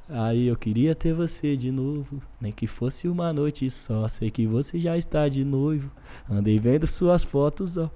Aí 0.09 0.47
eu 0.47 0.55
queria 0.55 0.95
ter 0.95 1.13
você 1.13 1.55
de 1.55 1.71
novo, 1.71 2.19
nem 2.41 2.51
que 2.51 2.65
fosse 2.65 3.07
uma 3.07 3.31
noite 3.31 3.69
só. 3.69 4.07
Sei 4.07 4.31
que 4.31 4.47
você 4.47 4.79
já 4.79 4.97
está 4.97 5.27
de 5.29 5.45
noivo. 5.45 5.91
Andei 6.27 6.57
vendo 6.57 6.87
suas 6.87 7.23
fotos, 7.23 7.77
ó. 7.77 7.91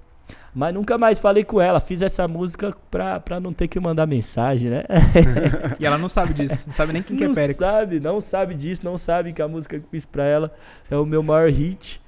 Mas 0.54 0.72
nunca 0.72 0.96
mais 0.96 1.18
falei 1.18 1.42
com 1.42 1.60
ela. 1.60 1.80
Fiz 1.80 2.00
essa 2.00 2.28
música 2.28 2.74
pra, 2.88 3.18
pra 3.18 3.40
não 3.40 3.52
ter 3.52 3.66
que 3.66 3.80
mandar 3.80 4.06
mensagem, 4.06 4.70
né? 4.70 4.84
e 5.78 5.84
ela 5.84 5.98
não 5.98 6.08
sabe 6.08 6.32
disso. 6.32 6.64
Não 6.66 6.72
sabe 6.72 6.92
nem 6.92 7.02
quem 7.02 7.16
que 7.16 7.24
é 7.24 7.32
Péricles. 7.32 7.58
Não 7.58 7.68
sabe, 7.68 8.00
não 8.00 8.20
sabe 8.20 8.54
disso. 8.54 8.84
Não 8.84 8.98
sabe 8.98 9.32
que 9.32 9.42
a 9.42 9.48
música 9.48 9.80
que 9.80 9.86
fiz 9.90 10.04
pra 10.04 10.24
ela 10.24 10.54
é 10.88 10.96
o 10.96 11.04
meu 11.04 11.22
maior 11.22 11.50
hit. 11.50 12.00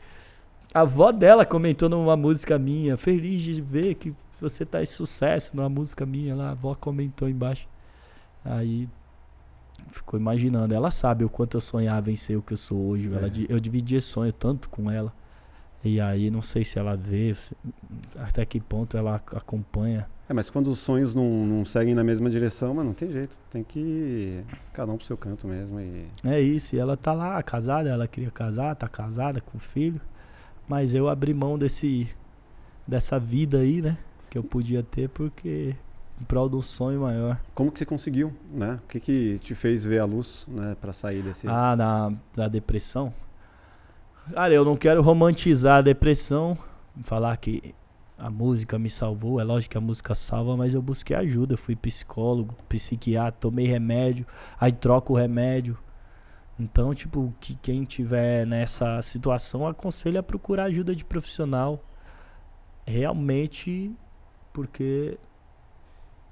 A 0.72 0.82
avó 0.82 1.10
dela 1.10 1.44
comentou 1.44 1.88
numa 1.88 2.16
música 2.16 2.56
minha. 2.56 2.96
Feliz 2.96 3.42
de 3.42 3.60
ver 3.60 3.94
que 3.94 4.14
você 4.40 4.64
tá 4.64 4.80
em 4.80 4.86
sucesso 4.86 5.56
numa 5.56 5.68
música 5.68 6.06
minha 6.06 6.36
lá. 6.36 6.48
A 6.48 6.52
avó 6.52 6.76
comentou 6.76 7.28
embaixo. 7.28 7.68
Aí 8.44 8.88
ficou 9.88 10.18
imaginando. 10.18 10.74
Ela 10.74 10.90
sabe 10.90 11.24
o 11.24 11.28
quanto 11.28 11.56
eu 11.56 11.60
sonhava 11.60 12.10
em 12.10 12.16
ser 12.16 12.36
o 12.36 12.42
que 12.42 12.52
eu 12.52 12.56
sou 12.56 12.78
hoje. 12.88 13.08
É. 13.12 13.16
Ela, 13.16 13.30
eu 13.48 13.60
dividi 13.60 13.96
esse 13.96 14.08
sonho 14.08 14.32
tanto 14.32 14.68
com 14.68 14.90
ela. 14.90 15.12
E 15.84 16.00
aí 16.00 16.30
não 16.30 16.42
sei 16.42 16.64
se 16.64 16.78
ela 16.78 16.96
vê, 16.96 17.32
até 18.18 18.44
que 18.44 18.58
ponto 18.60 18.96
ela 18.96 19.16
acompanha. 19.16 20.08
É, 20.28 20.32
mas 20.32 20.50
quando 20.50 20.68
os 20.68 20.80
sonhos 20.80 21.14
não, 21.14 21.46
não 21.46 21.64
seguem 21.64 21.94
na 21.94 22.02
mesma 22.02 22.28
direção, 22.28 22.74
mas 22.74 22.84
não 22.84 22.92
tem 22.92 23.12
jeito. 23.12 23.36
Tem 23.50 23.62
que 23.62 23.78
ir 23.78 24.44
cada 24.72 24.90
um 24.90 24.96
pro 24.96 25.06
seu 25.06 25.16
canto 25.16 25.46
mesmo. 25.46 25.78
E... 25.78 26.06
É 26.24 26.40
isso, 26.40 26.74
e 26.74 26.78
ela 26.78 26.96
tá 26.96 27.12
lá 27.12 27.40
casada, 27.42 27.88
ela 27.88 28.08
queria 28.08 28.30
casar, 28.30 28.74
tá 28.74 28.88
casada 28.88 29.40
com 29.40 29.58
filho. 29.58 30.00
Mas 30.66 30.94
eu 30.94 31.08
abri 31.08 31.32
mão 31.32 31.56
desse 31.56 32.08
dessa 32.86 33.18
vida 33.18 33.58
aí, 33.58 33.80
né? 33.80 33.96
Que 34.28 34.38
eu 34.38 34.42
podia 34.42 34.82
ter 34.82 35.08
porque 35.08 35.76
em 36.20 36.24
prol 36.24 36.48
de 36.48 36.56
um 36.56 36.62
sonho 36.62 37.00
maior. 37.02 37.38
Como 37.54 37.70
que 37.70 37.78
você 37.78 37.86
conseguiu, 37.86 38.32
né? 38.50 38.78
O 38.84 38.88
que 38.88 39.00
que 39.00 39.38
te 39.38 39.54
fez 39.54 39.84
ver 39.84 39.98
a 40.00 40.04
luz, 40.04 40.46
né, 40.48 40.76
para 40.80 40.92
sair 40.92 41.22
desse 41.22 41.46
Ah, 41.48 41.74
da, 41.74 42.12
da 42.34 42.48
depressão? 42.48 43.12
Cara, 44.32 44.52
eu 44.52 44.64
não 44.64 44.76
quero 44.76 45.02
romantizar 45.02 45.78
a 45.78 45.82
depressão, 45.82 46.56
falar 47.04 47.36
que 47.36 47.74
a 48.18 48.30
música 48.30 48.78
me 48.78 48.88
salvou, 48.88 49.38
é 49.38 49.44
lógico 49.44 49.72
que 49.72 49.78
a 49.78 49.80
música 49.80 50.14
salva, 50.14 50.56
mas 50.56 50.74
eu 50.74 50.80
busquei 50.82 51.14
ajuda, 51.16 51.54
eu 51.54 51.58
fui 51.58 51.76
psicólogo, 51.76 52.54
psiquiatra, 52.68 53.38
tomei 53.38 53.66
remédio, 53.66 54.26
aí 54.58 54.72
troco 54.72 55.12
o 55.12 55.16
remédio, 55.16 55.78
Então, 56.58 56.94
tipo, 56.94 57.34
que 57.38 57.54
quem 57.56 57.84
tiver 57.84 58.46
nessa 58.46 59.02
situação 59.02 59.66
aconselho 59.66 60.18
a 60.18 60.22
procurar 60.22 60.64
ajuda 60.64 60.96
de 60.96 61.04
profissional. 61.04 61.84
Realmente, 62.86 63.92
porque 64.52 65.18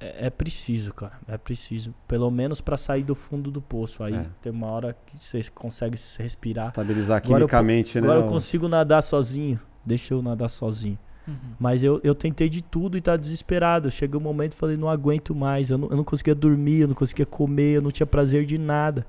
é, 0.01 0.27
é 0.27 0.31
preciso, 0.31 0.93
cara. 0.93 1.19
É 1.27 1.39
preciso. 1.39 1.95
Pelo 2.07 2.31
menos 2.31 2.61
para 2.61 2.77
sair 2.77 3.03
do 3.03 3.15
fundo 3.15 3.51
do 3.51 3.61
poço. 3.61 4.03
Aí 4.03 4.15
é. 4.15 4.27
tem 4.43 4.53
uma 4.53 4.67
hora 4.69 4.97
que 5.07 5.25
você 5.25 5.41
consegue 5.55 5.97
se 5.97 6.23
respirar. 6.23 6.67
Estabilizar 6.67 7.23
quimicamente, 7.23 7.99
agora 7.99 8.13
eu, 8.13 8.13
né? 8.13 8.19
Agora 8.19 8.29
eu 8.29 8.33
consigo 8.33 8.69
nadar 8.69 9.03
sozinho. 9.03 9.61
Deixa 9.85 10.15
eu 10.15 10.23
nadar 10.23 10.49
sozinho. 10.49 10.99
Uhum. 11.27 11.35
Mas 11.59 11.83
eu, 11.83 12.01
eu 12.05 12.15
tentei 12.15 12.49
de 12.49 12.63
tudo 12.63 12.97
e 12.97 13.01
tá 13.01 13.17
desesperado. 13.17 13.91
Chegou 13.91 14.21
um 14.21 14.25
momento 14.25 14.53
e 14.53 14.57
falei, 14.57 14.77
não 14.77 14.89
aguento 14.89 15.35
mais. 15.35 15.71
Eu 15.71 15.79
não, 15.79 15.89
eu 15.89 15.97
não 15.97 16.05
conseguia 16.05 16.35
dormir, 16.35 16.81
eu 16.81 16.89
não 16.89 16.95
conseguia 16.95 17.27
comer, 17.27 17.77
eu 17.77 17.83
não 17.83 17.91
tinha 17.91 18.07
prazer 18.07 18.45
de 18.45 18.59
nada. 18.59 19.07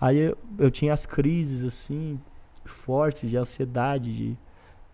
Aí 0.00 0.16
eu, 0.16 0.38
eu 0.58 0.70
tinha 0.70 0.92
as 0.92 1.04
crises, 1.04 1.62
assim, 1.62 2.18
fortes 2.64 3.28
de 3.28 3.36
ansiedade, 3.36 4.12
de 4.12 4.38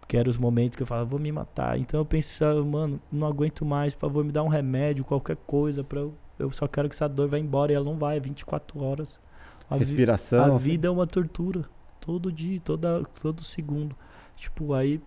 que 0.07 0.17
eram 0.17 0.31
os 0.31 0.39
momentos 0.39 0.77
que 0.77 0.83
eu 0.83 0.87
falava, 0.87 1.07
vou 1.07 1.19
me 1.19 1.33
matar. 1.33 1.79
Então 1.79 1.99
eu 2.01 2.05
pensava, 2.05 2.65
mano, 2.65 3.01
não 3.11 3.27
aguento 3.27 3.65
mais, 3.65 3.95
por 3.95 4.03
favor, 4.03 4.25
me 4.25 4.33
dá 4.33 4.43
um 4.43 4.49
remédio, 4.49 5.05
qualquer 5.05 5.37
coisa, 5.47 5.83
pra 5.83 6.01
eu, 6.01 6.15
eu 6.39 6.51
só 6.51 6.69
quero 6.69 6.89
que 6.89 6.95
essa 6.95 7.09
dor 7.09 7.29
vá 7.29 7.39
embora. 7.39 7.73
E 7.73 7.75
ela 7.75 7.85
não 7.85 7.97
vai, 7.97 8.17
é 8.17 8.21
24 8.21 8.83
horas. 8.83 9.21
A 9.69 9.77
Respiração. 9.77 10.45
Vi, 10.45 10.53
a 10.53 10.57
vida 10.57 10.89
é 10.89 10.91
uma 10.91 11.07
tortura. 11.07 11.65
Todo 12.01 12.31
dia, 12.31 12.61
toda, 12.61 13.03
todo 13.21 13.43
segundo. 13.43 13.97
Tipo, 14.37 14.75
aí 14.75 15.01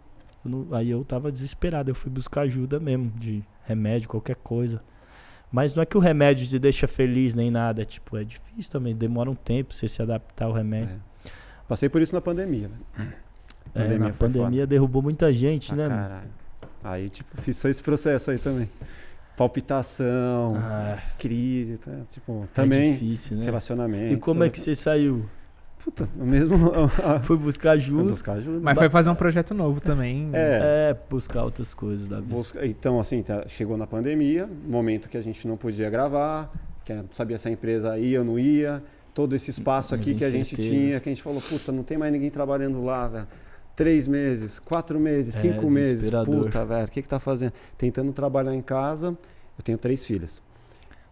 eu, 0.43 0.52
não, 0.52 0.68
aí 0.76 0.89
eu 0.89 1.04
tava 1.06 1.32
desesperado. 1.32 1.89
Eu 1.89 1.95
fui 1.95 2.12
buscar 2.12 2.41
ajuda 2.41 2.80
mesmo, 2.80 3.12
de 3.12 3.43
remédio, 3.64 4.10
qualquer 4.10 4.36
coisa. 4.36 4.84
Mas 5.52 5.74
não 5.74 5.82
é 5.82 5.86
que 5.86 5.97
o 5.97 6.00
remédio 6.02 6.45
te 6.45 6.60
deixa 6.60 6.88
feliz 6.88 7.34
nem 7.34 7.50
nada. 7.50 7.86
Tipo, 7.86 8.18
é 8.18 8.24
difícil 8.26 8.72
também. 8.72 8.93
Demora 8.93 9.30
um 9.30 9.36
tempo 9.36 9.74
você 9.74 9.88
se 9.88 10.02
adaptar 10.02 10.45
ao 10.45 10.52
remédio. 10.52 11.02
É. 11.26 11.30
Passei 11.68 11.88
por 11.88 12.02
isso 12.02 12.14
na 12.14 12.20
pandemia, 12.20 12.68
né? 12.68 13.14
A 13.74 13.80
pandemia, 13.80 13.95
é, 13.95 14.09
na 14.09 14.13
pandemia 14.13 14.67
derrubou 14.67 15.01
muita 15.01 15.34
gente, 15.34 15.72
ah, 15.74 15.76
né? 15.76 15.88
Caralho. 15.88 16.30
Aí, 16.84 17.09
tipo, 17.09 17.41
fiz 17.41 17.57
só 17.57 17.67
esse 17.67 17.84
processo 17.84 18.32
aí 18.32 18.39
também. 18.39 18.70
Palpitação, 19.36 20.55
ah, 20.57 20.97
crise, 21.17 21.78
tá? 21.78 21.91
tipo, 22.09 22.43
é 22.43 22.47
também. 22.53 22.89
É 22.89 22.93
difícil, 22.93 23.38
né? 23.38 23.45
Relacionamento. 23.45 24.13
E 24.13 24.17
como 24.17 24.43
é 24.43 24.49
que 24.49 24.59
você 24.59 24.76
saiu? 24.76 25.26
Puta, 25.84 26.09
o 26.17 26.26
mesmo. 26.26 26.72
foi 27.24 27.38
buscar 27.38 27.72
ajuda. 27.72 28.03
Foi 28.03 28.11
buscar 28.11 28.34
ajuda. 28.34 28.59
Mas 28.61 28.78
foi 28.78 28.89
fazer 28.89 29.09
um 29.09 29.15
projeto 29.15 29.53
novo 29.53 29.80
também. 29.80 30.30
É, 30.34 30.91
é 30.91 30.97
buscar 31.09 31.43
outras 31.43 31.74
coisas 31.74 32.07
da 32.09 32.20
vida. 32.20 32.36
Busca, 32.36 32.65
então, 32.65 32.99
assim, 32.99 33.24
tá, 33.24 33.45
chegou 33.47 33.78
na 33.78 33.88
pandemia, 33.88 34.47
momento 34.67 35.07
que 35.07 35.17
a 35.17 35.22
gente 35.22 35.47
não 35.47 35.55
podia 35.55 35.89
gravar, 35.89 36.51
que 36.84 36.93
não 36.93 37.05
sabia 37.11 37.38
se 37.38 37.47
a 37.47 37.51
empresa 37.51 37.97
ia 37.97 38.20
ou 38.20 38.26
não 38.26 38.38
ia. 38.38 38.84
Todo 39.13 39.36
esse 39.36 39.49
espaço 39.49 39.95
aqui 39.95 40.13
que 40.13 40.24
a 40.24 40.30
gente 40.30 40.55
tinha, 40.55 40.99
que 40.99 41.09
a 41.09 41.11
gente 41.11 41.22
falou, 41.22 41.41
puta, 41.41 41.72
não 41.72 41.84
tem 41.84 41.97
mais 41.97 42.11
ninguém 42.11 42.30
trabalhando 42.30 42.84
lá, 42.84 43.07
velho. 43.07 43.28
Três 43.80 44.10
meses, 44.10 44.60
quatro 44.60 45.00
meses, 45.00 45.34
é, 45.38 45.40
cinco 45.40 45.72
meses. 45.72 46.12
Puta, 46.26 46.66
velho, 46.66 46.86
o 46.86 46.92
que, 46.92 47.02
que 47.02 47.08
tá 47.08 47.18
fazendo? 47.18 47.54
Tentando 47.78 48.12
trabalhar 48.12 48.54
em 48.54 48.62
casa. 48.62 49.18
Eu 49.58 49.64
tenho 49.64 49.78
três 49.78 50.06
filhas. 50.06 50.42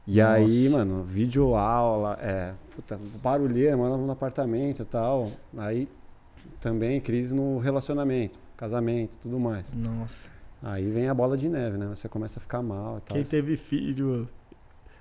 E 0.06 0.22
Nossa. 0.22 0.34
aí, 0.34 0.68
mano, 0.68 1.02
vídeo 1.02 1.56
aula, 1.56 2.20
é, 2.22 2.52
puta, 2.76 3.00
barulheira, 3.24 3.78
morava 3.78 4.02
no 4.02 4.12
apartamento 4.12 4.82
e 4.82 4.86
tal. 4.86 5.32
Aí 5.58 5.88
também 6.60 7.00
crise 7.00 7.34
no 7.34 7.58
relacionamento, 7.58 8.38
casamento, 8.58 9.18
tudo 9.18 9.40
mais. 9.40 9.72
Nossa. 9.74 10.28
Aí 10.62 10.92
vem 10.92 11.08
a 11.08 11.14
bola 11.14 11.38
de 11.38 11.48
neve, 11.48 11.78
né? 11.78 11.88
Você 11.88 12.10
começa 12.10 12.38
a 12.38 12.42
ficar 12.42 12.62
mal 12.62 12.98
e 12.98 13.02
tal. 13.08 13.16
Quem 13.16 13.24
teve 13.24 13.56
filho 13.56 14.28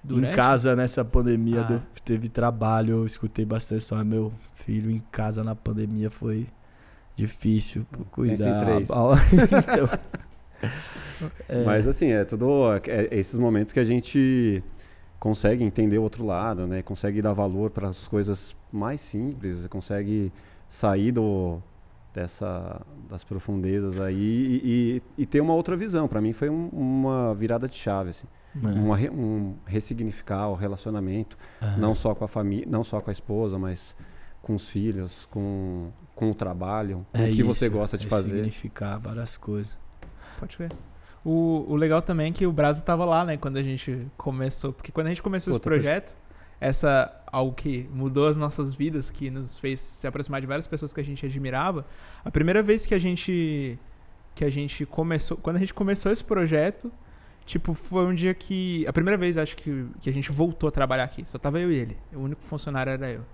Durante? 0.05 0.31
em 0.31 0.37
casa 0.37 0.77
nessa 0.77 1.05
pandemia, 1.05 1.67
ah. 1.69 1.81
teve 2.05 2.29
trabalho, 2.29 2.99
eu 2.99 3.07
escutei 3.07 3.45
bastante 3.45 3.83
só 3.83 4.05
meu 4.05 4.33
filho 4.53 4.89
em 4.89 5.03
casa 5.11 5.43
na 5.43 5.57
pandemia 5.57 6.09
foi 6.09 6.47
difícil 7.17 7.87
cuidar. 8.13 8.65
Três. 8.65 8.89
então, 8.93 9.89
é. 11.49 11.65
Mas 11.65 11.89
assim, 11.89 12.13
é 12.13 12.25
tudo 12.25 12.73
é, 12.75 12.81
é 12.87 13.19
esses 13.19 13.39
momentos 13.39 13.73
que 13.73 13.81
a 13.81 13.85
gente 13.85 14.63
consegue 15.19 15.65
entender 15.65 15.99
o 15.99 16.03
outro 16.03 16.25
lado, 16.25 16.67
né? 16.67 16.83
Consegue 16.83 17.23
dar 17.23 17.33
valor 17.33 17.71
para 17.71 17.89
as 17.89 18.07
coisas 18.07 18.55
mais 18.71 19.01
simples, 19.01 19.67
consegue 19.67 20.31
sair 20.69 21.11
do 21.11 21.61
dessa 22.13 22.81
das 23.11 23.23
profundezas 23.23 24.01
aí 24.01 24.15
e, 24.17 25.03
e, 25.19 25.23
e 25.23 25.27
ter 25.27 25.41
uma 25.41 25.55
outra 25.55 25.77
visão. 25.77 26.07
Para 26.07 26.21
mim 26.21 26.33
foi 26.33 26.49
um, 26.49 26.69
uma 26.69 27.35
virada 27.35 27.69
de 27.69 27.75
chave, 27.75 28.11
assim. 28.11 28.27
É. 28.63 28.69
Uma, 28.69 28.97
um 29.11 29.55
ressignificar 29.67 30.49
o 30.49 30.55
relacionamento, 30.55 31.37
uhum. 31.61 31.77
não 31.77 31.95
só 31.95 32.15
com 32.15 32.25
a 32.25 32.29
família, 32.29 32.67
não 32.69 32.83
só 32.83 33.01
com 33.01 33.11
a 33.11 33.13
esposa, 33.13 33.59
mas 33.59 33.95
com 34.47 34.55
os 34.55 34.69
filhos, 34.69 35.27
com, 35.29 35.91
com 36.15 36.31
o 36.31 36.35
trabalho, 36.35 37.05
com 37.13 37.21
é 37.21 37.25
o 37.25 37.33
que 37.33 37.41
isso, 37.41 37.45
você 37.45 37.69
gosta 37.69 37.99
de 37.99 38.07
fazer. 38.07 38.31
Ressignificar 38.31 38.97
várias 38.97 39.37
coisas. 39.37 39.77
Pode 40.39 40.57
ver. 40.57 40.71
O, 41.25 41.65
o 41.67 41.75
legal 41.75 42.01
também 42.01 42.31
é 42.31 42.33
que 42.33 42.47
o 42.47 42.53
Brasil 42.53 42.85
tava 42.85 43.05
lá, 43.05 43.25
né, 43.25 43.37
quando 43.37 43.57
a 43.57 43.63
gente 43.65 44.07
começou. 44.17 44.73
Porque 44.73 44.93
quando 44.93 45.09
a 45.09 45.11
gente 45.11 45.21
começou 45.21 45.53
Outra 45.53 45.75
esse 45.75 45.83
projeto, 45.83 46.13
coisa. 46.13 46.17
essa 46.61 47.25
algo 47.27 47.55
que 47.55 47.91
mudou 47.93 48.29
as 48.29 48.37
nossas 48.37 48.73
vidas, 48.73 49.11
que 49.11 49.31
nos 49.31 49.59
fez 49.59 49.81
se 49.81 50.07
aproximar 50.07 50.41
de 50.41 50.47
várias 50.47 50.69
pessoas 50.69 50.95
que 50.95 51.01
a 51.01 51.05
gente 51.05 51.27
admirava, 51.27 51.85
a 52.25 52.31
primeira 52.31 52.63
vez 52.63 52.87
que 52.87 52.95
a 52.95 53.01
gente 53.01 53.77
que 54.33 54.45
a 54.45 54.51
gente 54.51 54.87
começou, 54.87 55.37
quando 55.39 55.57
a 55.57 55.59
gente 55.59 55.75
começou 55.75 56.13
esse 56.13 56.23
projeto, 56.23 56.93
tipo, 57.45 57.75
foi 57.75 58.07
um 58.07 58.15
dia 58.15 58.33
que 58.33 58.87
a 58.87 58.93
primeira 58.93 59.19
vez 59.19 59.37
acho 59.37 59.57
que 59.57 59.89
que 60.01 60.09
a 60.09 60.13
gente 60.13 60.31
voltou 60.31 60.69
a 60.69 60.71
trabalhar 60.71 61.03
aqui, 61.03 61.25
só 61.29 61.37
tava 61.37 61.59
eu 61.59 61.73
e 61.73 61.75
ele. 61.75 61.97
O 62.15 62.21
único 62.21 62.45
funcionário 62.45 62.93
era 62.93 63.11
eu. 63.11 63.25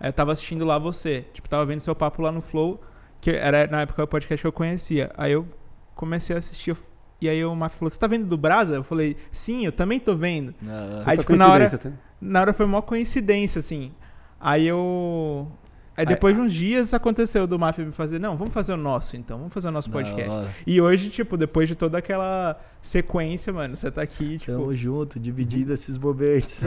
Aí 0.00 0.08
eu 0.08 0.12
tava 0.12 0.32
assistindo 0.32 0.64
lá 0.64 0.78
você, 0.78 1.26
tipo, 1.34 1.48
tava 1.48 1.66
vendo 1.66 1.80
seu 1.80 1.94
papo 1.94 2.22
lá 2.22 2.32
no 2.32 2.40
Flow, 2.40 2.80
que 3.20 3.30
era 3.30 3.66
na 3.66 3.82
época 3.82 4.02
o 4.02 4.06
podcast 4.06 4.42
que 4.42 4.46
eu 4.46 4.52
conhecia. 4.52 5.12
Aí 5.16 5.32
eu 5.32 5.46
comecei 5.94 6.34
a 6.34 6.38
assistir, 6.38 6.74
e 7.20 7.28
aí 7.28 7.44
o 7.44 7.54
Mafia 7.54 7.78
falou: 7.78 7.90
Você 7.90 8.00
tá 8.00 8.06
vendo 8.06 8.26
do 8.26 8.38
Brasa? 8.38 8.76
Eu 8.76 8.82
falei: 8.82 9.16
Sim, 9.30 9.66
eu 9.66 9.72
também 9.72 10.00
tô 10.00 10.16
vendo. 10.16 10.54
Não, 10.60 11.02
aí, 11.04 11.18
tipo, 11.18 11.36
na 11.36 11.48
hora, 11.48 11.78
tá? 11.78 11.92
na 12.20 12.40
hora 12.40 12.52
foi 12.54 12.64
uma 12.64 12.80
coincidência, 12.80 13.58
assim. 13.58 13.92
Aí 14.40 14.66
eu. 14.66 15.50
Aí 15.96 16.06
depois 16.06 16.34
de 16.34 16.40
uns 16.40 16.52
dias 16.52 16.94
aconteceu 16.94 17.46
do 17.46 17.58
Mafia 17.58 17.84
me 17.84 17.92
fazer, 17.92 18.18
não, 18.18 18.36
vamos 18.36 18.54
fazer 18.54 18.72
o 18.72 18.76
nosso 18.76 19.16
então, 19.16 19.36
vamos 19.36 19.52
fazer 19.52 19.68
o 19.68 19.70
nosso 19.70 19.90
podcast. 19.90 20.28
Não, 20.28 20.48
e 20.66 20.80
hoje, 20.80 21.10
tipo, 21.10 21.36
depois 21.36 21.68
de 21.68 21.74
toda 21.74 21.98
aquela 21.98 22.58
sequência, 22.80 23.52
mano, 23.52 23.76
você 23.76 23.90
tá 23.90 24.00
aqui, 24.00 24.38
tipo. 24.38 24.52
Tamo 24.52 24.74
junto, 24.74 25.20
dividindo 25.20 25.72
esses 25.72 25.98
bobetes. 25.98 26.64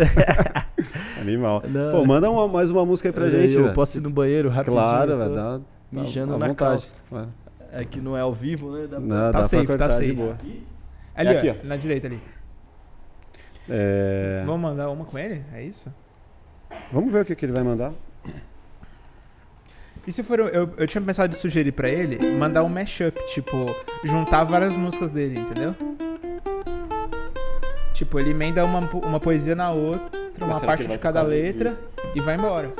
Animal. 1.20 1.64
Não. 1.68 1.92
Pô, 1.94 2.06
manda 2.06 2.30
uma, 2.30 2.48
mais 2.48 2.70
uma 2.70 2.86
música 2.86 3.10
aí 3.10 3.14
pra 3.14 3.30
gente. 3.30 3.54
Eu 3.54 3.74
posso 3.74 3.98
ir 3.98 4.02
no 4.02 4.10
banheiro 4.10 4.50
rapidinho. 4.50 4.76
Claro, 4.76 5.18
velho, 5.18 5.36
dá. 5.36 5.62
Mijando 5.92 6.38
na 6.38 6.48
vontade. 6.48 6.56
calça. 6.56 6.94
É 7.72 7.84
que 7.84 8.00
não 8.00 8.16
é 8.16 8.22
ao 8.22 8.32
vivo, 8.32 8.72
né? 8.72 8.88
Dá 8.88 8.98
pra... 8.98 9.00
Não, 9.00 9.32
tá 9.32 9.42
dá 9.42 9.48
safe, 9.48 9.66
pra 9.66 9.78
tá 9.78 9.90
safe. 9.90 10.06
de 10.06 10.14
boa. 10.14 10.38
Ali, 11.16 11.30
é 11.30 11.38
aqui, 11.38 11.50
ó, 11.50 11.68
na 11.68 11.76
direita 11.76 12.08
ali. 12.08 12.22
É... 13.68 14.44
Vamos 14.46 14.62
mandar 14.62 14.90
uma 14.90 15.06
com 15.06 15.18
ele? 15.18 15.44
É 15.54 15.64
isso? 15.64 15.92
Vamos 16.92 17.12
ver 17.12 17.22
o 17.22 17.26
que, 17.26 17.36
que 17.36 17.46
ele 17.46 17.52
vai 17.52 17.64
mandar. 17.64 17.92
E 20.06 20.12
se 20.12 20.22
for. 20.22 20.40
Eu, 20.40 20.70
eu 20.78 20.88
tinha 20.88 21.02
pensado 21.02 21.30
de 21.30 21.36
sugerir 21.36 21.72
pra 21.72 21.88
ele 21.88 22.36
mandar 22.38 22.64
um 22.64 22.70
mashup, 22.70 23.18
tipo, 23.34 23.66
juntar 24.04 24.44
várias 24.44 24.76
músicas 24.76 25.12
dele, 25.12 25.40
entendeu? 25.40 25.76
Tipo, 27.94 28.20
ele 28.20 28.32
emenda 28.32 28.66
uma, 28.66 28.80
uma 28.80 29.20
poesia 29.20 29.56
na 29.56 29.72
outra, 29.72 30.20
uma 30.42 30.60
parte 30.60 30.86
de 30.86 30.98
cada 30.98 31.22
letra 31.22 31.80
e 32.14 32.20
vai 32.20 32.36
embora. 32.36 32.74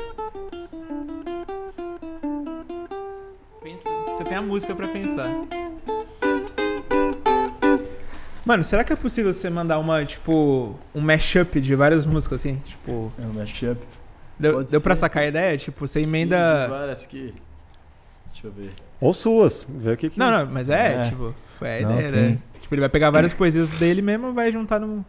Você 4.14 4.24
tem 4.24 4.36
a 4.36 4.42
música 4.42 4.74
para 4.74 4.86
pensar. 4.86 5.28
Mano, 8.44 8.62
será 8.62 8.84
que 8.84 8.92
é 8.92 8.96
possível 8.96 9.32
você 9.32 9.48
mandar 9.48 9.78
uma, 9.78 10.04
tipo, 10.04 10.78
um 10.94 11.00
mashup 11.00 11.60
de 11.60 11.74
várias 11.74 12.04
músicas 12.04 12.40
assim? 12.40 12.56
Tipo. 12.64 13.10
É 13.18 13.22
um 13.22 13.32
mashup. 13.32 13.80
Deu, 14.38 14.64
deu 14.64 14.80
pra 14.80 14.96
sacar 14.96 15.22
a 15.22 15.26
ideia? 15.26 15.56
Tipo, 15.56 15.86
você 15.86 16.00
emenda. 16.00 16.36
Sim, 16.36 16.62
de 16.64 16.70
várias 16.70 17.06
que. 17.06 17.34
Deixa 18.32 18.46
eu 18.46 18.52
ver. 18.52 18.70
Ou 19.00 19.12
suas. 19.12 19.66
Ver 19.68 19.94
o 19.94 19.96
que 19.96 20.10
que. 20.10 20.18
Não, 20.18 20.30
não, 20.30 20.52
mas 20.52 20.68
é, 20.68 20.94
é. 20.94 21.04
tipo, 21.08 21.34
foi 21.58 21.78
a 21.78 21.82
não, 21.82 21.92
ideia, 21.94 22.10
tem. 22.10 22.22
né? 22.30 22.38
Tipo, 22.60 22.74
ele 22.74 22.80
vai 22.80 22.88
pegar 22.88 23.10
várias 23.10 23.32
poesias 23.32 23.70
dele 23.72 24.02
mesmo 24.02 24.30
e 24.30 24.32
vai 24.32 24.50
juntar 24.50 24.80
num. 24.80 25.04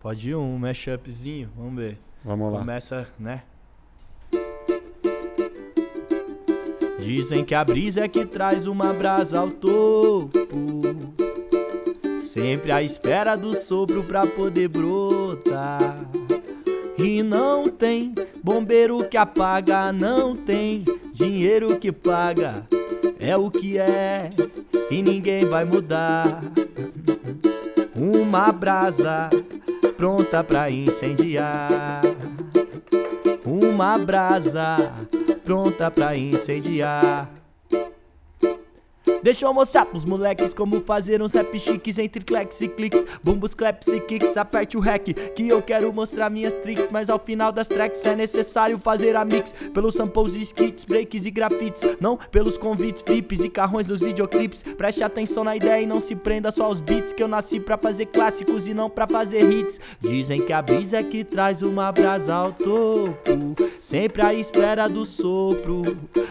Pode 0.00 0.30
ir 0.30 0.34
um 0.36 0.58
mashupzinho, 0.58 1.50
vamos 1.56 1.74
ver. 1.76 1.98
Vamos 2.24 2.52
lá. 2.52 2.58
Começa, 2.60 3.06
né? 3.18 3.42
Dizem 6.98 7.44
que 7.44 7.54
a 7.54 7.64
brisa 7.64 8.04
é 8.04 8.08
que 8.08 8.26
traz 8.26 8.66
uma 8.66 8.92
brasa 8.92 9.38
ao 9.40 9.50
topo. 9.50 10.40
Sempre 12.20 12.70
à 12.70 12.82
espera 12.82 13.34
do 13.34 13.54
sopro 13.54 14.04
pra 14.04 14.26
poder 14.26 14.68
brotar. 14.68 15.96
E 16.98 17.22
não 17.22 17.68
tem 17.68 18.12
bombeiro 18.42 19.04
que 19.04 19.16
apaga, 19.16 19.92
não 19.92 20.34
tem 20.34 20.84
dinheiro 21.12 21.78
que 21.78 21.92
paga. 21.92 22.66
É 23.20 23.36
o 23.36 23.50
que 23.50 23.78
é 23.78 24.30
e 24.90 25.00
ninguém 25.02 25.44
vai 25.44 25.64
mudar. 25.64 26.42
Uma 27.94 28.50
brasa 28.50 29.30
pronta 29.96 30.42
pra 30.42 30.70
incendiar. 30.70 32.02
Uma 33.44 33.96
brasa 33.98 34.76
pronta 35.44 35.90
pra 35.90 36.16
incendiar. 36.16 37.30
Deixa 39.22 39.46
eu 39.46 39.52
mostrar 39.52 39.86
pros 39.86 40.04
moleques 40.04 40.54
como 40.54 40.80
fazer 40.80 41.20
uns 41.20 41.32
rap 41.32 41.58
chiques 41.58 41.98
entre 41.98 42.24
clacks 42.24 42.60
e 42.60 42.68
cliques, 42.68 43.04
bumbos, 43.22 43.54
claps 43.54 43.88
e 43.88 44.00
kicks. 44.00 44.36
Aperte 44.36 44.76
o 44.76 44.80
hack 44.80 45.12
que 45.34 45.48
eu 45.48 45.60
quero 45.60 45.92
mostrar 45.92 46.30
minhas 46.30 46.54
tricks, 46.54 46.88
mas 46.90 47.10
ao 47.10 47.18
final 47.18 47.52
das 47.52 47.68
tracks 47.68 48.04
é 48.06 48.14
necessário 48.14 48.78
fazer 48.78 49.16
a 49.16 49.24
mix 49.24 49.52
pelos 49.74 49.94
samples 49.94 50.34
e 50.34 50.42
skits, 50.42 50.84
breaks 50.84 51.26
e 51.26 51.30
grafites, 51.30 51.82
não 52.00 52.16
pelos 52.16 52.56
convites, 52.56 53.02
flips 53.02 53.44
e 53.44 53.48
carrões 53.48 53.86
dos 53.86 54.00
videoclipes. 54.00 54.62
Preste 54.62 55.02
atenção 55.02 55.44
na 55.44 55.56
ideia 55.56 55.82
e 55.82 55.86
não 55.86 56.00
se 56.00 56.14
prenda 56.14 56.50
só 56.50 56.64
aos 56.64 56.80
beats 56.80 57.12
que 57.12 57.22
eu 57.22 57.28
nasci 57.28 57.58
pra 57.60 57.76
fazer 57.76 58.06
clássicos 58.06 58.68
e 58.68 58.74
não 58.74 58.88
pra 58.88 59.06
fazer 59.06 59.42
hits. 59.50 59.80
Dizem 60.00 60.42
que 60.42 60.52
a 60.52 60.62
brisa 60.62 60.98
é 60.98 61.02
que 61.02 61.24
traz 61.24 61.62
uma 61.62 61.90
brasa 61.90 62.34
ao 62.34 62.52
topo, 62.52 63.54
sempre 63.80 64.22
à 64.22 64.32
espera 64.32 64.88
do 64.88 65.04
sopro, 65.04 65.82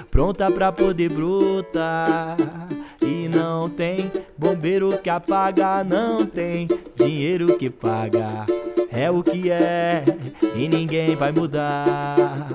pronta 0.10 0.50
pra 0.52 0.72
poder 0.72 1.10
brotar. 1.10 2.67
E 3.02 3.28
não 3.28 3.70
tem 3.70 4.12
bombeiro 4.38 4.98
que 4.98 5.10
apaga, 5.10 5.84
não 5.84 6.26
tem 6.26 6.68
dinheiro 6.96 7.58
que 7.58 7.70
paga. 7.70 8.46
É 8.92 9.12
o 9.12 9.22
que 9.22 9.52
é 9.52 10.04
e 10.56 10.68
ninguém 10.68 11.16
vai 11.16 11.32
mudar. 11.32 12.50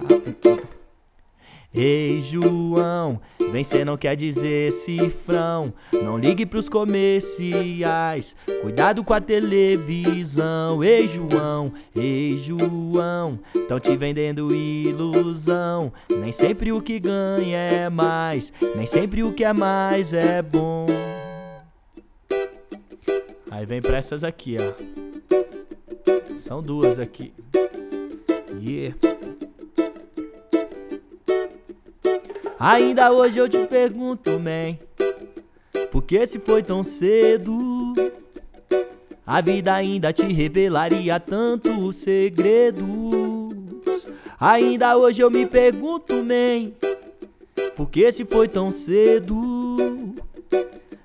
Ei, 1.75 2.21
João, 2.21 3.21
vencer 3.53 3.85
não 3.85 3.99
quer 3.99 4.17
dizer 4.17 4.73
cifrão. 4.73 5.75
Não 5.93 6.17
ligue 6.17 6.47
pros 6.47 6.71
comerciais, 6.71 8.35
cuidado 8.63 9.05
com 9.05 9.13
a 9.13 9.21
televisão. 9.21 10.83
Ei, 10.83 11.07
João, 11.07 11.73
ei, 11.95 12.39
João, 12.39 13.39
tão 13.69 13.79
te 13.79 13.95
vendendo 13.95 14.55
ilusão. 14.55 15.93
Nem 16.09 16.33
sempre 16.33 16.73
o 16.73 16.81
que 16.81 16.99
ganha 16.99 17.59
é 17.59 17.91
mais, 17.91 18.51
nem 18.75 18.87
sempre 18.87 19.23
o 19.23 19.33
que 19.33 19.45
é 19.45 19.53
mais 19.53 20.15
é 20.15 20.41
bom. 20.41 20.87
Aí 23.51 23.67
vem 23.67 23.83
pra 23.83 23.99
essas 23.99 24.25
aqui, 24.25 24.57
ó. 24.59 24.73
São 26.39 26.63
duas 26.63 26.99
aqui. 26.99 27.35
Yeah. 28.59 28.97
Ainda 32.65 33.11
hoje 33.11 33.41
eu 33.41 33.49
te 33.49 33.67
pergunto, 33.67 34.39
man, 34.39 34.79
por 35.91 36.01
que 36.01 36.25
se 36.25 36.39
foi 36.39 36.63
tão 36.63 36.85
cedo? 36.85 37.93
A 39.27 39.41
vida 39.41 39.75
ainda 39.75 40.13
te 40.13 40.23
revelaria 40.33 41.19
tantos 41.19 41.97
segredos. 41.97 42.87
Ainda 44.39 44.97
hoje 44.97 45.21
eu 45.23 45.29
me 45.29 45.45
pergunto, 45.45 46.15
man, 46.23 46.71
por 47.75 47.91
que 47.91 48.13
se 48.13 48.25
foi 48.25 48.47
tão 48.47 48.71
cedo? 48.71 50.15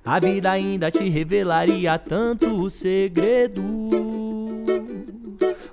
A 0.05 0.19
vida 0.19 0.51
ainda 0.51 0.91
te 0.91 1.09
revelaria 1.09 1.97
tantos 1.97 2.73
segredos. 2.73 3.63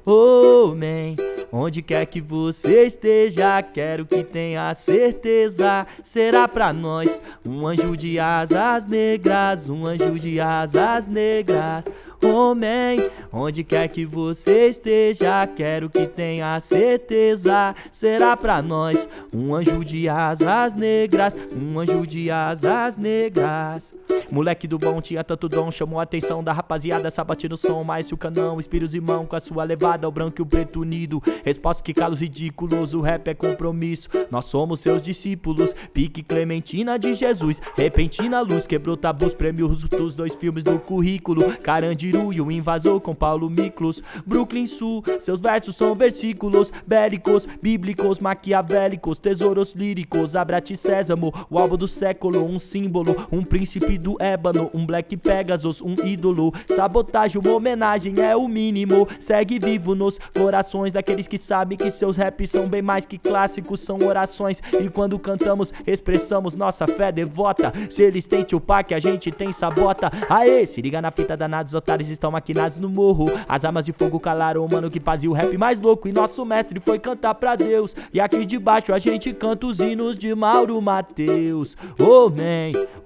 Oh, 0.06 0.74
man. 0.74 1.33
Onde 1.56 1.82
quer 1.82 2.04
que 2.06 2.20
você 2.20 2.82
esteja, 2.82 3.62
quero 3.62 4.04
que 4.04 4.24
tenha 4.24 4.74
certeza. 4.74 5.86
Será 6.02 6.48
pra 6.48 6.72
nós 6.72 7.22
um 7.46 7.64
anjo 7.64 7.96
de 7.96 8.18
asas 8.18 8.86
negras, 8.86 9.70
um 9.70 9.86
anjo 9.86 10.18
de 10.18 10.40
asas 10.40 11.06
negras. 11.06 11.84
Homem, 12.22 13.10
onde 13.32 13.64
quer 13.64 13.88
que 13.88 14.04
você 14.04 14.68
esteja, 14.68 15.46
quero 15.46 15.90
que 15.90 16.06
tenha 16.06 16.58
certeza. 16.60 17.74
Será 17.90 18.36
pra 18.36 18.62
nós 18.62 19.08
um 19.32 19.54
anjo 19.54 19.84
de 19.84 20.08
asas 20.08 20.74
negras, 20.74 21.36
um 21.52 21.78
anjo 21.78 22.06
de 22.06 22.30
asas 22.30 22.96
negras. 22.96 23.92
Moleque 24.30 24.66
do 24.66 24.78
bom 24.78 25.00
tinha 25.00 25.22
tanto 25.22 25.48
dom, 25.48 25.70
chamou 25.70 26.00
a 26.00 26.02
atenção 26.02 26.42
da 26.42 26.52
rapaziada, 26.52 27.10
sabate 27.10 27.48
no 27.48 27.56
som, 27.56 27.84
mais 27.84 28.10
o 28.10 28.16
canão, 28.16 28.58
espíritos 28.58 28.94
e 28.94 29.00
mão 29.00 29.26
com 29.26 29.36
a 29.36 29.40
sua 29.40 29.64
levada, 29.64 30.08
o 30.08 30.12
branco 30.12 30.40
e 30.40 30.42
o 30.42 30.46
preto 30.46 30.80
unido. 30.80 31.22
Resposta 31.44 31.82
que 31.82 31.92
calos 31.92 32.20
ridículos, 32.20 32.94
o 32.94 33.00
rap 33.00 33.28
é 33.28 33.34
compromisso. 33.34 34.08
Nós 34.30 34.46
somos 34.46 34.80
seus 34.80 35.02
discípulos, 35.02 35.74
pique 35.92 36.22
Clementina 36.22 36.98
de 36.98 37.14
Jesus, 37.14 37.60
repentina 37.76 38.40
luz, 38.40 38.66
quebrou 38.66 38.96
tabus, 38.96 39.34
prêmios 39.34 39.84
dos 39.84 40.16
dois 40.16 40.34
filmes 40.34 40.64
do 40.64 40.78
currículo. 40.78 41.56
Carandiru 41.58 42.13
e 42.32 42.40
o 42.40 42.50
invasor 42.50 43.00
com 43.00 43.14
Paulo 43.14 43.50
Miklos, 43.50 44.02
Brooklyn 44.26 44.66
Sul, 44.66 45.02
seus 45.18 45.40
versos 45.40 45.76
são 45.76 45.94
versículos 45.94 46.72
bélicos, 46.86 47.46
bíblicos, 47.60 48.20
maquiavélicos, 48.20 49.18
tesouros 49.18 49.72
líricos. 49.72 50.36
Abrate 50.36 50.76
Sésamo, 50.76 51.32
o 51.50 51.58
álbum 51.58 51.76
do 51.76 51.88
século, 51.88 52.44
um 52.44 52.58
símbolo, 52.58 53.14
um 53.30 53.42
príncipe 53.42 53.98
do 53.98 54.16
ébano, 54.20 54.70
um 54.72 54.86
Black 54.86 55.16
Pegasus, 55.16 55.80
um 55.80 55.96
ídolo. 56.04 56.52
Sabotagem, 56.68 57.40
uma 57.40 57.52
homenagem 57.52 58.20
é 58.20 58.36
o 58.36 58.48
mínimo. 58.48 59.06
Segue 59.18 59.58
vivo 59.58 59.94
nos 59.94 60.18
corações 60.18 60.92
daqueles 60.92 61.28
que 61.28 61.38
sabem 61.38 61.76
que 61.76 61.90
seus 61.90 62.16
raps 62.16 62.50
são 62.50 62.66
bem 62.66 62.82
mais 62.82 63.06
que 63.06 63.18
clássicos, 63.18 63.80
são 63.80 63.98
orações. 63.98 64.62
E 64.80 64.88
quando 64.88 65.18
cantamos, 65.18 65.72
expressamos 65.86 66.54
nossa 66.54 66.86
fé 66.86 67.10
devota. 67.10 67.72
Se 67.90 68.02
eles 68.02 68.26
têm 68.26 68.44
que 68.44 68.94
a 68.94 69.00
gente 69.00 69.30
tem 69.30 69.52
sabota. 69.52 70.10
Aê, 70.28 70.66
se 70.66 70.80
liga 70.80 71.00
na 71.00 71.10
fita 71.10 71.36
danados, 71.36 71.74
otários 71.94 72.10
estão 72.10 72.30
maquinados 72.30 72.78
no 72.78 72.88
morro. 72.88 73.26
As 73.48 73.64
armas 73.64 73.86
de 73.86 73.92
fogo 73.92 74.18
calaram 74.18 74.64
o 74.64 74.70
mano 74.70 74.90
que 74.90 74.98
fazia 74.98 75.30
o 75.30 75.32
rap 75.32 75.56
mais 75.56 75.78
louco. 75.78 76.08
E 76.08 76.12
nosso 76.12 76.44
mestre 76.44 76.80
foi 76.80 76.98
cantar 76.98 77.34
pra 77.34 77.54
Deus. 77.54 77.94
E 78.12 78.20
aqui 78.20 78.44
de 78.44 78.58
baixo 78.58 78.92
a 78.92 78.98
gente 78.98 79.32
canta 79.32 79.66
os 79.66 79.78
hinos 79.78 80.18
de 80.18 80.34
Mauro 80.34 80.80
Mateus. 80.80 81.76
Oh, 81.98 82.32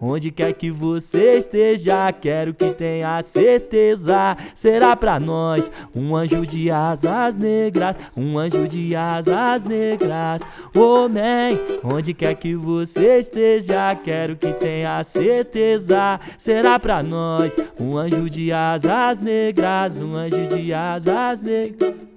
onde 0.01 0.31
quer 0.31 0.53
que 0.55 0.71
você 0.71 1.37
esteja, 1.37 2.11
quero 2.13 2.55
que 2.55 2.71
tenha 2.73 3.23
certeza. 3.23 4.37
Será 4.55 4.97
pra 4.97 5.21
nós 5.21 5.71
um 5.95 6.17
anjo 6.17 6.47
de 6.47 6.71
asas 6.71 7.37
negras, 7.37 7.97
um 8.17 8.39
anjo 8.39 8.67
de 8.67 8.97
asas 8.97 9.65
negras. 9.65 10.43
Oh, 10.75 11.09
onde 11.85 12.15
quer 12.15 12.35
que 12.35 12.55
você 12.55 13.19
esteja, 13.19 13.95
quero 13.97 14.37
que 14.37 14.53
tenha 14.55 15.03
certeza. 15.05 16.19
Será 16.39 16.79
pra 16.79 17.03
nós 17.03 17.55
um 17.79 17.97
anjo 17.97 18.31
de 18.31 18.53
asas 18.53 18.78
negras, 19.21 20.01
um 20.01 20.15
anjo 20.15 20.47
de 20.49 20.73
asas 20.73 21.43
negras. 21.43 22.09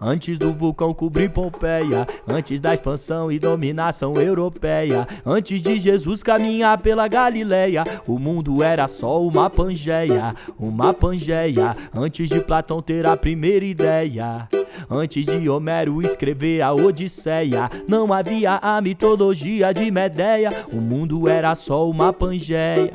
Antes 0.00 0.38
do 0.38 0.52
vulcão 0.52 0.94
cobrir 0.94 1.28
Pompeia, 1.30 2.06
antes 2.26 2.60
da 2.60 2.72
expansão 2.72 3.32
e 3.32 3.38
dominação 3.38 4.14
europeia, 4.14 5.06
antes 5.26 5.60
de 5.60 5.76
Jesus 5.76 6.22
caminhar 6.22 6.78
pela 6.78 7.08
Galileia, 7.08 7.82
o 8.06 8.18
mundo 8.18 8.62
era 8.62 8.86
só 8.86 9.20
uma 9.20 9.50
pangeia, 9.50 10.34
uma 10.58 10.94
pangeia, 10.94 11.76
antes 11.94 12.28
de 12.28 12.40
Platão 12.40 12.80
ter 12.80 13.06
a 13.06 13.16
primeira 13.16 13.64
ideia. 13.64 14.48
Antes 14.88 15.26
de 15.26 15.48
Homero 15.48 16.00
escrever 16.00 16.62
a 16.62 16.72
Odisseia, 16.72 17.68
não 17.88 18.12
havia 18.12 18.58
a 18.62 18.80
mitologia 18.80 19.74
de 19.74 19.90
Medeia, 19.90 20.64
o 20.72 20.76
mundo 20.76 21.28
era 21.28 21.54
só 21.56 21.88
uma 21.90 22.12
pangeia. 22.12 22.94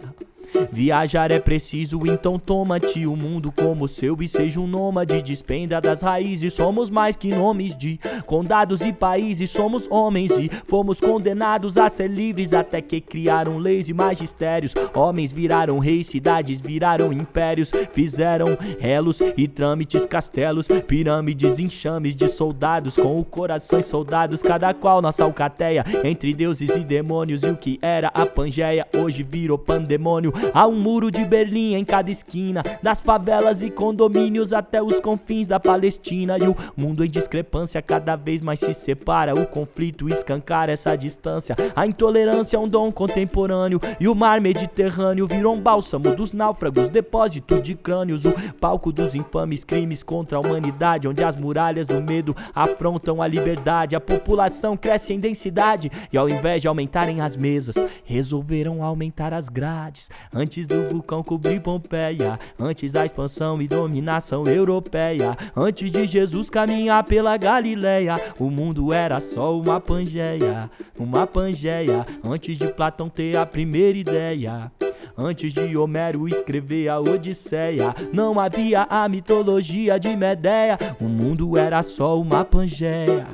Viajar 0.71 1.31
é 1.31 1.39
preciso, 1.39 2.05
então 2.05 2.37
toma-te 2.37 3.05
o 3.05 3.15
mundo 3.15 3.51
como 3.51 3.87
seu 3.87 4.21
e 4.21 4.27
seja 4.27 4.59
um 4.59 4.67
nômade. 4.67 5.21
Despenda 5.21 5.79
das 5.79 6.01
raízes, 6.01 6.53
somos 6.53 6.89
mais 6.89 7.15
que 7.15 7.29
nomes 7.29 7.75
de 7.75 7.99
condados 8.25 8.81
e 8.81 8.91
países. 8.91 9.49
Somos 9.49 9.87
homens 9.89 10.31
e 10.31 10.49
fomos 10.67 10.99
condenados 10.99 11.77
a 11.77 11.89
ser 11.89 12.09
livres 12.09 12.53
até 12.53 12.81
que 12.81 13.01
criaram 13.01 13.57
leis 13.57 13.89
e 13.89 13.93
magistérios. 13.93 14.73
Homens 14.93 15.31
viraram 15.31 15.79
reis, 15.79 16.07
cidades 16.07 16.61
viraram 16.61 17.11
impérios. 17.11 17.71
Fizeram 17.91 18.57
relos 18.79 19.19
e 19.37 19.47
trâmites, 19.47 20.05
castelos, 20.05 20.67
pirâmides, 20.87 21.59
enxames 21.59 22.15
de 22.15 22.27
soldados 22.29 22.95
com 22.95 23.19
o 23.19 23.25
corações 23.25 23.85
soldados. 23.85 24.41
Cada 24.41 24.73
qual 24.73 25.01
nossa 25.01 25.23
alcateia 25.23 25.83
entre 26.03 26.33
deuses 26.33 26.75
e 26.75 26.79
demônios. 26.79 27.43
E 27.43 27.47
o 27.47 27.57
que 27.57 27.79
era 27.81 28.09
a 28.09 28.25
Pangeia 28.25 28.87
hoje 28.95 29.23
virou 29.23 29.57
pandemônio. 29.57 30.33
Há 30.53 30.67
um 30.67 30.75
muro 30.75 31.11
de 31.11 31.23
Berlim 31.25 31.75
em 31.75 31.83
cada 31.83 32.09
esquina, 32.09 32.63
das 32.81 32.99
favelas 32.99 33.61
e 33.61 33.69
condomínios 33.69 34.53
até 34.53 34.81
os 34.81 34.99
confins 34.99 35.47
da 35.47 35.59
Palestina. 35.59 36.37
E 36.37 36.47
o 36.47 36.55
mundo 36.75 37.05
em 37.05 37.09
discrepância 37.09 37.81
cada 37.81 38.15
vez 38.15 38.41
mais 38.41 38.59
se 38.59 38.73
separa. 38.73 39.33
O 39.33 39.45
conflito 39.45 40.09
escancara 40.09 40.71
essa 40.71 40.95
distância. 40.95 41.55
A 41.75 41.85
intolerância 41.85 42.57
é 42.57 42.59
um 42.59 42.67
dom 42.67 42.91
contemporâneo. 42.91 43.79
E 43.99 44.07
o 44.07 44.15
mar 44.15 44.41
Mediterrâneo 44.41 45.27
virou 45.27 45.55
um 45.55 45.61
bálsamo 45.61 46.15
dos 46.15 46.33
náufragos, 46.33 46.89
depósito 46.89 47.61
de 47.61 47.75
crânios. 47.75 48.25
O 48.25 48.33
palco 48.59 48.91
dos 48.91 49.15
infames 49.15 49.63
crimes 49.63 50.03
contra 50.03 50.37
a 50.37 50.41
humanidade, 50.41 51.07
onde 51.07 51.23
as 51.23 51.35
muralhas 51.35 51.87
do 51.87 52.01
medo 52.01 52.35
afrontam 52.53 53.21
a 53.21 53.27
liberdade. 53.27 53.95
A 53.95 53.99
população 54.01 54.75
cresce 54.75 55.13
em 55.13 55.19
densidade 55.19 55.91
e 56.11 56.17
ao 56.17 56.29
invés 56.29 56.61
de 56.61 56.67
aumentarem 56.67 57.21
as 57.21 57.35
mesas, 57.35 57.75
resolveram 58.03 58.83
aumentar 58.83 59.33
as 59.33 59.49
grades. 59.49 60.09
Antes 60.33 60.67
do 60.67 60.85
vulcão 60.85 61.23
cobrir 61.23 61.61
Pompeia, 61.61 62.39
antes 62.59 62.91
da 62.91 63.05
expansão 63.05 63.61
e 63.61 63.67
dominação 63.67 64.47
europeia, 64.47 65.37
antes 65.55 65.91
de 65.91 66.05
Jesus 66.07 66.49
caminhar 66.49 67.03
pela 67.03 67.37
Galileia, 67.37 68.15
o 68.39 68.49
mundo 68.49 68.91
era 68.91 69.19
só 69.19 69.57
uma 69.57 69.79
pangeia, 69.79 70.69
uma 70.97 71.27
pangeia, 71.27 72.05
antes 72.23 72.57
de 72.57 72.67
Platão 72.67 73.09
ter 73.09 73.37
a 73.37 73.45
primeira 73.45 73.97
ideia. 73.97 74.71
Antes 75.15 75.53
de 75.53 75.77
Homero 75.77 76.27
escrever 76.27 76.89
a 76.89 76.99
Odisseia, 76.99 77.93
não 78.11 78.39
havia 78.39 78.87
a 78.89 79.07
mitologia 79.07 79.99
de 79.99 80.15
Medeia. 80.15 80.77
O 80.99 81.03
mundo 81.03 81.55
era 81.55 81.83
só 81.83 82.19
uma 82.19 82.43
pangeia. 82.43 83.27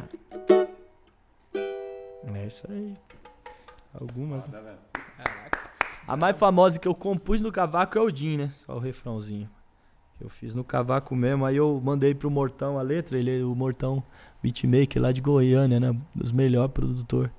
É 2.34 2.48
isso 2.48 2.68
aí. 2.70 2.94
Algumas. 3.94 4.48
Né? 4.48 4.60
A 6.10 6.18
mais 6.18 6.36
famosa 6.36 6.80
que 6.80 6.88
eu 6.88 6.96
compus 6.96 7.40
no 7.40 7.52
cavaco 7.52 7.96
é 7.96 8.02
o 8.02 8.10
Din, 8.10 8.38
né? 8.38 8.52
Só 8.66 8.76
o 8.76 8.80
refrãozinho. 8.80 9.48
Eu 10.20 10.28
fiz 10.28 10.56
no 10.56 10.64
cavaco 10.64 11.16
mesmo. 11.16 11.46
Aí 11.46 11.56
eu 11.56 11.80
mandei 11.86 12.16
pro 12.16 12.32
Mortão 12.32 12.80
a 12.80 12.82
letra. 12.82 13.16
Ele 13.16 13.44
o 13.44 13.54
Mortão 13.54 14.04
beatmaker 14.42 15.00
lá 15.00 15.12
de 15.12 15.22
Goiânia, 15.22 15.80
né? 15.80 15.96
Dos 16.16 16.32
melhores 16.32 16.72
produtor. 16.72 17.32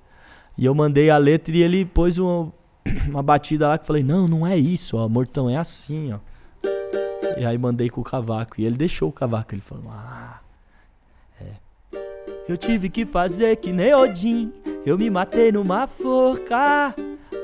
E 0.57 0.65
eu 0.65 0.73
mandei 0.73 1.11
a 1.11 1.19
letra 1.19 1.57
e 1.57 1.65
ele 1.65 1.85
pôs 1.85 2.17
um, 2.17 2.53
uma 3.11 3.25
batida 3.25 3.67
lá 3.67 3.77
que 3.77 3.83
eu 3.83 3.87
falei, 3.89 4.05
não, 4.05 4.29
não 4.29 4.47
é 4.47 4.57
isso, 4.57 4.97
ó. 4.97 5.09
Mortão 5.09 5.51
é 5.51 5.57
assim, 5.57 6.13
ó. 6.13 6.21
E 7.37 7.45
aí 7.45 7.59
mandei 7.59 7.91
com 7.91 8.01
o 8.03 8.05
cavaco. 8.05 8.61
E 8.61 8.65
ele 8.65 8.77
deixou 8.77 9.09
o 9.09 9.13
cavaco. 9.13 9.53
Ele 9.53 9.63
falou, 9.63 9.91
ah. 9.91 10.39
É. 11.41 11.99
Eu 12.49 12.57
tive 12.57 12.89
que 12.89 13.05
fazer 13.05 13.57
que 13.57 13.73
nem 13.73 13.93
Odin. 13.93 14.53
Eu 14.87 14.97
me 14.97 15.11
matei 15.11 15.51
numa 15.51 15.89
forca. 15.89 16.95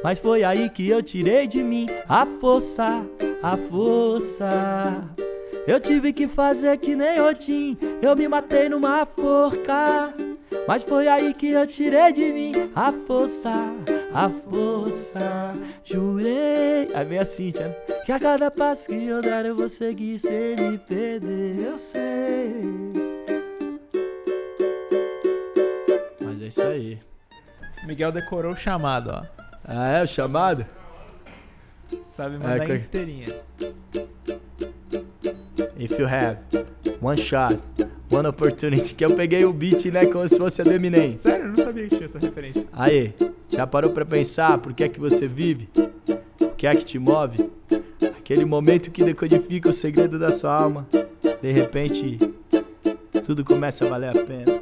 Mas 0.06 0.20
foi 0.20 0.44
aí 0.44 0.70
que 0.70 0.88
eu 0.88 1.02
tirei 1.02 1.48
de 1.48 1.64
mim 1.64 1.88
a 2.08 2.24
força, 2.24 3.04
a 3.42 3.56
força. 3.56 5.02
Eu 5.66 5.80
tive 5.80 6.12
que 6.12 6.28
fazer 6.28 6.78
que 6.78 6.94
nem 6.94 7.20
Odin. 7.20 7.76
Eu 8.00 8.14
me 8.14 8.28
matei 8.28 8.68
numa 8.68 9.04
forca. 9.04 10.14
Mas 10.68 10.84
foi 10.84 11.08
aí 11.08 11.34
que 11.34 11.48
eu 11.50 11.66
tirei 11.66 12.12
de 12.12 12.32
mim 12.32 12.52
a 12.72 12.92
força, 12.92 13.50
a 14.14 14.30
força. 14.30 15.56
Jurei. 15.82 16.88
Aí 16.94 17.04
vem 17.04 17.18
a 17.18 17.24
Cintia, 17.24 17.66
né? 17.66 17.74
Que 18.04 18.12
a 18.12 18.20
cada 18.20 18.48
passo 18.48 18.88
que 18.88 19.06
eu 19.06 19.20
der 19.20 19.46
eu 19.46 19.56
vou 19.56 19.68
seguir 19.68 20.20
sem 20.20 20.54
me 20.54 20.78
perder. 20.78 21.58
Eu 21.58 21.78
sei. 21.78 22.52
Mas 26.20 26.40
é 26.40 26.46
isso 26.46 26.62
aí. 26.62 27.00
Miguel 27.84 28.12
decorou 28.12 28.52
o 28.52 28.56
chamado, 28.56 29.10
ó. 29.10 29.35
Ah, 29.68 29.88
é 29.98 30.02
o 30.04 30.06
chamado? 30.06 30.64
Sabe 32.16 32.38
mandar 32.38 32.70
é, 32.70 32.76
inteirinha. 32.76 33.28
If 35.76 35.98
you 35.98 36.06
have 36.06 36.38
one 37.02 37.20
shot 37.20 37.58
One 38.08 38.28
Opportunity, 38.28 38.94
que 38.94 39.04
eu 39.04 39.14
peguei 39.14 39.44
o 39.44 39.52
beat, 39.52 39.86
né, 39.86 40.06
como 40.06 40.28
se 40.28 40.38
fosse 40.38 40.62
a 40.62 40.64
do 40.64 40.72
Eminem. 40.72 41.18
Sério, 41.18 41.46
eu 41.46 41.48
não 41.48 41.64
sabia 41.64 41.88
que 41.88 41.96
tinha 41.96 42.04
essa 42.04 42.18
referência. 42.20 42.64
Aí, 42.72 43.12
já 43.50 43.66
parou 43.66 43.90
pra 43.90 44.04
pensar 44.04 44.58
por 44.58 44.72
que 44.72 44.84
é 44.84 44.88
que 44.88 45.00
você 45.00 45.26
vive? 45.26 45.68
O 46.40 46.50
que 46.50 46.68
é 46.68 46.74
que 46.76 46.84
te 46.84 46.98
move? 47.00 47.50
Aquele 48.16 48.44
momento 48.44 48.92
que 48.92 49.02
decodifica 49.02 49.68
o 49.68 49.72
segredo 49.72 50.18
da 50.20 50.30
sua 50.30 50.54
alma. 50.54 50.86
De 51.42 51.50
repente, 51.50 52.18
tudo 53.24 53.44
começa 53.44 53.84
a 53.84 53.88
valer 53.88 54.10
a 54.10 54.24
pena. 54.24 54.60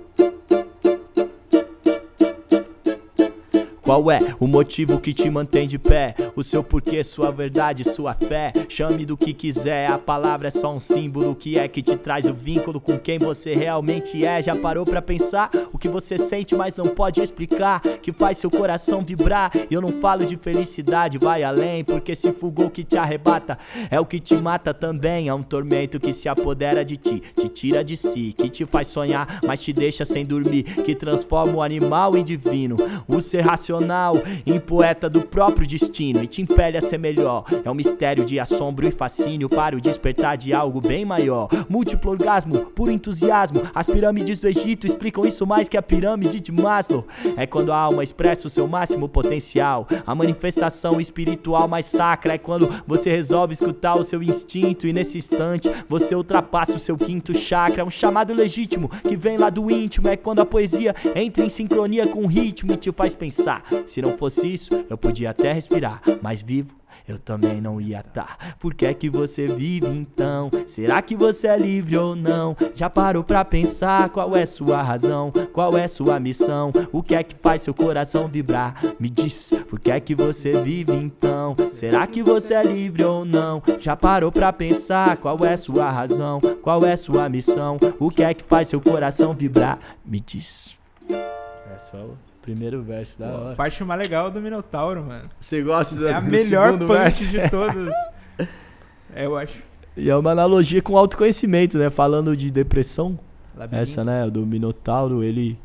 Qual 3.84 4.10
é 4.10 4.18
o 4.40 4.46
motivo 4.46 4.98
que 4.98 5.12
te 5.12 5.28
mantém 5.28 5.68
de 5.68 5.78
pé? 5.78 6.14
O 6.34 6.42
seu 6.42 6.64
porquê, 6.64 7.04
sua 7.04 7.30
verdade, 7.30 7.84
sua 7.84 8.14
fé. 8.14 8.50
Chame 8.66 9.04
do 9.04 9.14
que 9.14 9.34
quiser, 9.34 9.90
a 9.90 9.98
palavra 9.98 10.48
é 10.48 10.50
só 10.50 10.72
um 10.72 10.78
símbolo. 10.78 11.34
Que 11.34 11.58
é 11.58 11.68
que 11.68 11.82
te 11.82 11.94
traz 11.94 12.24
o 12.24 12.32
vínculo 12.32 12.80
com 12.80 12.98
quem 12.98 13.18
você 13.18 13.52
realmente 13.52 14.24
é? 14.24 14.40
Já 14.40 14.56
parou 14.56 14.86
pra 14.86 15.02
pensar 15.02 15.50
o 15.70 15.76
que 15.76 15.86
você 15.86 16.16
sente, 16.16 16.54
mas 16.54 16.76
não 16.76 16.86
pode 16.86 17.20
explicar? 17.20 17.80
Que 17.80 18.10
faz 18.10 18.38
seu 18.38 18.50
coração 18.50 19.02
vibrar. 19.02 19.52
Eu 19.70 19.82
não 19.82 19.92
falo 20.00 20.24
de 20.24 20.38
felicidade, 20.38 21.18
vai 21.18 21.42
além. 21.42 21.84
Porque 21.84 22.14
se 22.14 22.32
fugou 22.32 22.70
que 22.70 22.84
te 22.84 22.96
arrebata, 22.96 23.58
é 23.90 24.00
o 24.00 24.06
que 24.06 24.18
te 24.18 24.34
mata 24.34 24.72
também. 24.72 25.28
É 25.28 25.34
um 25.34 25.42
tormento 25.42 26.00
que 26.00 26.14
se 26.14 26.26
apodera 26.26 26.82
de 26.82 26.96
ti, 26.96 27.20
te 27.36 27.48
tira 27.50 27.84
de 27.84 27.98
si, 27.98 28.32
que 28.32 28.48
te 28.48 28.64
faz 28.64 28.88
sonhar, 28.88 29.40
mas 29.46 29.60
te 29.60 29.74
deixa 29.74 30.06
sem 30.06 30.24
dormir. 30.24 30.62
Que 30.62 30.94
transforma 30.94 31.56
o 31.56 31.62
animal 31.62 32.16
em 32.16 32.24
divino. 32.24 32.78
O 33.06 33.20
ser 33.20 33.42
racional 33.42 33.73
racional, 33.74 34.22
em 34.46 34.58
poeta 34.60 35.08
do 35.08 35.22
próprio 35.22 35.66
destino 35.66 36.22
e 36.22 36.26
te 36.26 36.42
impele 36.42 36.76
a 36.76 36.80
ser 36.80 36.98
melhor. 36.98 37.44
É 37.64 37.70
um 37.70 37.74
mistério 37.74 38.24
de 38.24 38.38
assombro 38.38 38.86
e 38.86 38.90
fascínio 38.90 39.48
para 39.48 39.76
o 39.76 39.80
despertar 39.80 40.36
de 40.36 40.52
algo 40.52 40.80
bem 40.80 41.04
maior. 41.04 41.48
Múltiplo 41.68 42.12
orgasmo, 42.12 42.66
puro 42.66 42.92
entusiasmo. 42.92 43.62
As 43.74 43.86
pirâmides 43.86 44.38
do 44.38 44.48
Egito 44.48 44.86
explicam 44.86 45.26
isso 45.26 45.46
mais 45.46 45.68
que 45.68 45.76
a 45.76 45.82
pirâmide 45.82 46.40
de 46.40 46.52
Maslow. 46.52 47.06
É 47.36 47.46
quando 47.46 47.72
a 47.72 47.76
alma 47.76 48.04
expressa 48.04 48.46
o 48.46 48.50
seu 48.50 48.68
máximo 48.68 49.08
potencial. 49.08 49.86
A 50.06 50.14
manifestação 50.14 51.00
espiritual 51.00 51.66
mais 51.66 51.86
sacra 51.86 52.34
é 52.34 52.38
quando 52.38 52.68
você 52.86 53.10
resolve 53.10 53.54
escutar 53.54 53.96
o 53.96 54.04
seu 54.04 54.22
instinto 54.22 54.86
e 54.86 54.92
nesse 54.92 55.18
instante 55.18 55.70
você 55.88 56.14
ultrapassa 56.14 56.76
o 56.76 56.80
seu 56.80 56.96
quinto 56.96 57.36
chakra. 57.36 57.82
É 57.82 57.84
um 57.84 57.90
chamado 57.90 58.32
legítimo 58.32 58.88
que 58.88 59.16
vem 59.16 59.36
lá 59.36 59.50
do 59.50 59.70
íntimo. 59.70 60.08
É 60.08 60.16
quando 60.16 60.40
a 60.40 60.46
poesia 60.46 60.94
entra 61.14 61.44
em 61.44 61.48
sincronia 61.48 62.06
com 62.06 62.24
o 62.24 62.26
ritmo 62.26 62.72
e 62.72 62.76
te 62.76 62.92
faz 62.92 63.14
pensar. 63.14 63.63
Se 63.86 64.00
não 64.02 64.16
fosse 64.16 64.52
isso, 64.52 64.84
eu 64.88 64.96
podia 64.96 65.30
até 65.30 65.52
respirar, 65.52 66.00
mas 66.22 66.42
vivo 66.42 66.74
eu 67.06 67.18
também 67.18 67.60
não 67.60 67.80
ia 67.80 68.00
estar. 68.00 68.14
Tá. 68.14 68.54
Por 68.58 68.74
que 68.74 68.86
é 68.86 68.94
que 68.94 69.10
você 69.10 69.48
vive 69.48 69.88
então? 69.88 70.50
Será 70.66 71.02
que 71.02 71.16
você 71.16 71.48
é 71.48 71.58
livre 71.58 71.96
ou 71.96 72.14
não? 72.14 72.56
Já 72.74 72.88
parou 72.88 73.24
pra 73.24 73.44
pensar 73.44 74.08
qual 74.10 74.36
é 74.36 74.46
sua 74.46 74.82
razão? 74.82 75.32
Qual 75.52 75.76
é 75.76 75.86
sua 75.88 76.20
missão? 76.20 76.72
O 76.92 77.02
que 77.02 77.14
é 77.14 77.22
que 77.22 77.34
faz 77.34 77.62
seu 77.62 77.74
coração 77.74 78.28
vibrar? 78.28 78.80
Me 78.98 79.08
diz, 79.10 79.52
por 79.68 79.80
que 79.80 79.90
é 79.90 80.00
que 80.00 80.14
você 80.14 80.62
vive 80.62 80.92
então? 80.92 81.56
Será 81.72 82.06
que 82.06 82.22
você 82.22 82.54
é 82.54 82.62
livre 82.62 83.04
ou 83.04 83.24
não? 83.24 83.62
Já 83.78 83.96
parou 83.96 84.30
pra 84.30 84.52
pensar 84.52 85.16
qual 85.16 85.44
é 85.44 85.56
sua 85.56 85.90
razão? 85.90 86.40
Qual 86.62 86.84
é 86.84 86.96
sua 86.96 87.28
missão? 87.28 87.76
O 87.98 88.10
que 88.10 88.22
é 88.22 88.32
que 88.32 88.44
faz 88.44 88.68
seu 88.68 88.80
coração 88.80 89.34
vibrar? 89.34 89.78
Me 90.04 90.20
diz. 90.20 90.76
É 91.10 91.78
só 91.78 91.98
Primeiro 92.44 92.82
verso 92.82 93.18
da 93.18 93.26
hora. 93.28 93.52
A 93.52 93.56
parte 93.56 93.82
mais 93.82 93.98
legal 93.98 94.30
do 94.30 94.38
Minotauro, 94.38 95.02
mano. 95.02 95.30
Você 95.40 95.62
gosta 95.62 96.10
É 96.10 96.12
a 96.12 96.20
melhor 96.20 96.78
parte 96.86 97.26
de 97.26 97.48
todas. 97.48 97.90
é, 99.16 99.24
eu 99.24 99.34
acho. 99.34 99.62
E 99.96 100.10
é 100.10 100.14
uma 100.14 100.32
analogia 100.32 100.82
com 100.82 100.98
autoconhecimento, 100.98 101.78
né? 101.78 101.88
Falando 101.88 102.36
de 102.36 102.50
depressão. 102.50 103.18
Labirinto. 103.56 103.82
Essa, 103.82 104.04
né? 104.04 104.28
Do 104.28 104.44
Minotauro, 104.44 105.22
ele 105.22 105.58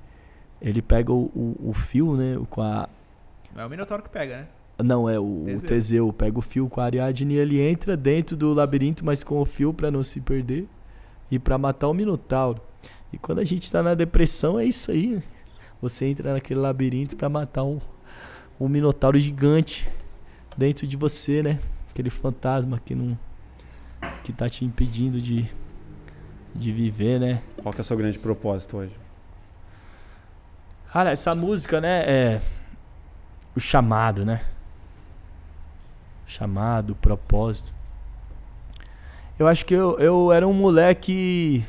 ele 0.61 0.81
pega 0.81 1.11
o, 1.11 1.26
o, 1.35 1.69
o, 1.69 1.73
fio, 1.73 2.15
né? 2.15 2.39
Com 2.49 2.61
a. 2.61 2.88
Não 3.53 3.64
é 3.64 3.65
o 3.65 3.69
Minotauro 3.69 4.01
que 4.01 4.10
pega, 4.10 4.38
né? 4.38 4.47
Não, 4.81 5.10
é 5.10 5.19
o 5.19 5.43
Teseu. 5.43 5.57
o 5.57 5.61
Teseu. 5.61 6.14
Pega 6.14 6.39
o 6.39 6.41
fio 6.41 6.69
com 6.69 6.80
a 6.80 6.85
Ariadne 6.85 7.34
e 7.34 7.38
ele 7.38 7.60
entra 7.60 7.97
dentro 7.97 8.38
do 8.38 8.53
labirinto, 8.53 9.03
mas 9.03 9.22
com 9.22 9.41
o 9.41 9.45
fio 9.45 9.73
para 9.73 9.91
não 9.91 10.01
se 10.01 10.22
perder 10.22 10.65
e 11.30 11.38
para 11.38 11.57
matar 11.57 11.89
o 11.89 11.93
Minotauro. 11.93 12.61
E 13.11 13.18
quando 13.18 13.39
a 13.39 13.43
gente 13.43 13.69
tá 13.69 13.84
na 13.84 13.93
depressão, 13.93 14.57
é 14.57 14.64
isso 14.64 14.91
aí. 14.91 15.22
Você 15.81 16.06
entra 16.06 16.34
naquele 16.34 16.60
labirinto 16.60 17.15
para 17.15 17.30
matar 17.30 17.64
um, 17.64 17.80
um 18.60 18.68
minotauro 18.68 19.18
gigante 19.18 19.89
dentro 20.57 20.85
de 20.85 20.97
você, 20.97 21.41
né? 21.41 21.60
Aquele 21.89 22.10
fantasma 22.10 22.80
que 22.84 22.93
não 22.93 23.18
que 24.23 24.31
tá 24.31 24.47
te 24.47 24.64
impedindo 24.64 25.22
de 25.22 25.49
de 26.53 26.72
viver, 26.72 27.19
né? 27.19 27.41
Qual 27.61 27.73
que 27.73 27.80
é 27.80 27.81
o 27.81 27.85
seu 27.85 27.95
grande 27.95 28.18
propósito 28.18 28.77
hoje? 28.77 28.95
Cara, 30.91 31.11
essa 31.11 31.35
música, 31.35 31.80
né, 31.80 32.03
é 32.07 32.41
o 33.56 33.60
chamado, 33.60 34.26
né? 34.26 34.41
Chamado, 36.26 36.95
propósito. 36.95 37.73
Eu 39.38 39.47
acho 39.47 39.65
que 39.65 39.73
eu, 39.73 39.97
eu 39.99 40.31
era 40.31 40.47
um 40.47 40.53
moleque 40.53 41.65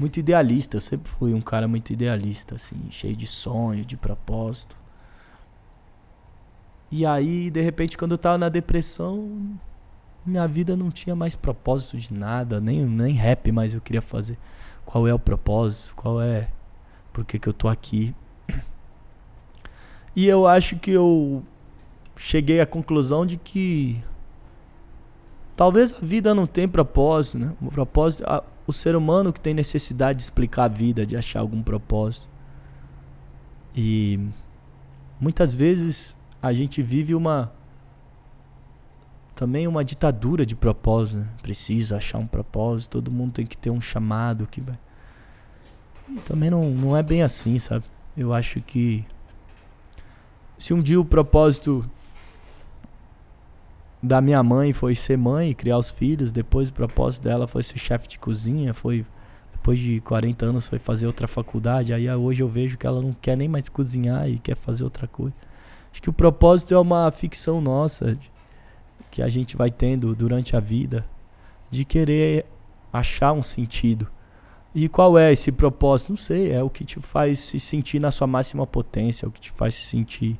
muito 0.00 0.18
idealista. 0.18 0.78
Eu 0.78 0.80
sempre 0.80 1.10
fui 1.10 1.34
um 1.34 1.42
cara 1.42 1.68
muito 1.68 1.92
idealista, 1.92 2.54
assim, 2.54 2.76
cheio 2.90 3.14
de 3.14 3.26
sonho, 3.26 3.84
de 3.84 3.98
propósito. 3.98 4.74
E 6.90 7.04
aí, 7.04 7.50
de 7.50 7.60
repente, 7.60 7.98
quando 7.98 8.12
eu 8.12 8.18
tava 8.18 8.38
na 8.38 8.48
depressão, 8.48 9.58
minha 10.24 10.48
vida 10.48 10.74
não 10.76 10.90
tinha 10.90 11.14
mais 11.14 11.36
propósito 11.36 11.98
de 11.98 12.14
nada, 12.14 12.60
nem, 12.60 12.84
nem 12.86 13.12
rap 13.12 13.52
mais 13.52 13.74
eu 13.74 13.80
queria 13.80 14.00
fazer. 14.00 14.38
Qual 14.86 15.06
é 15.06 15.12
o 15.12 15.18
propósito? 15.18 15.94
Qual 15.94 16.20
é. 16.20 16.48
Por 17.12 17.24
que, 17.24 17.38
que 17.38 17.48
eu 17.48 17.52
tô 17.52 17.68
aqui? 17.68 18.14
E 20.16 20.26
eu 20.26 20.46
acho 20.46 20.76
que 20.76 20.90
eu 20.90 21.44
cheguei 22.16 22.60
à 22.60 22.66
conclusão 22.66 23.24
de 23.24 23.36
que 23.36 24.02
talvez 25.60 25.92
a 25.92 25.98
vida 26.02 26.34
não 26.34 26.46
tenha 26.46 26.66
propósito, 26.66 27.38
né? 27.38 27.52
O 27.60 27.70
propósito, 27.70 28.24
o 28.66 28.72
ser 28.72 28.96
humano 28.96 29.30
que 29.30 29.38
tem 29.38 29.52
necessidade 29.52 30.16
de 30.16 30.22
explicar 30.22 30.64
a 30.64 30.68
vida, 30.68 31.04
de 31.04 31.18
achar 31.18 31.40
algum 31.40 31.62
propósito. 31.62 32.26
E 33.76 34.18
muitas 35.20 35.52
vezes 35.52 36.16
a 36.40 36.50
gente 36.54 36.80
vive 36.80 37.14
uma 37.14 37.52
também 39.34 39.68
uma 39.68 39.84
ditadura 39.84 40.46
de 40.46 40.56
propósito. 40.56 41.18
Né? 41.18 41.28
Preciso 41.42 41.94
achar 41.94 42.16
um 42.16 42.26
propósito, 42.26 42.92
todo 42.92 43.10
mundo 43.10 43.32
tem 43.32 43.44
que 43.44 43.58
ter 43.58 43.68
um 43.68 43.82
chamado 43.82 44.46
que 44.46 44.62
vai. 44.62 44.78
E 46.08 46.20
também 46.20 46.48
não, 46.48 46.70
não 46.70 46.96
é 46.96 47.02
bem 47.02 47.22
assim, 47.22 47.58
sabe? 47.58 47.84
Eu 48.16 48.32
acho 48.32 48.62
que 48.62 49.04
se 50.56 50.72
um 50.72 50.80
dia 50.80 50.98
o 50.98 51.04
propósito 51.04 51.84
da 54.02 54.20
minha 54.20 54.42
mãe 54.42 54.72
foi 54.72 54.94
ser 54.94 55.18
mãe 55.18 55.52
criar 55.52 55.78
os 55.78 55.90
filhos, 55.90 56.32
depois 56.32 56.68
o 56.68 56.72
propósito 56.72 57.24
dela 57.24 57.46
foi 57.46 57.62
ser 57.62 57.78
chefe 57.78 58.08
de 58.08 58.18
cozinha, 58.18 58.72
foi 58.72 59.04
depois 59.52 59.78
de 59.78 60.00
40 60.00 60.46
anos 60.46 60.68
foi 60.68 60.78
fazer 60.78 61.06
outra 61.06 61.28
faculdade, 61.28 61.92
aí 61.92 62.10
hoje 62.10 62.42
eu 62.42 62.48
vejo 62.48 62.78
que 62.78 62.86
ela 62.86 63.02
não 63.02 63.12
quer 63.12 63.36
nem 63.36 63.46
mais 63.46 63.68
cozinhar 63.68 64.28
e 64.28 64.38
quer 64.38 64.56
fazer 64.56 64.84
outra 64.84 65.06
coisa. 65.06 65.36
Acho 65.92 66.00
que 66.00 66.08
o 66.08 66.14
propósito 66.14 66.72
é 66.72 66.78
uma 66.78 67.10
ficção 67.10 67.60
nossa 67.60 68.18
que 69.10 69.20
a 69.20 69.28
gente 69.28 69.56
vai 69.56 69.70
tendo 69.70 70.14
durante 70.14 70.56
a 70.56 70.60
vida 70.60 71.04
de 71.70 71.84
querer 71.84 72.46
achar 72.90 73.32
um 73.32 73.42
sentido. 73.42 74.08
E 74.74 74.88
qual 74.88 75.18
é 75.18 75.30
esse 75.30 75.52
propósito? 75.52 76.10
Não 76.10 76.16
sei, 76.16 76.52
é 76.52 76.62
o 76.62 76.70
que 76.70 76.84
te 76.84 77.00
faz 77.00 77.40
se 77.40 77.60
sentir 77.60 77.98
na 77.98 78.10
sua 78.10 78.26
máxima 78.26 78.66
potência, 78.66 79.26
é 79.26 79.28
o 79.28 79.32
que 79.32 79.40
te 79.40 79.50
faz 79.58 79.74
se 79.74 79.84
sentir 79.84 80.38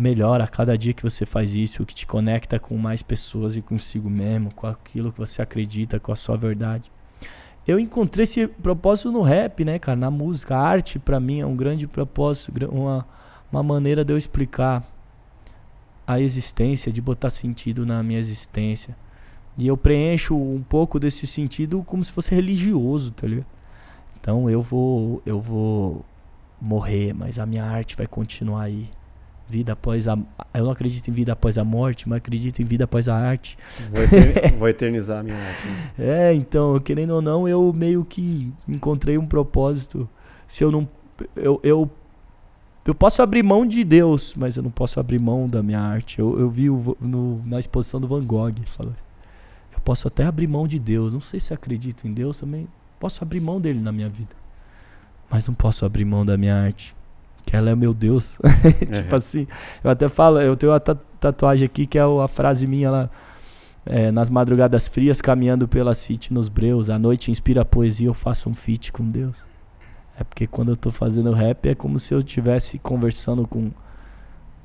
melhor 0.00 0.40
a 0.40 0.48
cada 0.48 0.76
dia 0.78 0.94
que 0.94 1.02
você 1.02 1.26
faz 1.26 1.54
isso, 1.54 1.84
que 1.84 1.94
te 1.94 2.06
conecta 2.06 2.58
com 2.58 2.76
mais 2.78 3.02
pessoas 3.02 3.54
e 3.54 3.62
consigo 3.62 4.08
mesmo, 4.08 4.54
com 4.54 4.66
aquilo 4.66 5.12
que 5.12 5.18
você 5.18 5.42
acredita, 5.42 6.00
com 6.00 6.10
a 6.10 6.16
sua 6.16 6.36
verdade. 6.36 6.90
Eu 7.66 7.78
encontrei 7.78 8.24
esse 8.24 8.46
propósito 8.46 9.12
no 9.12 9.20
rap, 9.20 9.64
né, 9.64 9.78
cara, 9.78 9.96
na 9.96 10.10
música. 10.10 10.56
A 10.56 10.60
arte 10.60 10.98
para 10.98 11.20
mim 11.20 11.40
é 11.40 11.46
um 11.46 11.54
grande 11.54 11.86
propósito, 11.86 12.52
uma 12.72 13.06
uma 13.52 13.62
maneira 13.62 14.04
de 14.04 14.12
eu 14.12 14.18
explicar 14.18 14.84
a 16.06 16.20
existência, 16.20 16.92
de 16.92 17.00
botar 17.00 17.30
sentido 17.30 17.84
na 17.84 18.02
minha 18.02 18.18
existência. 18.18 18.96
E 19.58 19.66
eu 19.66 19.76
preencho 19.76 20.36
um 20.36 20.62
pouco 20.62 20.98
desse 20.98 21.26
sentido 21.26 21.82
como 21.82 22.02
se 22.02 22.12
fosse 22.12 22.34
religioso, 22.34 23.10
tá 23.10 23.26
ligado? 23.26 23.46
Então 24.20 24.48
eu 24.48 24.62
vou 24.62 25.22
eu 25.26 25.40
vou 25.40 26.04
morrer, 26.60 27.12
mas 27.12 27.38
a 27.38 27.46
minha 27.46 27.64
arte 27.64 27.96
vai 27.96 28.06
continuar 28.06 28.62
aí. 28.62 28.88
Vida 29.50 29.72
após 29.72 30.06
a 30.06 30.16
eu 30.54 30.64
não 30.64 30.70
acredito 30.70 31.08
em 31.08 31.12
vida 31.12 31.32
após 31.32 31.58
a 31.58 31.64
morte, 31.64 32.08
mas 32.08 32.18
acredito 32.18 32.62
em 32.62 32.64
vida 32.64 32.84
após 32.84 33.08
a 33.08 33.16
arte. 33.16 33.58
Vou, 33.90 34.00
vou 34.58 34.68
eternizar 34.68 35.20
a 35.20 35.22
minha 35.24 35.36
arte. 35.36 35.66
Né? 35.98 36.28
É, 36.28 36.34
então, 36.34 36.78
querendo 36.78 37.10
ou 37.10 37.22
não, 37.22 37.48
eu 37.48 37.72
meio 37.72 38.04
que 38.04 38.52
encontrei 38.68 39.18
um 39.18 39.26
propósito. 39.26 40.08
Se 40.46 40.62
eu 40.62 40.70
não 40.70 40.88
eu, 41.34 41.60
eu 41.62 41.90
eu 42.84 42.94
posso 42.94 43.20
abrir 43.22 43.42
mão 43.42 43.66
de 43.66 43.84
Deus, 43.84 44.34
mas 44.36 44.56
eu 44.56 44.62
não 44.62 44.70
posso 44.70 44.98
abrir 44.98 45.18
mão 45.18 45.48
da 45.48 45.62
minha 45.62 45.80
arte. 45.80 46.18
Eu, 46.18 46.38
eu 46.38 46.48
vi 46.48 46.70
o, 46.70 46.96
no, 47.00 47.42
na 47.44 47.60
exposição 47.60 48.00
do 48.00 48.08
Van 48.08 48.24
Gogh. 48.24 48.52
Falou, 48.76 48.94
eu 49.72 49.80
posso 49.80 50.08
até 50.08 50.24
abrir 50.24 50.46
mão 50.46 50.66
de 50.66 50.78
Deus. 50.78 51.12
Não 51.12 51.20
sei 51.20 51.38
se 51.40 51.52
acredito 51.52 52.08
em 52.08 52.12
Deus 52.12 52.40
também. 52.40 52.66
Posso 52.98 53.22
abrir 53.22 53.40
mão 53.40 53.60
dele 53.60 53.80
na 53.80 53.92
minha 53.92 54.08
vida. 54.08 54.34
Mas 55.30 55.46
não 55.46 55.54
posso 55.54 55.84
abrir 55.84 56.04
mão 56.04 56.24
da 56.24 56.36
minha 56.36 56.56
arte. 56.56 56.94
Que 57.50 57.56
ela 57.56 57.70
é 57.70 57.74
meu 57.74 57.92
Deus. 57.92 58.38
tipo 58.92 59.16
assim. 59.16 59.44
Eu 59.82 59.90
até 59.90 60.08
falo, 60.08 60.40
eu 60.40 60.56
tenho 60.56 60.70
uma 60.70 60.78
tatuagem 60.78 61.66
aqui 61.66 61.84
que 61.84 61.98
é 61.98 62.02
a 62.02 62.28
frase 62.28 62.64
minha 62.64 62.88
lá. 62.88 63.10
É, 63.84 64.12
nas 64.12 64.30
madrugadas 64.30 64.86
frias, 64.86 65.20
caminhando 65.20 65.66
pela 65.66 65.92
City 65.92 66.32
nos 66.32 66.48
breus. 66.48 66.88
A 66.88 66.96
noite 66.96 67.28
inspira 67.28 67.62
a 67.62 67.64
poesia, 67.64 68.06
eu 68.06 68.14
faço 68.14 68.48
um 68.48 68.54
feat 68.54 68.92
com 68.92 69.04
Deus. 69.10 69.42
É 70.16 70.22
porque 70.22 70.46
quando 70.46 70.68
eu 70.68 70.76
tô 70.76 70.92
fazendo 70.92 71.32
rap 71.32 71.68
é 71.68 71.74
como 71.74 71.98
se 71.98 72.14
eu 72.14 72.20
estivesse 72.20 72.78
conversando 72.78 73.44
com, 73.48 73.72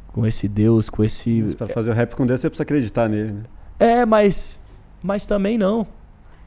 com 0.10 0.24
esse 0.24 0.48
Deus, 0.48 0.88
com 0.88 1.03
esse. 1.03 1.41
Mas 1.41 1.56
pra 1.56 1.68
fazer 1.68 1.90
o 1.90 1.94
rap 1.94 2.16
com 2.16 2.24
Deus 2.24 2.40
você 2.40 2.49
precisa 2.52 2.64
acreditar 2.64 3.10
nele, 3.10 3.32
né? 3.32 3.44
É, 3.80 4.06
mas. 4.06 4.60
Mas 5.02 5.26
também 5.26 5.57
não. 5.57 5.88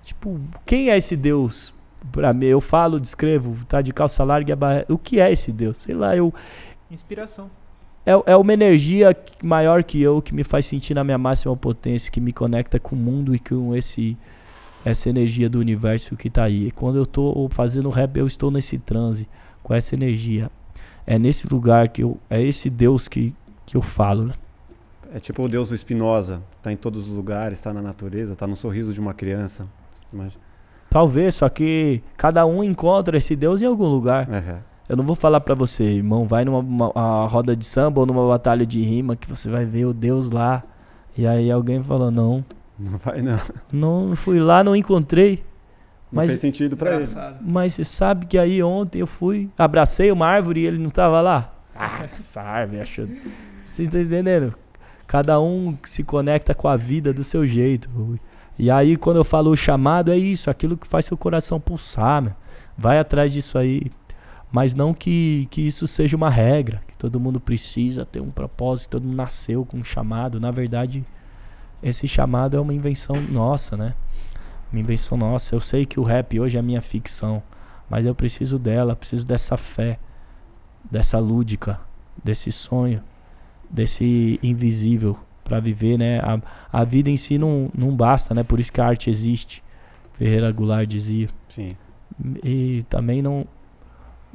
Tipo, 0.04 0.40
quem 0.64 0.90
é 0.90 0.96
esse 0.96 1.16
Deus? 1.16 1.74
Pra 2.12 2.32
mim, 2.32 2.46
eu 2.46 2.60
falo, 2.60 3.00
descrevo, 3.00 3.64
tá 3.66 3.82
de 3.82 3.92
calça 3.92 4.22
larga 4.24 4.50
e 4.50 4.52
a 4.52 4.56
barra... 4.56 4.84
O 4.88 4.96
que 4.96 5.20
é 5.20 5.30
esse 5.32 5.52
Deus? 5.52 5.76
Sei 5.78 5.94
lá, 5.94 6.16
eu. 6.16 6.32
Inspiração. 6.90 7.50
É, 8.06 8.32
é 8.32 8.36
uma 8.36 8.52
energia 8.52 9.16
maior 9.42 9.84
que 9.84 10.00
eu, 10.00 10.22
que 10.22 10.34
me 10.34 10.44
faz 10.44 10.64
sentir 10.66 10.94
na 10.94 11.04
minha 11.04 11.18
máxima 11.18 11.54
potência, 11.56 12.10
que 12.10 12.20
me 12.20 12.32
conecta 12.32 12.80
com 12.80 12.96
o 12.96 12.98
mundo 12.98 13.34
e 13.34 13.38
com 13.38 13.74
esse 13.74 14.16
essa 14.84 15.08
energia 15.10 15.50
do 15.50 15.58
universo 15.58 16.16
que 16.16 16.28
está 16.28 16.44
aí. 16.44 16.68
E 16.68 16.70
quando 16.70 16.96
eu 16.96 17.02
estou 17.02 17.48
fazendo 17.50 17.90
rap, 17.90 18.16
eu 18.16 18.26
estou 18.26 18.50
nesse 18.50 18.78
transe 18.78 19.28
com 19.62 19.74
essa 19.74 19.94
energia. 19.94 20.50
É 21.06 21.18
nesse 21.18 21.52
lugar 21.52 21.88
que 21.88 22.02
eu. 22.02 22.18
É 22.30 22.40
esse 22.40 22.70
Deus 22.70 23.08
que, 23.08 23.34
que 23.66 23.76
eu 23.76 23.82
falo, 23.82 24.24
né? 24.24 24.34
É 25.12 25.18
tipo 25.18 25.42
o 25.42 25.48
Deus 25.48 25.70
do 25.70 25.76
Spinoza, 25.76 26.42
está 26.56 26.70
em 26.70 26.76
todos 26.76 27.08
os 27.08 27.14
lugares, 27.14 27.58
está 27.58 27.72
na 27.72 27.80
natureza, 27.80 28.34
está 28.34 28.46
no 28.46 28.54
sorriso 28.54 28.92
de 28.92 29.00
uma 29.00 29.14
criança. 29.14 29.66
Imagina. 30.12 30.47
Talvez, 30.90 31.36
só 31.36 31.48
que 31.48 32.02
cada 32.16 32.46
um 32.46 32.64
encontra 32.64 33.16
esse 33.16 33.36
Deus 33.36 33.60
em 33.60 33.66
algum 33.66 33.86
lugar. 33.86 34.28
Uhum. 34.28 34.58
Eu 34.88 34.96
não 34.96 35.04
vou 35.04 35.14
falar 35.14 35.40
para 35.40 35.54
você, 35.54 35.84
irmão, 35.84 36.24
vai 36.24 36.46
numa 36.46 36.60
uma, 36.60 37.26
roda 37.26 37.54
de 37.54 37.64
samba 37.64 38.00
ou 38.00 38.06
numa 38.06 38.26
batalha 38.26 38.64
de 38.64 38.80
rima 38.80 39.14
que 39.14 39.28
você 39.28 39.50
vai 39.50 39.66
ver 39.66 39.84
o 39.84 39.92
Deus 39.92 40.30
lá. 40.30 40.62
E 41.16 41.26
aí 41.26 41.50
alguém 41.50 41.82
fala, 41.82 42.10
não, 42.10 42.42
não 42.78 42.96
vai, 42.96 43.20
não. 43.20 43.38
Não 43.70 44.16
fui 44.16 44.40
lá, 44.40 44.64
não 44.64 44.74
encontrei. 44.74 45.44
Não 46.10 46.22
mas, 46.22 46.28
fez 46.28 46.40
sentido 46.40 46.76
para 46.76 46.96
ele. 46.96 47.06
Mas 47.42 47.74
você 47.74 47.84
sabe 47.84 48.24
que 48.24 48.38
aí 48.38 48.62
ontem 48.62 49.00
eu 49.00 49.06
fui, 49.06 49.50
abracei 49.58 50.10
uma 50.10 50.26
árvore 50.26 50.60
e 50.60 50.66
ele 50.66 50.78
não 50.78 50.88
tava 50.88 51.20
lá. 51.20 51.52
Ah, 51.76 52.04
essa 52.12 52.40
árvore, 52.40 52.80
achou. 52.80 53.06
Você 53.64 53.86
tá 53.86 54.00
entendendo? 54.00 54.54
Cada 55.06 55.40
um 55.40 55.76
se 55.84 56.02
conecta 56.02 56.54
com 56.54 56.68
a 56.68 56.76
vida 56.76 57.12
do 57.12 57.24
seu 57.24 57.46
jeito. 57.46 58.18
E 58.58 58.70
aí, 58.70 58.96
quando 58.96 59.18
eu 59.18 59.24
falo 59.24 59.50
o 59.50 59.56
chamado, 59.56 60.10
é 60.10 60.16
isso, 60.16 60.50
aquilo 60.50 60.76
que 60.76 60.86
faz 60.86 61.06
seu 61.06 61.16
coração 61.16 61.60
pulsar, 61.60 62.20
meu. 62.20 62.34
Vai 62.76 62.98
atrás 62.98 63.32
disso 63.32 63.56
aí. 63.56 63.90
Mas 64.50 64.74
não 64.74 64.92
que, 64.92 65.46
que 65.50 65.66
isso 65.66 65.86
seja 65.86 66.16
uma 66.16 66.30
regra, 66.30 66.82
que 66.88 66.96
todo 66.96 67.20
mundo 67.20 67.38
precisa 67.38 68.04
ter 68.04 68.20
um 68.20 68.30
propósito, 68.30 68.90
todo 68.90 69.04
mundo 69.04 69.16
nasceu 69.16 69.64
com 69.64 69.76
um 69.76 69.84
chamado. 69.84 70.40
Na 70.40 70.50
verdade, 70.50 71.04
esse 71.82 72.08
chamado 72.08 72.56
é 72.56 72.60
uma 72.60 72.74
invenção 72.74 73.20
nossa, 73.20 73.76
né? 73.76 73.94
Uma 74.72 74.80
invenção 74.80 75.16
nossa. 75.16 75.54
Eu 75.54 75.60
sei 75.60 75.86
que 75.86 76.00
o 76.00 76.02
rap 76.02 76.40
hoje 76.40 76.58
é 76.58 76.62
minha 76.62 76.80
ficção, 76.80 77.42
mas 77.88 78.06
eu 78.06 78.14
preciso 78.14 78.58
dela, 78.58 78.96
preciso 78.96 79.26
dessa 79.26 79.56
fé, 79.56 80.00
dessa 80.90 81.18
lúdica, 81.18 81.78
desse 82.24 82.50
sonho, 82.50 83.04
desse 83.70 84.40
invisível 84.42 85.16
para 85.48 85.58
viver, 85.58 85.98
né? 85.98 86.20
A, 86.20 86.40
a 86.80 86.84
vida 86.84 87.08
em 87.08 87.16
si 87.16 87.38
não, 87.38 87.70
não 87.76 87.96
basta, 87.96 88.34
né? 88.34 88.42
Por 88.42 88.60
isso 88.60 88.72
que 88.72 88.80
a 88.80 88.86
arte 88.86 89.08
existe. 89.08 89.64
Ferreira 90.12 90.52
Goulart 90.52 90.86
dizia. 90.86 91.28
Sim. 91.48 91.70
E 92.44 92.82
também 92.88 93.22
não 93.22 93.46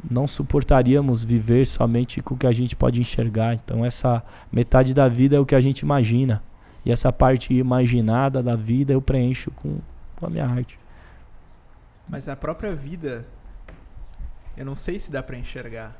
não 0.10 0.27
suportaríamos 0.27 1.23
viver 1.23 1.65
somente 1.65 2.22
com 2.22 2.34
o 2.34 2.38
que 2.38 2.48
a 2.48 2.52
gente 2.52 2.76
pode 2.76 2.99
enxergar. 2.99 3.53
Então 3.53 3.85
essa 3.85 4.23
metade 4.52 4.94
da 4.94 5.07
vida 5.07 5.35
é 5.35 5.40
o 5.40 5.45
que 5.45 5.56
a 5.56 5.61
gente 5.61 5.81
imagina. 5.81 6.41
E 6.84 6.91
essa 6.91 7.14
parte 7.14 7.53
imaginada 7.53 8.41
da 8.41 8.56
vida 8.56 8.91
eu 8.91 9.02
preencho 9.02 9.52
com, 9.52 9.77
com 10.15 10.26
a 10.26 10.30
minha 10.30 10.45
arte. 10.45 10.77
Mas 12.10 12.27
a 12.27 12.35
própria 12.35 12.76
vida, 12.76 13.26
eu 14.57 14.65
não 14.65 14.76
sei 14.76 14.99
se 14.99 15.11
dá 15.11 15.23
para 15.23 15.38
enxergar. 15.38 15.95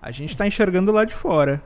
A 0.00 0.12
gente 0.12 0.36
tá 0.36 0.46
enxergando 0.46 0.92
lá 0.92 1.04
de 1.04 1.14
fora. 1.14 1.60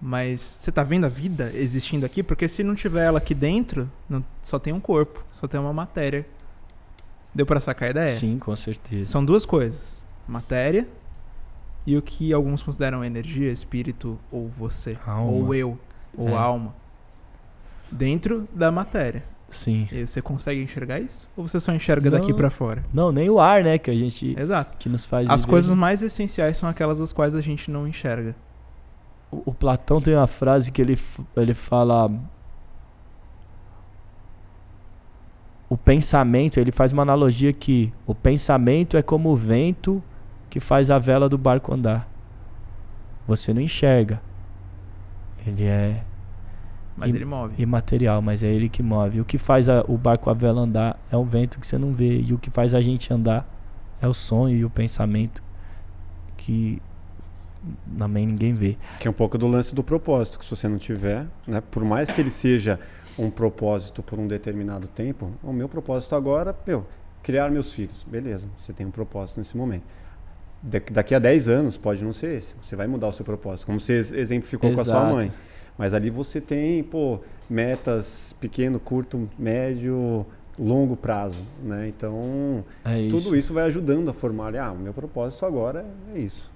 Mas 0.00 0.40
você 0.40 0.70
tá 0.70 0.84
vendo 0.84 1.06
a 1.06 1.08
vida 1.08 1.50
existindo 1.54 2.06
aqui? 2.06 2.22
Porque 2.22 2.48
se 2.48 2.62
não 2.62 2.74
tiver 2.74 3.04
ela 3.04 3.18
aqui 3.18 3.34
dentro, 3.34 3.90
não, 4.08 4.24
só 4.40 4.58
tem 4.58 4.72
um 4.72 4.78
corpo, 4.78 5.24
só 5.32 5.48
tem 5.48 5.58
uma 5.58 5.72
matéria. 5.72 6.26
Deu 7.34 7.44
para 7.44 7.60
sacar 7.60 7.88
a 7.88 7.90
ideia? 7.90 8.14
Sim, 8.14 8.38
com 8.38 8.54
certeza. 8.54 9.10
São 9.10 9.24
duas 9.24 9.44
coisas: 9.44 10.04
matéria 10.26 10.86
e 11.86 11.96
o 11.96 12.02
que 12.02 12.32
alguns 12.32 12.62
consideram 12.62 13.04
energia, 13.04 13.50
espírito 13.50 14.18
ou 14.30 14.48
você, 14.48 14.96
Alma. 15.06 15.30
ou 15.30 15.54
eu 15.54 15.78
ou 16.16 16.28
é. 16.28 16.34
alma 16.34 16.74
dentro 17.90 18.48
da 18.54 18.70
matéria. 18.70 19.24
Sim. 19.48 19.88
E 19.90 20.06
você 20.06 20.20
consegue 20.20 20.60
enxergar 20.60 21.00
isso? 21.00 21.26
Ou 21.34 21.48
você 21.48 21.58
só 21.58 21.72
enxerga 21.72 22.10
não, 22.10 22.18
daqui 22.18 22.34
para 22.34 22.50
fora? 22.50 22.84
Não, 22.92 23.10
nem 23.10 23.30
o 23.30 23.40
ar, 23.40 23.64
né, 23.64 23.78
que 23.78 23.90
a 23.90 23.94
gente 23.94 24.36
Exato. 24.38 24.76
que 24.76 24.88
nos 24.88 25.06
faz 25.06 25.28
As 25.30 25.46
coisas 25.46 25.74
mais 25.74 26.02
essenciais 26.02 26.58
são 26.58 26.68
aquelas 26.68 26.98
das 26.98 27.12
quais 27.12 27.34
a 27.34 27.40
gente 27.40 27.70
não 27.70 27.88
enxerga. 27.88 28.36
O, 29.30 29.50
o 29.50 29.54
Platão 29.54 30.00
tem 30.00 30.14
uma 30.14 30.26
frase 30.26 30.72
que 30.72 30.80
ele 30.80 30.98
ele 31.36 31.54
fala 31.54 32.10
o 35.68 35.76
pensamento, 35.76 36.58
ele 36.58 36.72
faz 36.72 36.92
uma 36.92 37.02
analogia 37.02 37.52
que 37.52 37.92
o 38.06 38.14
pensamento 38.14 38.96
é 38.96 39.02
como 39.02 39.28
o 39.30 39.36
vento 39.36 40.02
que 40.48 40.60
faz 40.60 40.90
a 40.90 40.98
vela 40.98 41.28
do 41.28 41.36
barco 41.36 41.74
andar. 41.74 42.08
Você 43.26 43.52
não 43.52 43.60
enxerga, 43.60 44.20
ele 45.46 45.64
é. 45.64 46.02
Mas 46.96 47.14
ele 47.14 47.26
move. 47.26 47.54
Imaterial, 47.58 48.22
mas 48.22 48.42
é 48.42 48.48
ele 48.48 48.68
que 48.68 48.82
move. 48.82 49.20
O 49.20 49.24
que 49.24 49.36
faz 49.36 49.68
a, 49.68 49.84
o 49.86 49.98
barco 49.98 50.30
a 50.30 50.34
vela 50.34 50.62
andar 50.62 50.98
é 51.12 51.16
o 51.16 51.24
vento 51.24 51.60
que 51.60 51.66
você 51.66 51.76
não 51.76 51.92
vê. 51.92 52.18
E 52.20 52.32
o 52.32 52.38
que 52.38 52.50
faz 52.50 52.74
a 52.74 52.80
gente 52.80 53.12
andar 53.12 53.46
é 54.00 54.08
o 54.08 54.14
sonho 54.14 54.56
e 54.56 54.64
o 54.64 54.70
pensamento 54.70 55.42
que, 56.36 56.80
Amém, 57.98 58.26
ninguém 58.26 58.54
vê. 58.54 58.76
Que 58.98 59.08
é 59.08 59.10
um 59.10 59.14
pouco 59.14 59.36
do 59.36 59.46
lance 59.46 59.74
do 59.74 59.82
propósito, 59.82 60.38
que 60.38 60.44
se 60.44 60.50
você 60.50 60.68
não 60.68 60.78
tiver, 60.78 61.26
né, 61.46 61.62
por 61.70 61.84
mais 61.84 62.10
que 62.10 62.20
ele 62.20 62.30
seja 62.30 62.78
um 63.18 63.30
propósito 63.30 64.02
por 64.02 64.18
um 64.18 64.26
determinado 64.26 64.86
tempo, 64.86 65.32
o 65.42 65.52
meu 65.52 65.68
propósito 65.68 66.14
agora, 66.14 66.56
meu, 66.66 66.86
criar 67.22 67.50
meus 67.50 67.72
filhos. 67.72 68.04
Beleza, 68.04 68.48
você 68.58 68.72
tem 68.72 68.86
um 68.86 68.90
propósito 68.90 69.38
nesse 69.38 69.56
momento. 69.56 69.84
Daqui 70.62 71.14
a 71.14 71.18
10 71.18 71.48
anos 71.48 71.76
pode 71.76 72.02
não 72.04 72.12
ser 72.12 72.38
esse. 72.38 72.54
Você 72.62 72.74
vai 72.74 72.86
mudar 72.86 73.08
o 73.08 73.12
seu 73.12 73.24
propósito, 73.24 73.66
como 73.66 73.78
você 73.78 73.94
exemplificou 74.14 74.70
Exato. 74.70 74.90
com 74.90 74.96
a 74.96 75.00
sua 75.00 75.10
mãe. 75.12 75.32
Mas 75.76 75.94
ali 75.94 76.10
você 76.10 76.40
tem, 76.40 76.82
pô, 76.82 77.20
metas 77.48 78.34
pequeno, 78.40 78.80
curto, 78.80 79.28
médio, 79.38 80.26
longo 80.58 80.96
prazo, 80.96 81.42
né? 81.62 81.86
Então, 81.86 82.64
é 82.84 83.00
isso. 83.00 83.16
tudo 83.16 83.36
isso 83.36 83.54
vai 83.54 83.64
ajudando 83.64 84.08
a 84.08 84.12
formar, 84.12 84.56
ah, 84.56 84.72
o 84.72 84.78
meu 84.78 84.92
propósito 84.92 85.46
agora 85.46 85.86
é 86.12 86.18
isso. 86.18 86.50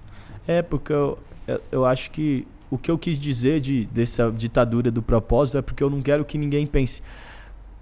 É, 0.47 0.61
porque 0.61 0.93
eu, 0.93 1.17
eu, 1.47 1.61
eu 1.71 1.85
acho 1.85 2.11
que 2.11 2.47
o 2.69 2.77
que 2.77 2.89
eu 2.89 2.97
quis 2.97 3.19
dizer 3.19 3.59
de, 3.59 3.85
dessa 3.85 4.31
ditadura 4.31 4.89
do 4.89 5.01
propósito 5.01 5.57
é 5.57 5.61
porque 5.61 5.83
eu 5.83 5.89
não 5.89 6.01
quero 6.01 6.25
que 6.25 6.37
ninguém 6.37 6.65
pense 6.65 7.01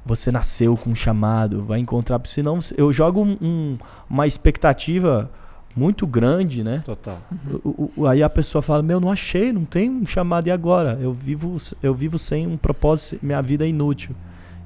você 0.03 0.31
nasceu 0.31 0.75
com 0.75 0.89
um 0.89 0.95
chamado, 0.95 1.63
vai 1.63 1.79
encontrar, 1.79 2.19
senão 2.25 2.59
eu 2.75 2.91
jogo 2.91 3.21
um, 3.23 3.37
um, 3.41 3.77
uma 4.09 4.25
expectativa 4.25 5.29
muito 5.75 6.05
grande, 6.05 6.63
né? 6.63 6.81
Total. 6.83 7.19
O, 7.63 7.91
o, 7.95 8.07
aí 8.07 8.21
a 8.21 8.29
pessoa 8.29 8.61
fala: 8.61 8.83
"Meu, 8.83 8.99
não 8.99 9.09
achei, 9.09 9.53
não 9.53 9.63
tem 9.63 9.89
um 9.89 10.05
chamado 10.05 10.47
e 10.47 10.51
agora? 10.51 10.97
Eu 10.99 11.13
vivo 11.13 11.55
eu 11.81 11.93
vivo 11.93 12.17
sem 12.17 12.47
um 12.47 12.57
propósito, 12.57 13.23
minha 13.23 13.41
vida 13.41 13.65
é 13.65 13.69
inútil". 13.69 14.15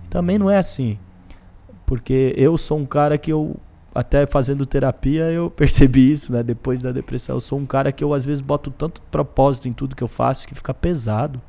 também 0.10 0.40
não 0.40 0.50
é 0.50 0.58
assim. 0.58 0.98
Porque 1.86 2.34
eu 2.36 2.58
sou 2.58 2.80
um 2.80 2.86
cara 2.86 3.18
que 3.18 3.32
eu 3.32 3.58
até 3.96 4.28
fazendo 4.28 4.66
terapia 4.66 5.32
eu 5.32 5.50
percebi 5.50 6.12
isso, 6.12 6.34
né? 6.34 6.44
Depois 6.44 6.82
da 6.82 6.92
depressão, 6.92 7.38
eu 7.38 7.40
sou 7.40 7.58
um 7.58 7.66
cara 7.66 7.94
que 7.94 8.04
eu 8.04 8.14
às 8.14 8.26
vezes 8.26 8.42
boto 8.42 8.70
tanto 8.70 9.02
propósito 9.04 9.70
em 9.70 9.74
tudo 9.74 9.96
que 9.96 10.04
eu 10.04 10.08
faço 10.10 10.46
que 10.46 10.54
fica 10.54 10.74
pesado. 10.74 11.42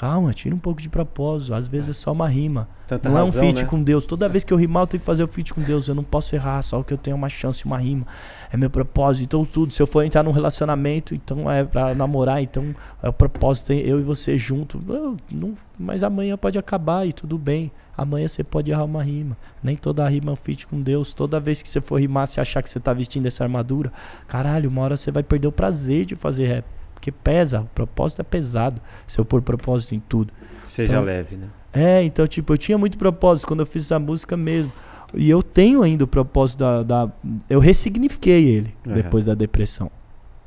Calma, 0.00 0.32
tira 0.32 0.54
um 0.54 0.58
pouco 0.58 0.80
de 0.80 0.88
propósito. 0.88 1.52
Às 1.52 1.68
vezes 1.68 1.90
é, 1.90 1.92
só 1.92 2.12
uma 2.12 2.26
rima. 2.26 2.66
Tanta 2.88 3.06
não 3.06 3.16
razão, 3.16 3.26
é 3.26 3.28
um 3.28 3.46
feat 3.46 3.62
né? 3.64 3.68
com 3.68 3.82
Deus. 3.82 4.06
Toda 4.06 4.30
vez 4.30 4.42
que 4.42 4.50
eu 4.50 4.56
rimar, 4.56 4.84
eu 4.84 4.86
tenho 4.86 4.98
que 4.98 5.04
fazer 5.04 5.22
o 5.22 5.28
feat 5.28 5.52
com 5.52 5.60
Deus. 5.60 5.88
Eu 5.88 5.94
não 5.94 6.02
posso 6.02 6.34
errar, 6.34 6.62
só 6.62 6.82
que 6.82 6.94
eu 6.94 6.96
tenho 6.96 7.14
uma 7.14 7.28
chance, 7.28 7.66
uma 7.66 7.76
rima. 7.76 8.06
É 8.50 8.56
meu 8.56 8.70
propósito. 8.70 9.24
Então, 9.24 9.44
tudo. 9.44 9.74
Se 9.74 9.82
eu 9.82 9.86
for 9.86 10.02
entrar 10.02 10.22
num 10.22 10.30
relacionamento, 10.30 11.14
então 11.14 11.50
é 11.50 11.64
pra 11.64 11.94
namorar, 11.94 12.42
então 12.42 12.74
é 13.02 13.10
o 13.10 13.12
propósito. 13.12 13.74
Eu 13.74 14.00
e 14.00 14.02
você 14.02 14.38
junto. 14.38 14.82
Eu, 14.88 15.18
não, 15.30 15.52
mas 15.78 16.02
amanhã 16.02 16.34
pode 16.34 16.58
acabar 16.58 17.06
e 17.06 17.12
tudo 17.12 17.36
bem. 17.36 17.70
Amanhã 17.94 18.26
você 18.26 18.42
pode 18.42 18.70
errar 18.70 18.84
uma 18.84 19.02
rima. 19.02 19.36
Nem 19.62 19.76
toda 19.76 20.08
rima 20.08 20.30
é 20.30 20.32
um 20.32 20.36
feat 20.36 20.66
com 20.66 20.80
Deus. 20.80 21.12
Toda 21.12 21.38
vez 21.38 21.60
que 21.60 21.68
você 21.68 21.82
for 21.82 22.00
rimar, 22.00 22.26
você 22.26 22.40
achar 22.40 22.62
que 22.62 22.70
você 22.70 22.80
tá 22.80 22.94
vestindo 22.94 23.26
essa 23.26 23.44
armadura, 23.44 23.92
caralho, 24.26 24.70
uma 24.70 24.80
hora 24.80 24.96
você 24.96 25.10
vai 25.10 25.22
perder 25.22 25.48
o 25.48 25.52
prazer 25.52 26.06
de 26.06 26.16
fazer 26.16 26.46
rap. 26.46 26.79
Porque 27.00 27.10
pesa, 27.10 27.62
o 27.62 27.66
propósito 27.66 28.20
é 28.20 28.22
pesado. 28.22 28.78
Se 29.06 29.18
eu 29.18 29.24
pôr 29.24 29.40
propósito 29.40 29.94
em 29.94 30.00
tudo. 30.00 30.30
Seja 30.66 30.92
então, 30.92 31.02
leve, 31.02 31.34
né? 31.34 31.48
É, 31.72 32.02
então, 32.02 32.26
tipo, 32.26 32.52
eu 32.52 32.58
tinha 32.58 32.76
muito 32.76 32.98
propósito 32.98 33.48
quando 33.48 33.60
eu 33.60 33.66
fiz 33.66 33.84
essa 33.84 33.98
música 33.98 34.36
mesmo. 34.36 34.70
E 35.14 35.30
eu 35.30 35.42
tenho 35.42 35.82
ainda 35.82 36.04
o 36.04 36.06
propósito 36.06 36.58
da. 36.58 36.82
da 36.82 37.12
eu 37.48 37.58
ressignifiquei 37.58 38.44
ele 38.44 38.74
uhum. 38.86 38.92
depois 38.92 39.24
da 39.24 39.34
depressão. 39.34 39.90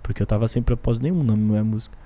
Porque 0.03 0.21
eu 0.21 0.27
tava 0.27 0.47
sem 0.47 0.61
propósito 0.61 1.01
nenhum 1.01 1.23
na 1.23 1.35
minha 1.35 1.63
música. 1.63 1.97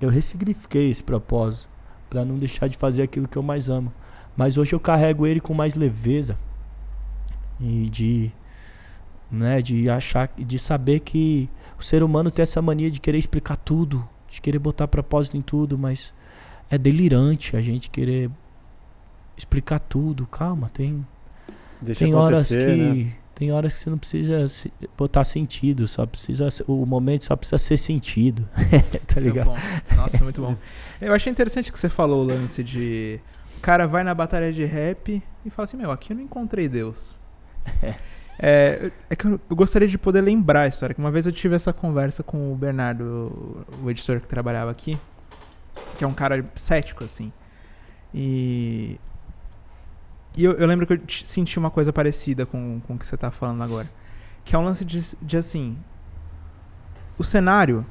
Eu 0.00 0.08
ressignifiquei 0.08 0.90
esse 0.90 1.04
propósito 1.04 1.70
para 2.10 2.24
não 2.24 2.36
deixar 2.36 2.66
de 2.66 2.76
fazer 2.76 3.02
aquilo 3.02 3.28
que 3.28 3.36
eu 3.36 3.42
mais 3.44 3.68
amo. 3.68 3.92
Mas 4.36 4.58
hoje 4.58 4.72
eu 4.72 4.80
carrego 4.80 5.24
ele 5.24 5.40
com 5.40 5.54
mais 5.54 5.76
leveza 5.76 6.36
e 7.60 7.88
de 7.88 8.32
né, 9.30 9.62
de 9.62 9.88
achar 9.88 10.28
de 10.36 10.58
saber 10.58 11.00
que 11.00 11.48
o 11.78 11.82
ser 11.82 12.02
humano 12.02 12.30
tem 12.30 12.42
essa 12.42 12.60
mania 12.60 12.90
de 12.90 13.00
querer 13.00 13.18
explicar 13.18 13.56
tudo, 13.56 14.06
de 14.28 14.40
querer 14.40 14.58
botar 14.58 14.88
propósito 14.88 15.36
em 15.36 15.42
tudo, 15.42 15.78
mas 15.78 16.12
é 16.70 16.76
delirante 16.76 17.56
a 17.56 17.62
gente 17.62 17.88
querer 17.88 18.30
explicar 19.36 19.78
tudo. 19.78 20.26
Calma, 20.26 20.68
tem 20.68 21.06
Deixa 21.80 22.04
tem 22.04 22.14
horas 22.14 22.48
que 22.48 22.54
né? 22.54 23.12
tem 23.34 23.52
horas 23.52 23.74
que 23.74 23.80
você 23.80 23.90
não 23.90 23.98
precisa 23.98 24.46
botar 24.96 25.22
sentido, 25.22 25.86
só 25.86 26.04
precisa 26.04 26.48
o 26.66 26.84
momento 26.84 27.24
só 27.24 27.36
precisa 27.36 27.56
ser 27.56 27.76
sentido, 27.76 28.48
tá 29.06 29.20
é 29.20 29.20
ligado? 29.20 29.52
É 29.90 29.94
Nossa, 29.94 30.24
muito 30.24 30.42
bom. 30.42 30.56
Eu 31.00 31.14
achei 31.14 31.30
interessante 31.30 31.70
que 31.70 31.78
você 31.78 31.88
falou 31.88 32.24
o 32.24 32.26
lance 32.26 32.64
de 32.64 33.20
o 33.56 33.60
cara 33.60 33.86
vai 33.86 34.02
na 34.02 34.14
batalha 34.14 34.52
de 34.52 34.64
rap 34.64 35.22
e 35.44 35.50
fala 35.50 35.64
assim, 35.64 35.76
meu, 35.76 35.92
aqui 35.92 36.12
eu 36.12 36.16
não 36.16 36.24
encontrei 36.24 36.68
Deus. 36.68 37.20
É, 38.38 38.92
é 39.10 39.16
que 39.16 39.26
eu, 39.26 39.40
gostaria 39.50 39.88
de 39.88 39.98
poder 39.98 40.20
lembrar 40.20 40.62
a 40.62 40.68
história. 40.68 40.94
Que 40.94 41.00
uma 41.00 41.10
vez 41.10 41.26
eu 41.26 41.32
tive 41.32 41.56
essa 41.56 41.72
conversa 41.72 42.22
com 42.22 42.52
o 42.52 42.56
Bernardo, 42.56 43.64
o, 43.80 43.84
o 43.84 43.90
editor 43.90 44.20
que 44.20 44.28
trabalhava 44.28 44.70
aqui, 44.70 44.98
que 45.96 46.04
é 46.04 46.06
um 46.06 46.14
cara 46.14 46.44
cético, 46.54 47.04
assim. 47.04 47.32
E. 48.14 48.98
E 50.36 50.44
eu, 50.44 50.52
eu 50.52 50.66
lembro 50.68 50.86
que 50.86 50.92
eu 50.92 51.00
senti 51.08 51.58
uma 51.58 51.70
coisa 51.70 51.92
parecida 51.92 52.46
com, 52.46 52.80
com 52.86 52.94
o 52.94 52.98
que 52.98 53.04
você 53.04 53.16
está 53.16 53.30
falando 53.30 53.62
agora. 53.62 53.90
Que 54.44 54.54
é 54.54 54.58
um 54.58 54.62
lance 54.62 54.84
de, 54.84 55.16
de 55.20 55.36
assim. 55.36 55.76
O 57.18 57.24
cenário, 57.24 57.84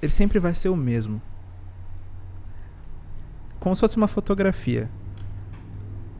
ele 0.00 0.10
sempre 0.10 0.40
vai 0.40 0.54
ser 0.56 0.70
o 0.70 0.76
mesmo. 0.76 1.22
Como 3.60 3.76
se 3.76 3.80
fosse 3.80 3.96
uma 3.96 4.08
fotografia. 4.08 4.90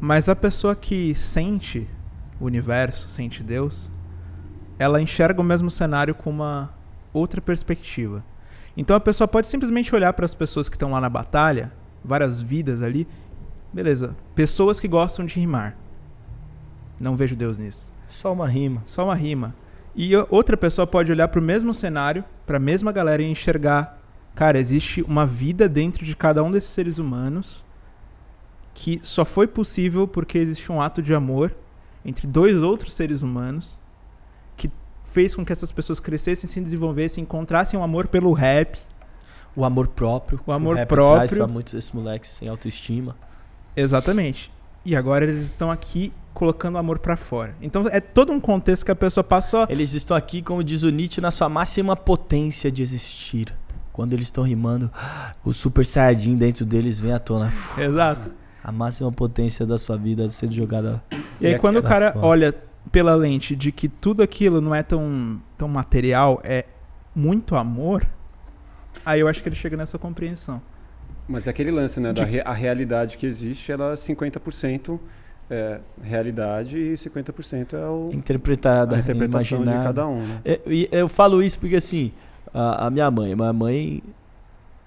Mas 0.01 0.29
a 0.29 0.37
pessoa 0.37 0.77
que 0.77 1.13
sente 1.17 1.89
o 2.43 2.47
universo, 2.47 3.09
sente 3.09 3.41
Deus, 3.43 3.91
ela 4.77 5.01
enxerga 5.01 5.41
o 5.41 5.45
mesmo 5.45 5.71
cenário 5.71 6.13
com 6.13 6.29
uma 6.29 6.75
outra 7.13 7.41
perspectiva. 7.41 8.25
Então 8.77 8.97
a 8.97 9.01
pessoa 9.01 9.29
pode 9.29 9.47
simplesmente 9.47 9.95
olhar 9.95 10.13
para 10.13 10.25
as 10.25 10.35
pessoas 10.35 10.69
que 10.69 10.75
estão 10.75 10.91
lá 10.91 11.01
na 11.01 11.09
batalha, 11.09 11.73
várias 12.05 12.43
vidas 12.43 12.83
ali, 12.83 13.07
beleza, 13.73 14.17
pessoas 14.35 14.81
que 14.81 14.89
gostam 14.89 15.25
de 15.25 15.39
rimar. 15.39 15.77
Não 16.99 17.17
vejo 17.17 17.37
Deus 17.37 17.57
nisso. 17.57 17.93
Só 18.09 18.33
uma 18.33 18.49
rima. 18.49 18.83
Só 18.87 19.05
uma 19.05 19.15
rima. 19.15 19.55
E 19.95 20.13
outra 20.29 20.57
pessoa 20.57 20.87
pode 20.87 21.13
olhar 21.13 21.29
para 21.29 21.41
o 21.41 21.45
mesmo 21.45 21.73
cenário, 21.73 22.25
para 22.45 22.57
a 22.57 22.61
mesma 22.61 22.91
galera 22.91 23.23
e 23.23 23.31
enxergar, 23.31 23.99
cara, 24.35 24.59
existe 24.59 25.03
uma 25.03 25.27
vida 25.27 25.69
dentro 25.69 26.05
de 26.05 26.17
cada 26.17 26.43
um 26.43 26.51
desses 26.51 26.71
seres 26.71 26.99
humanos 26.99 27.65
que 28.75 29.01
só 29.03 29.25
foi 29.25 29.47
possível 29.47 30.09
porque 30.09 30.39
existe 30.39 30.73
um 30.73 30.81
ato 30.81 31.03
de 31.03 31.15
amor 31.15 31.55
entre 32.05 32.27
dois 32.27 32.57
outros 32.57 32.95
seres 32.95 33.23
humanos 33.23 33.81
que 34.57 34.71
fez 35.05 35.35
com 35.35 35.45
que 35.45 35.53
essas 35.53 35.71
pessoas 35.71 36.01
crescessem, 36.01 36.49
se 36.49 36.61
desenvolvessem, 36.61 37.23
encontrassem 37.23 37.79
um 37.79 37.83
amor 37.83 38.09
pelo 38.09 38.33
rap. 38.33 38.79
O 39.55 39.65
amor 39.65 39.89
próprio. 39.89 40.41
O 40.47 40.53
amor 40.53 40.77
o 40.79 40.87
próprio. 40.87 41.17
Traz 41.17 41.35
pra 41.35 41.47
muitos 41.47 41.75
desses 41.75 41.93
moleques 41.93 42.31
sem 42.31 42.49
autoestima. 42.49 43.17
Exatamente. 43.77 44.51
E 44.85 44.97
agora 44.97 45.25
eles 45.25 45.41
estão 45.41 45.71
aqui 45.71 46.13
colocando 46.35 46.79
amor 46.79 46.99
para 46.99 47.17
fora. 47.17 47.55
Então 47.61 47.87
é 47.89 48.01
todo 48.01 48.33
um 48.33 48.41
contexto 48.41 48.85
que 48.85 48.91
a 48.91 48.97
pessoa 48.97 49.23
passou. 49.23 49.67
Eles 49.69 49.93
estão 49.93 50.17
aqui, 50.17 50.43
como 50.43 50.65
diz 50.65 50.83
o 50.83 50.91
Nietzsche, 50.91 51.21
na 51.21 51.31
sua 51.31 51.49
máxima 51.49 51.95
potência 51.95 52.71
de 52.71 52.83
existir. 52.83 53.55
Quando 53.93 54.15
eles 54.15 54.29
estão 54.29 54.43
rimando, 54.43 54.91
o 55.45 55.53
Super 55.53 55.85
Saiyajin 55.85 56.35
dentro 56.37 56.65
deles 56.65 56.99
vem 56.99 57.13
à 57.13 57.19
tona. 57.19 57.53
Exato 57.79 58.42
a 58.63 58.71
máxima 58.71 59.11
potência 59.11 59.67
da 59.67 59.77
sua 59.77 59.97
vida 59.97 60.29
sendo 60.29 60.53
jogada. 60.53 61.03
E 61.41 61.47
aí, 61.47 61.59
quando 61.59 61.79
o 61.79 61.83
cara 61.83 62.13
fora. 62.13 62.27
olha 62.27 62.55
pela 62.91 63.15
lente 63.15 63.57
de 63.57 63.73
que 63.73 63.89
tudo 63.89 64.23
aquilo 64.23 64.61
não 64.61 64.75
é 64.75 64.83
tão, 64.83 65.41
tão 65.57 65.69
material, 65.69 66.41
é 66.45 66.65
muito 67.15 67.57
amor, 67.57 68.07
aí 69.05 69.21
eu 69.21 69.29
acho 69.29 69.43
que 69.43 69.49
ele 69.49 69.57
chega 69.57 69.77
nessa 69.77 69.99
compreensão. 69.99 70.61
Mas 71.29 71.47
é 71.47 71.51
aquele 71.51 71.71
lance, 71.71 72.01
né? 72.01 72.13
De... 72.13 72.21
Da 72.21 72.27
re 72.27 72.41
a 72.45 72.53
realidade 72.53 73.17
que 73.17 73.27
existe, 73.27 73.71
ela 73.73 73.93
é 73.93 73.95
50% 73.95 74.99
é 75.51 75.81
realidade 76.03 76.79
e 76.79 76.95
50% 76.95 77.75
é 77.75 77.87
o, 77.87 78.11
interpretada, 78.13 78.97
a 78.97 78.99
interpretação 79.01 79.59
imaginada. 79.59 79.81
de 79.81 79.87
cada 79.87 80.09
um. 80.09 80.27
Né? 80.27 80.41
É, 80.45 80.61
eu, 80.65 80.89
eu 80.93 81.09
falo 81.09 81.43
isso 81.43 81.59
porque 81.59 81.77
assim, 81.77 82.13
a, 82.55 82.87
a 82.87 82.91
minha 82.91 83.11
mãe, 83.11 83.35
minha 83.35 83.53
mãe, 83.53 84.03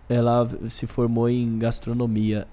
ela 0.09 0.47
se 0.67 0.87
formou 0.87 1.29
em 1.29 1.59
gastronomia 1.59 2.47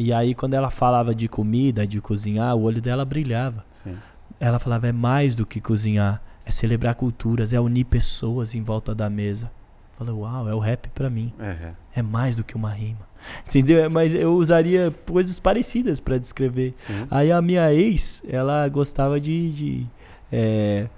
e 0.00 0.14
aí, 0.14 0.34
quando 0.34 0.54
ela 0.54 0.70
falava 0.70 1.14
de 1.14 1.28
comida, 1.28 1.86
de 1.86 2.00
cozinhar, 2.00 2.56
o 2.56 2.62
olho 2.62 2.80
dela 2.80 3.04
brilhava. 3.04 3.66
Sim. 3.70 3.94
Ela 4.40 4.58
falava: 4.58 4.88
é 4.88 4.92
mais 4.92 5.34
do 5.34 5.44
que 5.44 5.60
cozinhar, 5.60 6.22
é 6.46 6.50
celebrar 6.50 6.94
culturas, 6.94 7.52
é 7.52 7.60
unir 7.60 7.84
pessoas 7.84 8.54
em 8.54 8.62
volta 8.62 8.94
da 8.94 9.10
mesa. 9.10 9.52
Eu 9.92 10.06
falei: 10.06 10.14
uau, 10.14 10.48
é 10.48 10.54
o 10.54 10.58
rap 10.58 10.88
para 10.94 11.10
mim. 11.10 11.30
Uhum. 11.38 11.72
É 11.94 12.00
mais 12.00 12.34
do 12.34 12.42
que 12.42 12.56
uma 12.56 12.70
rima. 12.70 13.06
Entendeu? 13.46 13.90
Mas 13.90 14.14
eu 14.14 14.34
usaria 14.34 14.90
coisas 15.06 15.38
parecidas 15.38 16.00
para 16.00 16.16
descrever. 16.16 16.72
Sim. 16.76 17.06
Aí 17.10 17.30
a 17.30 17.42
minha 17.42 17.70
ex, 17.70 18.22
ela 18.26 18.66
gostava 18.68 19.20
de. 19.20 19.50
de 19.50 19.86
é, 20.32 20.88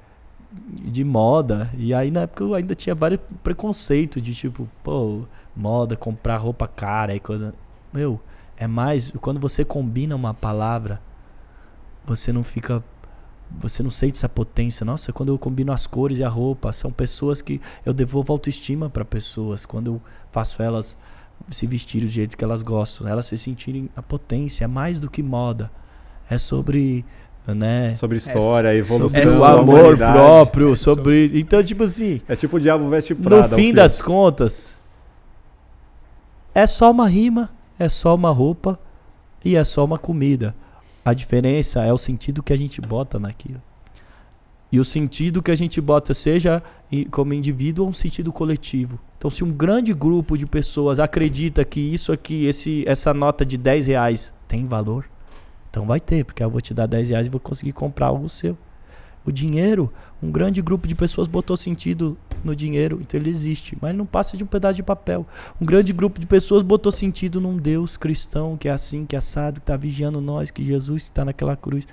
de 0.81 1.03
moda. 1.03 1.69
E 1.77 1.93
aí 1.93 2.11
na 2.12 2.20
época 2.20 2.45
eu 2.45 2.55
ainda 2.55 2.74
tinha 2.77 2.95
vários 2.95 3.20
preconceitos 3.43 4.23
de 4.23 4.33
tipo, 4.33 4.69
pô, 4.85 5.23
moda, 5.57 5.97
comprar 5.97 6.37
roupa 6.37 6.69
cara. 6.69 7.16
E 7.16 7.19
quando, 7.19 7.53
meu, 7.93 8.20
é 8.57 8.66
mais 8.66 9.11
quando 9.20 9.41
você 9.41 9.65
combina 9.65 10.15
uma 10.15 10.35
palavra, 10.35 11.01
você 12.05 12.33
não 12.33 12.43
fica 12.43 12.83
você 13.61 13.83
não 13.83 13.91
sente 13.91 14.16
essa 14.16 14.29
potência. 14.29 14.85
Nossa, 14.85 15.12
quando 15.12 15.29
eu 15.29 15.39
combino 15.39 15.73
as 15.73 15.87
cores 15.87 16.19
e 16.19 16.24
a 16.24 16.29
roupa, 16.29 16.73
são 16.73 16.91
pessoas 16.91 17.43
que 17.43 17.61
eu 17.85 17.93
devolvo 17.93 18.33
autoestima 18.33 18.89
para 18.89 19.05
pessoas. 19.05 19.66
Quando 19.66 19.89
eu 19.89 20.03
faço 20.31 20.62
elas 20.62 20.97
se 21.51 21.66
vestirem 21.66 22.07
do 22.07 22.11
jeito 22.11 22.37
que 22.37 22.43
elas 22.43 22.62
gostam, 22.62 23.07
elas 23.07 23.27
se 23.27 23.37
sentirem 23.37 23.91
a 23.95 24.01
potência. 24.01 24.65
É 24.65 24.66
mais 24.66 24.99
do 24.99 25.11
que 25.11 25.23
moda. 25.23 25.70
É 26.31 26.39
sobre 26.39 27.05
né? 27.47 27.95
Sobre 27.97 28.19
história, 28.19 28.69
é, 28.69 28.77
evolução, 28.77 29.20
sobre 29.20 29.37
o 29.37 29.45
amor 29.45 29.97
próprio, 29.97 30.73
é 30.73 30.77
sobre... 30.77 31.29
sobre... 31.29 31.41
Então, 31.41 31.62
tipo 31.62 31.83
assim... 31.83 32.20
É 32.29 32.37
tipo 32.37 32.57
o 32.57 32.61
Diabo 32.61 32.89
Veste 32.89 33.15
Prada. 33.16 33.49
No 33.49 33.57
fim 33.57 33.74
das 33.74 34.01
contas, 34.01 34.79
é 36.55 36.66
só 36.66 36.91
uma 36.91 37.09
rima, 37.09 37.51
é 37.82 37.88
só 37.88 38.14
uma 38.14 38.30
roupa 38.30 38.78
e 39.44 39.56
é 39.56 39.64
só 39.64 39.84
uma 39.84 39.98
comida. 39.98 40.54
A 41.04 41.12
diferença 41.12 41.82
é 41.82 41.92
o 41.92 41.98
sentido 41.98 42.42
que 42.42 42.52
a 42.52 42.56
gente 42.56 42.80
bota 42.80 43.18
naquilo. 43.18 43.60
E 44.70 44.80
o 44.80 44.84
sentido 44.84 45.42
que 45.42 45.50
a 45.50 45.54
gente 45.54 45.80
bota, 45.80 46.14
seja 46.14 46.62
como 47.10 47.34
indivíduo 47.34 47.84
ou 47.84 47.90
um 47.90 47.92
sentido 47.92 48.32
coletivo. 48.32 48.98
Então, 49.18 49.30
se 49.30 49.44
um 49.44 49.52
grande 49.52 49.92
grupo 49.92 50.38
de 50.38 50.46
pessoas 50.46 50.98
acredita 50.98 51.64
que 51.64 51.80
isso 51.80 52.10
aqui, 52.10 52.46
esse, 52.46 52.84
essa 52.86 53.12
nota 53.12 53.44
de 53.44 53.59
10 53.59 53.88
reais 53.88 54.32
tem 54.48 54.64
valor, 54.64 55.09
então 55.68 55.84
vai 55.84 56.00
ter, 56.00 56.24
porque 56.24 56.42
eu 56.42 56.48
vou 56.48 56.60
te 56.60 56.72
dar 56.72 56.86
10 56.86 57.10
reais 57.10 57.26
e 57.26 57.30
vou 57.30 57.40
conseguir 57.40 57.72
comprar 57.72 58.06
algo 58.06 58.28
seu. 58.28 58.56
O 59.24 59.31
dinheiro, 59.31 59.93
um 60.23 60.31
grande 60.31 60.61
grupo 60.61 60.89
de 60.89 60.94
pessoas 60.94 61.28
botou 61.28 61.57
sentido 61.57 62.19
no 62.43 62.57
dinheiro, 62.57 62.99
então 63.01 63.20
ele 63.20 63.31
existe, 63.31 63.78
mas 63.81 63.94
não 63.94 64.05
passa 64.05 64.36
de 64.36 64.43
um 64.43 64.47
pedaço 64.47 64.74
de 64.74 64.82
papel. 64.82 65.27
Um 65.61 65.65
grande 65.65 65.93
grupo 65.93 66.20
de 66.20 66.27
pessoas 66.27 66.62
botou 66.62 66.90
sentido 66.90 67.40
num 67.40 67.57
Deus 67.57 67.97
cristão 67.97 68.57
que 68.57 68.69
é 68.69 68.73
assim, 68.73 69.07
que 69.07 69.15
é 69.15 69.19
assado, 69.19 69.61
que 69.61 69.65
está 69.65 69.77
vigiando 69.77 70.20
nós, 70.20 70.51
que 70.51 70.65
Jesus 70.65 71.05
está 71.05 71.24
naquela 71.24 71.57
cruz. 71.57 71.86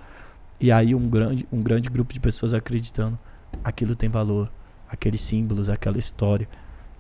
E 0.60 0.72
aí 0.72 0.96
um 0.96 1.08
grande, 1.08 1.48
um 1.52 1.62
grande 1.62 1.90
grupo 1.90 2.14
de 2.14 2.20
pessoas 2.20 2.54
acreditando, 2.54 3.18
aquilo 3.64 3.96
tem 3.96 4.10
valor, 4.10 4.52
aqueles 4.90 5.22
símbolos, 5.22 5.70
aquela 5.70 6.00
história. 6.00 6.48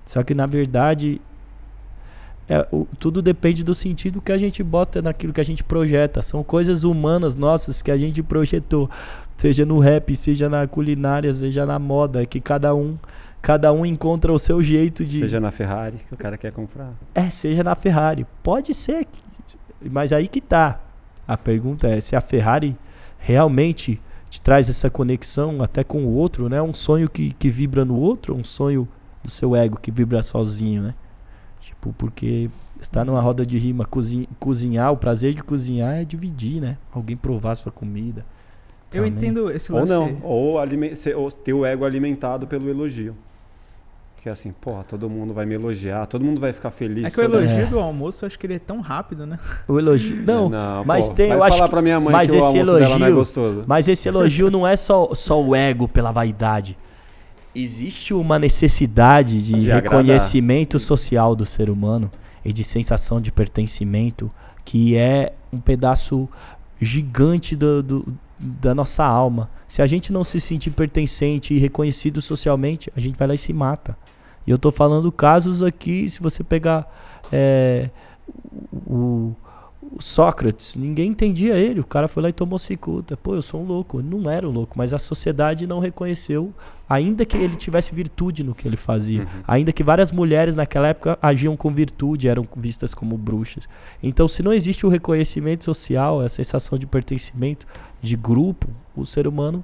Só 0.06 0.23
que 0.23 0.35
na 0.35 0.45
verdade 0.45 1.19
é, 2.49 2.68
o, 2.72 2.88
tudo 2.97 3.22
depende 3.22 3.64
do 3.64 3.76
sentido 3.76 4.19
que 4.19 4.31
a 4.31 4.38
gente 4.38 4.64
bota 4.64 5.03
naquilo 5.03 5.31
que 5.31 5.39
a 5.39 5.45
gente 5.45 5.64
projeta. 5.64 6.19
São 6.23 6.43
coisas 6.43 6.84
humanas 6.84 7.35
nossas 7.35 7.84
que 7.84 7.91
a 7.91 7.97
gente 7.97 8.23
projetou, 8.23 8.89
seja 9.39 9.65
no 9.65 9.79
rap, 9.79 10.13
seja 10.15 10.49
na 10.49 10.67
culinária, 10.67 11.33
seja 11.33 11.65
na 11.65 11.79
moda, 11.79 12.25
que 12.25 12.41
cada 12.41 12.75
um 12.75 12.97
cada 13.41 13.71
um 13.71 13.85
encontra 13.85 14.33
o 14.33 14.37
seu 14.37 14.61
jeito 14.61 15.05
de 15.05 15.21
seja 15.21 15.39
na 15.39 15.49
Ferrari 15.49 15.97
que 15.97 16.13
o 16.13 16.17
cara 16.17 16.37
quer 16.37 16.51
comprar. 16.51 16.91
É, 17.15 17.29
seja 17.29 17.63
na 17.63 17.73
Ferrari. 17.73 18.27
Pode 18.43 18.73
ser, 18.73 19.07
mas 19.89 20.11
aí 20.11 20.27
que 20.27 20.41
tá. 20.41 20.81
A 21.25 21.37
pergunta 21.37 21.87
é 21.87 22.01
se 22.01 22.15
a 22.15 22.21
Ferrari 22.21 22.77
realmente 23.17 24.01
te 24.29 24.41
traz 24.41 24.69
essa 24.69 24.89
conexão 24.89 25.63
até 25.63 25.83
com 25.83 26.03
o 26.03 26.13
outro, 26.13 26.49
né? 26.49 26.61
Um 26.61 26.73
sonho 26.73 27.09
que, 27.09 27.31
que 27.31 27.49
vibra 27.49 27.85
no 27.85 27.95
outro, 27.95 28.35
um 28.35 28.43
sonho 28.43 28.87
do 29.23 29.29
seu 29.29 29.55
ego 29.55 29.79
que 29.79 29.89
vibra 29.89 30.21
sozinho, 30.21 30.83
né? 30.83 30.93
Tipo, 31.61 31.93
porque 31.93 32.49
estar 32.81 33.05
numa 33.05 33.21
roda 33.21 33.45
de 33.45 33.57
rima, 33.57 33.85
cozinhar, 33.85 34.27
cozinhar, 34.37 34.91
o 34.91 34.97
prazer 34.97 35.33
de 35.33 35.43
cozinhar 35.43 35.95
é 35.95 36.03
dividir, 36.03 36.61
né? 36.61 36.77
Alguém 36.91 37.15
provar 37.15 37.55
sua 37.55 37.71
comida. 37.71 38.25
Eu 38.91 39.03
também. 39.03 39.11
entendo 39.11 39.51
esse 39.51 39.71
lance. 39.71 39.91
Ou 39.93 40.07
não, 40.07 40.17
ou, 40.23 40.57
ou 41.15 41.31
ter 41.31 41.53
o 41.53 41.65
ego 41.65 41.85
alimentado 41.85 42.47
pelo 42.47 42.69
elogio. 42.69 43.15
Que 44.21 44.27
é 44.27 44.31
assim, 44.33 44.51
porra, 44.51 44.83
todo 44.83 45.09
mundo 45.09 45.33
vai 45.33 45.45
me 45.45 45.55
elogiar, 45.55 46.05
todo 46.05 46.25
mundo 46.25 46.41
vai 46.41 46.51
ficar 46.51 46.71
feliz. 46.71 47.05
É 47.05 47.09
que 47.09 47.21
o 47.21 47.23
elogio 47.23 47.63
é. 47.63 47.65
do 47.67 47.79
almoço, 47.79 48.25
eu 48.25 48.27
acho 48.27 48.37
que 48.37 48.45
ele 48.45 48.55
é 48.55 48.59
tão 48.59 48.81
rápido, 48.81 49.25
né? 49.25 49.39
O 49.65 49.79
elogio. 49.79 50.17
Não, 50.27 50.49
não 50.49 50.83
mas 50.83 51.07
pô, 51.07 51.13
tem. 51.13 51.31
eu 51.31 51.41
acho 51.41 51.55
falar 51.55 51.69
pra 51.69 51.81
minha 51.81 51.99
mãe 52.01 52.11
mas 52.11 52.29
que 52.29 52.35
esse 52.35 52.43
o 52.43 52.47
almoço 52.47 52.69
elogio, 52.69 52.87
dela 52.87 52.99
não 52.99 53.07
é 53.07 53.11
gostoso. 53.11 53.63
Mas 53.65 53.87
esse 53.87 54.09
elogio 54.09 54.51
não 54.51 54.67
é 54.67 54.75
só, 54.75 55.15
só 55.15 55.41
o 55.41 55.55
ego 55.55 55.87
pela 55.87 56.11
vaidade 56.11 56.77
existe 57.55 58.13
uma 58.13 58.37
necessidade 58.37 59.43
de, 59.43 59.53
de 59.53 59.69
reconhecimento 59.69 60.77
agradar. 60.77 60.87
social 60.87 61.35
do 61.35 61.45
ser 61.45 61.69
humano 61.69 62.11
e 62.43 62.53
de 62.53 62.63
sensação 62.63 63.19
de 63.19 63.31
pertencimento 63.31 64.31
que 64.63 64.95
é 64.95 65.33
um 65.51 65.59
pedaço 65.59 66.29
gigante 66.79 67.55
do, 67.55 67.81
do, 67.81 68.17
da 68.39 68.73
nossa 68.73 69.03
alma. 69.03 69.49
Se 69.67 69.81
a 69.81 69.85
gente 69.85 70.13
não 70.13 70.23
se 70.23 70.39
sentir 70.39 70.71
pertencente 70.71 71.53
e 71.53 71.59
reconhecido 71.59 72.21
socialmente, 72.21 72.91
a 72.95 72.99
gente 72.99 73.17
vai 73.17 73.27
lá 73.27 73.33
e 73.33 73.37
se 73.37 73.51
mata. 73.51 73.97
E 74.47 74.51
eu 74.51 74.55
estou 74.55 74.71
falando 74.71 75.11
casos 75.11 75.61
aqui, 75.61 76.09
se 76.09 76.21
você 76.21 76.43
pegar 76.43 76.89
é, 77.31 77.89
o 78.87 79.33
Sócrates, 79.97 80.75
ninguém 80.75 81.09
entendia 81.09 81.55
ele. 81.55 81.79
O 81.79 81.85
cara 81.85 82.07
foi 82.07 82.21
lá 82.23 82.29
e 82.29 82.33
tomou 82.33 82.59
cicuta. 82.59 83.17
Pô, 83.17 83.33
eu 83.33 83.41
sou 83.41 83.61
um 83.61 83.65
louco. 83.65 84.01
Não 84.01 84.29
era 84.29 84.47
um 84.47 84.51
louco, 84.51 84.77
mas 84.77 84.93
a 84.93 84.99
sociedade 84.99 85.65
não 85.65 85.79
reconheceu, 85.79 86.53
ainda 86.87 87.25
que 87.25 87.35
ele 87.35 87.55
tivesse 87.55 87.95
virtude 87.95 88.43
no 88.43 88.53
que 88.53 88.67
ele 88.67 88.77
fazia. 88.77 89.21
Uhum. 89.21 89.27
Ainda 89.47 89.71
que 89.71 89.83
várias 89.83 90.11
mulheres 90.11 90.55
naquela 90.55 90.89
época 90.89 91.17
agiam 91.21 91.57
com 91.57 91.73
virtude, 91.73 92.27
eram 92.27 92.47
vistas 92.55 92.93
como 92.93 93.17
bruxas. 93.17 93.67
Então, 94.03 94.27
se 94.27 94.43
não 94.43 94.53
existe 94.53 94.85
o 94.85 94.89
reconhecimento 94.89 95.63
social, 95.63 96.19
a 96.19 96.29
sensação 96.29 96.77
de 96.77 96.85
pertencimento, 96.85 97.65
de 98.01 98.15
grupo, 98.15 98.67
o 98.95 99.05
ser 99.05 99.27
humano 99.27 99.63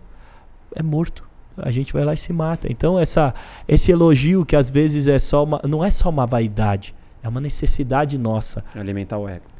é 0.73 0.81
morto. 0.81 1.23
A 1.57 1.71
gente 1.71 1.93
vai 1.93 2.03
lá 2.03 2.13
e 2.13 2.17
se 2.17 2.33
mata. 2.33 2.69
Então, 2.69 2.99
essa, 2.99 3.33
esse 3.67 3.91
elogio 3.91 4.45
que 4.45 4.55
às 4.55 4.69
vezes 4.69 5.07
é 5.07 5.19
só 5.19 5.43
uma, 5.43 5.61
não 5.67 5.83
é 5.83 5.89
só 5.89 6.09
uma 6.09 6.25
vaidade, 6.25 6.93
é 7.23 7.29
uma 7.29 7.39
necessidade 7.39 8.17
nossa. 8.17 8.63
Alimentar 8.75 9.17
o 9.17 9.29
ego. 9.29 9.54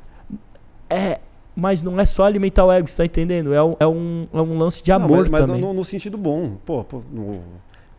É, 0.89 1.19
mas 1.55 1.81
não 1.81 1.99
é 1.99 2.05
só 2.05 2.25
alimentar 2.25 2.65
o 2.65 2.71
ego, 2.71 2.87
você 2.87 2.97
tá 2.97 3.05
entendendo? 3.05 3.53
É 3.53 3.63
um, 3.63 3.75
é 3.79 3.87
um, 3.87 4.27
é 4.33 4.41
um 4.41 4.57
lance 4.57 4.83
de 4.83 4.91
amor 4.91 5.09
não, 5.09 5.17
mas, 5.17 5.29
mas 5.31 5.41
também. 5.41 5.61
No, 5.61 5.73
no, 5.73 5.85
sentido 5.85 6.17
bom. 6.17 6.57
Pô, 6.65 6.83
pô 6.83 7.01
no, 7.11 7.41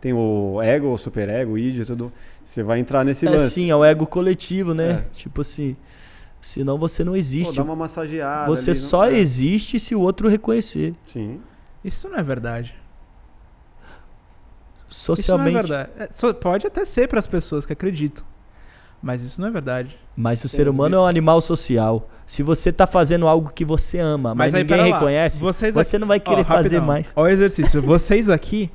tem 0.00 0.12
o 0.12 0.60
ego, 0.62 0.92
o 0.92 0.98
super 0.98 1.28
ego, 1.28 1.52
o 1.52 1.58
id, 1.58 1.86
tudo. 1.86 2.12
Você 2.44 2.62
vai 2.62 2.78
entrar 2.78 3.04
nesse 3.04 3.26
é, 3.26 3.30
lance. 3.30 3.50
Sim, 3.50 3.70
é 3.70 3.76
o 3.76 3.84
ego 3.84 4.06
coletivo, 4.06 4.74
né? 4.74 4.90
É. 4.90 5.04
Tipo 5.12 5.40
assim. 5.40 5.76
Senão 6.40 6.78
você 6.78 7.02
não 7.02 7.16
existe. 7.16 7.50
Pô, 7.50 7.56
dá 7.56 7.62
uma 7.64 7.74
massageada. 7.74 8.46
Você 8.46 8.70
ali, 8.70 8.78
só 8.78 9.06
não... 9.06 9.12
É. 9.12 9.18
existe 9.18 9.80
se 9.80 9.94
o 9.94 10.00
outro 10.00 10.28
reconhecer. 10.28 10.94
Sim. 11.06 11.40
Isso 11.82 12.08
não 12.08 12.18
é 12.18 12.22
verdade. 12.22 12.76
Socialmente. 14.88 15.58
Isso 15.58 15.68
não 15.68 15.78
é 15.78 15.84
verdade. 15.86 16.14
É, 16.24 16.32
pode 16.34 16.66
até 16.66 16.84
ser 16.84 17.08
para 17.08 17.18
as 17.18 17.26
pessoas 17.26 17.66
que 17.66 17.72
acreditam. 17.72 18.24
Mas 19.02 19.22
isso 19.22 19.40
não 19.40 19.48
é 19.48 19.50
verdade. 19.50 19.96
Mas 20.16 20.42
o 20.44 20.48
ser 20.48 20.68
humano 20.68 20.96
é 20.96 20.98
um 20.98 21.06
animal 21.06 21.40
social. 21.40 22.08
Se 22.24 22.42
você 22.42 22.72
tá 22.72 22.86
fazendo 22.86 23.28
algo 23.28 23.52
que 23.52 23.64
você 23.64 23.98
ama, 23.98 24.34
mas, 24.34 24.52
mas 24.52 24.62
ninguém 24.62 24.92
reconhece, 24.92 25.38
Vocês 25.38 25.74
você 25.74 25.96
aqui... 25.96 26.00
não 26.00 26.08
vai 26.08 26.18
querer 26.18 26.40
Ó, 26.40 26.44
fazer 26.44 26.80
mais. 26.80 27.12
Olha 27.14 27.30
o 27.30 27.32
exercício. 27.32 27.80
Vocês 27.80 28.28
aqui 28.28 28.70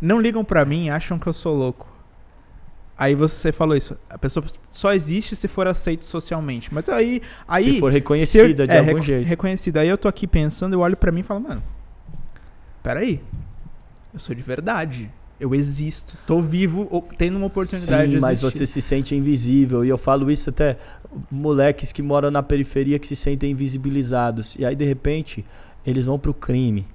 não 0.00 0.20
ligam 0.20 0.44
para 0.44 0.64
mim 0.64 0.86
e 0.86 0.90
acham 0.90 1.18
que 1.18 1.26
eu 1.26 1.32
sou 1.32 1.56
louco. 1.56 1.88
Aí 2.96 3.14
você 3.14 3.50
falou 3.50 3.74
isso. 3.74 3.96
A 4.10 4.18
pessoa 4.18 4.44
só 4.70 4.92
existe 4.92 5.34
se 5.34 5.48
for 5.48 5.66
aceito 5.66 6.04
socialmente. 6.04 6.72
Mas 6.72 6.86
aí. 6.90 7.22
aí 7.48 7.64
se 7.64 7.80
for 7.80 7.90
reconhecida 7.90 8.62
eu, 8.62 8.66
de 8.66 8.72
é, 8.72 8.78
algum 8.78 8.94
rec 8.96 9.02
jeito. 9.02 9.26
Reconhecida. 9.26 9.80
Aí 9.80 9.88
eu 9.88 9.96
tô 9.96 10.06
aqui 10.06 10.26
pensando, 10.26 10.74
eu 10.74 10.80
olho 10.80 10.96
para 10.96 11.10
mim 11.10 11.20
e 11.20 11.22
falo, 11.22 11.40
mano. 11.40 11.62
Peraí. 12.82 13.22
Eu 14.12 14.20
sou 14.20 14.34
de 14.34 14.42
verdade. 14.42 15.10
Eu 15.40 15.54
existo, 15.54 16.14
estou 16.14 16.42
vivo, 16.42 17.02
tendo 17.16 17.36
uma 17.36 17.46
oportunidade 17.46 18.10
Sim, 18.10 18.16
de 18.16 18.20
mas 18.20 18.42
você 18.42 18.66
se 18.66 18.82
sente 18.82 19.16
invisível. 19.16 19.82
E 19.82 19.88
eu 19.88 19.96
falo 19.96 20.30
isso 20.30 20.50
até 20.50 20.76
moleques 21.30 21.92
que 21.92 22.02
moram 22.02 22.30
na 22.30 22.42
periferia 22.42 22.98
que 22.98 23.06
se 23.06 23.16
sentem 23.16 23.52
invisibilizados. 23.52 24.54
E 24.56 24.66
aí, 24.66 24.76
de 24.76 24.84
repente, 24.84 25.42
eles 25.86 26.04
vão 26.04 26.18
pro 26.18 26.34
crime. 26.34 26.86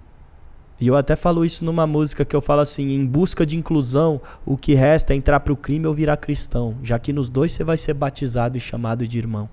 E 0.80 0.88
eu 0.88 0.96
até 0.96 1.16
falo 1.16 1.46
isso 1.46 1.64
numa 1.64 1.88
música 1.88 2.26
que 2.26 2.36
eu 2.36 2.42
falo 2.42 2.62
assim: 2.62 2.92
em 2.92 3.06
busca 3.06 3.46
de 3.46 3.58
inclusão, 3.58 4.22
o 4.46 4.58
que 4.58 4.74
resta 4.74 5.14
é 5.14 5.16
entrar 5.16 5.40
pro 5.40 5.56
crime 5.56 5.88
ou 5.88 5.94
virar 5.94 6.18
cristão, 6.18 6.76
já 6.84 7.00
que 7.00 7.14
nos 7.14 7.30
dois 7.30 7.52
você 7.52 7.64
vai 7.64 7.78
ser 7.78 7.94
batizado 7.94 8.58
e 8.58 8.62
chamado 8.62 9.08
de 9.08 9.18
irmão. 9.18 9.50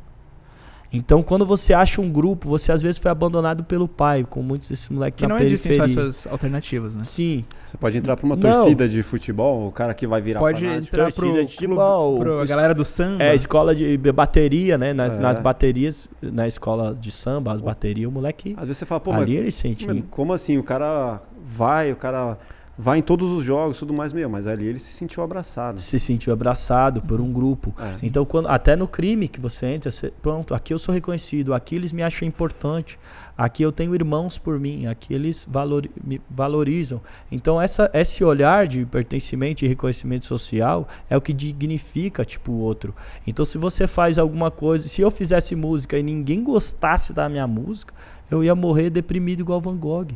Então, 0.93 1.23
quando 1.23 1.47
você 1.47 1.73
acha 1.73 2.01
um 2.01 2.10
grupo, 2.10 2.48
você 2.48 2.70
às 2.70 2.82
vezes 2.82 2.98
foi 2.98 3.10
abandonado 3.10 3.64
pelo 3.64 3.89
pai, 3.89 4.27
com 4.28 4.43
muitos 4.43 4.69
desses 4.69 4.89
moleques 4.90 5.16
que 5.19 5.23
na 5.27 5.31
não 5.31 5.39
periferia. 5.39 5.85
existem 5.85 5.97
só 5.97 6.01
essas 6.02 6.27
alternativas, 6.27 6.94
né? 6.94 7.05
Sim. 7.05 7.44
Você 7.64 7.78
pode 7.78 7.97
entrar 7.97 8.16
para 8.16 8.27
uma 8.27 8.36
não. 8.36 8.43
torcida 8.43 8.86
de 8.86 9.02
futebol, 9.02 9.69
o 9.69 9.73
cara 9.73 9.94
que 9.94 10.06
vai 10.06 10.20
virar 10.20 10.40
Pode 10.40 10.60
fanático. 10.60 10.94
entrar 10.94 11.05
torcida 11.05 11.32
pro, 11.32 11.44
de 11.47 11.52
futebol, 11.52 12.19
pro, 12.19 12.40
a 12.40 12.44
galera 12.44 12.74
do 12.74 12.85
samba. 12.85 13.24
É, 13.24 13.35
escola 13.35 13.74
de 13.74 13.97
bateria, 14.12 14.77
né? 14.77 14.93
Nas, 14.93 15.16
é. 15.16 15.20
nas 15.20 15.39
baterias, 15.39 16.09
na 16.20 16.47
escola 16.47 16.94
de 16.94 17.10
samba, 17.10 17.55
as 17.55 17.62
baterias, 17.62 18.09
o 18.09 18.12
moleque. 18.12 18.55
Às 18.59 18.64
vezes 18.64 18.78
você 18.78 18.86
fala, 18.86 19.01
pô, 19.01 19.12
ali 19.12 19.32
mas, 19.32 19.40
ele 19.40 19.51
sente. 19.51 19.86
Como 20.10 20.35
assim? 20.35 20.59
O 20.59 20.62
cara 20.62 21.23
vai, 21.43 21.90
o 21.90 21.97
cara 21.97 22.39
vai 22.77 22.99
em 22.99 23.03
todos 23.03 23.31
os 23.31 23.44
jogos, 23.44 23.78
tudo 23.78 23.93
mais 23.93 24.12
meu, 24.12 24.28
mas 24.28 24.47
ali 24.47 24.66
ele 24.66 24.78
se 24.78 24.93
sentiu 24.93 25.23
abraçado. 25.23 25.81
Se 25.81 25.99
sentiu 25.99 26.32
abraçado 26.32 27.03
por 27.03 27.20
um 27.20 27.32
grupo. 27.32 27.74
É. 27.78 27.93
Então, 28.03 28.24
quando, 28.24 28.49
até 28.49 28.74
no 28.74 28.89
crime 28.89 29.28
que 29.28 29.40
você 29.40 29.66
entra, 29.66 29.90
você, 29.90 30.12
pronto, 30.23 30.55
aqui 30.55 30.73
eu 30.73 30.78
sou 30.78 30.94
reconhecido, 30.94 31.53
aqui 31.53 31.77
eles 31.77 31.93
me 31.93 32.03
acham 32.03 32.27
importante, 32.27 32.99
aqui 33.36 33.62
eu 33.62 33.70
tenho 33.70 33.94
irmãos 33.94 34.39
por 34.39 34.59
mim, 34.59 34.86
aqui 34.86 35.12
eles 35.12 35.47
valor, 35.49 35.86
me 36.03 36.20
valorizam. 36.31 37.01
Então, 37.31 37.61
essa, 37.61 37.90
esse 37.93 38.24
olhar 38.24 38.66
de 38.66 38.85
pertencimento 38.86 39.65
e 39.65 39.69
reconhecimento 39.69 40.24
social 40.24 40.89
é 41.11 41.16
o 41.16 41.20
que 41.20 41.32
dignifica 41.32 42.24
tipo 42.24 42.53
o 42.53 42.59
outro. 42.59 42.94
Então, 43.27 43.44
se 43.44 43.59
você 43.59 43.86
faz 43.86 44.19
alguma 44.19 44.51
coisa, 44.51 44.89
se 44.89 45.03
eu 45.03 45.11
fizesse 45.11 45.55
música 45.55 45.99
e 45.99 46.03
ninguém 46.03 46.43
gostasse 46.43 47.12
da 47.12 47.28
minha 47.28 47.47
música, 47.47 47.93
eu 48.31 48.43
ia 48.43 48.55
morrer 48.55 48.89
deprimido 48.89 49.40
igual 49.40 49.61
Van 49.61 49.77
Gogh. 49.77 50.09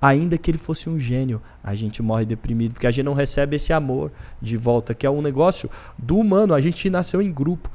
Ainda 0.00 0.38
que 0.38 0.50
ele 0.50 0.58
fosse 0.58 0.88
um 0.88 0.98
gênio, 0.98 1.42
a 1.62 1.74
gente 1.74 2.02
morre 2.02 2.24
deprimido, 2.24 2.72
porque 2.72 2.86
a 2.86 2.90
gente 2.90 3.04
não 3.04 3.12
recebe 3.12 3.56
esse 3.56 3.72
amor 3.72 4.10
de 4.40 4.56
volta, 4.56 4.94
que 4.94 5.06
é 5.06 5.10
um 5.10 5.20
negócio 5.20 5.68
do 5.98 6.16
humano. 6.16 6.54
A 6.54 6.60
gente 6.60 6.88
nasceu 6.88 7.20
em 7.20 7.30
grupo. 7.30 7.70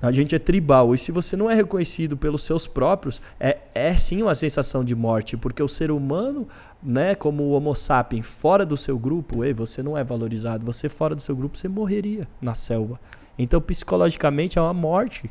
A 0.00 0.12
gente 0.12 0.34
é 0.34 0.38
tribal. 0.38 0.94
E 0.94 0.98
se 0.98 1.10
você 1.10 1.36
não 1.36 1.50
é 1.50 1.54
reconhecido 1.54 2.16
pelos 2.16 2.44
seus 2.44 2.68
próprios, 2.68 3.20
é, 3.38 3.58
é 3.74 3.92
sim 3.96 4.22
uma 4.22 4.34
sensação 4.34 4.84
de 4.84 4.94
morte. 4.94 5.36
Porque 5.36 5.62
o 5.62 5.68
ser 5.68 5.90
humano, 5.90 6.48
né, 6.82 7.14
como 7.14 7.42
o 7.42 7.50
Homo 7.50 7.74
sapiens, 7.74 8.24
fora 8.24 8.64
do 8.64 8.76
seu 8.76 8.96
grupo, 8.96 9.44
ei, 9.44 9.52
você 9.52 9.82
não 9.82 9.98
é 9.98 10.04
valorizado. 10.04 10.64
Você 10.64 10.88
fora 10.88 11.14
do 11.16 11.20
seu 11.20 11.34
grupo, 11.34 11.58
você 11.58 11.68
morreria 11.68 12.28
na 12.40 12.54
selva. 12.54 13.00
Então, 13.36 13.60
psicologicamente, 13.60 14.58
é 14.58 14.62
uma 14.62 14.74
morte 14.74 15.30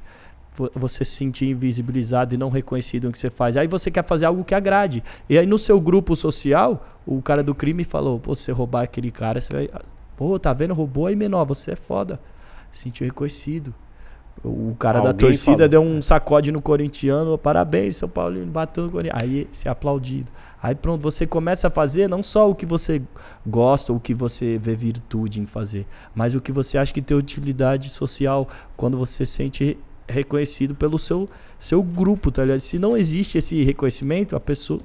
você 0.76 1.06
se 1.06 1.12
sentir 1.12 1.50
invisibilizado 1.50 2.34
e 2.34 2.38
não 2.38 2.50
reconhecido 2.50 3.06
no 3.06 3.12
que 3.12 3.18
você 3.20 3.30
faz. 3.30 3.58
Aí 3.58 3.68
você 3.68 3.92
quer 3.92 4.04
fazer 4.04 4.26
algo 4.26 4.44
que 4.44 4.56
agrade. 4.56 5.04
E 5.30 5.38
aí 5.38 5.46
no 5.46 5.58
seu 5.58 5.80
grupo 5.80 6.16
social, 6.16 6.86
o 7.06 7.22
cara 7.22 7.44
do 7.44 7.54
crime 7.54 7.84
falou: 7.84 8.20
Pô, 8.20 8.34
se 8.36 8.44
você 8.44 8.52
roubar 8.52 8.84
aquele 8.84 9.12
cara, 9.12 9.40
você 9.40 9.54
vai. 9.54 9.70
Pô, 10.16 10.40
tá 10.40 10.54
vendo? 10.54 10.74
Roubou 10.74 11.08
aí 11.08 11.16
menor, 11.16 11.46
você 11.46 11.72
é 11.72 11.76
foda. 11.76 12.20
Se 12.72 12.84
sentiu 12.84 13.06
reconhecido. 13.06 13.74
O 14.44 14.76
cara 14.78 15.00
Alguém 15.00 15.14
da 15.14 15.18
torcida 15.18 15.58
falou. 15.58 15.70
deu 15.70 15.82
um 15.82 16.02
sacode 16.02 16.52
no 16.52 16.62
corintiano, 16.62 17.38
parabéns, 17.38 17.98
São 17.98 18.08
Paulo, 18.08 18.46
bateu 18.46 18.84
no 18.84 18.92
corintiano. 18.92 19.20
Aí 19.20 19.48
se 19.52 19.68
é 19.68 19.72
aplaudido. 19.72 20.32
Aí 20.62 20.76
pronto, 20.76 21.02
você 21.02 21.26
começa 21.26 21.68
a 21.68 21.70
fazer 21.70 22.08
não 22.08 22.22
só 22.22 22.50
o 22.50 22.56
que 22.56 22.66
você 22.66 23.02
gosta, 23.46 23.94
o 23.94 24.00
que 24.00 24.14
você 24.14 24.58
vê 24.58 24.76
virtude 24.76 25.40
em 25.40 25.46
fazer, 25.46 25.88
mas 26.14 26.36
o 26.36 26.42
que 26.42 26.52
você 26.52 26.78
acha 26.78 26.94
que 26.94 27.02
tem 27.02 27.18
utilidade 27.18 27.90
social 27.90 28.48
quando 28.76 28.98
você 28.98 29.26
sente 29.26 29.78
reconhecido 30.08 30.74
pelo 30.76 30.98
seu, 30.98 31.30
seu 31.60 31.82
grupo, 31.84 32.32
tá 32.32 32.44
ligado? 32.44 32.60
Se 32.60 32.80
não 32.80 32.96
existe 32.96 33.38
esse 33.38 33.64
reconhecimento, 33.64 34.36
a 34.36 34.40
pessoa, 34.40 34.80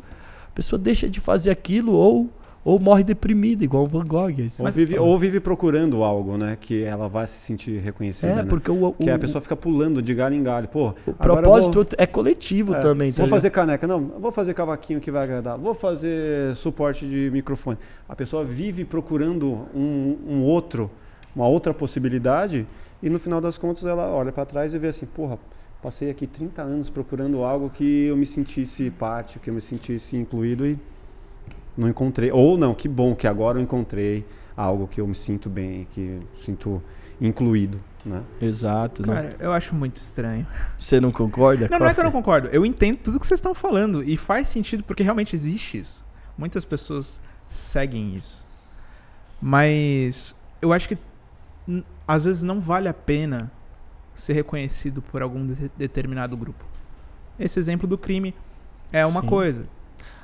a 0.46 0.50
pessoa 0.54 0.78
deixa 0.78 1.08
de 1.08 1.20
fazer 1.20 1.50
aquilo 1.50 1.92
ou 1.92 2.30
ou 2.64 2.78
morre 2.78 3.02
deprimida, 3.02 3.64
igual 3.64 3.84
o 3.84 3.86
Van 3.86 4.04
Gogh. 4.04 4.34
Ou 4.60 4.70
vive, 4.70 4.98
ou 4.98 5.18
vive, 5.18 5.40
procurando 5.40 6.02
algo, 6.04 6.36
né? 6.36 6.56
Que 6.60 6.84
ela 6.84 7.08
vai 7.08 7.26
se 7.26 7.38
sentir 7.38 7.78
reconhecida. 7.78 8.32
É, 8.32 8.36
né? 8.36 8.44
porque 8.44 8.70
o, 8.70 8.86
o, 8.86 8.92
Que 8.92 9.10
a 9.10 9.18
pessoa 9.18 9.42
fica 9.42 9.56
pulando 9.56 10.00
de 10.00 10.14
galho 10.14 10.36
em 10.36 10.42
galho. 10.42 10.68
Pô, 10.68 10.94
o 11.06 11.12
propósito 11.12 11.82
vou, 11.82 11.86
é 11.98 12.06
coletivo 12.06 12.74
é, 12.74 12.80
também. 12.80 13.12
Tá 13.12 13.22
vou 13.22 13.28
fazer 13.28 13.50
caneca. 13.50 13.86
Não, 13.86 14.12
vou 14.18 14.30
fazer 14.30 14.54
cavaquinho 14.54 15.00
que 15.00 15.10
vai 15.10 15.24
agradar. 15.24 15.58
Vou 15.58 15.74
fazer 15.74 16.54
suporte 16.54 17.06
de 17.06 17.30
microfone. 17.32 17.78
A 18.08 18.14
pessoa 18.14 18.44
vive 18.44 18.84
procurando 18.84 19.66
um, 19.74 20.16
um 20.28 20.42
outro, 20.44 20.88
uma 21.34 21.46
outra 21.46 21.72
possibilidade 21.72 22.66
e 23.02 23.10
no 23.10 23.18
final 23.18 23.40
das 23.40 23.58
contas 23.58 23.84
ela 23.84 24.08
olha 24.08 24.32
para 24.32 24.44
trás 24.44 24.74
e 24.74 24.78
vê 24.78 24.88
assim, 24.88 25.06
porra, 25.06 25.38
passei 25.82 26.10
aqui 26.10 26.26
30 26.26 26.62
anos 26.62 26.90
procurando 26.90 27.42
algo 27.42 27.68
que 27.68 28.06
eu 28.06 28.16
me 28.16 28.26
sentisse 28.26 28.90
parte, 28.90 29.38
que 29.38 29.50
eu 29.50 29.54
me 29.54 29.60
sentisse 29.60 30.16
incluído 30.16 30.66
e 30.66 30.78
não 31.76 31.88
encontrei. 31.88 32.30
Ou 32.30 32.56
não, 32.56 32.74
que 32.74 32.88
bom 32.88 33.14
que 33.14 33.26
agora 33.26 33.58
eu 33.58 33.62
encontrei 33.62 34.24
algo 34.56 34.86
que 34.86 35.00
eu 35.00 35.06
me 35.06 35.14
sinto 35.14 35.50
bem, 35.50 35.86
que 35.90 36.00
eu 36.00 36.22
sinto 36.44 36.82
incluído. 37.20 37.80
Né? 38.04 38.22
Exato. 38.40 39.02
Cara, 39.02 39.36
não. 39.38 39.46
eu 39.46 39.52
acho 39.52 39.74
muito 39.74 39.96
estranho. 39.96 40.46
Você 40.78 41.00
não 41.00 41.12
concorda? 41.12 41.68
Não, 41.70 41.78
não 41.78 41.86
é 41.86 41.94
que 41.94 42.00
eu 42.00 42.04
não 42.04 42.12
concordo. 42.12 42.48
Eu 42.48 42.66
entendo 42.66 42.98
tudo 42.98 43.20
que 43.20 43.26
vocês 43.26 43.38
estão 43.38 43.54
falando 43.54 44.02
e 44.02 44.16
faz 44.16 44.48
sentido 44.48 44.82
porque 44.82 45.02
realmente 45.02 45.34
existe 45.34 45.78
isso. 45.78 46.04
Muitas 46.36 46.64
pessoas 46.64 47.20
seguem 47.48 48.14
isso. 48.14 48.44
Mas 49.40 50.34
eu 50.60 50.72
acho 50.72 50.88
que 50.88 50.98
às 52.06 52.24
vezes 52.24 52.42
não 52.42 52.60
vale 52.60 52.88
a 52.88 52.94
pena 52.94 53.50
ser 54.14 54.34
reconhecido 54.34 55.00
por 55.00 55.22
algum 55.22 55.46
de 55.46 55.70
determinado 55.76 56.36
grupo. 56.36 56.64
Esse 57.38 57.58
exemplo 57.58 57.88
do 57.88 57.96
crime 57.96 58.34
é 58.92 59.04
uma 59.06 59.22
Sim. 59.22 59.26
coisa. 59.26 59.66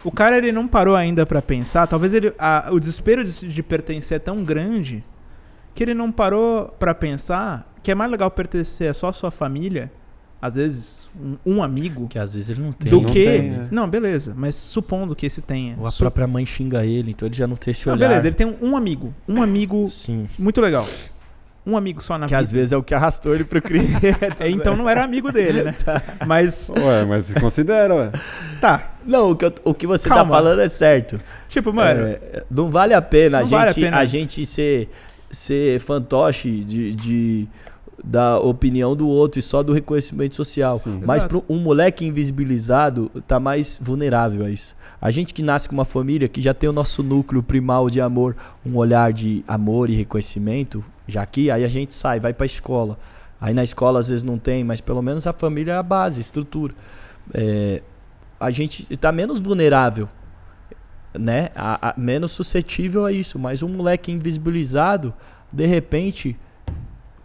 O 0.04 0.12
cara 0.12 0.36
ele 0.36 0.52
não 0.52 0.68
parou 0.68 0.94
ainda 0.94 1.26
para 1.26 1.42
pensar, 1.42 1.86
talvez 1.86 2.12
ele, 2.12 2.32
a, 2.38 2.68
o 2.70 2.78
desespero 2.78 3.24
de, 3.24 3.48
de, 3.48 3.62
pertencer 3.62 4.16
é 4.16 4.18
tão 4.18 4.44
grande 4.44 5.02
que 5.74 5.82
ele 5.82 5.94
não 5.94 6.12
parou 6.12 6.66
para 6.78 6.94
pensar 6.94 7.72
que 7.82 7.90
é 7.90 7.94
mais 7.94 8.10
legal 8.10 8.30
pertencer 8.30 8.90
a 8.90 8.94
só 8.94 9.08
a 9.08 9.12
sua 9.12 9.30
família, 9.30 9.90
às 10.40 10.54
vezes 10.54 11.08
um, 11.20 11.54
um, 11.54 11.62
amigo, 11.62 12.06
que 12.06 12.18
às 12.18 12.34
vezes 12.34 12.50
ele 12.50 12.60
não 12.60 12.72
tem, 12.72 12.90
do 12.90 13.00
não 13.00 13.10
que 13.10 13.24
tem, 13.24 13.50
né? 13.50 13.68
não, 13.70 13.88
beleza, 13.88 14.34
mas 14.36 14.54
supondo 14.54 15.16
que 15.16 15.26
esse 15.26 15.40
tenha. 15.40 15.76
Ou 15.78 15.86
a 15.86 15.92
própria 15.92 16.26
mãe 16.26 16.46
xinga 16.46 16.84
ele, 16.84 17.10
então 17.10 17.26
ele 17.26 17.36
já 17.36 17.46
não 17.46 17.56
tem 17.56 17.72
esse 17.72 17.86
não, 17.86 17.94
olhar. 17.94 18.08
Beleza, 18.08 18.28
ele 18.28 18.36
tem 18.36 18.46
um, 18.46 18.70
um 18.70 18.76
amigo, 18.76 19.12
um 19.28 19.42
amigo 19.42 19.88
Sim. 19.88 20.28
muito 20.38 20.60
legal 20.60 20.86
um 21.68 21.76
amigo 21.76 22.02
só 22.02 22.16
na 22.16 22.26
que 22.26 22.30
vida. 22.30 22.38
Que 22.38 22.44
às 22.44 22.50
vezes 22.50 22.72
é 22.72 22.76
o 22.76 22.82
que 22.82 22.94
arrastou 22.94 23.34
ele 23.34 23.44
pro 23.44 23.60
crime. 23.60 23.88
é, 24.40 24.48
então 24.48 24.74
não 24.74 24.88
era 24.88 25.04
amigo 25.04 25.30
dele, 25.30 25.62
né? 25.62 25.74
tá. 25.84 26.02
Mas. 26.26 26.70
Ué, 26.70 27.04
mas 27.04 27.26
se 27.26 27.34
considera, 27.38 27.94
ué. 27.94 28.10
Tá. 28.60 28.92
Não, 29.04 29.32
o 29.32 29.36
que, 29.36 29.44
eu, 29.44 29.54
o 29.64 29.74
que 29.74 29.86
você 29.86 30.08
tá 30.08 30.16
Calma. 30.16 30.30
tá 30.30 30.36
falando 30.36 30.60
é 30.60 30.68
certo. 30.68 31.20
Tipo, 31.46 31.72
mano. 31.72 32.06
É, 32.06 32.44
não 32.50 32.70
vale 32.70 32.94
a 32.94 33.02
pena, 33.02 33.38
a 33.38 33.42
gente, 33.42 33.50
vale 33.50 33.70
a 33.70 33.74
pena 33.74 33.98
a 33.98 34.04
gente 34.04 34.46
ser, 34.46 34.90
ser 35.30 35.78
fantoche 35.80 36.64
de, 36.64 36.94
de 36.94 37.48
da 38.04 38.38
opinião 38.38 38.94
do 38.94 39.08
outro 39.08 39.40
e 39.40 39.42
só 39.42 39.62
do 39.62 39.72
reconhecimento 39.72 40.34
social. 40.34 40.78
Sim, 40.78 41.00
Mas 41.04 41.24
para 41.24 41.40
um 41.48 41.58
moleque 41.58 42.04
invisibilizado 42.04 43.10
tá 43.26 43.40
mais 43.40 43.78
vulnerável 43.82 44.46
a 44.46 44.50
isso. 44.50 44.76
A 45.00 45.10
gente 45.10 45.34
que 45.34 45.42
nasce 45.42 45.68
com 45.68 45.74
uma 45.74 45.84
família 45.84 46.28
que 46.28 46.40
já 46.40 46.54
tem 46.54 46.68
o 46.68 46.72
nosso 46.72 47.02
núcleo 47.02 47.42
primal 47.42 47.90
de 47.90 48.00
amor, 48.00 48.36
um 48.64 48.76
olhar 48.76 49.12
de 49.12 49.44
amor 49.46 49.90
e 49.90 49.94
reconhecimento, 49.94 50.84
já 51.06 51.24
que 51.26 51.50
aí 51.50 51.64
a 51.64 51.68
gente 51.68 51.92
sai, 51.92 52.20
vai 52.20 52.32
para 52.32 52.44
a 52.44 52.46
escola. 52.46 52.98
Aí 53.40 53.54
na 53.54 53.62
escola 53.62 54.00
às 54.00 54.08
vezes 54.08 54.24
não 54.24 54.38
tem, 54.38 54.64
mas 54.64 54.80
pelo 54.80 55.02
menos 55.02 55.26
a 55.26 55.32
família 55.32 55.72
é 55.72 55.76
a 55.76 55.82
base, 55.82 56.18
a 56.18 56.20
estrutura. 56.20 56.74
É, 57.32 57.82
a 58.38 58.50
gente 58.50 58.86
está 58.90 59.12
menos 59.12 59.40
vulnerável, 59.40 60.08
né? 61.18 61.50
A, 61.54 61.90
a, 61.90 61.94
menos 61.96 62.32
suscetível 62.32 63.04
a 63.04 63.12
isso. 63.12 63.38
Mas 63.38 63.62
um 63.62 63.68
moleque 63.68 64.10
invisibilizado, 64.12 65.14
de 65.52 65.66
repente, 65.66 66.36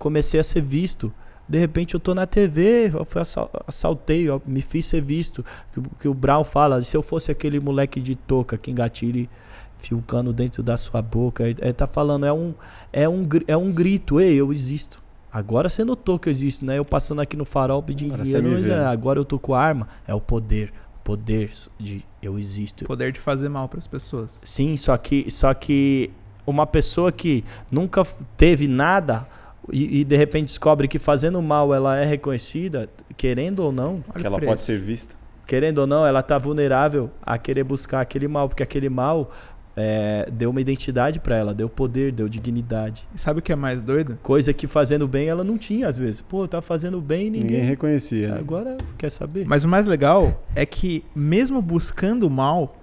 comecei 0.04 0.38
a 0.38 0.44
ser 0.44 0.62
visto. 0.62 1.14
De 1.48 1.58
repente 1.58 1.94
eu 1.94 2.00
tô 2.00 2.14
na 2.14 2.28
TV, 2.28 2.92
eu 2.94 3.06
fui 3.06 3.22
assaltei, 3.66 4.28
eu 4.30 4.42
me 4.46 4.62
fiz 4.62 4.86
ser 4.86 5.02
visto. 5.02 5.46
Que, 5.72 5.82
que 6.02 6.08
o 6.10 6.14
Brown 6.14 6.44
fala, 6.44 6.82
se 6.82 6.96
eu 6.96 7.02
fosse 7.02 7.32
aquele 7.32 7.60
moleque 7.60 8.02
de 8.02 8.14
touca 8.16 8.58
que 8.58 8.70
engatilhe 8.70 9.30
fio 9.78 10.02
cano 10.06 10.34
dentro 10.34 10.62
da 10.62 10.76
sua 10.76 11.02
boca. 11.02 11.44
Ele 11.44 11.74
tá 11.74 11.88
falando, 11.88 12.26
é 12.26 12.34
um, 12.34 12.54
é 12.92 13.08
um, 13.08 13.28
é 13.48 13.56
um 13.56 13.72
grito, 13.72 14.20
ei, 14.20 14.36
eu 14.36 14.52
existo. 14.52 15.02
Agora 15.32 15.68
você 15.68 15.84
notou 15.84 16.20
que 16.20 16.30
eu 16.30 16.32
existo, 16.32 16.66
né? 16.66 16.78
Eu 16.78 16.86
passando 16.86 17.22
aqui 17.22 17.36
no 17.36 17.46
farol 17.46 17.82
pedindo 17.82 18.16
dinheiro, 18.18 18.52
mas 18.52 18.70
é, 18.70 18.86
agora 18.86 19.20
eu 19.20 19.26
tô 19.26 19.40
com 19.40 19.54
arma. 19.54 19.88
É 20.08 20.14
o 20.14 20.22
poder. 20.22 20.72
Poder 21.04 21.52
de 21.78 22.06
eu 22.22 22.38
existo. 22.38 22.86
Poder 22.86 23.12
de 23.12 23.20
fazer 23.20 23.50
mal 23.50 23.68
para 23.68 23.80
as 23.80 23.88
pessoas. 23.88 24.42
Sim, 24.46 24.78
só 24.78 24.96
que, 24.96 25.30
só 25.30 25.54
que 25.54 26.12
uma 26.46 26.66
pessoa 26.66 27.12
que 27.12 27.44
nunca 27.70 28.06
teve 28.38 28.68
nada 28.68 29.28
e, 29.72 30.02
e, 30.02 30.06
de 30.06 30.15
repente 30.18 30.48
descobre 30.48 30.88
que 30.88 30.99
fazendo 30.99 31.41
mal 31.41 31.73
ela 31.73 31.98
é 31.98 32.06
reconhecida, 32.06 32.90
querendo 33.15 33.60
ou 33.60 33.72
não. 33.72 34.03
Que 34.18 34.26
ela 34.26 34.40
pode 34.40 34.61
ser 34.61 34.77
vista. 34.77 35.15
Querendo 35.45 35.80
ou 35.80 35.88
não, 35.88 36.06
ela 36.06 36.19
está 36.22 36.38
vulnerável 36.38 37.10
a 37.22 37.38
querer 37.38 37.64
buscar 37.64 38.02
aquele 38.02 38.27
mal, 38.27 38.48
porque 38.48 38.64
aquele 38.64 38.90
mal 38.90 39.31
é, 39.76 40.30
deu 40.31 40.49
uma 40.49 40.61
identidade 40.61 41.19
para 41.19 41.35
ela, 41.35 41.53
deu 41.53 41.69
poder, 41.69 42.11
deu 42.11 42.27
dignidade. 42.27 43.07
E 43.14 43.19
sabe 43.19 43.40
o 43.40 43.41
que 43.41 43.52
é 43.52 43.56
mais 43.56 43.81
doido? 43.81 44.18
Coisa 44.22 44.53
que 44.53 44.68
fazendo 44.68 45.07
bem 45.07 45.27
ela 45.27 45.44
não 45.44 45.57
tinha 45.57 45.88
às 45.88 45.98
vezes. 45.98 46.22
Pô, 46.22 46.48
tá 46.48 46.61
fazendo 46.61 47.02
bem 47.02 47.27
e 47.27 47.30
ninguém... 47.30 47.49
ninguém 47.52 47.64
reconhecia. 47.64 48.35
Agora 48.35 48.77
quer 48.98 49.10
saber. 49.10 49.45
Mas 49.48 49.64
o 49.64 49.68
mais 49.68 49.85
legal 49.85 50.44
é 50.56 50.65
que 50.65 51.03
mesmo 51.15 51.61
buscando 51.61 52.30
mal, 52.30 52.77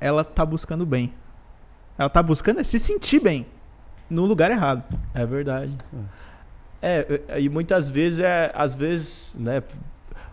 ela 0.00 0.24
tá 0.24 0.44
buscando 0.44 0.86
bem. 0.86 1.12
Ela 1.98 2.08
tá 2.08 2.22
buscando 2.22 2.60
é 2.60 2.64
se 2.64 2.78
sentir 2.78 3.20
bem 3.20 3.46
no 4.08 4.24
lugar 4.24 4.50
errado. 4.50 4.82
É 5.14 5.24
verdade. 5.26 5.74
É, 6.80 7.20
é 7.28 7.40
e 7.40 7.48
muitas 7.48 7.88
vezes 7.90 8.20
é, 8.20 8.50
às 8.54 8.74
vezes, 8.74 9.36
né, 9.38 9.62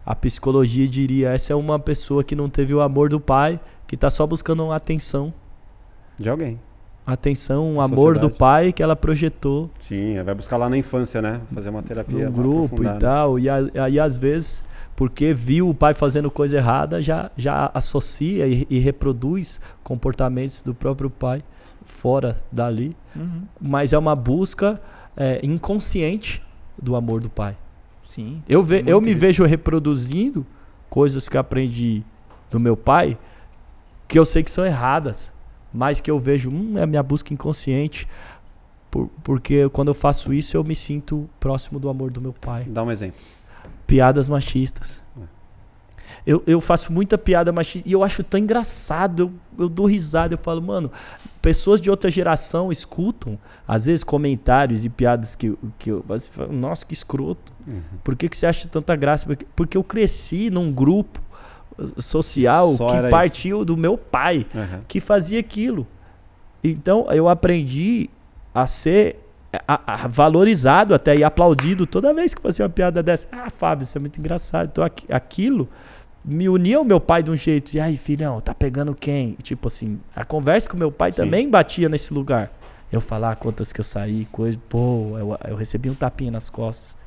a 0.06 0.16
psicologia 0.16 0.88
diria, 0.88 1.30
essa 1.30 1.54
é 1.54 1.56
uma 1.56 1.80
pessoa 1.80 2.24
que 2.24 2.36
não 2.36 2.50
teve 2.50 2.74
o 2.74 2.82
amor 2.82 3.10
do 3.10 3.20
pai, 3.20 3.60
que 3.88 3.96
tá 3.96 4.10
só 4.10 4.26
buscando 4.26 4.64
uma 4.64 4.76
atenção 4.76 5.34
de 6.18 6.30
alguém. 6.30 6.60
Atenção, 7.06 7.74
um 7.74 7.82
amor 7.82 8.20
do 8.20 8.30
pai 8.30 8.72
que 8.72 8.82
ela 8.82 8.96
projetou. 8.96 9.70
Sim, 9.82 10.22
vai 10.24 10.36
buscar 10.36 10.58
lá 10.58 10.70
na 10.70 10.78
infância, 10.78 11.22
né? 11.22 11.42
Fazer 11.54 11.70
uma 11.70 11.82
terapia. 11.82 12.26
No 12.26 12.32
grupo 12.32 12.84
e 12.84 13.00
tal. 13.00 13.40
E 13.40 13.50
aí, 13.50 14.00
às 14.00 14.18
vezes, 14.18 14.64
porque 14.96 15.34
viu 15.34 15.68
o 15.68 15.74
pai 15.74 15.96
fazendo 15.96 16.30
coisa 16.30 16.58
errada, 16.58 17.02
já, 17.02 17.32
já 17.36 17.72
associa 17.74 18.48
e, 18.48 18.68
e 18.70 18.80
reproduz 18.80 19.60
comportamentos 19.84 20.62
do 20.62 20.76
próprio 20.76 21.10
pai 21.10 21.44
fora 21.84 22.42
dali. 22.52 22.96
Uhum. 23.16 23.44
Mas 23.60 23.94
é 23.94 23.98
uma 23.98 24.16
busca 24.16 24.82
é, 25.16 25.40
inconsciente 25.44 26.42
do 26.82 26.96
amor 26.96 27.22
do 27.22 27.30
pai. 27.30 27.58
Sim. 28.04 28.44
Eu, 28.48 28.64
ve, 28.64 28.84
eu 28.86 29.00
me 29.00 29.14
vejo 29.14 29.46
reproduzindo 29.46 30.46
coisas 30.90 31.30
que 31.30 31.38
aprendi 31.38 32.04
do 32.50 32.60
meu 32.60 32.76
pai 32.76 33.18
que 34.08 34.20
eu 34.20 34.26
sei 34.26 34.44
que 34.44 34.52
são 34.52 34.66
erradas 34.66 35.34
mas 35.74 36.02
que 36.02 36.12
eu 36.12 36.20
vejo, 36.20 36.50
hum, 36.50 36.78
é 36.78 36.84
a 36.84 36.88
minha 36.88 37.02
busca 37.02 37.34
inconsciente. 37.34 38.08
Por, 38.90 39.10
porque 39.24 39.70
quando 39.70 39.88
eu 39.88 39.94
faço 39.94 40.34
isso, 40.34 40.58
eu 40.58 40.64
me 40.64 40.76
sinto 40.76 41.30
próximo 41.40 41.80
do 41.80 41.88
amor 41.90 42.12
do 42.12 42.20
meu 42.20 42.34
pai. 42.34 42.66
Dá 42.66 42.84
um 42.84 42.92
exemplo. 42.92 43.20
Piadas 43.88 44.28
machistas. 44.28 45.02
Eu, 46.26 46.44
eu 46.46 46.62
faço 46.62 46.92
muita 46.92 47.18
piada 47.18 47.52
machista 47.52 47.88
e 47.88 47.92
eu 47.92 48.04
acho 48.04 48.24
tão 48.24 48.40
engraçado. 48.40 49.24
Eu, 49.58 49.64
eu 49.66 49.70
dou 49.70 49.86
risada. 49.86 50.34
Eu 50.34 50.38
falo, 50.38 50.62
mano, 50.62 50.92
pessoas 51.42 51.82
de 51.82 51.90
outra 51.90 52.10
geração 52.10 52.72
escutam, 52.72 53.38
às 53.68 53.86
vezes, 53.86 54.04
comentários 54.04 54.86
e 54.86 54.90
piadas 54.90 55.36
que, 55.36 55.58
que 55.80 55.92
eu. 55.92 56.04
Você 56.08 56.32
fala, 56.32 56.52
Nossa, 56.52 56.86
que 56.86 56.94
escroto. 56.94 57.52
Uhum. 57.68 57.82
Por 58.04 58.16
que, 58.16 58.30
que 58.30 58.38
você 58.38 58.46
acha 58.46 58.68
tanta 58.68 58.96
graça? 58.96 59.26
Porque, 59.26 59.46
porque 59.56 59.78
eu 59.78 59.84
cresci 59.84 60.50
num 60.50 60.72
grupo 60.72 61.20
social 61.98 62.76
Só 62.76 62.88
que 62.88 63.10
partiu 63.10 63.58
isso. 63.58 63.66
do 63.66 63.78
meu 63.78 63.98
pai, 63.98 64.46
uhum. 64.54 64.82
que 64.88 65.00
fazia 65.00 65.40
aquilo. 65.40 65.88
Então 66.64 67.08
eu 67.12 67.28
aprendi 67.28 68.10
a 68.54 68.68
ser 68.68 69.18
a, 69.68 69.94
a, 69.94 70.08
valorizado 70.08 70.94
até 70.94 71.16
e 71.16 71.24
aplaudido 71.24 71.86
toda 71.86 72.14
vez 72.14 72.34
que 72.34 72.42
fazia 72.42 72.66
uma 72.66 72.70
piada 72.70 73.02
dessa. 73.02 73.28
Ah, 73.32 73.50
Fábio, 73.50 73.84
isso 73.84 73.98
é 73.98 74.02
muito 74.02 74.20
engraçado. 74.20 74.70
Então 74.72 74.86
aquilo 75.10 75.68
me 76.24 76.48
unia 76.48 76.78
ao 76.78 76.86
meu 76.86 77.00
pai 77.00 77.24
de 77.24 77.32
um 77.32 77.36
jeito. 77.36 77.74
E 77.74 77.80
aí, 77.80 77.98
filhão, 77.98 78.40
tá 78.40 78.54
pegando 78.54 78.94
quem? 78.96 79.34
Tipo 79.42 79.68
assim, 79.68 80.00
a 80.16 80.24
conversa 80.24 80.70
com 80.70 80.78
meu 80.78 80.92
pai 80.92 81.12
Sim. 81.12 81.18
também 81.18 81.50
batia 81.50 81.90
nesse 81.90 82.14
lugar. 82.14 82.52
Eu 82.92 83.00
falar 83.00 83.36
quantas 83.38 83.72
que 83.72 83.80
eu 83.80 83.84
saí, 83.84 84.26
coisa, 84.32 84.60
pô, 84.70 85.18
eu, 85.18 85.38
eu 85.48 85.56
recebi 85.56 85.90
um 85.90 85.96
tapinha 85.96 86.32
nas 86.32 86.50
costas. 86.50 86.98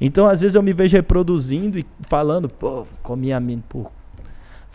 Então, 0.00 0.26
às 0.26 0.42
vezes 0.42 0.54
eu 0.54 0.62
me 0.62 0.72
vejo 0.72 0.96
reproduzindo 0.96 1.78
e 1.78 1.86
falando, 2.02 2.48
pô, 2.48 2.84
comi 3.02 3.32
a 3.32 3.40
mina, 3.40 3.62
pô, 3.66 3.90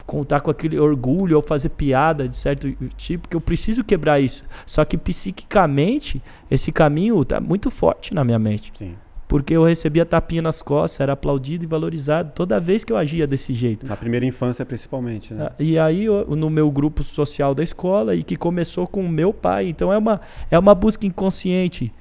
contar 0.05 0.41
com 0.41 0.51
aquele 0.51 0.80
orgulho 0.80 1.35
ou 1.35 1.41
fazer 1.41 1.69
piada 1.69 2.27
de 2.27 2.35
certo 2.35 2.72
tipo, 2.95 3.27
que 3.27 3.35
eu 3.35 3.41
preciso 3.41 3.84
quebrar 3.84 4.19
isso. 4.19 4.43
Só 4.65 4.84
que 4.84 4.97
psiquicamente, 4.97 6.22
esse 6.49 6.72
caminho 6.72 7.23
tá 7.23 7.39
muito 7.39 7.69
forte 7.69 8.13
na 8.13 8.23
minha 8.23 8.39
mente. 8.39 8.72
Sim. 8.76 8.95
Porque 9.27 9.53
eu 9.56 9.64
recebia 9.64 10.06
tapinha 10.06 10.41
nas 10.41 10.61
costas, 10.61 10.99
era 10.99 11.14
aplaudido 11.14 11.64
e 11.64 11.68
valorizado 11.68 12.31
toda 12.35 12.60
vez 12.60 12.84
que 12.84 12.93
eu 12.93 12.97
agia 12.97 13.26
desse 13.26 13.53
jeito. 13.53 13.85
Na 13.85 13.97
primeira 13.97 14.26
infância, 14.26 14.64
principalmente, 14.65 15.34
né? 15.34 15.49
E 15.57 15.80
aí, 15.80 16.06
eu, 16.06 16.35
no 16.35 16.49
meu 16.49 16.69
grupo 16.69 17.03
social 17.03 17.56
da 17.56 17.64
escola, 17.64 18.15
e 18.15 18.22
que 18.22 18.35
começou 18.35 18.88
com 18.88 19.02
o 19.02 19.10
meu 19.10 19.34
pai. 19.34 19.68
Então, 19.68 19.91
é 19.91 19.97
uma, 19.97 20.22
é 20.52 20.60
uma 20.60 20.76
busca 20.76 21.07
inconsciente 21.07 21.91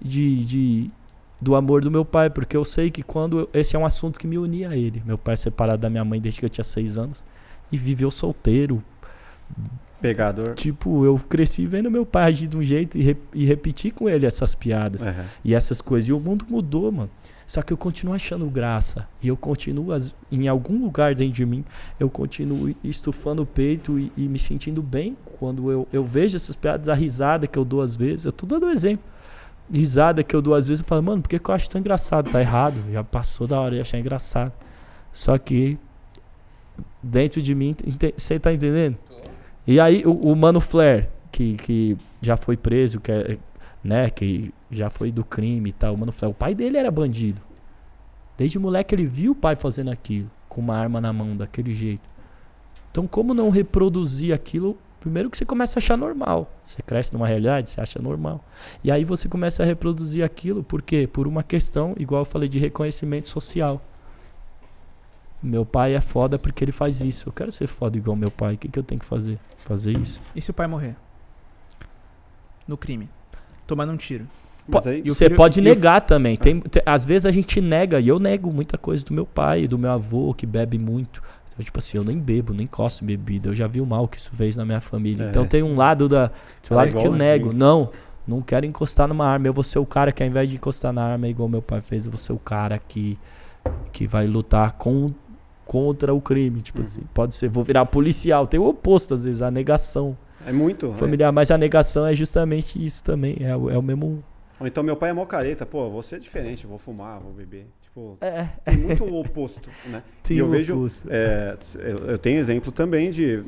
de, 0.00 0.44
de, 0.44 0.90
do 1.40 1.54
amor 1.54 1.82
do 1.82 1.90
meu 1.90 2.04
pai, 2.04 2.30
porque 2.30 2.56
eu 2.56 2.64
sei 2.64 2.90
que 2.90 3.02
quando. 3.02 3.48
Esse 3.52 3.76
é 3.76 3.78
um 3.78 3.84
assunto 3.84 4.18
que 4.18 4.26
me 4.26 4.38
unia 4.38 4.70
a 4.70 4.76
ele. 4.76 5.02
Meu 5.04 5.18
pai 5.18 5.34
é 5.34 5.36
separado 5.36 5.82
da 5.82 5.90
minha 5.90 6.04
mãe 6.04 6.18
desde 6.18 6.40
que 6.40 6.46
eu 6.46 6.50
tinha 6.50 6.64
seis 6.64 6.96
anos 6.96 7.24
e 7.70 7.76
viveu 7.76 8.10
solteiro. 8.10 8.82
Pegador. 10.00 10.54
Tipo, 10.54 11.04
eu 11.04 11.18
cresci 11.28 11.66
vendo 11.66 11.90
meu 11.90 12.06
pai 12.06 12.30
agir 12.30 12.46
de 12.46 12.56
um 12.56 12.62
jeito 12.62 12.96
e, 12.96 13.02
re 13.02 13.16
e 13.34 13.44
repetir 13.44 13.92
com 13.92 14.08
ele 14.08 14.26
essas 14.26 14.54
piadas 14.54 15.02
uhum. 15.02 15.24
e 15.44 15.54
essas 15.54 15.80
coisas. 15.80 16.08
E 16.08 16.12
o 16.12 16.18
mundo 16.18 16.46
mudou, 16.48 16.90
mano. 16.90 17.10
Só 17.46 17.62
que 17.62 17.72
eu 17.72 17.76
continuo 17.76 18.14
achando 18.14 18.46
graça. 18.46 19.08
E 19.20 19.28
eu 19.28 19.36
continuo, 19.36 19.88
em 20.30 20.46
algum 20.46 20.80
lugar 20.80 21.14
dentro 21.14 21.34
de 21.34 21.44
mim, 21.44 21.64
eu 21.98 22.08
continuo 22.08 22.74
estufando 22.82 23.42
o 23.42 23.46
peito 23.46 23.98
e, 23.98 24.12
e 24.16 24.28
me 24.28 24.38
sentindo 24.38 24.80
bem 24.82 25.16
quando 25.38 25.70
eu, 25.70 25.86
eu 25.92 26.04
vejo 26.04 26.36
essas 26.36 26.54
piadas, 26.54 26.88
a 26.88 26.94
risada 26.94 27.46
que 27.46 27.58
eu 27.58 27.64
dou 27.64 27.82
às 27.82 27.96
vezes. 27.96 28.24
Eu 28.24 28.32
tô 28.32 28.46
dando 28.46 28.66
um 28.66 28.70
exemplo. 28.70 29.04
Risada 29.72 30.22
que 30.22 30.34
eu 30.34 30.40
dou 30.40 30.54
às 30.54 30.68
vezes, 30.68 30.80
eu 30.80 30.86
falo, 30.86 31.02
mano, 31.02 31.22
por 31.22 31.28
que, 31.28 31.38
que 31.38 31.50
eu 31.50 31.54
acho 31.54 31.68
tão 31.68 31.80
engraçado? 31.80 32.30
Tá 32.30 32.40
errado. 32.40 32.76
Já 32.92 33.04
passou 33.04 33.46
da 33.46 33.60
hora 33.60 33.74
de 33.74 33.80
achar 33.80 33.98
engraçado. 33.98 34.52
Só 35.12 35.36
que 35.36 35.76
dentro 37.02 37.40
de 37.42 37.54
mim. 37.54 37.74
Você 38.16 38.38
tá 38.38 38.52
entendendo? 38.52 38.96
E 39.66 39.78
aí 39.78 40.04
o, 40.04 40.12
o, 40.12 40.36
Mano 40.36 40.60
Flair, 40.60 41.08
que, 41.30 41.54
que 41.54 41.96
já 42.20 42.36
foi 42.36 42.56
preso, 42.56 43.00
que, 43.00 43.12
é, 43.12 43.38
né, 43.82 44.10
que 44.10 44.52
já 44.70 44.90
foi 44.90 45.12
do 45.12 45.24
crime 45.24 45.70
e 45.70 45.72
tal. 45.72 45.94
O 45.94 45.98
Mano 45.98 46.12
Flair, 46.12 46.30
o 46.30 46.34
pai 46.34 46.54
dele 46.54 46.76
era 46.76 46.90
bandido. 46.90 47.40
Desde 48.36 48.58
moleque 48.58 48.94
ele 48.94 49.06
viu 49.06 49.32
o 49.32 49.34
pai 49.34 49.54
fazendo 49.56 49.90
aquilo, 49.90 50.30
com 50.48 50.60
uma 50.60 50.76
arma 50.76 51.00
na 51.00 51.12
mão, 51.12 51.36
daquele 51.36 51.74
jeito. 51.74 52.08
Então 52.90 53.06
como 53.06 53.34
não 53.34 53.50
reproduzir 53.50 54.34
aquilo? 54.34 54.78
Primeiro 54.98 55.30
que 55.30 55.38
você 55.38 55.46
começa 55.46 55.78
a 55.78 55.80
achar 55.80 55.96
normal. 55.96 56.50
Você 56.62 56.82
cresce 56.82 57.12
numa 57.14 57.26
realidade, 57.26 57.70
você 57.70 57.80
acha 57.80 58.00
normal. 58.02 58.44
E 58.84 58.90
aí 58.90 59.02
você 59.02 59.28
começa 59.28 59.62
a 59.62 59.66
reproduzir 59.66 60.22
aquilo, 60.22 60.62
por 60.62 60.82
quê? 60.82 61.08
Por 61.10 61.26
uma 61.26 61.42
questão, 61.42 61.94
igual 61.98 62.20
eu 62.20 62.26
falei, 62.26 62.48
de 62.48 62.58
reconhecimento 62.58 63.28
social. 63.28 63.80
Meu 65.42 65.64
pai 65.64 65.94
é 65.94 66.00
foda 66.00 66.38
porque 66.38 66.62
ele 66.62 66.72
faz 66.72 67.00
isso. 67.00 67.28
Eu 67.28 67.32
quero 67.32 67.50
ser 67.50 67.66
foda 67.66 67.96
igual 67.96 68.16
meu 68.16 68.30
pai. 68.30 68.54
O 68.54 68.58
que, 68.58 68.68
que 68.68 68.78
eu 68.78 68.82
tenho 68.82 69.00
que 69.00 69.06
fazer? 69.06 69.38
Fazer 69.64 69.96
isso. 69.96 70.20
E 70.34 70.42
se 70.42 70.50
o 70.50 70.54
pai 70.54 70.66
morrer? 70.66 70.96
No 72.68 72.76
crime. 72.76 73.08
Tomando 73.66 73.92
um 73.92 73.96
tiro. 73.96 74.26
Você 74.68 75.24
filho, 75.24 75.36
pode 75.36 75.60
negar 75.60 76.00
também. 76.00 76.36
Ah. 76.38 76.42
Tem, 76.42 76.60
tem, 76.60 76.82
às 76.84 77.04
vezes 77.04 77.26
a 77.26 77.30
gente 77.30 77.60
nega, 77.60 77.98
e 78.00 78.08
eu 78.08 78.18
nego 78.18 78.52
muita 78.52 78.78
coisa 78.78 79.04
do 79.04 79.12
meu 79.12 79.26
pai, 79.26 79.66
do 79.66 79.78
meu 79.78 79.90
avô, 79.90 80.32
que 80.34 80.46
bebe 80.46 80.78
muito. 80.78 81.22
Então, 81.48 81.64
tipo 81.64 81.78
assim, 81.78 81.96
eu 81.96 82.04
nem 82.04 82.18
bebo, 82.18 82.52
nem 82.52 82.64
encosto 82.64 83.02
em 83.02 83.06
bebida. 83.06 83.48
Eu 83.48 83.54
já 83.54 83.66
vi 83.66 83.80
o 83.80 83.86
mal 83.86 84.06
que 84.06 84.18
isso 84.18 84.30
fez 84.32 84.56
na 84.56 84.64
minha 84.64 84.80
família. 84.80 85.24
É. 85.24 85.28
Então 85.28 85.46
tem 85.46 85.62
um 85.62 85.76
lado 85.76 86.08
da. 86.08 86.28
Tem 86.62 86.72
um 86.72 86.74
lado 86.76 86.96
que 86.96 87.06
eu 87.06 87.12
nego. 87.12 87.48
Assim. 87.48 87.58
Não, 87.58 87.90
não 88.26 88.40
quero 88.40 88.66
encostar 88.66 89.08
numa 89.08 89.26
arma. 89.26 89.46
Eu 89.46 89.52
vou 89.52 89.64
ser 89.64 89.78
o 89.78 89.86
cara 89.86 90.12
que 90.12 90.22
ao 90.22 90.28
invés 90.28 90.48
de 90.48 90.56
encostar 90.56 90.92
na 90.92 91.02
arma, 91.02 91.26
igual 91.26 91.48
meu 91.48 91.62
pai 91.62 91.80
fez, 91.80 92.04
eu 92.04 92.12
vou 92.12 92.18
ser 92.18 92.32
o 92.32 92.38
cara 92.38 92.78
que, 92.78 93.18
que 93.92 94.06
vai 94.06 94.26
lutar 94.26 94.72
com 94.72 95.12
contra 95.70 96.12
o 96.12 96.20
crime. 96.20 96.60
Tipo 96.60 96.80
uhum. 96.80 96.84
assim, 96.84 97.02
pode 97.14 97.32
ser, 97.32 97.48
vou 97.48 97.62
virar 97.62 97.86
policial. 97.86 98.44
Tem 98.44 98.58
o 98.58 98.66
oposto, 98.66 99.14
às 99.14 99.24
vezes, 99.24 99.40
a 99.40 99.52
negação. 99.52 100.18
É 100.44 100.50
muito. 100.50 100.92
Familiar, 100.94 101.28
é. 101.28 101.30
mas 101.30 101.52
a 101.52 101.56
negação 101.56 102.04
é 102.04 102.12
justamente 102.12 102.84
isso 102.84 103.04
também. 103.04 103.36
É, 103.40 103.50
é 103.50 103.54
o 103.54 103.80
mesmo. 103.80 104.24
Ou 104.58 104.66
então 104.66 104.82
meu 104.82 104.96
pai 104.96 105.10
é 105.10 105.12
mó 105.12 105.24
careta, 105.24 105.64
pô, 105.64 105.88
você 105.88 106.16
é 106.16 106.18
diferente, 106.18 106.66
vou 106.66 106.76
fumar, 106.76 107.20
vou 107.20 107.32
beber. 107.32 107.68
Tipo, 107.82 108.18
é. 108.20 108.48
tem 108.64 108.78
muito 108.78 109.04
o 109.04 109.20
oposto, 109.20 109.70
né? 109.86 110.02
Tem 110.24 110.38
e 110.38 110.40
eu 110.40 110.48
vejo. 110.48 110.76
Oposto. 110.76 111.08
É, 111.08 111.56
eu 112.08 112.18
tenho 112.18 112.40
exemplo 112.40 112.72
também 112.72 113.12
de 113.12 113.40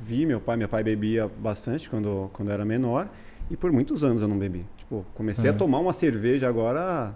vi 0.00 0.24
meu 0.24 0.40
pai, 0.40 0.56
meu 0.56 0.68
pai 0.68 0.84
bebia 0.84 1.28
bastante 1.40 1.90
quando, 1.90 2.30
quando 2.32 2.52
era 2.52 2.64
menor, 2.64 3.08
e 3.50 3.56
por 3.56 3.72
muitos 3.72 4.04
anos 4.04 4.22
eu 4.22 4.28
não 4.28 4.38
bebi. 4.38 4.64
Tipo, 4.76 5.04
comecei 5.14 5.50
a 5.50 5.52
é. 5.52 5.56
tomar 5.56 5.80
uma 5.80 5.92
cerveja 5.92 6.48
agora 6.48 7.12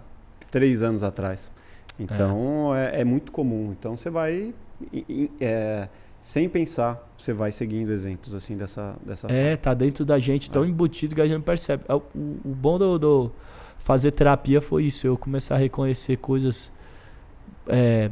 três 0.51 0.81
anos 0.81 1.03
atrás. 1.03 1.49
Então 2.03 2.75
é, 2.75 2.97
é, 2.97 3.01
é 3.01 3.03
muito 3.03 3.31
comum. 3.31 3.75
Então 3.77 3.95
você 3.95 4.09
vai 4.09 4.53
é, 5.39 5.87
sem 6.19 6.49
pensar, 6.49 7.07
você 7.17 7.33
vai 7.33 7.51
seguindo 7.51 7.91
exemplos 7.91 8.33
assim 8.33 8.57
dessa 8.57 8.95
dessa. 9.05 9.27
É, 9.27 9.43
forma. 9.43 9.57
tá 9.57 9.73
dentro 9.73 10.05
da 10.05 10.19
gente 10.19 10.49
tão 10.49 10.63
é. 10.63 10.67
embutido 10.67 11.15
que 11.15 11.21
a 11.21 11.25
gente 11.25 11.35
não 11.35 11.41
percebe. 11.41 11.83
O, 11.89 12.01
o 12.45 12.55
bom 12.55 12.77
do, 12.77 12.97
do, 12.97 13.31
fazer 13.77 14.11
terapia 14.11 14.61
foi 14.61 14.85
isso, 14.85 15.05
eu 15.07 15.17
começar 15.17 15.55
a 15.55 15.57
reconhecer 15.57 16.17
coisas 16.17 16.71
é, 17.67 18.11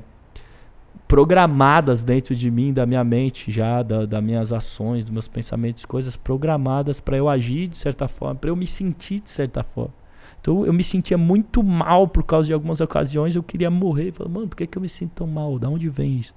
programadas 1.07 2.03
dentro 2.03 2.35
de 2.35 2.51
mim, 2.51 2.73
da 2.73 2.85
minha 2.85 3.03
mente 3.03 3.51
já, 3.51 3.81
da, 3.81 4.05
das 4.05 4.23
minhas 4.23 4.51
ações, 4.53 5.05
dos 5.05 5.13
meus 5.13 5.27
pensamentos, 5.27 5.85
coisas 5.85 6.15
programadas 6.15 6.99
para 6.99 7.17
eu 7.17 7.29
agir 7.29 7.67
de 7.67 7.77
certa 7.77 8.07
forma, 8.07 8.35
para 8.35 8.49
eu 8.49 8.55
me 8.55 8.67
sentir 8.67 9.19
de 9.19 9.29
certa 9.29 9.63
forma. 9.63 9.98
Então 10.41 10.65
eu 10.65 10.73
me 10.73 10.83
sentia 10.83 11.17
muito 11.17 11.63
mal 11.63 12.07
por 12.07 12.23
causa 12.23 12.47
de 12.47 12.53
algumas 12.53 12.81
ocasiões, 12.81 13.35
eu 13.35 13.43
queria 13.43 13.69
morrer. 13.69 14.11
Falei, 14.11 14.33
mano, 14.33 14.47
por 14.47 14.55
que, 14.55 14.67
que 14.67 14.77
eu 14.77 14.81
me 14.81 14.89
sinto 14.89 15.11
tão 15.15 15.27
mal? 15.27 15.59
Da 15.59 15.69
onde 15.69 15.89
vem 15.89 16.17
isso? 16.17 16.33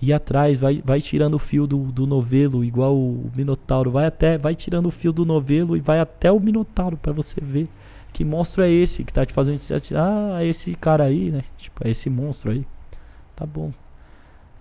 E 0.00 0.12
atrás, 0.12 0.60
vai, 0.60 0.80
vai 0.84 1.00
tirando 1.00 1.34
o 1.34 1.38
fio 1.38 1.66
do, 1.66 1.90
do 1.90 2.06
novelo, 2.06 2.64
igual 2.64 2.96
o 2.96 3.30
Minotauro. 3.34 3.90
Vai 3.90 4.06
até, 4.06 4.38
vai 4.38 4.54
tirando 4.54 4.86
o 4.86 4.90
fio 4.90 5.12
do 5.12 5.24
novelo 5.24 5.76
e 5.76 5.80
vai 5.80 5.98
até 5.98 6.30
o 6.30 6.38
Minotauro 6.38 6.96
para 6.96 7.12
você 7.12 7.40
ver. 7.40 7.68
Que 8.12 8.24
monstro 8.24 8.62
é 8.62 8.70
esse 8.70 9.04
que 9.04 9.12
tá 9.12 9.24
te 9.24 9.32
fazendo. 9.32 9.60
Ah, 9.96 10.44
esse 10.44 10.74
cara 10.76 11.04
aí, 11.04 11.30
né? 11.30 11.42
Tipo, 11.56 11.86
é 11.86 11.90
esse 11.90 12.08
monstro 12.08 12.52
aí. 12.52 12.64
Tá 13.34 13.44
bom. 13.44 13.70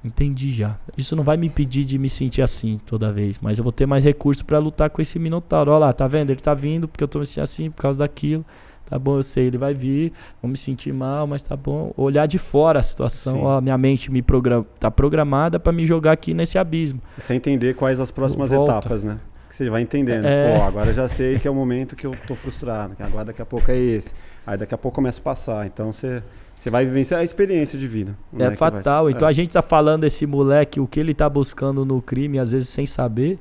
Entendi 0.04 0.52
já. 0.52 0.78
Isso 0.98 1.16
não 1.16 1.24
vai 1.24 1.38
me 1.38 1.48
impedir 1.48 1.84
de 1.84 1.98
me 1.98 2.10
sentir 2.10 2.42
assim 2.42 2.80
toda 2.86 3.12
vez, 3.12 3.40
mas 3.42 3.58
eu 3.58 3.64
vou 3.64 3.72
ter 3.72 3.86
mais 3.86 4.06
recursos 4.06 4.44
para 4.44 4.60
lutar 4.60 4.90
com 4.90 5.02
esse 5.02 5.20
Minotauro. 5.20 5.72
Olha 5.72 5.80
lá, 5.80 5.94
tá 5.94 6.08
vendo? 6.08 6.30
Ele 6.30 6.40
tá 6.40 6.54
vindo 6.54 6.88
porque 6.88 7.04
eu 7.04 7.08
tô 7.08 7.20
me 7.20 7.26
sentindo 7.26 7.44
assim 7.44 7.72
por 7.72 7.82
causa 7.82 8.00
daquilo. 8.00 8.46
Tá 8.90 8.98
bom, 8.98 9.18
eu 9.18 9.24
sei, 9.24 9.48
ele 9.48 9.58
vai 9.58 9.74
vir, 9.74 10.14
vou 10.42 10.50
me 10.50 10.56
sentir 10.56 10.94
mal, 10.94 11.28
mas 11.28 11.44
tá 11.44 11.58
bom. 11.58 11.92
Olhar 11.98 12.26
de 12.26 12.38
fora 12.38 12.80
a 12.80 12.84
situação, 12.84 13.44
ó, 13.44 13.60
minha 13.60 13.78
mente 13.78 14.10
me 14.10 14.22
program 14.22 14.66
tá 14.80 14.90
programada 14.90 15.60
para 15.60 15.74
me 15.74 15.86
jogar 15.86 16.14
aqui 16.14 16.34
nesse 16.34 16.58
abismo. 16.58 17.02
Você 17.18 17.34
entender 17.34 17.74
quais 17.74 18.00
as 18.00 18.12
próximas 18.12 18.50
Volta. 18.50 18.72
etapas, 18.72 19.04
né? 19.04 19.20
Que 19.50 19.56
você 19.56 19.70
vai 19.70 19.82
entendendo. 19.82 20.24
É... 20.26 20.58
Pô, 20.58 20.64
agora 20.64 20.94
já 20.94 21.06
sei 21.10 21.38
que 21.38 21.46
é 21.46 21.52
o 21.52 21.56
momento 21.56 21.98
que 21.98 22.08
eu 22.08 22.16
tô 22.26 22.34
frustrado, 22.34 22.96
que 22.96 23.04
agora 23.04 23.26
daqui 23.26 23.42
a 23.42 23.46
pouco 23.46 23.70
é 23.70 23.78
esse. 23.78 24.14
Aí 24.46 24.58
daqui 24.58 24.74
a 24.74 24.78
pouco 24.78 24.96
começa 24.96 25.20
a 25.20 25.24
passar. 25.24 25.68
Então 25.68 25.92
você 25.92 26.24
você 26.58 26.72
vai 26.72 26.86
vivenciar 26.86 27.22
a 27.22 27.24
experiência 27.24 27.78
de 27.78 27.88
vida. 27.88 28.18
É 28.40 28.52
fatal. 28.52 29.04
Vai... 29.04 29.14
Então 29.14 29.28
é. 29.28 29.32
a 29.32 29.34
gente 29.34 29.54
tá 29.54 29.62
falando 29.62 30.02
desse 30.02 30.26
moleque, 30.26 30.80
o 30.80 30.88
que 30.88 31.00
ele 31.00 31.14
tá 31.14 31.30
buscando 31.30 31.86
no 31.86 32.02
crime, 32.02 32.40
às 32.40 32.52
vezes 32.52 32.70
sem 32.70 32.86
saber 32.86 33.40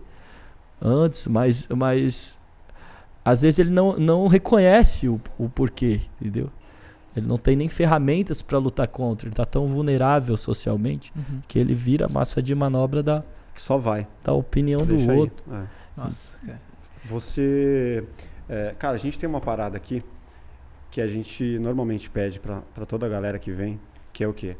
antes, 0.80 1.26
mas, 1.26 1.66
mas 1.68 2.38
às 3.24 3.42
vezes 3.42 3.58
ele 3.58 3.70
não, 3.70 3.96
não 3.96 4.26
reconhece 4.26 5.08
o, 5.08 5.18
o 5.38 5.48
porquê, 5.48 6.00
entendeu? 6.20 6.50
Ele 7.16 7.26
não 7.26 7.38
tem 7.38 7.56
nem 7.56 7.66
ferramentas 7.66 8.42
para 8.42 8.58
lutar 8.58 8.86
contra. 8.86 9.26
Ele 9.26 9.34
tá 9.34 9.46
tão 9.46 9.66
vulnerável 9.66 10.36
socialmente 10.36 11.10
uhum. 11.16 11.40
que 11.48 11.58
ele 11.58 11.72
vira 11.72 12.08
massa 12.08 12.42
de 12.42 12.54
manobra 12.54 13.02
da. 13.02 13.24
Que 13.54 13.62
só 13.62 13.78
vai. 13.78 14.06
Da 14.22 14.34
opinião 14.34 14.84
Deixa 14.84 15.06
do 15.06 15.14
outro. 15.14 15.44
É. 15.50 15.62
Nossa, 15.96 16.38
cara. 16.44 16.60
Você. 17.08 18.04
É, 18.46 18.74
cara, 18.78 18.94
a 18.94 18.98
gente 18.98 19.18
tem 19.18 19.26
uma 19.26 19.40
parada 19.40 19.78
aqui 19.78 20.04
que 20.90 21.00
a 21.00 21.06
gente 21.06 21.58
normalmente 21.58 22.08
pede 22.08 22.40
para 22.40 22.86
toda 22.86 23.06
a 23.06 23.08
galera 23.08 23.38
que 23.38 23.50
vem, 23.50 23.80
que 24.12 24.24
é 24.24 24.28
o 24.28 24.32
quê? 24.32 24.56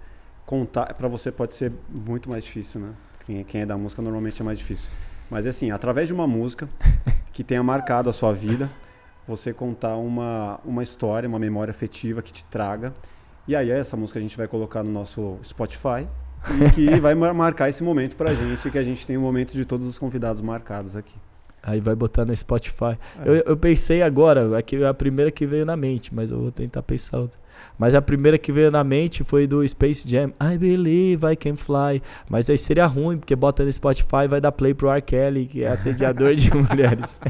contar, 0.47 0.95
para 0.95 1.09
você 1.09 1.31
pode 1.31 1.55
ser 1.55 1.73
muito 1.91 2.31
mais 2.31 2.45
difícil, 2.45 2.81
né? 2.81 2.93
Quem, 3.27 3.45
quem 3.45 3.61
é 3.63 3.67
da 3.67 3.77
música 3.77 4.01
normalmente 4.01 4.41
é 4.41 4.45
mais 4.45 4.57
difícil. 4.57 4.89
Mas 5.29 5.45
assim, 5.45 5.73
através 5.73 6.07
de 6.07 6.15
uma 6.15 6.27
música 6.27 6.69
que 7.33 7.43
tenha 7.43 7.63
marcado 7.63 8.09
a 8.09 8.13
sua 8.13 8.33
vida, 8.33 8.71
você 9.27 9.53
contar 9.53 9.97
uma, 9.97 10.61
uma 10.65 10.85
história, 10.85 11.29
uma 11.29 11.39
memória 11.39 11.73
afetiva 11.73 12.23
que 12.23 12.33
te 12.33 12.45
traga. 12.45 12.95
E 13.49 13.57
aí 13.57 13.71
essa 13.71 13.97
música 13.97 14.21
a 14.21 14.23
gente 14.23 14.37
vai 14.37 14.47
colocar 14.47 14.85
no 14.85 14.91
nosso 14.91 15.37
Spotify 15.45 16.07
e 16.61 16.71
que 16.71 16.95
vai 17.01 17.15
marcar 17.15 17.69
esse 17.69 17.83
momento 17.83 18.17
pra 18.17 18.33
gente, 18.33 18.71
que 18.71 18.79
a 18.79 18.85
gente 18.85 19.05
tem 19.05 19.17
o 19.17 19.21
um 19.21 19.23
momento 19.23 19.53
de 19.53 19.65
todos 19.65 19.87
os 19.87 19.99
convidados 19.99 20.41
marcados 20.41 20.97
aqui. 20.97 21.17
Aí 21.67 21.81
vai 21.81 21.97
botar 21.97 22.25
no 22.25 22.35
Spotify. 22.37 22.97
É. 23.19 23.29
Eu, 23.29 23.35
eu, 23.39 23.57
pensei 23.57 24.01
agora, 24.01 24.57
aqui 24.57 24.77
é 24.77 24.87
a 24.87 24.95
primeira 24.95 25.33
que 25.33 25.45
veio 25.45 25.67
na 25.67 25.77
mente, 25.77 26.15
mas 26.15 26.31
eu 26.31 26.39
vou 26.39 26.53
tentar 26.53 26.81
pensar 26.81 27.19
outra. 27.19 27.41
Mas 27.77 27.93
a 27.93 28.01
primeira 28.01 28.39
que 28.39 28.53
veio 28.53 28.71
na 28.71 28.85
mente 28.85 29.25
foi 29.25 29.49
do 29.49 29.67
Space 29.67 30.09
Jam. 30.09 30.33
I 30.41 30.57
believe 30.57 31.27
I 31.27 31.35
can 31.35 31.57
fly. 31.57 32.01
Mas 32.31 32.49
aí 32.49 32.57
seria 32.57 32.87
ruim, 32.87 33.19
porque 33.19 33.35
bota 33.35 33.65
no 33.65 33.73
Spotify 33.73 34.27
e 34.27 34.29
vai 34.29 34.41
dar 34.41 34.53
play 34.53 34.75
pro 34.75 34.89
R. 34.89 35.03
Kelly, 35.03 35.47
que 35.47 35.65
é 35.65 35.69
assediador 35.69 36.35
de 36.35 36.55
mulheres. 36.55 37.21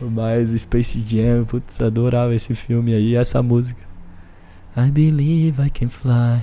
mas 0.00 0.50
o 0.50 0.58
Space 0.58 0.98
Jam, 1.06 1.44
putz, 1.44 1.78
adorava 1.82 2.34
esse 2.34 2.54
filme 2.54 2.94
aí, 2.94 3.16
essa 3.16 3.42
música. 3.42 3.82
I 4.74 4.90
believe 4.90 5.60
I 5.60 5.68
can 5.68 5.90
fly. 5.90 6.42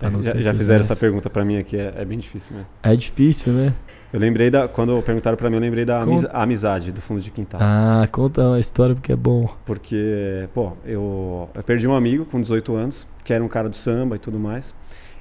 É, 0.00 0.22
já, 0.22 0.40
já 0.40 0.54
fizeram 0.54 0.80
essa 0.80 0.96
pergunta 0.96 1.28
para 1.28 1.44
mim 1.44 1.58
aqui, 1.58 1.76
é, 1.76 1.92
é, 1.94 2.04
bem 2.06 2.18
difícil 2.18 2.56
mesmo. 2.56 2.70
É 2.82 2.96
difícil, 2.96 3.52
né? 3.52 3.74
Eu 4.12 4.18
lembrei 4.18 4.50
da. 4.50 4.66
Quando 4.66 5.00
perguntaram 5.02 5.36
para 5.36 5.48
mim, 5.48 5.56
eu 5.56 5.60
lembrei 5.60 5.84
da 5.84 6.02
amizade 6.32 6.90
do 6.90 7.00
fundo 7.00 7.20
de 7.20 7.30
quintal. 7.30 7.60
Ah, 7.62 8.08
conta 8.10 8.42
uma 8.42 8.58
história 8.58 8.94
porque 8.94 9.12
é 9.12 9.16
bom. 9.16 9.48
Porque, 9.64 10.48
pô, 10.52 10.72
eu, 10.84 11.48
eu 11.54 11.62
perdi 11.62 11.86
um 11.86 11.94
amigo 11.94 12.24
com 12.24 12.40
18 12.40 12.74
anos, 12.74 13.06
que 13.24 13.32
era 13.32 13.42
um 13.42 13.48
cara 13.48 13.68
do 13.68 13.76
samba 13.76 14.16
e 14.16 14.18
tudo 14.18 14.38
mais. 14.38 14.74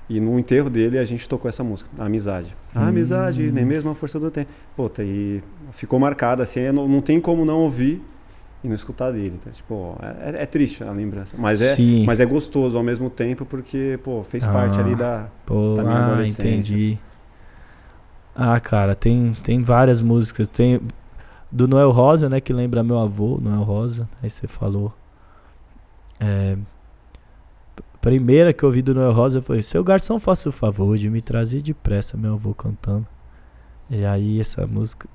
E 0.10 0.20
no 0.20 0.40
enterro 0.40 0.72
dele 0.72 0.98
a 0.98 1.06
gente 1.06 1.30
tocou 1.30 1.48
essa 1.48 1.64
música, 1.64 1.88
a 2.00 2.06
Amizade. 2.06 2.56
A 2.74 2.88
Amizade, 2.88 3.48
hum. 3.48 3.52
nem 3.54 3.64
mesmo 3.64 3.92
a 3.92 3.96
força 3.96 4.20
do 4.20 4.32
tempo. 4.32 4.50
Puta, 4.76 5.04
e 5.04 5.44
ficou 5.72 6.00
marcada 6.00 6.42
assim, 6.42 6.72
não, 6.72 6.88
não 6.88 7.00
tem 7.00 7.22
como 7.22 7.46
não 7.46 7.60
ouvir 7.60 8.02
e 8.64 8.68
não 8.68 8.74
escutar 8.74 9.12
dele. 9.12 9.36
Então, 9.40 9.52
tipo, 9.52 9.96
é, 10.02 10.42
é, 10.42 10.46
triste 10.48 10.84
a 10.84 10.92
lembrança. 10.92 11.36
Mas 11.38 11.62
é, 11.62 11.76
mas 12.08 12.20
é 12.20 12.26
gostoso 12.26 12.76
ao 12.76 12.84
mesmo 12.84 13.08
tempo, 13.08 13.46
porque, 13.46 14.00
pô, 14.04 14.24
fez 14.24 14.44
ah, 14.46 14.52
parte 14.52 14.80
ali 14.80 14.96
da, 14.96 15.28
pô, 15.46 15.76
da 15.76 15.84
minha 15.84 15.96
ah, 15.96 16.06
adolescência. 16.08 16.42
entendi. 16.42 17.00
Ah, 18.36 18.60
cara, 18.60 18.96
tem, 18.96 19.34
tem 19.44 19.62
várias 19.62 20.02
músicas. 20.02 20.48
Tem 20.48 20.80
do 21.52 21.68
Noel 21.68 21.92
Rosa, 21.92 22.30
né, 22.30 22.40
que 22.40 22.54
lembra 22.54 22.84
meu 22.84 23.00
avô, 23.00 23.40
Noel 23.42 23.64
Rosa. 23.64 24.10
Aí 24.22 24.30
você 24.30 24.48
falou. 24.48 24.94
É, 26.20 26.58
primeira 28.02 28.54
que 28.54 28.64
eu 28.64 28.68
ouvi 28.68 28.82
do 28.82 28.94
Noel 28.94 29.12
Rosa 29.12 29.42
foi: 29.42 29.62
Seu 29.62 29.84
garçom, 29.84 30.20
faça 30.20 30.50
o 30.50 30.52
favor 30.52 30.98
de 30.98 31.10
me 31.10 31.22
trazer 31.22 31.62
depressa 31.62 32.18
meu 32.18 32.34
avô 32.34 32.54
cantando. 32.54 33.08
E 33.90 34.06
aí 34.06 34.40
essa 34.40 34.68
música 34.68 35.08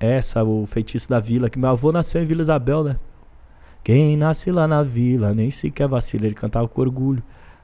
essa, 0.00 0.42
o 0.42 0.66
feitiço 0.66 1.08
da 1.08 1.20
vila, 1.20 1.48
que 1.48 1.58
meu 1.58 1.70
avô 1.70 1.92
nasceu 1.92 2.20
em 2.20 2.26
Vila 2.26 2.42
Isabel, 2.42 2.82
né? 2.82 2.96
Quem 3.84 4.16
nasce 4.16 4.50
lá 4.50 4.66
na 4.66 4.82
vila, 4.82 5.32
nem 5.32 5.50
sequer 5.50 5.86
vacila, 5.86 6.26
ele 6.26 6.34
cantava 6.34 6.66
com 6.66 6.80
orgulho 6.80 7.22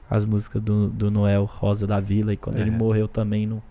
as 0.09 0.25
músicas 0.25 0.61
do, 0.61 0.87
do 0.87 1.11
Noel 1.11 1.45
Rosa 1.45 1.85
da 1.85 1.99
Vila. 1.99 2.33
E 2.33 2.37
quando 2.37 2.59
é. 2.59 2.61
ele 2.61 2.71
morreu 2.71 3.07
também 3.07 3.45
no 3.45 3.61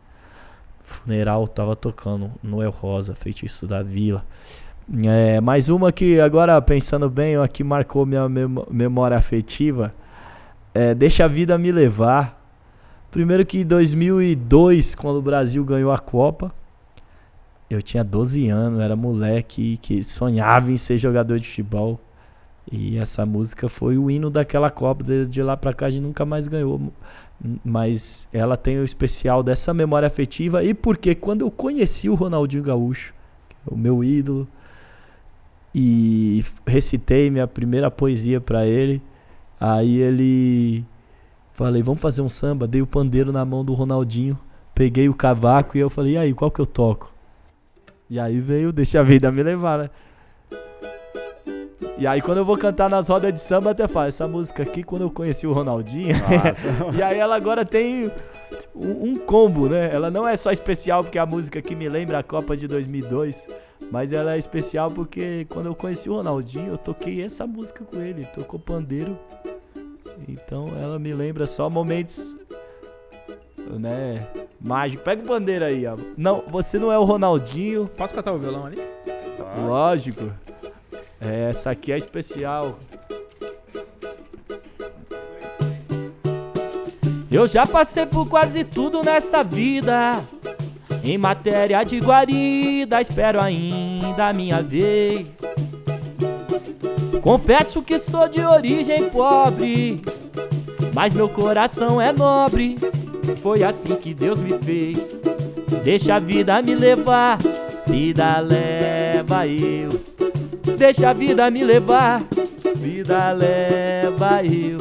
funeral, 0.88 1.46
tava 1.46 1.76
tocando 1.76 2.30
Noel 2.42 2.70
Rosa, 2.70 3.14
Feitiço 3.14 3.66
da 3.66 3.82
Vila. 3.82 4.24
É, 5.04 5.40
mais 5.40 5.68
uma 5.68 5.92
que 5.92 6.18
agora, 6.18 6.60
pensando 6.62 7.10
bem, 7.10 7.36
aqui 7.36 7.62
marcou 7.62 8.06
minha 8.06 8.26
memória 8.70 9.16
afetiva. 9.16 9.94
É, 10.72 10.94
Deixa 10.94 11.24
a 11.24 11.28
Vida 11.28 11.58
Me 11.58 11.70
Levar. 11.70 12.38
Primeiro 13.10 13.44
que 13.44 13.58
em 13.58 13.66
2002, 13.66 14.94
quando 14.94 15.16
o 15.16 15.22
Brasil 15.22 15.64
ganhou 15.64 15.92
a 15.92 15.98
Copa, 15.98 16.52
eu 17.68 17.82
tinha 17.82 18.02
12 18.02 18.48
anos, 18.48 18.80
era 18.80 18.96
moleque 18.96 19.76
que 19.76 20.02
sonhava 20.02 20.70
em 20.72 20.76
ser 20.78 20.96
jogador 20.96 21.38
de 21.38 21.46
futebol. 21.46 22.00
E 22.70 22.98
essa 22.98 23.24
música 23.24 23.68
foi 23.68 23.98
o 23.98 24.10
hino 24.10 24.30
daquela 24.30 24.70
Copa. 24.70 25.04
De, 25.04 25.26
de 25.26 25.42
lá 25.42 25.56
pra 25.56 25.72
cá 25.72 25.86
a 25.86 25.90
gente 25.90 26.02
nunca 26.02 26.24
mais 26.24 26.48
ganhou. 26.48 26.92
Mas 27.64 28.28
ela 28.32 28.56
tem 28.56 28.78
o 28.78 28.84
especial 28.84 29.42
dessa 29.42 29.72
memória 29.72 30.06
afetiva. 30.06 30.64
E 30.64 30.74
porque 30.74 31.14
quando 31.14 31.42
eu 31.42 31.50
conheci 31.50 32.08
o 32.08 32.14
Ronaldinho 32.14 32.62
Gaúcho, 32.62 33.14
é 33.66 33.72
o 33.72 33.76
meu 33.76 34.02
ídolo, 34.02 34.48
e 35.74 36.44
recitei 36.66 37.30
minha 37.30 37.46
primeira 37.46 37.90
poesia 37.90 38.40
para 38.40 38.66
ele, 38.66 39.02
aí 39.60 39.98
ele. 39.98 40.84
Falei, 41.52 41.82
vamos 41.82 42.00
fazer 42.00 42.22
um 42.22 42.28
samba. 42.28 42.66
Dei 42.66 42.82
o 42.82 42.86
pandeiro 42.86 43.32
na 43.32 43.44
mão 43.44 43.64
do 43.64 43.74
Ronaldinho, 43.74 44.38
peguei 44.74 45.08
o 45.08 45.14
cavaco 45.14 45.76
e 45.76 45.80
eu 45.80 45.90
falei, 45.90 46.14
e 46.14 46.18
aí, 46.18 46.34
qual 46.34 46.50
que 46.50 46.60
eu 46.60 46.66
toco? 46.66 47.12
E 48.08 48.18
aí 48.18 48.40
veio 48.40 48.72
Deixa 48.72 49.00
a 49.00 49.02
Vida 49.02 49.30
Me 49.30 49.42
Levar, 49.42 49.78
né? 49.78 49.90
E 51.98 52.06
aí 52.06 52.22
quando 52.22 52.38
eu 52.38 52.44
vou 52.44 52.56
cantar 52.56 52.88
nas 52.88 53.08
rodas 53.08 53.32
de 53.32 53.40
samba, 53.40 53.72
até 53.72 53.88
falo, 53.88 54.06
essa 54.06 54.28
música 54.28 54.62
aqui, 54.62 54.84
quando 54.84 55.02
eu 55.02 55.10
conheci 55.10 55.48
o 55.48 55.52
Ronaldinho. 55.52 56.14
e 56.96 57.02
aí 57.02 57.18
ela 57.18 57.34
agora 57.34 57.64
tem 57.64 58.10
um, 58.72 59.10
um, 59.10 59.16
combo, 59.16 59.68
né? 59.68 59.92
Ela 59.92 60.08
não 60.08 60.26
é 60.26 60.36
só 60.36 60.52
especial 60.52 61.02
porque 61.02 61.18
é 61.18 61.20
a 61.20 61.26
música 61.26 61.60
que 61.60 61.74
me 61.74 61.88
lembra 61.88 62.20
a 62.20 62.22
Copa 62.22 62.56
de 62.56 62.68
2002, 62.68 63.48
mas 63.90 64.12
ela 64.12 64.34
é 64.34 64.38
especial 64.38 64.92
porque 64.92 65.44
quando 65.48 65.66
eu 65.66 65.74
conheci 65.74 66.08
o 66.08 66.14
Ronaldinho, 66.14 66.68
eu 66.68 66.78
toquei 66.78 67.24
essa 67.24 67.46
música 67.46 67.84
com 67.84 68.00
ele, 68.00 68.24
tocou 68.26 68.60
pandeiro. 68.60 69.18
Então 70.28 70.68
ela 70.80 71.00
me 71.00 71.12
lembra 71.12 71.46
só 71.46 71.68
momentos 71.68 72.36
né? 73.76 74.26
Mágico. 74.60 75.02
Pega 75.02 75.22
o 75.22 75.26
bandeira 75.26 75.66
aí, 75.66 75.86
ó. 75.86 75.96
Não, 76.16 76.44
você 76.48 76.78
não 76.78 76.92
é 76.92 76.98
o 76.98 77.04
Ronaldinho. 77.04 77.90
Posso 77.96 78.14
cantar 78.14 78.32
o 78.32 78.38
violão 78.38 78.66
ali? 78.66 78.78
Lógico. 79.66 80.32
Essa 81.20 81.70
aqui 81.70 81.92
é 81.92 81.96
especial. 81.96 82.78
Eu 87.30 87.46
já 87.46 87.66
passei 87.66 88.06
por 88.06 88.28
quase 88.28 88.64
tudo 88.64 89.02
nessa 89.02 89.42
vida. 89.42 90.22
Em 91.04 91.18
matéria 91.18 91.84
de 91.84 91.98
guarida, 91.98 93.00
espero 93.00 93.40
ainda 93.40 94.28
a 94.28 94.32
minha 94.32 94.62
vez. 94.62 95.26
Confesso 97.22 97.82
que 97.82 97.98
sou 97.98 98.28
de 98.28 98.40
origem 98.40 99.10
pobre, 99.10 100.02
mas 100.94 101.12
meu 101.12 101.28
coração 101.28 102.00
é 102.00 102.12
nobre 102.12 102.76
foi 103.36 103.62
assim 103.62 103.94
que 103.96 104.14
Deus 104.14 104.38
me 104.38 104.58
fez. 104.58 105.16
Deixa 105.84 106.16
a 106.16 106.18
vida 106.18 106.60
me 106.62 106.74
levar, 106.74 107.38
vida 107.86 108.38
leva 108.40 109.46
eu. 109.46 109.88
Deixa 110.76 111.10
a 111.10 111.12
vida 111.12 111.50
me 111.50 111.64
levar, 111.64 112.22
vida 112.76 113.32
leva 113.32 114.44
eu. 114.44 114.78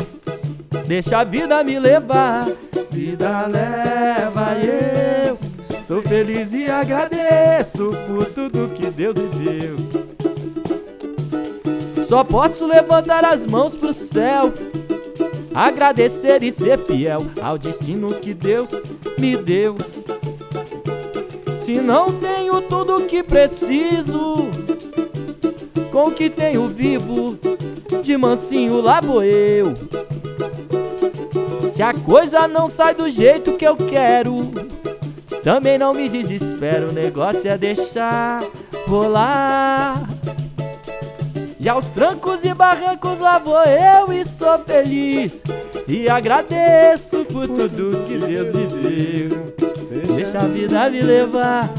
Deixa 0.86 1.20
a 1.20 1.24
vida 1.24 1.64
me 1.64 1.80
levar, 1.80 2.48
vida 2.92 3.46
leva 3.48 4.56
eu. 4.60 5.38
Sou 5.84 6.02
feliz 6.02 6.54
e 6.54 6.66
agradeço 6.70 7.92
por 8.08 8.26
tudo 8.26 8.74
que 8.76 8.88
Deus 8.88 9.16
me 9.16 9.28
deu. 9.28 9.78
Só 12.06 12.24
posso 12.24 12.66
levantar 12.66 13.24
as 13.26 13.46
mãos 13.46 13.76
pro 13.76 13.94
céu 13.94 14.54
agradecer 15.58 16.44
e 16.44 16.52
ser 16.52 16.78
fiel 16.78 17.26
ao 17.42 17.58
destino 17.58 18.14
que 18.14 18.32
Deus 18.32 18.70
me 19.18 19.36
deu. 19.36 19.76
Se 21.66 21.82
não 21.82 22.14
tenho 22.14 22.62
tudo 22.62 23.08
que 23.08 23.24
preciso, 23.24 24.52
com 25.92 26.08
o 26.08 26.12
que 26.12 26.30
tenho 26.30 26.68
vivo, 26.68 27.38
de 28.04 28.18
mansinho 28.18 28.82
lá 28.82 29.02
vou 29.02 29.24
eu. 29.24 29.74
Se 31.74 31.84
a 31.84 31.94
coisa 31.94 32.48
não 32.48 32.68
sai 32.68 32.96
do 32.96 33.10
jeito 33.10 33.54
que 33.54 33.66
eu 33.66 33.76
quero, 33.76 34.52
também 35.44 35.78
não 35.78 35.94
me 35.94 36.10
desespero, 36.10 36.90
o 36.90 36.94
negócio 36.94 37.50
é 37.50 37.58
deixar 37.58 38.44
rolar. 38.88 40.08
E 41.60 41.70
aos 41.70 41.90
trancos 41.90 42.44
e 42.44 42.54
barrancos 42.54 43.20
lá 43.20 43.38
vou 43.38 43.62
eu 43.64 44.14
e 44.14 44.24
sou 44.24 44.58
feliz. 44.60 45.44
E 45.88 46.10
agradeço 46.10 47.26
por 47.26 47.48
tudo 47.48 48.06
que 48.08 48.18
Deus 48.18 48.54
me 48.54 48.68
deu. 48.68 49.54
Deixa 50.16 50.40
a 50.40 50.48
vida 50.48 50.90
me 50.90 51.02
levar, 51.02 51.70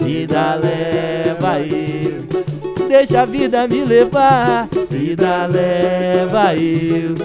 vida 0.00 0.54
leva 0.54 1.60
eu. 1.60 2.53
Deixa 2.96 3.22
a 3.22 3.24
vida 3.24 3.66
me 3.66 3.84
levar, 3.84 4.68
vida 4.88 5.46
leva 5.46 6.54
eu. 6.54 7.16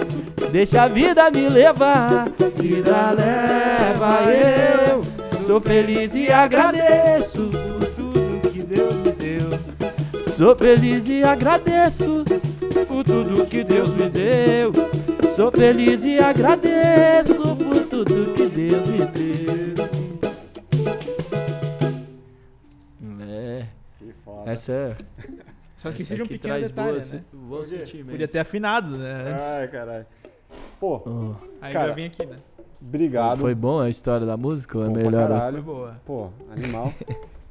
Deixa 0.50 0.82
a 0.82 0.88
vida 0.88 1.30
me 1.30 1.48
levar, 1.48 2.28
vida 2.56 3.12
leva 3.12 4.24
eu. 4.32 5.04
Sou 5.46 5.60
feliz 5.60 6.12
e 6.16 6.28
agradeço 6.28 7.50
por 7.50 7.86
tudo 7.94 8.50
que 8.50 8.64
Deus 8.64 8.96
me 8.96 9.12
deu. 9.12 9.48
Sou 10.26 10.56
feliz 10.56 11.08
e 11.08 11.22
agradeço 11.22 12.24
por 12.88 13.04
tudo 13.04 13.46
que 13.46 13.62
Deus 13.62 13.92
me 13.92 14.08
deu. 14.10 14.72
Sou 15.36 15.52
feliz 15.52 16.04
e 16.04 16.18
agradeço 16.18 17.56
por 17.56 17.78
tudo 17.84 18.34
que 18.34 18.46
Deus 18.46 18.88
me 18.88 19.06
deu. 19.06 19.74
É. 23.30 23.66
Que 24.00 24.12
foda. 24.24 24.50
Essa 24.50 24.72
é. 24.72 24.96
Só 25.80 25.88
esqueci 25.88 26.14
de 26.14 26.20
um 26.20 26.26
pequeno 26.26 26.60
detalhe, 26.60 26.90
boa, 26.90 26.98
né? 26.98 27.24
Boa 27.32 27.62
Podia 28.10 28.28
ter 28.28 28.38
afinado, 28.40 28.98
né? 28.98 29.28
Antes. 29.30 29.44
Ai, 29.46 29.68
caralho. 29.68 30.06
Pô, 30.78 31.02
oh. 31.06 31.34
aí 31.58 31.72
cara, 31.72 31.92
eu 31.92 31.94
vim 31.94 32.04
aqui, 32.04 32.26
né? 32.26 32.36
Obrigado. 32.82 33.38
Foi 33.38 33.54
bom 33.54 33.80
a 33.80 33.88
história 33.88 34.26
da 34.26 34.36
música 34.36 34.76
ou 34.76 34.84
é 34.84 34.90
melhor? 34.90 35.28
Caralho. 35.30 35.62
Foi 35.62 35.74
boa. 35.74 36.00
Pô, 36.04 36.28
animal. 36.54 36.92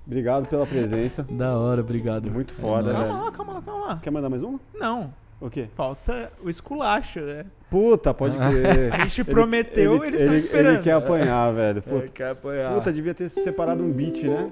obrigado 0.06 0.48
pela 0.48 0.68
presença. 0.68 1.26
Da 1.34 1.58
hora, 1.58 1.82
obrigado. 1.82 2.30
Muito 2.30 2.54
foda, 2.54 2.92
calma 2.92 3.04
velho. 3.04 3.10
Calma 3.10 3.26
lá, 3.26 3.32
calma 3.32 3.54
lá, 3.54 3.62
calma 3.64 3.86
lá. 3.88 3.96
Quer 3.98 4.12
mandar 4.12 4.30
mais 4.30 4.44
uma? 4.44 4.60
Não. 4.76 5.12
O 5.42 5.50
quê? 5.50 5.68
Falta 5.76 6.32
o 6.44 6.52
esculacho, 6.52 7.22
né? 7.22 7.48
Puta, 7.68 8.14
pode 8.14 8.38
crer. 8.38 8.94
A 8.94 9.08
gente 9.08 9.24
prometeu, 9.24 10.06
ele, 10.06 10.18
eles 10.18 10.22
estão 10.22 10.36
esperando. 10.36 10.74
Ele 10.76 10.84
quer 10.84 10.92
apanhar, 10.92 11.52
velho. 11.52 11.82
Puta. 11.82 11.96
Ele 11.96 12.10
quer 12.10 12.30
apanhar. 12.30 12.76
Puta, 12.76 12.94
devia 12.94 13.16
ter 13.16 13.28
separado 13.28 13.84
um 13.84 13.92
beat, 13.92 14.22
né? 14.22 14.52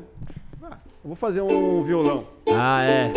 Eu 1.04 1.10
vou 1.10 1.16
fazer 1.16 1.42
um 1.42 1.84
violão. 1.84 2.26
Ah, 2.50 2.84
é. 2.84 3.12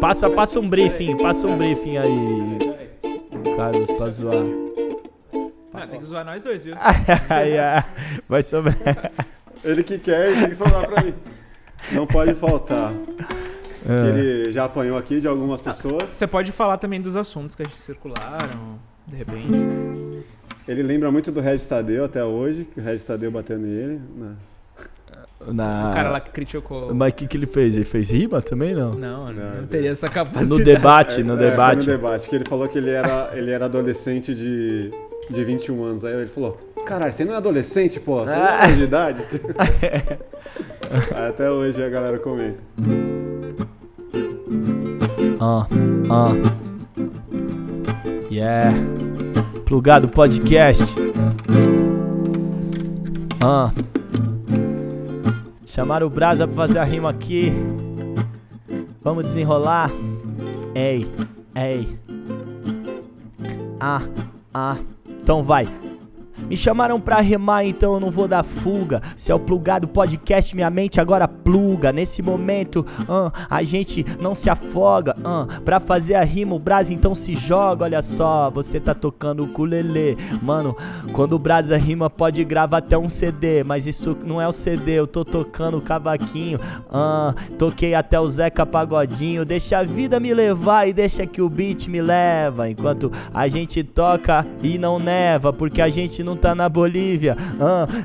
Passa, 0.00 0.28
passa 0.28 0.60
um 0.60 0.68
briefing, 0.68 1.16
passa 1.16 1.46
um 1.46 1.56
briefing 1.56 1.96
aí, 1.96 2.58
Carlos, 3.56 3.90
pra 3.92 4.08
zoar. 4.08 4.44
Ah, 5.72 5.86
tem 5.86 6.00
que 6.00 6.06
zoar 6.06 6.24
nós 6.24 6.42
dois, 6.42 6.64
viu? 6.64 6.74
Vai 8.28 8.42
sobrar. 8.42 8.76
Ele 9.64 9.82
que 9.82 9.98
quer, 9.98 10.30
ele 10.30 10.40
tem 10.40 10.48
que 10.48 10.54
sobrar 10.54 10.86
pra 10.86 11.02
mim. 11.02 11.14
Não 11.92 12.06
pode 12.06 12.34
faltar. 12.34 12.92
É. 13.88 14.08
Ele 14.08 14.52
já 14.52 14.64
apanhou 14.64 14.98
aqui 14.98 15.20
de 15.20 15.28
algumas 15.28 15.60
pessoas. 15.60 16.10
Você 16.10 16.26
pode 16.26 16.50
falar 16.50 16.76
também 16.76 17.00
dos 17.00 17.14
assuntos 17.14 17.54
que 17.54 17.62
a 17.62 17.64
gente 17.64 17.76
circularam, 17.76 18.78
de 19.06 19.16
repente. 19.16 19.48
Ele 20.66 20.82
lembra 20.82 21.10
muito 21.12 21.30
do 21.30 21.40
Regis 21.40 21.66
Tadeu 21.66 22.04
até 22.04 22.24
hoje, 22.24 22.64
que 22.64 22.80
o 22.80 22.82
Regis 22.82 23.04
Tadeu 23.04 23.30
bateu 23.30 23.58
nele. 23.58 24.00
Né? 24.16 24.34
Na... 25.44 25.90
O 25.90 25.94
cara 25.94 26.10
lá 26.10 26.20
que 26.20 26.30
criticou. 26.30 26.94
Mas 26.94 27.12
o 27.12 27.14
que, 27.16 27.26
que 27.26 27.36
ele 27.36 27.46
fez? 27.46 27.76
Ele 27.76 27.84
fez 27.84 28.10
rima 28.10 28.40
também, 28.40 28.74
não? 28.74 28.94
Não, 28.94 29.32
não, 29.32 29.56
não 29.56 29.66
teria 29.66 29.90
essa 29.90 30.08
capacidade. 30.08 30.48
No 30.48 30.64
debate, 30.64 31.22
no 31.22 31.34
é, 31.34 31.36
debate. 31.36 31.86
no 31.86 31.92
debate, 31.92 32.28
que 32.28 32.34
ele 32.34 32.44
falou 32.48 32.66
que 32.68 32.78
ele 32.78 32.90
era, 32.90 33.30
ele 33.34 33.50
era 33.50 33.66
adolescente 33.66 34.34
de, 34.34 34.90
de 35.30 35.44
21 35.44 35.84
anos. 35.84 36.04
Aí 36.04 36.14
ele 36.14 36.28
falou: 36.28 36.58
Caralho, 36.86 37.12
você 37.12 37.24
não 37.24 37.34
é 37.34 37.36
adolescente, 37.36 38.00
pô? 38.00 38.24
Você 38.24 38.34
não 38.34 38.46
é 38.46 38.72
de 38.72 38.82
idade? 38.82 39.22
Até 41.28 41.50
hoje 41.50 41.82
a 41.84 41.88
galera 41.88 42.18
comenta. 42.18 42.58
Ah, 45.38 45.66
ah. 46.10 46.32
Yeah. 48.30 48.74
Plugado 49.64 50.08
podcast. 50.08 50.82
Ah. 53.40 53.70
Chamaram 55.76 56.06
o 56.06 56.10
Brasa 56.10 56.46
pra 56.48 56.56
fazer 56.56 56.78
a 56.78 56.84
rima 56.84 57.10
aqui. 57.10 57.52
Vamos 59.02 59.24
desenrolar. 59.24 59.90
Ei, 60.74 61.06
ei. 61.54 61.98
Ah, 63.78 64.00
ah. 64.54 64.78
Então 65.06 65.42
vai. 65.42 65.68
Me 66.48 66.56
chamaram 66.56 67.00
pra 67.00 67.20
remar, 67.20 67.64
então 67.64 67.94
eu 67.94 68.00
não 68.00 68.10
vou 68.10 68.28
dar 68.28 68.42
fuga. 68.42 69.00
Se 69.16 69.32
é 69.32 69.34
o 69.34 69.40
plugado 69.40 69.88
podcast, 69.88 70.54
minha 70.54 70.70
mente 70.70 71.00
agora 71.00 71.26
pluga. 71.26 71.92
Nesse 71.92 72.22
momento, 72.22 72.86
uh, 73.02 73.32
a 73.48 73.62
gente 73.62 74.04
não 74.20 74.34
se 74.34 74.50
afoga. 74.50 75.16
Uh, 75.18 75.60
pra 75.62 75.80
fazer 75.80 76.14
a 76.14 76.22
rima, 76.22 76.54
o 76.54 76.58
Brasa 76.58 76.92
então 76.92 77.14
se 77.14 77.34
joga. 77.34 77.84
Olha 77.84 78.02
só, 78.02 78.50
você 78.50 78.78
tá 78.78 78.94
tocando 78.94 79.40
o 79.40 79.46
ukulele. 79.46 80.16
Mano, 80.42 80.76
quando 81.12 81.34
o 81.34 81.38
Brasa 81.38 81.76
rima, 81.76 82.10
pode 82.10 82.44
gravar 82.44 82.78
até 82.78 82.96
um 82.96 83.08
CD. 83.08 83.64
Mas 83.64 83.86
isso 83.86 84.16
não 84.24 84.40
é 84.40 84.46
o 84.46 84.52
CD, 84.52 84.92
eu 84.92 85.06
tô 85.06 85.24
tocando 85.24 85.78
o 85.78 85.82
cavaquinho. 85.82 86.58
Uh, 86.88 87.56
toquei 87.56 87.94
até 87.94 88.20
o 88.20 88.28
Zeca 88.28 88.66
Pagodinho. 88.66 89.44
Deixa 89.44 89.78
a 89.78 89.82
vida 89.82 90.20
me 90.20 90.32
levar 90.32 90.88
e 90.88 90.92
deixa 90.92 91.26
que 91.26 91.40
o 91.40 91.48
beat 91.48 91.88
me 91.88 92.00
leva. 92.00 92.68
Enquanto 92.68 93.10
a 93.32 93.48
gente 93.48 93.82
toca 93.82 94.46
e 94.62 94.78
não 94.78 94.98
neva, 94.98 95.52
porque 95.52 95.80
a 95.80 95.88
gente 95.88 96.22
não 96.26 96.36
tá 96.36 96.54
na 96.54 96.68
Bolívia. 96.68 97.36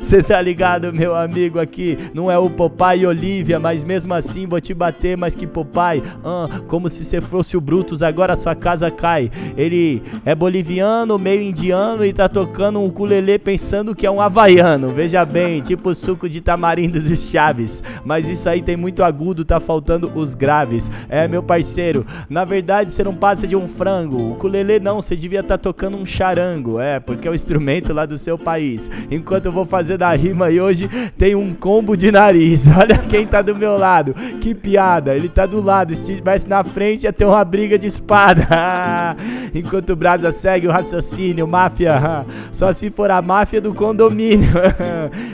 Cê 0.01 0.17
ah, 0.17 0.23
tá 0.23 0.41
ligado, 0.41 0.93
meu 0.93 1.15
amigo 1.15 1.59
aqui? 1.59 1.97
Não 2.13 2.29
é 2.29 2.37
o 2.37 2.51
e 2.95 3.05
Olivia, 3.05 3.59
mas 3.59 3.83
mesmo 3.83 4.13
assim 4.13 4.47
vou 4.47 4.61
te 4.61 4.73
bater 4.73 5.17
mais 5.17 5.33
que 5.33 5.47
Popeye. 5.47 6.03
Ah, 6.23 6.47
como 6.67 6.87
se 6.87 7.03
cê 7.03 7.19
fosse 7.19 7.57
o 7.57 7.61
Brutus, 7.61 8.03
agora 8.03 8.35
sua 8.35 8.53
casa 8.53 8.91
cai. 8.91 9.31
Ele 9.57 10.03
é 10.23 10.35
boliviano, 10.35 11.17
meio 11.17 11.41
indiano 11.41 12.05
e 12.05 12.13
tá 12.13 12.29
tocando 12.29 12.79
um 12.79 12.85
ukulele 12.85 13.39
pensando 13.39 13.95
que 13.95 14.05
é 14.05 14.11
um 14.11 14.21
havaiano. 14.21 14.91
Veja 14.91 15.25
bem, 15.25 15.59
tipo 15.61 15.93
suco 15.95 16.29
de 16.29 16.41
tamarindo 16.41 17.01
dos 17.01 17.29
Chaves. 17.29 17.83
Mas 18.05 18.29
isso 18.29 18.47
aí 18.47 18.61
tem 18.61 18.77
muito 18.77 19.03
agudo, 19.03 19.43
tá 19.43 19.59
faltando 19.59 20.11
os 20.13 20.35
graves. 20.35 20.91
É, 21.09 21.27
meu 21.27 21.41
parceiro, 21.41 22.05
na 22.29 22.45
verdade 22.45 22.91
você 22.91 23.03
não 23.03 23.15
passa 23.15 23.47
de 23.47 23.55
um 23.55 23.67
frango. 23.67 24.17
O 24.17 24.31
ukulele 24.33 24.79
não, 24.79 25.01
você 25.01 25.15
devia 25.15 25.39
estar 25.39 25.57
tá 25.57 25.63
tocando 25.63 25.97
um 25.97 26.05
charango. 26.05 26.79
É, 26.79 26.99
porque 26.99 27.27
é 27.27 27.31
o 27.31 27.35
instrumento 27.35 27.93
lá 27.93 28.05
do 28.05 28.10
seu 28.17 28.37
país. 28.37 28.89
Enquanto 29.09 29.47
eu 29.47 29.51
vou 29.51 29.65
fazer 29.65 29.97
da 29.97 30.13
rima 30.13 30.49
e 30.49 30.59
hoje 30.59 30.89
tem 31.17 31.35
um 31.35 31.53
combo 31.53 31.95
de 31.95 32.11
nariz. 32.11 32.67
Olha 32.77 32.97
quem 32.97 33.25
tá 33.25 33.41
do 33.41 33.55
meu 33.55 33.77
lado. 33.77 34.13
Que 34.39 34.53
piada. 34.53 35.15
Ele 35.15 35.29
tá 35.29 35.45
do 35.45 35.61
lado. 35.61 35.93
Se 35.95 36.01
estivesse 36.01 36.47
na 36.47 36.63
frente 36.63 37.03
ia 37.03 37.13
ter 37.13 37.25
uma 37.25 37.43
briga 37.43 37.77
de 37.77 37.87
espada. 37.87 38.47
Enquanto 39.53 39.91
o 39.91 39.95
Brasa 39.95 40.31
segue 40.31 40.67
o 40.67 40.71
raciocínio, 40.71 41.47
máfia. 41.47 42.25
Só 42.51 42.71
se 42.71 42.89
for 42.89 43.11
a 43.11 43.21
máfia 43.21 43.61
do 43.61 43.73
condomínio. 43.73 44.51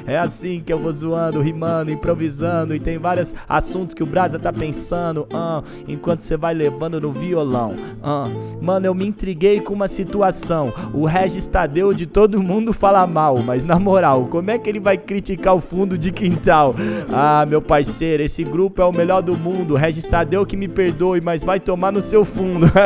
É 0.05 0.17
assim 0.17 0.61
que 0.65 0.71
eu 0.71 0.79
vou 0.79 0.91
zoando, 0.91 1.41
rimando, 1.41 1.91
improvisando. 1.91 2.75
E 2.75 2.79
tem 2.79 2.97
vários 2.97 3.35
assuntos 3.47 3.93
que 3.93 4.03
o 4.03 4.05
Brasa 4.05 4.39
tá 4.39 4.51
pensando. 4.51 5.27
Uh, 5.33 5.63
enquanto 5.87 6.21
você 6.21 6.37
vai 6.37 6.53
levando 6.53 6.99
no 6.99 7.11
violão. 7.11 7.75
Uh. 8.01 8.57
Mano, 8.61 8.85
eu 8.85 8.93
me 8.93 9.05
intriguei 9.05 9.59
com 9.59 9.73
uma 9.73 9.87
situação. 9.87 10.73
O 10.93 11.05
Regis 11.05 11.47
Tadeu 11.47 11.93
de 11.93 12.05
todo 12.05 12.41
mundo 12.41 12.66
fala 12.73 13.05
mal, 13.05 13.37
mas 13.39 13.65
na 13.65 13.79
moral, 13.79 14.25
como 14.25 14.51
é 14.51 14.57
que 14.57 14.69
ele 14.69 14.79
vai 14.79 14.97
criticar 14.97 15.55
o 15.55 15.59
fundo 15.59 15.97
de 15.97 16.11
quintal? 16.11 16.75
Ah, 17.11 17.45
meu 17.47 17.61
parceiro, 17.61 18.23
esse 18.23 18.43
grupo 18.43 18.81
é 18.81 18.85
o 18.85 18.91
melhor 18.91 19.21
do 19.21 19.35
mundo. 19.35 19.75
Regis 19.75 20.07
Tadeu 20.07 20.45
que 20.45 20.57
me 20.57 20.67
perdoe, 20.67 21.21
mas 21.21 21.43
vai 21.43 21.59
tomar 21.59 21.91
no 21.91 22.01
seu 22.01 22.25
fundo. 22.25 22.67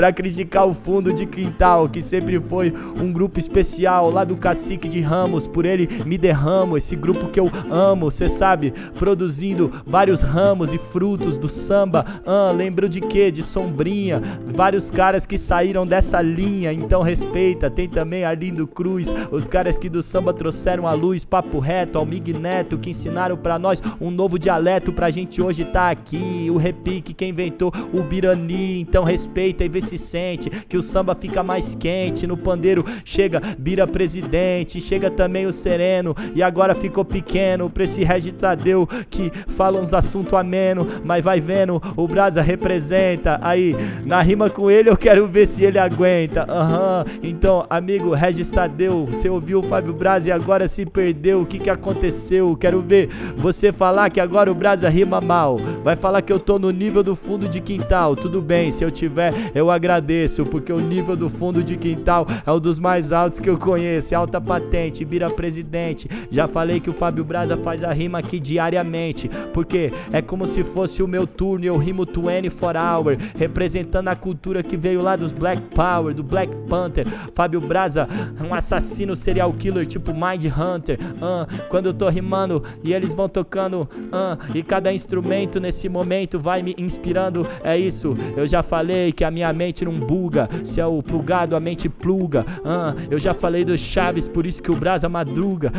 para 0.00 0.14
criticar 0.14 0.66
o 0.66 0.72
fundo 0.72 1.12
de 1.12 1.26
quintal, 1.26 1.86
que 1.86 2.00
sempre 2.00 2.40
foi 2.40 2.72
um 2.98 3.12
grupo 3.12 3.38
especial 3.38 4.10
lá 4.10 4.24
do 4.24 4.34
Cacique 4.34 4.88
de 4.88 4.98
Ramos. 4.98 5.46
Por 5.46 5.66
ele 5.66 5.86
me 6.06 6.16
derramo, 6.16 6.78
esse 6.78 6.96
grupo 6.96 7.28
que 7.28 7.38
eu 7.38 7.52
amo, 7.70 8.10
cê 8.10 8.26
sabe, 8.26 8.72
produzindo 8.98 9.70
vários 9.86 10.22
ramos 10.22 10.72
e 10.72 10.78
frutos 10.78 11.36
do 11.36 11.50
samba. 11.50 12.06
Ah, 12.24 12.50
lembro 12.50 12.88
de 12.88 13.02
quê? 13.02 13.30
De 13.30 13.42
Sombrinha, 13.42 14.22
vários 14.46 14.90
caras 14.90 15.26
que 15.26 15.36
saíram 15.36 15.86
dessa 15.86 16.22
linha, 16.22 16.72
então 16.72 17.02
respeita. 17.02 17.68
Tem 17.68 17.86
também 17.86 18.24
Arlindo 18.24 18.66
Cruz, 18.66 19.12
os 19.30 19.46
caras 19.46 19.76
que 19.76 19.90
do 19.90 20.02
samba 20.02 20.32
trouxeram 20.32 20.86
a 20.86 20.94
luz, 20.94 21.26
papo 21.26 21.58
reto, 21.58 21.98
Almig 21.98 22.32
Neto, 22.32 22.78
que 22.78 22.88
ensinaram 22.88 23.36
para 23.36 23.58
nós 23.58 23.82
um 24.00 24.10
novo 24.10 24.38
dialeto 24.38 24.94
pra 24.94 25.10
gente 25.10 25.42
hoje 25.42 25.62
tá 25.66 25.90
aqui. 25.90 26.48
O 26.50 26.56
repique, 26.56 27.12
quem 27.12 27.28
inventou 27.28 27.70
o 27.92 28.02
Birani, 28.02 28.80
então 28.80 29.04
respeita 29.04 29.62
e 29.62 29.68
vê 29.68 29.89
se 29.89 29.89
se 29.90 29.98
sente, 29.98 30.50
que 30.50 30.76
o 30.76 30.82
samba 30.82 31.14
fica 31.14 31.42
mais 31.42 31.74
quente. 31.74 32.26
No 32.26 32.36
pandeiro 32.36 32.84
chega 33.04 33.40
Bira 33.58 33.86
Presidente, 33.86 34.80
chega 34.80 35.10
também 35.10 35.46
o 35.46 35.52
Sereno, 35.52 36.14
e 36.34 36.42
agora 36.42 36.74
ficou 36.74 37.04
pequeno 37.04 37.68
pra 37.68 37.84
esse 37.84 38.04
Regis 38.04 38.32
Tadeu 38.34 38.88
que 39.08 39.30
fala 39.48 39.80
uns 39.80 39.92
assuntos 39.92 40.34
ameno, 40.34 40.86
mas 41.04 41.24
vai 41.24 41.40
vendo, 41.40 41.82
o 41.96 42.06
Brasa 42.06 42.40
representa. 42.40 43.38
Aí, 43.42 43.74
na 44.04 44.20
rima 44.22 44.48
com 44.48 44.70
ele 44.70 44.88
eu 44.88 44.96
quero 44.96 45.26
ver 45.26 45.46
se 45.46 45.64
ele 45.64 45.78
aguenta. 45.78 46.46
Uhum. 46.50 47.18
então, 47.22 47.66
amigo 47.68 48.14
Regis 48.14 48.50
Tadeu, 48.50 49.06
você 49.06 49.28
ouviu 49.28 49.60
o 49.60 49.62
Fábio 49.62 49.92
Brasa 49.92 50.28
e 50.28 50.32
agora 50.32 50.68
se 50.68 50.86
perdeu. 50.86 51.42
O 51.42 51.46
que 51.46 51.58
que 51.58 51.70
aconteceu? 51.70 52.56
Quero 52.56 52.80
ver 52.80 53.08
você 53.36 53.72
falar 53.72 54.10
que 54.10 54.20
agora 54.20 54.50
o 54.50 54.54
Brasa 54.54 54.88
rima 54.88 55.20
mal. 55.20 55.56
Vai 55.82 55.96
falar 55.96 56.22
que 56.22 56.32
eu 56.32 56.38
tô 56.38 56.58
no 56.58 56.70
nível 56.70 57.02
do 57.02 57.16
fundo 57.16 57.48
de 57.48 57.60
quintal. 57.60 58.14
Tudo 58.14 58.40
bem, 58.40 58.70
se 58.70 58.84
eu 58.84 58.90
tiver, 58.90 59.32
eu 59.54 59.69
agradeço, 59.70 60.44
porque 60.44 60.72
o 60.72 60.80
nível 60.80 61.16
do 61.16 61.28
fundo 61.28 61.62
de 61.62 61.76
quintal 61.76 62.26
é 62.46 62.50
um 62.50 62.60
dos 62.60 62.78
mais 62.78 63.12
altos 63.12 63.40
que 63.40 63.48
eu 63.48 63.58
conheço. 63.58 64.14
É 64.14 64.16
alta 64.16 64.40
patente, 64.40 65.04
vira 65.04 65.30
presidente. 65.30 66.08
Já 66.30 66.46
falei 66.46 66.80
que 66.80 66.90
o 66.90 66.94
Fábio 66.94 67.24
Braza 67.24 67.56
faz 67.56 67.84
a 67.84 67.92
rima 67.92 68.18
aqui 68.18 68.38
diariamente, 68.38 69.28
porque 69.52 69.92
é 70.12 70.20
como 70.22 70.46
se 70.46 70.62
fosse 70.62 71.02
o 71.02 71.08
meu 71.08 71.26
turno 71.26 71.64
eu 71.64 71.76
rimo 71.76 72.04
24 72.04 72.78
hour, 72.78 73.16
representando 73.36 74.08
a 74.08 74.16
cultura 74.16 74.62
que 74.62 74.76
veio 74.76 75.00
lá 75.00 75.16
dos 75.16 75.32
Black 75.32 75.60
Power, 75.74 76.14
do 76.14 76.22
Black 76.22 76.54
Panther. 76.68 77.06
Fábio 77.34 77.60
Braza, 77.60 78.08
um 78.44 78.54
assassino 78.54 79.16
serial 79.16 79.52
killer 79.52 79.86
tipo 79.86 80.12
Mind 80.12 80.44
Hunter. 80.46 80.98
Uh, 81.00 81.66
quando 81.68 81.86
eu 81.86 81.94
tô 81.94 82.08
rimando 82.08 82.62
e 82.82 82.92
eles 82.92 83.14
vão 83.14 83.28
tocando, 83.28 83.82
uh, 83.82 84.38
e 84.54 84.62
cada 84.62 84.92
instrumento 84.92 85.60
nesse 85.60 85.88
momento 85.88 86.38
vai 86.38 86.62
me 86.62 86.74
inspirando. 86.78 87.46
É 87.62 87.76
isso, 87.76 88.16
eu 88.36 88.46
já 88.46 88.62
falei 88.62 89.12
que 89.12 89.24
a 89.24 89.30
minha 89.30 89.52
mente 89.60 89.84
não 89.84 89.92
buga. 89.92 90.48
Se 90.64 90.80
é 90.80 90.86
o 90.86 91.02
plugado, 91.02 91.54
a 91.54 91.60
mente 91.60 91.86
pluga. 91.86 92.46
Ah, 92.64 92.94
eu 93.10 93.18
já 93.18 93.34
falei 93.34 93.62
do 93.62 93.76
Chaves, 93.76 94.26
por 94.26 94.46
isso 94.46 94.62
que 94.62 94.70
o 94.70 94.76
Brasa 94.76 95.06
madruga. 95.06 95.70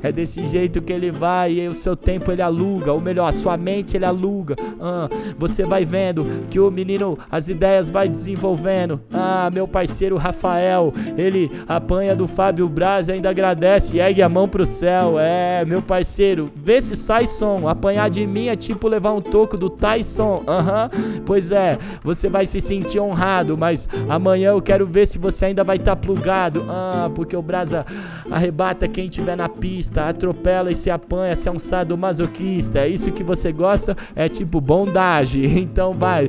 é 0.00 0.12
desse 0.12 0.46
jeito 0.46 0.80
que 0.80 0.92
ele 0.92 1.10
vai 1.10 1.54
e 1.54 1.66
o 1.66 1.74
seu 1.74 1.96
tempo 1.96 2.30
ele 2.30 2.40
aluga. 2.40 2.92
Ou 2.92 3.00
melhor, 3.00 3.26
a 3.26 3.32
sua 3.32 3.56
mente 3.56 3.96
ele 3.96 4.04
aluga. 4.04 4.54
Ah, 4.80 5.08
você 5.36 5.64
vai 5.64 5.84
vendo 5.84 6.24
que 6.48 6.60
o 6.60 6.70
menino 6.70 7.18
as 7.28 7.48
ideias 7.48 7.90
vai 7.90 8.08
desenvolvendo. 8.08 9.00
Ah, 9.12 9.50
meu 9.52 9.66
parceiro 9.66 10.16
Rafael, 10.16 10.94
ele 11.16 11.50
apanha 11.66 12.14
do 12.14 12.28
Fábio 12.28 12.68
Braz 12.68 13.08
e 13.08 13.12
ainda 13.12 13.28
agradece, 13.28 13.98
ergue 13.98 14.22
a 14.22 14.28
mão 14.28 14.48
pro 14.48 14.64
céu. 14.64 15.18
É, 15.18 15.64
meu 15.64 15.82
parceiro, 15.82 16.48
vê 16.54 16.80
se 16.80 16.94
sai 16.94 17.26
som. 17.26 17.66
Apanhar 17.66 18.08
de 18.08 18.24
mim 18.24 18.46
é 18.46 18.54
tipo 18.54 18.86
levar 18.86 19.12
um 19.12 19.20
toco 19.20 19.56
do 19.56 19.68
Tyson. 19.68 20.44
Aham, 20.46 20.90
uhum. 20.94 21.22
pois 21.26 21.50
é, 21.50 21.76
você 22.04 22.28
vai 22.28 22.46
se 22.46 22.60
sentir 22.60 22.99
honrado, 23.00 23.56
mas 23.56 23.88
amanhã 24.08 24.50
eu 24.50 24.62
quero 24.62 24.86
ver 24.86 25.06
se 25.06 25.18
você 25.18 25.46
ainda 25.46 25.64
vai 25.64 25.76
estar 25.76 25.96
tá 25.96 26.00
plugado. 26.00 26.64
Ah, 26.68 27.10
porque 27.14 27.36
o 27.36 27.42
Brasa 27.42 27.84
arrebata 28.30 28.88
quem 28.88 29.08
tiver 29.08 29.36
na 29.36 29.48
pista, 29.48 30.08
atropela 30.08 30.70
e 30.70 30.74
se 30.74 30.90
apanha, 30.90 31.34
se 31.34 31.48
é 31.48 31.52
um 31.52 31.58
sado 31.58 31.96
masoquista. 31.96 32.80
É 32.80 32.88
isso 32.88 33.12
que 33.12 33.22
você 33.22 33.52
gosta? 33.52 33.96
É 34.14 34.28
tipo 34.28 34.60
bondagem. 34.60 35.60
Então 35.70 35.92
vai, 35.92 36.28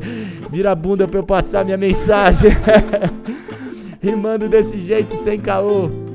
vira 0.51 0.71
a 0.71 0.75
bunda 0.75 1.07
pra 1.07 1.19
eu 1.19 1.23
passar 1.23 1.65
minha 1.65 1.77
mensagem. 1.77 2.51
Rimando 4.01 4.47
desse 4.47 4.77
jeito, 4.77 5.15
sem 5.15 5.39
caô. 5.39 6.10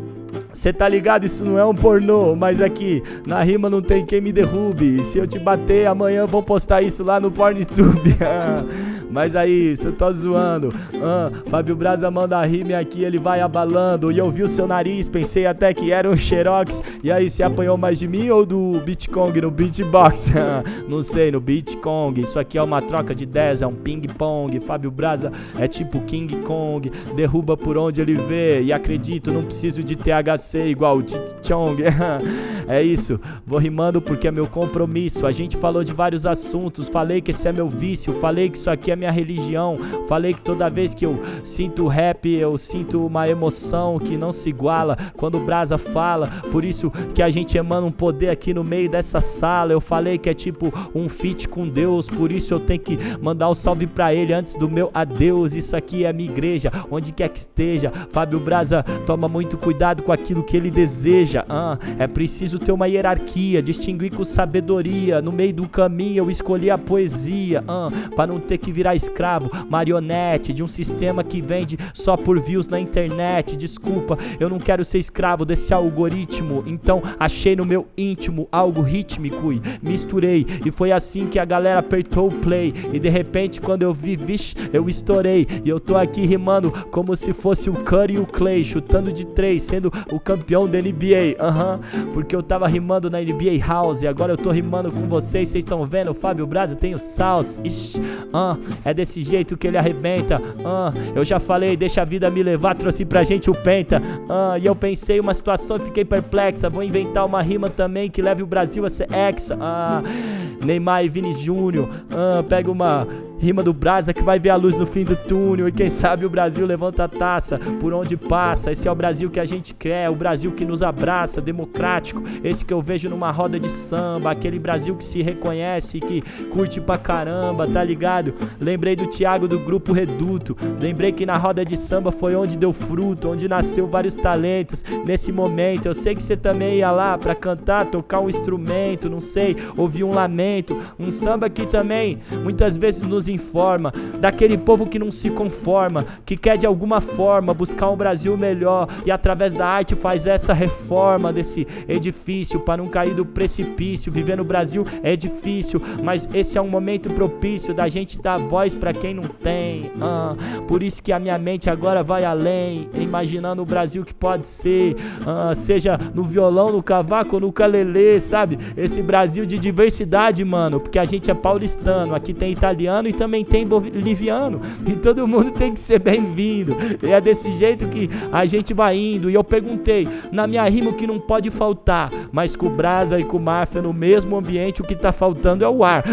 Cê 0.56 0.72
tá 0.72 0.88
ligado? 0.88 1.26
Isso 1.26 1.44
não 1.44 1.58
é 1.58 1.64
um 1.66 1.74
pornô, 1.74 2.34
mas 2.34 2.62
aqui 2.62 3.02
na 3.26 3.42
rima 3.42 3.68
não 3.68 3.82
tem 3.82 4.06
quem 4.06 4.22
me 4.22 4.32
derrube. 4.32 5.04
Se 5.04 5.18
eu 5.18 5.26
te 5.26 5.38
bater, 5.38 5.86
amanhã 5.86 6.24
vão 6.24 6.42
postar 6.42 6.80
isso 6.80 7.04
lá 7.04 7.20
no 7.20 7.30
PornTube. 7.30 8.16
Mas 9.08 9.36
aí, 9.36 9.72
isso 9.72 9.86
eu 9.86 9.92
tô 9.92 10.12
zoando. 10.12 10.74
Ah, 11.00 11.30
Fábio 11.48 11.76
Braza 11.76 12.10
manda 12.10 12.38
a 12.38 12.44
rima 12.44 12.76
aqui, 12.76 13.04
ele 13.04 13.18
vai 13.18 13.40
abalando. 13.40 14.10
E 14.10 14.18
eu 14.18 14.28
vi 14.32 14.42
o 14.42 14.48
seu 14.48 14.66
nariz, 14.66 15.08
pensei 15.08 15.46
até 15.46 15.72
que 15.72 15.92
era 15.92 16.10
um 16.10 16.16
Xerox. 16.16 16.82
E 17.04 17.12
aí, 17.12 17.30
se 17.30 17.40
apanhou 17.40 17.76
mais 17.76 18.00
de 18.00 18.08
mim 18.08 18.28
ou 18.30 18.44
do 18.44 18.82
Bitcoin 18.84 19.40
no 19.40 19.50
beatbox? 19.50 20.32
não 20.88 21.02
sei, 21.02 21.30
no 21.30 21.40
Bitcoin. 21.40 22.14
Isso 22.20 22.36
aqui 22.36 22.58
é 22.58 22.62
uma 22.62 22.82
troca 22.82 23.14
de 23.14 23.24
10, 23.24 23.62
é 23.62 23.66
um 23.66 23.74
ping-pong. 23.74 24.58
Fábio 24.58 24.90
Braza 24.90 25.30
é 25.56 25.68
tipo 25.68 26.00
King 26.00 26.38
Kong. 26.38 26.90
Derruba 27.14 27.56
por 27.56 27.78
onde 27.78 28.00
ele 28.00 28.16
vê. 28.16 28.60
E 28.60 28.72
acredito, 28.72 29.32
não 29.32 29.44
preciso 29.44 29.84
de 29.84 29.94
THC 29.94 30.45
igual 30.54 30.98
o 30.98 31.04
Chong. 31.42 31.82
é 32.68 32.82
isso, 32.82 33.20
vou 33.46 33.58
rimando 33.58 34.00
porque 34.00 34.28
é 34.28 34.30
meu 34.30 34.46
compromisso. 34.46 35.26
A 35.26 35.32
gente 35.32 35.56
falou 35.56 35.82
de 35.82 35.92
vários 35.92 36.26
assuntos. 36.26 36.88
Falei 36.88 37.20
que 37.20 37.30
esse 37.30 37.48
é 37.48 37.52
meu 37.52 37.68
vício. 37.68 38.14
Falei 38.14 38.48
que 38.48 38.56
isso 38.56 38.70
aqui 38.70 38.90
é 38.90 38.96
minha 38.96 39.10
religião. 39.10 39.78
Falei 40.08 40.34
que 40.34 40.40
toda 40.40 40.70
vez 40.70 40.94
que 40.94 41.06
eu 41.06 41.18
sinto 41.42 41.86
rap, 41.86 42.28
eu 42.28 42.56
sinto 42.58 43.04
uma 43.04 43.28
emoção 43.28 43.98
que 43.98 44.16
não 44.16 44.32
se 44.32 44.48
iguala 44.48 44.96
quando 45.16 45.38
o 45.38 45.44
Brasa 45.44 45.78
fala. 45.78 46.28
Por 46.50 46.64
isso 46.64 46.90
que 47.14 47.22
a 47.22 47.30
gente 47.30 47.56
emana 47.56 47.86
um 47.86 47.92
poder 47.92 48.30
aqui 48.30 48.52
no 48.52 48.64
meio 48.64 48.88
dessa 48.88 49.20
sala. 49.20 49.72
Eu 49.72 49.80
falei 49.80 50.18
que 50.18 50.28
é 50.28 50.34
tipo 50.34 50.72
um 50.94 51.08
feat 51.08 51.48
com 51.48 51.68
Deus, 51.68 52.08
por 52.08 52.30
isso 52.30 52.54
eu 52.54 52.60
tenho 52.60 52.80
que 52.80 52.98
mandar 53.20 53.50
um 53.50 53.54
salve 53.54 53.86
pra 53.86 54.14
ele 54.14 54.32
antes 54.32 54.54
do 54.54 54.68
meu 54.68 54.90
adeus. 54.92 55.54
Isso 55.54 55.76
aqui 55.76 56.04
é 56.04 56.12
minha 56.12 56.30
igreja, 56.30 56.70
onde 56.90 57.12
quer 57.12 57.28
que 57.28 57.38
esteja. 57.38 57.90
Fábio 58.10 58.40
Brasa 58.40 58.82
toma 59.06 59.28
muito 59.28 59.56
cuidado 59.56 60.02
com 60.02 60.12
aquilo 60.12 60.35
que 60.42 60.56
ele 60.56 60.70
deseja. 60.70 61.44
Ah, 61.48 61.78
é 61.98 62.06
preciso 62.06 62.58
ter 62.58 62.72
uma 62.72 62.88
hierarquia, 62.88 63.62
distinguir 63.62 64.14
com 64.14 64.24
sabedoria. 64.24 65.20
No 65.20 65.32
meio 65.32 65.54
do 65.54 65.68
caminho 65.68 66.24
eu 66.24 66.30
escolhi 66.30 66.70
a 66.70 66.78
poesia, 66.78 67.64
ah, 67.66 67.88
para 68.14 68.26
não 68.26 68.40
ter 68.40 68.58
que 68.58 68.72
virar 68.72 68.94
escravo, 68.94 69.50
marionete 69.68 70.52
de 70.52 70.62
um 70.62 70.68
sistema 70.68 71.22
que 71.22 71.40
vende 71.40 71.78
só 71.92 72.16
por 72.16 72.40
views 72.40 72.68
na 72.68 72.80
internet. 72.80 73.56
Desculpa, 73.56 74.18
eu 74.38 74.48
não 74.48 74.58
quero 74.58 74.84
ser 74.84 74.98
escravo 74.98 75.44
desse 75.44 75.72
algoritmo. 75.72 76.64
Então 76.66 77.02
achei 77.18 77.56
no 77.56 77.64
meu 77.64 77.86
íntimo 77.96 78.48
algo 78.50 78.80
rítmico 78.80 79.52
e 79.52 79.60
misturei. 79.82 80.46
E 80.64 80.70
foi 80.70 80.92
assim 80.92 81.26
que 81.26 81.38
a 81.38 81.44
galera 81.44 81.80
apertou 81.80 82.28
o 82.28 82.34
play. 82.34 82.72
E 82.92 82.98
de 82.98 83.08
repente, 83.08 83.60
quando 83.60 83.82
eu 83.82 83.92
vi, 83.92 84.16
vixe, 84.16 84.54
eu 84.72 84.88
estourei. 84.88 85.46
E 85.64 85.68
eu 85.68 85.80
tô 85.80 85.96
aqui 85.96 86.24
rimando 86.26 86.70
como 86.90 87.16
se 87.16 87.32
fosse 87.32 87.68
o 87.70 87.74
Curry 87.74 88.14
e 88.14 88.18
o 88.18 88.26
Clay, 88.26 88.64
chutando 88.64 89.12
de 89.12 89.26
três, 89.26 89.62
sendo 89.62 89.92
o 90.12 90.18
campeão 90.26 90.68
da 90.68 90.82
NBA. 90.82 91.36
Aham, 91.38 91.80
uhum, 91.94 92.12
porque 92.12 92.34
eu 92.34 92.42
tava 92.42 92.66
rimando 92.66 93.08
na 93.08 93.20
NBA 93.20 93.64
House. 93.64 94.02
E 94.02 94.08
agora 94.08 94.32
eu 94.32 94.36
tô 94.36 94.50
rimando 94.50 94.90
com 94.90 95.08
vocês. 95.08 95.48
Vocês 95.48 95.62
estão 95.62 95.86
vendo? 95.86 96.10
O 96.10 96.14
Fábio 96.14 96.44
Braza 96.46 96.74
tem 96.74 96.94
o 96.94 96.98
Salsa. 96.98 97.60
Ixi, 97.62 98.00
uh, 98.00 98.58
é 98.84 98.92
desse 98.92 99.22
jeito 99.22 99.56
que 99.56 99.68
ele 99.68 99.78
arrebenta. 99.78 100.40
Uh, 100.40 100.92
eu 101.14 101.24
já 101.24 101.38
falei, 101.38 101.76
deixa 101.76 102.02
a 102.02 102.04
vida 102.04 102.28
me 102.28 102.42
levar, 102.42 102.74
trouxe 102.74 103.04
pra 103.04 103.22
gente 103.22 103.48
o 103.48 103.54
Penta. 103.54 104.02
Uh, 104.02 104.58
e 104.60 104.66
eu 104.66 104.74
pensei 104.74 105.20
uma 105.20 105.32
situação 105.32 105.76
e 105.76 105.80
fiquei 105.80 106.04
perplexa. 106.04 106.68
Vou 106.68 106.82
inventar 106.82 107.24
uma 107.24 107.40
rima 107.40 107.70
também 107.70 108.10
que 108.10 108.20
leve 108.20 108.42
o 108.42 108.46
Brasil 108.46 108.84
a 108.84 108.90
ser 108.90 109.06
exa. 109.12 109.54
Uh, 109.54 110.64
Neymar 110.64 111.04
e 111.04 111.08
Vini 111.08 111.32
Júnior. 111.32 111.88
Uh, 111.88 112.42
pega 112.42 112.68
uma 112.68 113.06
Rima 113.38 113.62
do 113.62 113.72
Brasa 113.72 114.14
que 114.14 114.22
vai 114.22 114.38
ver 114.38 114.50
a 114.50 114.56
luz 114.56 114.76
no 114.76 114.86
fim 114.86 115.04
do 115.04 115.14
túnel. 115.14 115.68
E 115.68 115.72
quem 115.72 115.88
sabe 115.88 116.24
o 116.24 116.30
Brasil 116.30 116.66
levanta 116.66 117.04
a 117.04 117.08
taça 117.08 117.58
por 117.80 117.92
onde 117.92 118.16
passa. 118.16 118.72
Esse 118.72 118.88
é 118.88 118.90
o 118.90 118.94
Brasil 118.94 119.30
que 119.30 119.40
a 119.40 119.44
gente 119.44 119.74
quer, 119.74 120.08
o 120.08 120.14
Brasil 120.14 120.52
que 120.52 120.64
nos 120.64 120.82
abraça, 120.82 121.40
democrático. 121.40 122.22
Esse 122.42 122.64
que 122.64 122.72
eu 122.72 122.80
vejo 122.80 123.08
numa 123.08 123.30
roda 123.30 123.58
de 123.60 123.68
samba. 123.68 124.30
Aquele 124.30 124.58
Brasil 124.58 124.94
que 124.96 125.04
se 125.04 125.22
reconhece, 125.22 126.00
que 126.00 126.22
curte 126.50 126.80
pra 126.80 126.98
caramba, 126.98 127.66
tá 127.66 127.82
ligado? 127.84 128.34
Lembrei 128.60 128.96
do 128.96 129.06
Thiago 129.06 129.46
do 129.46 129.58
grupo 129.58 129.92
Reduto. 129.92 130.56
Lembrei 130.80 131.12
que 131.12 131.26
na 131.26 131.36
roda 131.36 131.64
de 131.64 131.76
samba 131.76 132.10
foi 132.10 132.34
onde 132.34 132.56
deu 132.56 132.72
fruto, 132.72 133.28
onde 133.28 133.48
nasceu 133.48 133.86
vários 133.86 134.14
talentos. 134.14 134.84
Nesse 135.04 135.30
momento, 135.30 135.86
eu 135.86 135.94
sei 135.94 136.14
que 136.14 136.22
você 136.22 136.36
também 136.36 136.78
ia 136.78 136.90
lá 136.90 137.18
pra 137.18 137.34
cantar, 137.34 137.86
tocar 137.86 138.20
um 138.20 138.28
instrumento, 138.28 139.10
não 139.10 139.20
sei, 139.20 139.56
ouvir 139.76 140.04
um 140.04 140.12
lamento. 140.12 140.76
Um 140.98 141.10
samba 141.10 141.50
que 141.50 141.66
também 141.66 142.18
muitas 142.42 142.76
vezes 142.76 143.02
nos 143.02 143.25
nos 143.26 143.28
informa, 143.28 143.92
daquele 144.20 144.56
povo 144.56 144.86
que 144.86 144.98
não 144.98 145.10
se 145.10 145.30
conforma, 145.30 146.04
que 146.24 146.36
quer 146.36 146.56
de 146.56 146.66
alguma 146.66 147.00
forma 147.00 147.52
buscar 147.52 147.90
um 147.90 147.96
Brasil 147.96 148.36
melhor 148.36 148.88
e 149.04 149.10
através 149.10 149.52
da 149.52 149.66
arte 149.66 149.94
faz 149.96 150.26
essa 150.26 150.52
reforma 150.52 151.32
desse 151.32 151.66
edifício 151.88 152.60
para 152.60 152.82
não 152.82 152.88
cair 152.88 153.14
do 153.14 153.24
precipício. 153.24 154.12
Viver 154.12 154.36
no 154.36 154.44
Brasil 154.44 154.86
é 155.02 155.16
difícil, 155.16 155.82
mas 156.02 156.28
esse 156.32 156.56
é 156.56 156.62
um 156.62 156.68
momento 156.68 157.12
propício 157.12 157.74
da 157.74 157.88
gente 157.88 158.20
dar 158.20 158.38
voz 158.38 158.74
para 158.74 158.92
quem 158.92 159.14
não 159.14 159.24
tem. 159.24 159.90
Ah, 160.00 160.34
por 160.68 160.82
isso 160.82 161.02
que 161.02 161.12
a 161.12 161.18
minha 161.18 161.38
mente 161.38 161.68
agora 161.68 162.02
vai 162.02 162.24
além, 162.24 162.88
imaginando 162.94 163.62
o 163.62 163.66
Brasil 163.66 164.04
que 164.04 164.14
pode 164.14 164.46
ser, 164.46 164.96
ah, 165.26 165.54
seja 165.54 165.98
no 166.14 166.22
violão, 166.22 166.72
no 166.72 166.82
cavaco, 166.82 167.40
no 167.40 167.52
calelê, 167.52 168.20
sabe? 168.20 168.58
Esse 168.76 169.02
Brasil 169.02 169.44
de 169.44 169.58
diversidade, 169.58 170.44
mano, 170.44 170.80
porque 170.80 170.98
a 170.98 171.04
gente 171.04 171.30
é 171.30 171.34
paulistano, 171.34 172.14
aqui 172.14 172.32
tem 172.32 172.52
italiano 172.52 173.08
e 173.08 173.15
também 173.16 173.44
tem 173.44 173.66
boliviano. 173.66 174.60
E 174.86 174.92
todo 174.92 175.26
mundo 175.26 175.50
tem 175.50 175.72
que 175.72 175.80
ser 175.80 175.98
bem-vindo. 175.98 176.76
E 177.02 177.10
é 177.10 177.20
desse 177.20 177.50
jeito 177.52 177.88
que 177.88 178.08
a 178.30 178.44
gente 178.46 178.72
vai 178.74 178.96
indo. 178.96 179.30
E 179.30 179.34
eu 179.34 179.42
perguntei, 179.42 180.08
na 180.30 180.46
minha 180.46 180.64
rima 180.68 180.90
o 180.90 180.94
que 180.94 181.06
não 181.06 181.18
pode 181.18 181.50
faltar, 181.50 182.10
mas 182.30 182.54
com 182.54 182.66
o 182.66 182.70
Brasa 182.70 183.18
e 183.18 183.24
com 183.24 183.38
Máfia 183.38 183.82
no 183.82 183.92
mesmo 183.92 184.36
ambiente, 184.36 184.80
o 184.80 184.84
que 184.84 184.94
tá 184.94 185.12
faltando 185.12 185.64
é 185.64 185.68
o 185.68 185.82
ar. 185.82 186.04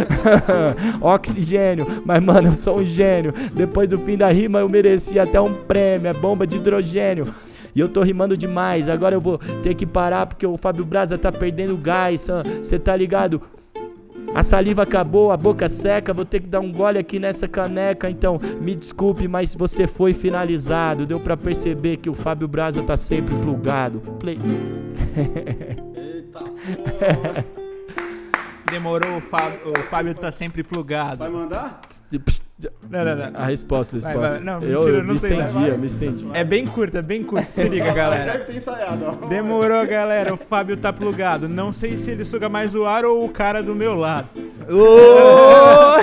Oxigênio. 1.02 1.86
Mas, 2.06 2.24
mano, 2.24 2.50
eu 2.50 2.56
sou 2.56 2.80
um 2.80 2.86
gênio. 2.86 3.34
Depois 3.54 3.90
do 3.90 3.98
fim 3.98 4.18
da 4.18 4.30
rima 4.30 4.60
eu 4.60 4.70
mereci 4.70 5.20
até 5.20 5.40
um 5.40 5.54
prêmio, 5.54 6.08
é 6.08 6.14
bomba 6.14 6.48
de 6.48 6.58
hidrogênio. 6.58 7.34
E 7.76 7.80
eu 7.80 7.90
tô 7.90 8.02
rimando 8.04 8.38
demais. 8.38 8.88
Agora 8.88 9.16
eu 9.16 9.22
vou 9.22 9.40
ter 9.62 9.74
que 9.74 9.86
parar 9.86 10.26
porque 10.28 10.46
o 10.46 10.58
Fábio 10.58 10.86
Braza 10.86 11.18
tá 11.18 11.32
perdendo 11.32 11.76
gás. 11.76 12.28
Você 12.62 12.78
tá 12.78 12.96
ligado? 12.96 13.42
A 14.34 14.42
saliva 14.42 14.84
acabou, 14.84 15.32
a 15.32 15.38
boca 15.38 15.70
seca, 15.70 16.14
vou 16.14 16.26
ter 16.26 16.42
que 16.42 16.48
dar 16.48 16.60
um 16.60 16.72
gole 16.72 16.98
aqui 16.98 17.20
nessa 17.20 17.48
caneca. 17.48 18.10
Então, 18.10 18.40
me 18.60 18.76
desculpe, 18.76 19.28
mas 19.28 19.56
você 19.56 19.86
foi 19.86 20.14
finalizado. 20.14 21.06
Deu 21.06 21.20
para 21.20 21.38
perceber 21.38 21.98
que 21.98 22.10
o 22.10 22.14
Fábio 22.14 22.48
Braza 22.48 22.82
tá 22.84 22.98
sempre 22.98 23.36
plugado. 23.36 24.00
Play. 24.20 24.40
Eita. 25.96 27.54
Demorou, 28.74 29.18
o 29.18 29.22
Fábio, 29.22 29.60
o 29.66 29.84
Fábio 29.84 30.16
tá 30.16 30.32
sempre 30.32 30.64
plugado. 30.64 31.18
Vai 31.18 31.30
mandar? 31.30 31.80
Não, 32.90 33.06
não, 33.06 33.16
não. 33.16 33.40
A 33.40 33.46
resposta, 33.46 33.98
a 33.98 34.00
resposta. 34.00 34.20
Vai, 34.20 34.30
vai. 34.32 34.40
Não, 34.40 34.60
mentira, 34.60 34.80
eu, 34.80 34.88
eu 34.88 35.04
não 35.04 35.14
me 35.14 35.20
sei. 35.20 35.40
Estendi, 35.40 35.68
eu 35.68 35.78
me 35.78 35.86
estendi. 35.86 36.28
É 36.34 36.44
bem 36.44 36.66
curta, 36.66 36.98
é 36.98 37.02
bem 37.04 37.24
curta. 37.24 37.46
Se 37.46 37.70
liga, 37.70 37.94
galera. 37.94 38.32
Deve 38.32 38.46
ter 38.46 38.56
ensaiado, 38.56 39.06
ó. 39.06 39.28
Demorou, 39.28 39.86
galera. 39.86 40.34
O 40.34 40.38
Fábio 40.38 40.76
tá 40.76 40.92
plugado. 40.92 41.48
Não 41.48 41.72
sei 41.72 42.00
se 42.00 42.10
ele 42.10 42.26
suga 42.26 42.50
mais 42.50 42.74
o 42.74 42.84
ar 42.86 43.06
ou 43.06 43.24
o 43.24 43.30
cara 43.30 43.62
do 43.62 43.76
meu 43.76 43.94
lado. 43.94 44.28
Oh! 44.68 46.00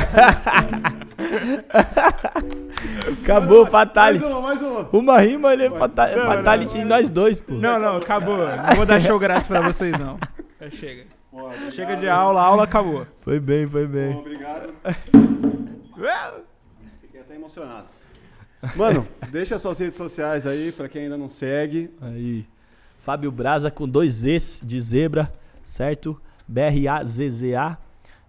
acabou, 3.24 3.66
Fatality. 3.66 4.22
Mais 4.22 4.32
uma, 4.32 4.42
mais 4.42 4.62
uma. 4.62 4.88
Uma 4.92 5.18
rima, 5.18 5.52
ele 5.52 5.66
é 5.66 5.70
fata 5.70 6.06
não, 6.14 6.24
Fatality 6.24 6.78
não, 6.78 6.84
não, 6.84 6.88
nós 6.90 7.10
dois, 7.10 7.40
pô. 7.40 7.54
Não, 7.54 7.80
não, 7.80 7.96
acabou. 7.96 8.38
Não 8.38 8.76
vou 8.76 8.86
dar 8.86 9.00
show 9.00 9.18
grátis 9.18 9.48
pra 9.48 9.60
vocês, 9.60 9.98
não. 9.98 10.20
Chega. 10.70 11.19
Chega 11.70 11.96
de 11.96 12.08
aula, 12.08 12.40
a 12.40 12.44
aula 12.44 12.64
acabou. 12.64 13.06
Foi 13.20 13.38
bem, 13.38 13.66
foi 13.66 13.86
bem. 13.86 14.12
Bom, 14.12 14.20
obrigado. 14.20 14.72
Fiquei 17.00 17.20
até 17.20 17.34
emocionado. 17.36 17.86
Mano, 18.74 19.06
deixa 19.30 19.58
suas 19.58 19.78
redes 19.78 19.96
sociais 19.96 20.46
aí 20.46 20.72
pra 20.72 20.88
quem 20.88 21.04
ainda 21.04 21.16
não 21.16 21.28
segue. 21.28 21.90
Aí. 22.00 22.46
Fábio 22.98 23.30
Braza 23.30 23.70
com 23.70 23.88
dois 23.88 24.24
Es 24.24 24.60
de 24.64 24.78
zebra, 24.80 25.32
certo? 25.62 26.20
B-R-A-Z-Z-A. 26.46 27.78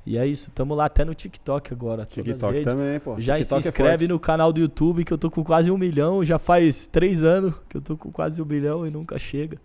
E 0.06 0.18
é 0.18 0.26
isso, 0.26 0.52
tamo 0.52 0.74
lá 0.74 0.86
até 0.86 1.04
no 1.04 1.14
TikTok 1.14 1.74
agora. 1.74 2.06
TikTok 2.06 2.64
também, 2.64 3.00
pô. 3.00 3.20
Já 3.20 3.38
TikTok 3.38 3.62
se 3.62 3.70
inscreve 3.70 4.06
é 4.06 4.08
no 4.08 4.20
canal 4.20 4.54
do 4.54 4.60
YouTube 4.60 5.04
que 5.04 5.12
eu 5.12 5.18
tô 5.18 5.30
com 5.30 5.44
quase 5.44 5.70
um 5.70 5.78
milhão. 5.78 6.24
Já 6.24 6.40
faz 6.40 6.88
três 6.88 7.24
anos 7.24 7.54
que 7.68 7.78
eu 7.78 7.82
tô 7.82 7.98
com 7.98 8.12
quase 8.12 8.42
um 8.42 8.46
milhão 8.46 8.86
e 8.86 8.90
nunca 8.90 9.18
chega. 9.20 9.60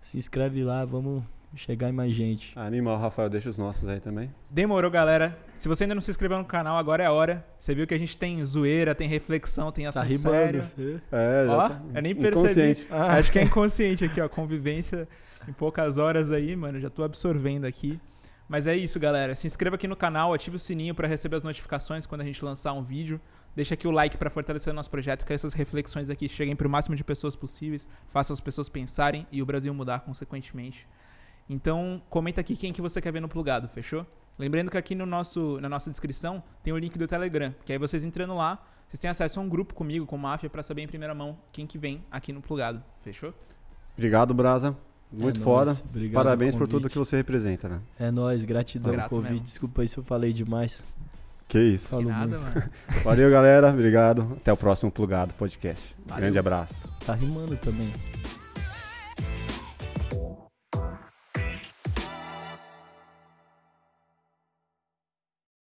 Se 0.00 0.16
inscreve 0.16 0.64
lá, 0.64 0.84
vamos 0.84 1.22
chegar 1.54 1.88
em 1.88 1.92
mais 1.92 2.12
gente. 2.12 2.52
Animal, 2.58 2.98
Rafael, 2.98 3.28
deixa 3.28 3.48
os 3.48 3.58
nossos 3.58 3.88
aí 3.88 4.00
também. 4.00 4.32
Demorou, 4.50 4.90
galera. 4.90 5.38
Se 5.56 5.68
você 5.68 5.84
ainda 5.84 5.94
não 5.94 6.02
se 6.02 6.10
inscreveu 6.10 6.38
no 6.38 6.44
canal, 6.44 6.76
agora 6.76 7.02
é 7.02 7.06
a 7.06 7.12
hora. 7.12 7.44
Você 7.58 7.74
viu 7.74 7.86
que 7.86 7.94
a 7.94 7.98
gente 7.98 8.16
tem 8.16 8.44
zoeira, 8.44 8.94
tem 8.94 9.08
reflexão, 9.08 9.72
tem 9.72 9.86
assunto 9.86 10.08
tá 10.08 10.30
sério. 10.30 10.64
É, 11.10 11.46
já 11.46 11.56
ó, 11.56 11.68
tá 11.68 11.82
eu 11.94 12.02
nem 12.02 12.14
percebi. 12.14 12.86
Ah. 12.90 13.14
Acho 13.14 13.32
que 13.32 13.38
é 13.38 13.42
inconsciente 13.42 14.04
aqui, 14.04 14.20
ó. 14.20 14.28
Convivência 14.28 15.08
em 15.48 15.52
poucas 15.52 15.98
horas 15.98 16.30
aí, 16.30 16.54
mano. 16.54 16.80
Já 16.80 16.90
tô 16.90 17.02
absorvendo 17.02 17.64
aqui. 17.64 18.00
Mas 18.48 18.66
é 18.66 18.74
isso, 18.76 18.98
galera. 18.98 19.36
Se 19.36 19.46
inscreva 19.46 19.76
aqui 19.76 19.86
no 19.86 19.96
canal, 19.96 20.32
ative 20.32 20.56
o 20.56 20.58
sininho 20.58 20.94
para 20.94 21.06
receber 21.06 21.36
as 21.36 21.44
notificações 21.44 22.06
quando 22.06 22.22
a 22.22 22.24
gente 22.24 22.42
lançar 22.42 22.72
um 22.72 22.82
vídeo. 22.82 23.20
Deixa 23.54 23.74
aqui 23.74 23.88
o 23.88 23.90
like 23.90 24.16
para 24.16 24.30
fortalecer 24.30 24.72
o 24.72 24.76
nosso 24.76 24.90
projeto, 24.90 25.26
que 25.26 25.32
essas 25.32 25.52
reflexões 25.52 26.08
aqui 26.08 26.28
cheguem 26.28 26.54
para 26.54 26.66
o 26.66 26.70
máximo 26.70 26.94
de 26.94 27.02
pessoas 27.02 27.34
possíveis, 27.34 27.88
façam 28.06 28.32
as 28.32 28.40
pessoas 28.40 28.68
pensarem 28.68 29.26
e 29.32 29.42
o 29.42 29.46
Brasil 29.46 29.74
mudar 29.74 30.00
consequentemente. 30.00 30.86
Então, 31.48 32.02
comenta 32.10 32.40
aqui 32.40 32.56
quem 32.56 32.72
que 32.72 32.82
você 32.82 33.00
quer 33.00 33.12
ver 33.12 33.20
no 33.20 33.28
plugado, 33.28 33.68
fechou? 33.68 34.06
Lembrando 34.38 34.70
que 34.70 34.76
aqui 34.76 34.94
no 34.94 35.06
nosso, 35.06 35.58
na 35.60 35.68
nossa 35.68 35.90
descrição 35.90 36.42
tem 36.62 36.72
o 36.72 36.78
link 36.78 36.96
do 36.96 37.06
Telegram, 37.06 37.54
que 37.64 37.72
aí 37.72 37.78
vocês 37.78 38.04
entrando 38.04 38.36
lá, 38.36 38.62
vocês 38.88 39.00
têm 39.00 39.10
acesso 39.10 39.40
a 39.40 39.42
um 39.42 39.48
grupo 39.48 39.74
comigo, 39.74 40.06
com 40.06 40.16
Máfia, 40.16 40.48
para 40.48 40.62
saber 40.62 40.82
em 40.82 40.86
primeira 40.86 41.14
mão 41.14 41.36
quem 41.50 41.66
que 41.66 41.78
vem 41.78 42.04
aqui 42.10 42.32
no 42.32 42.40
plugado, 42.40 42.82
fechou? 43.02 43.34
Obrigado, 43.96 44.32
Brasa. 44.32 44.76
Muito 45.10 45.40
é 45.40 45.44
foda. 45.44 45.76
Parabéns 46.12 46.54
por 46.54 46.68
tudo 46.68 46.88
que 46.88 46.98
você 46.98 47.16
representa, 47.16 47.68
né? 47.68 47.80
É 47.98 48.10
nóis, 48.10 48.44
gratidão 48.44 48.92
pelo 48.92 49.08
convite. 49.08 49.32
Mesmo. 49.32 49.44
Desculpa 49.44 49.82
aí 49.82 49.88
se 49.88 49.98
eu 49.98 50.04
falei 50.04 50.32
demais. 50.32 50.84
Que 51.48 51.58
isso. 51.58 51.88
Falou 51.88 52.04
nada, 52.04 52.38
muito. 52.38 52.44
mano. 52.44 52.70
Valeu, 53.02 53.30
galera. 53.30 53.70
Obrigado. 53.70 54.34
Até 54.36 54.52
o 54.52 54.56
próximo 54.56 54.92
Plugado 54.92 55.32
Podcast. 55.32 55.96
Valeu. 56.04 56.22
Grande 56.22 56.38
abraço. 56.38 56.88
Tá 57.06 57.14
rimando 57.14 57.56
também. 57.56 57.90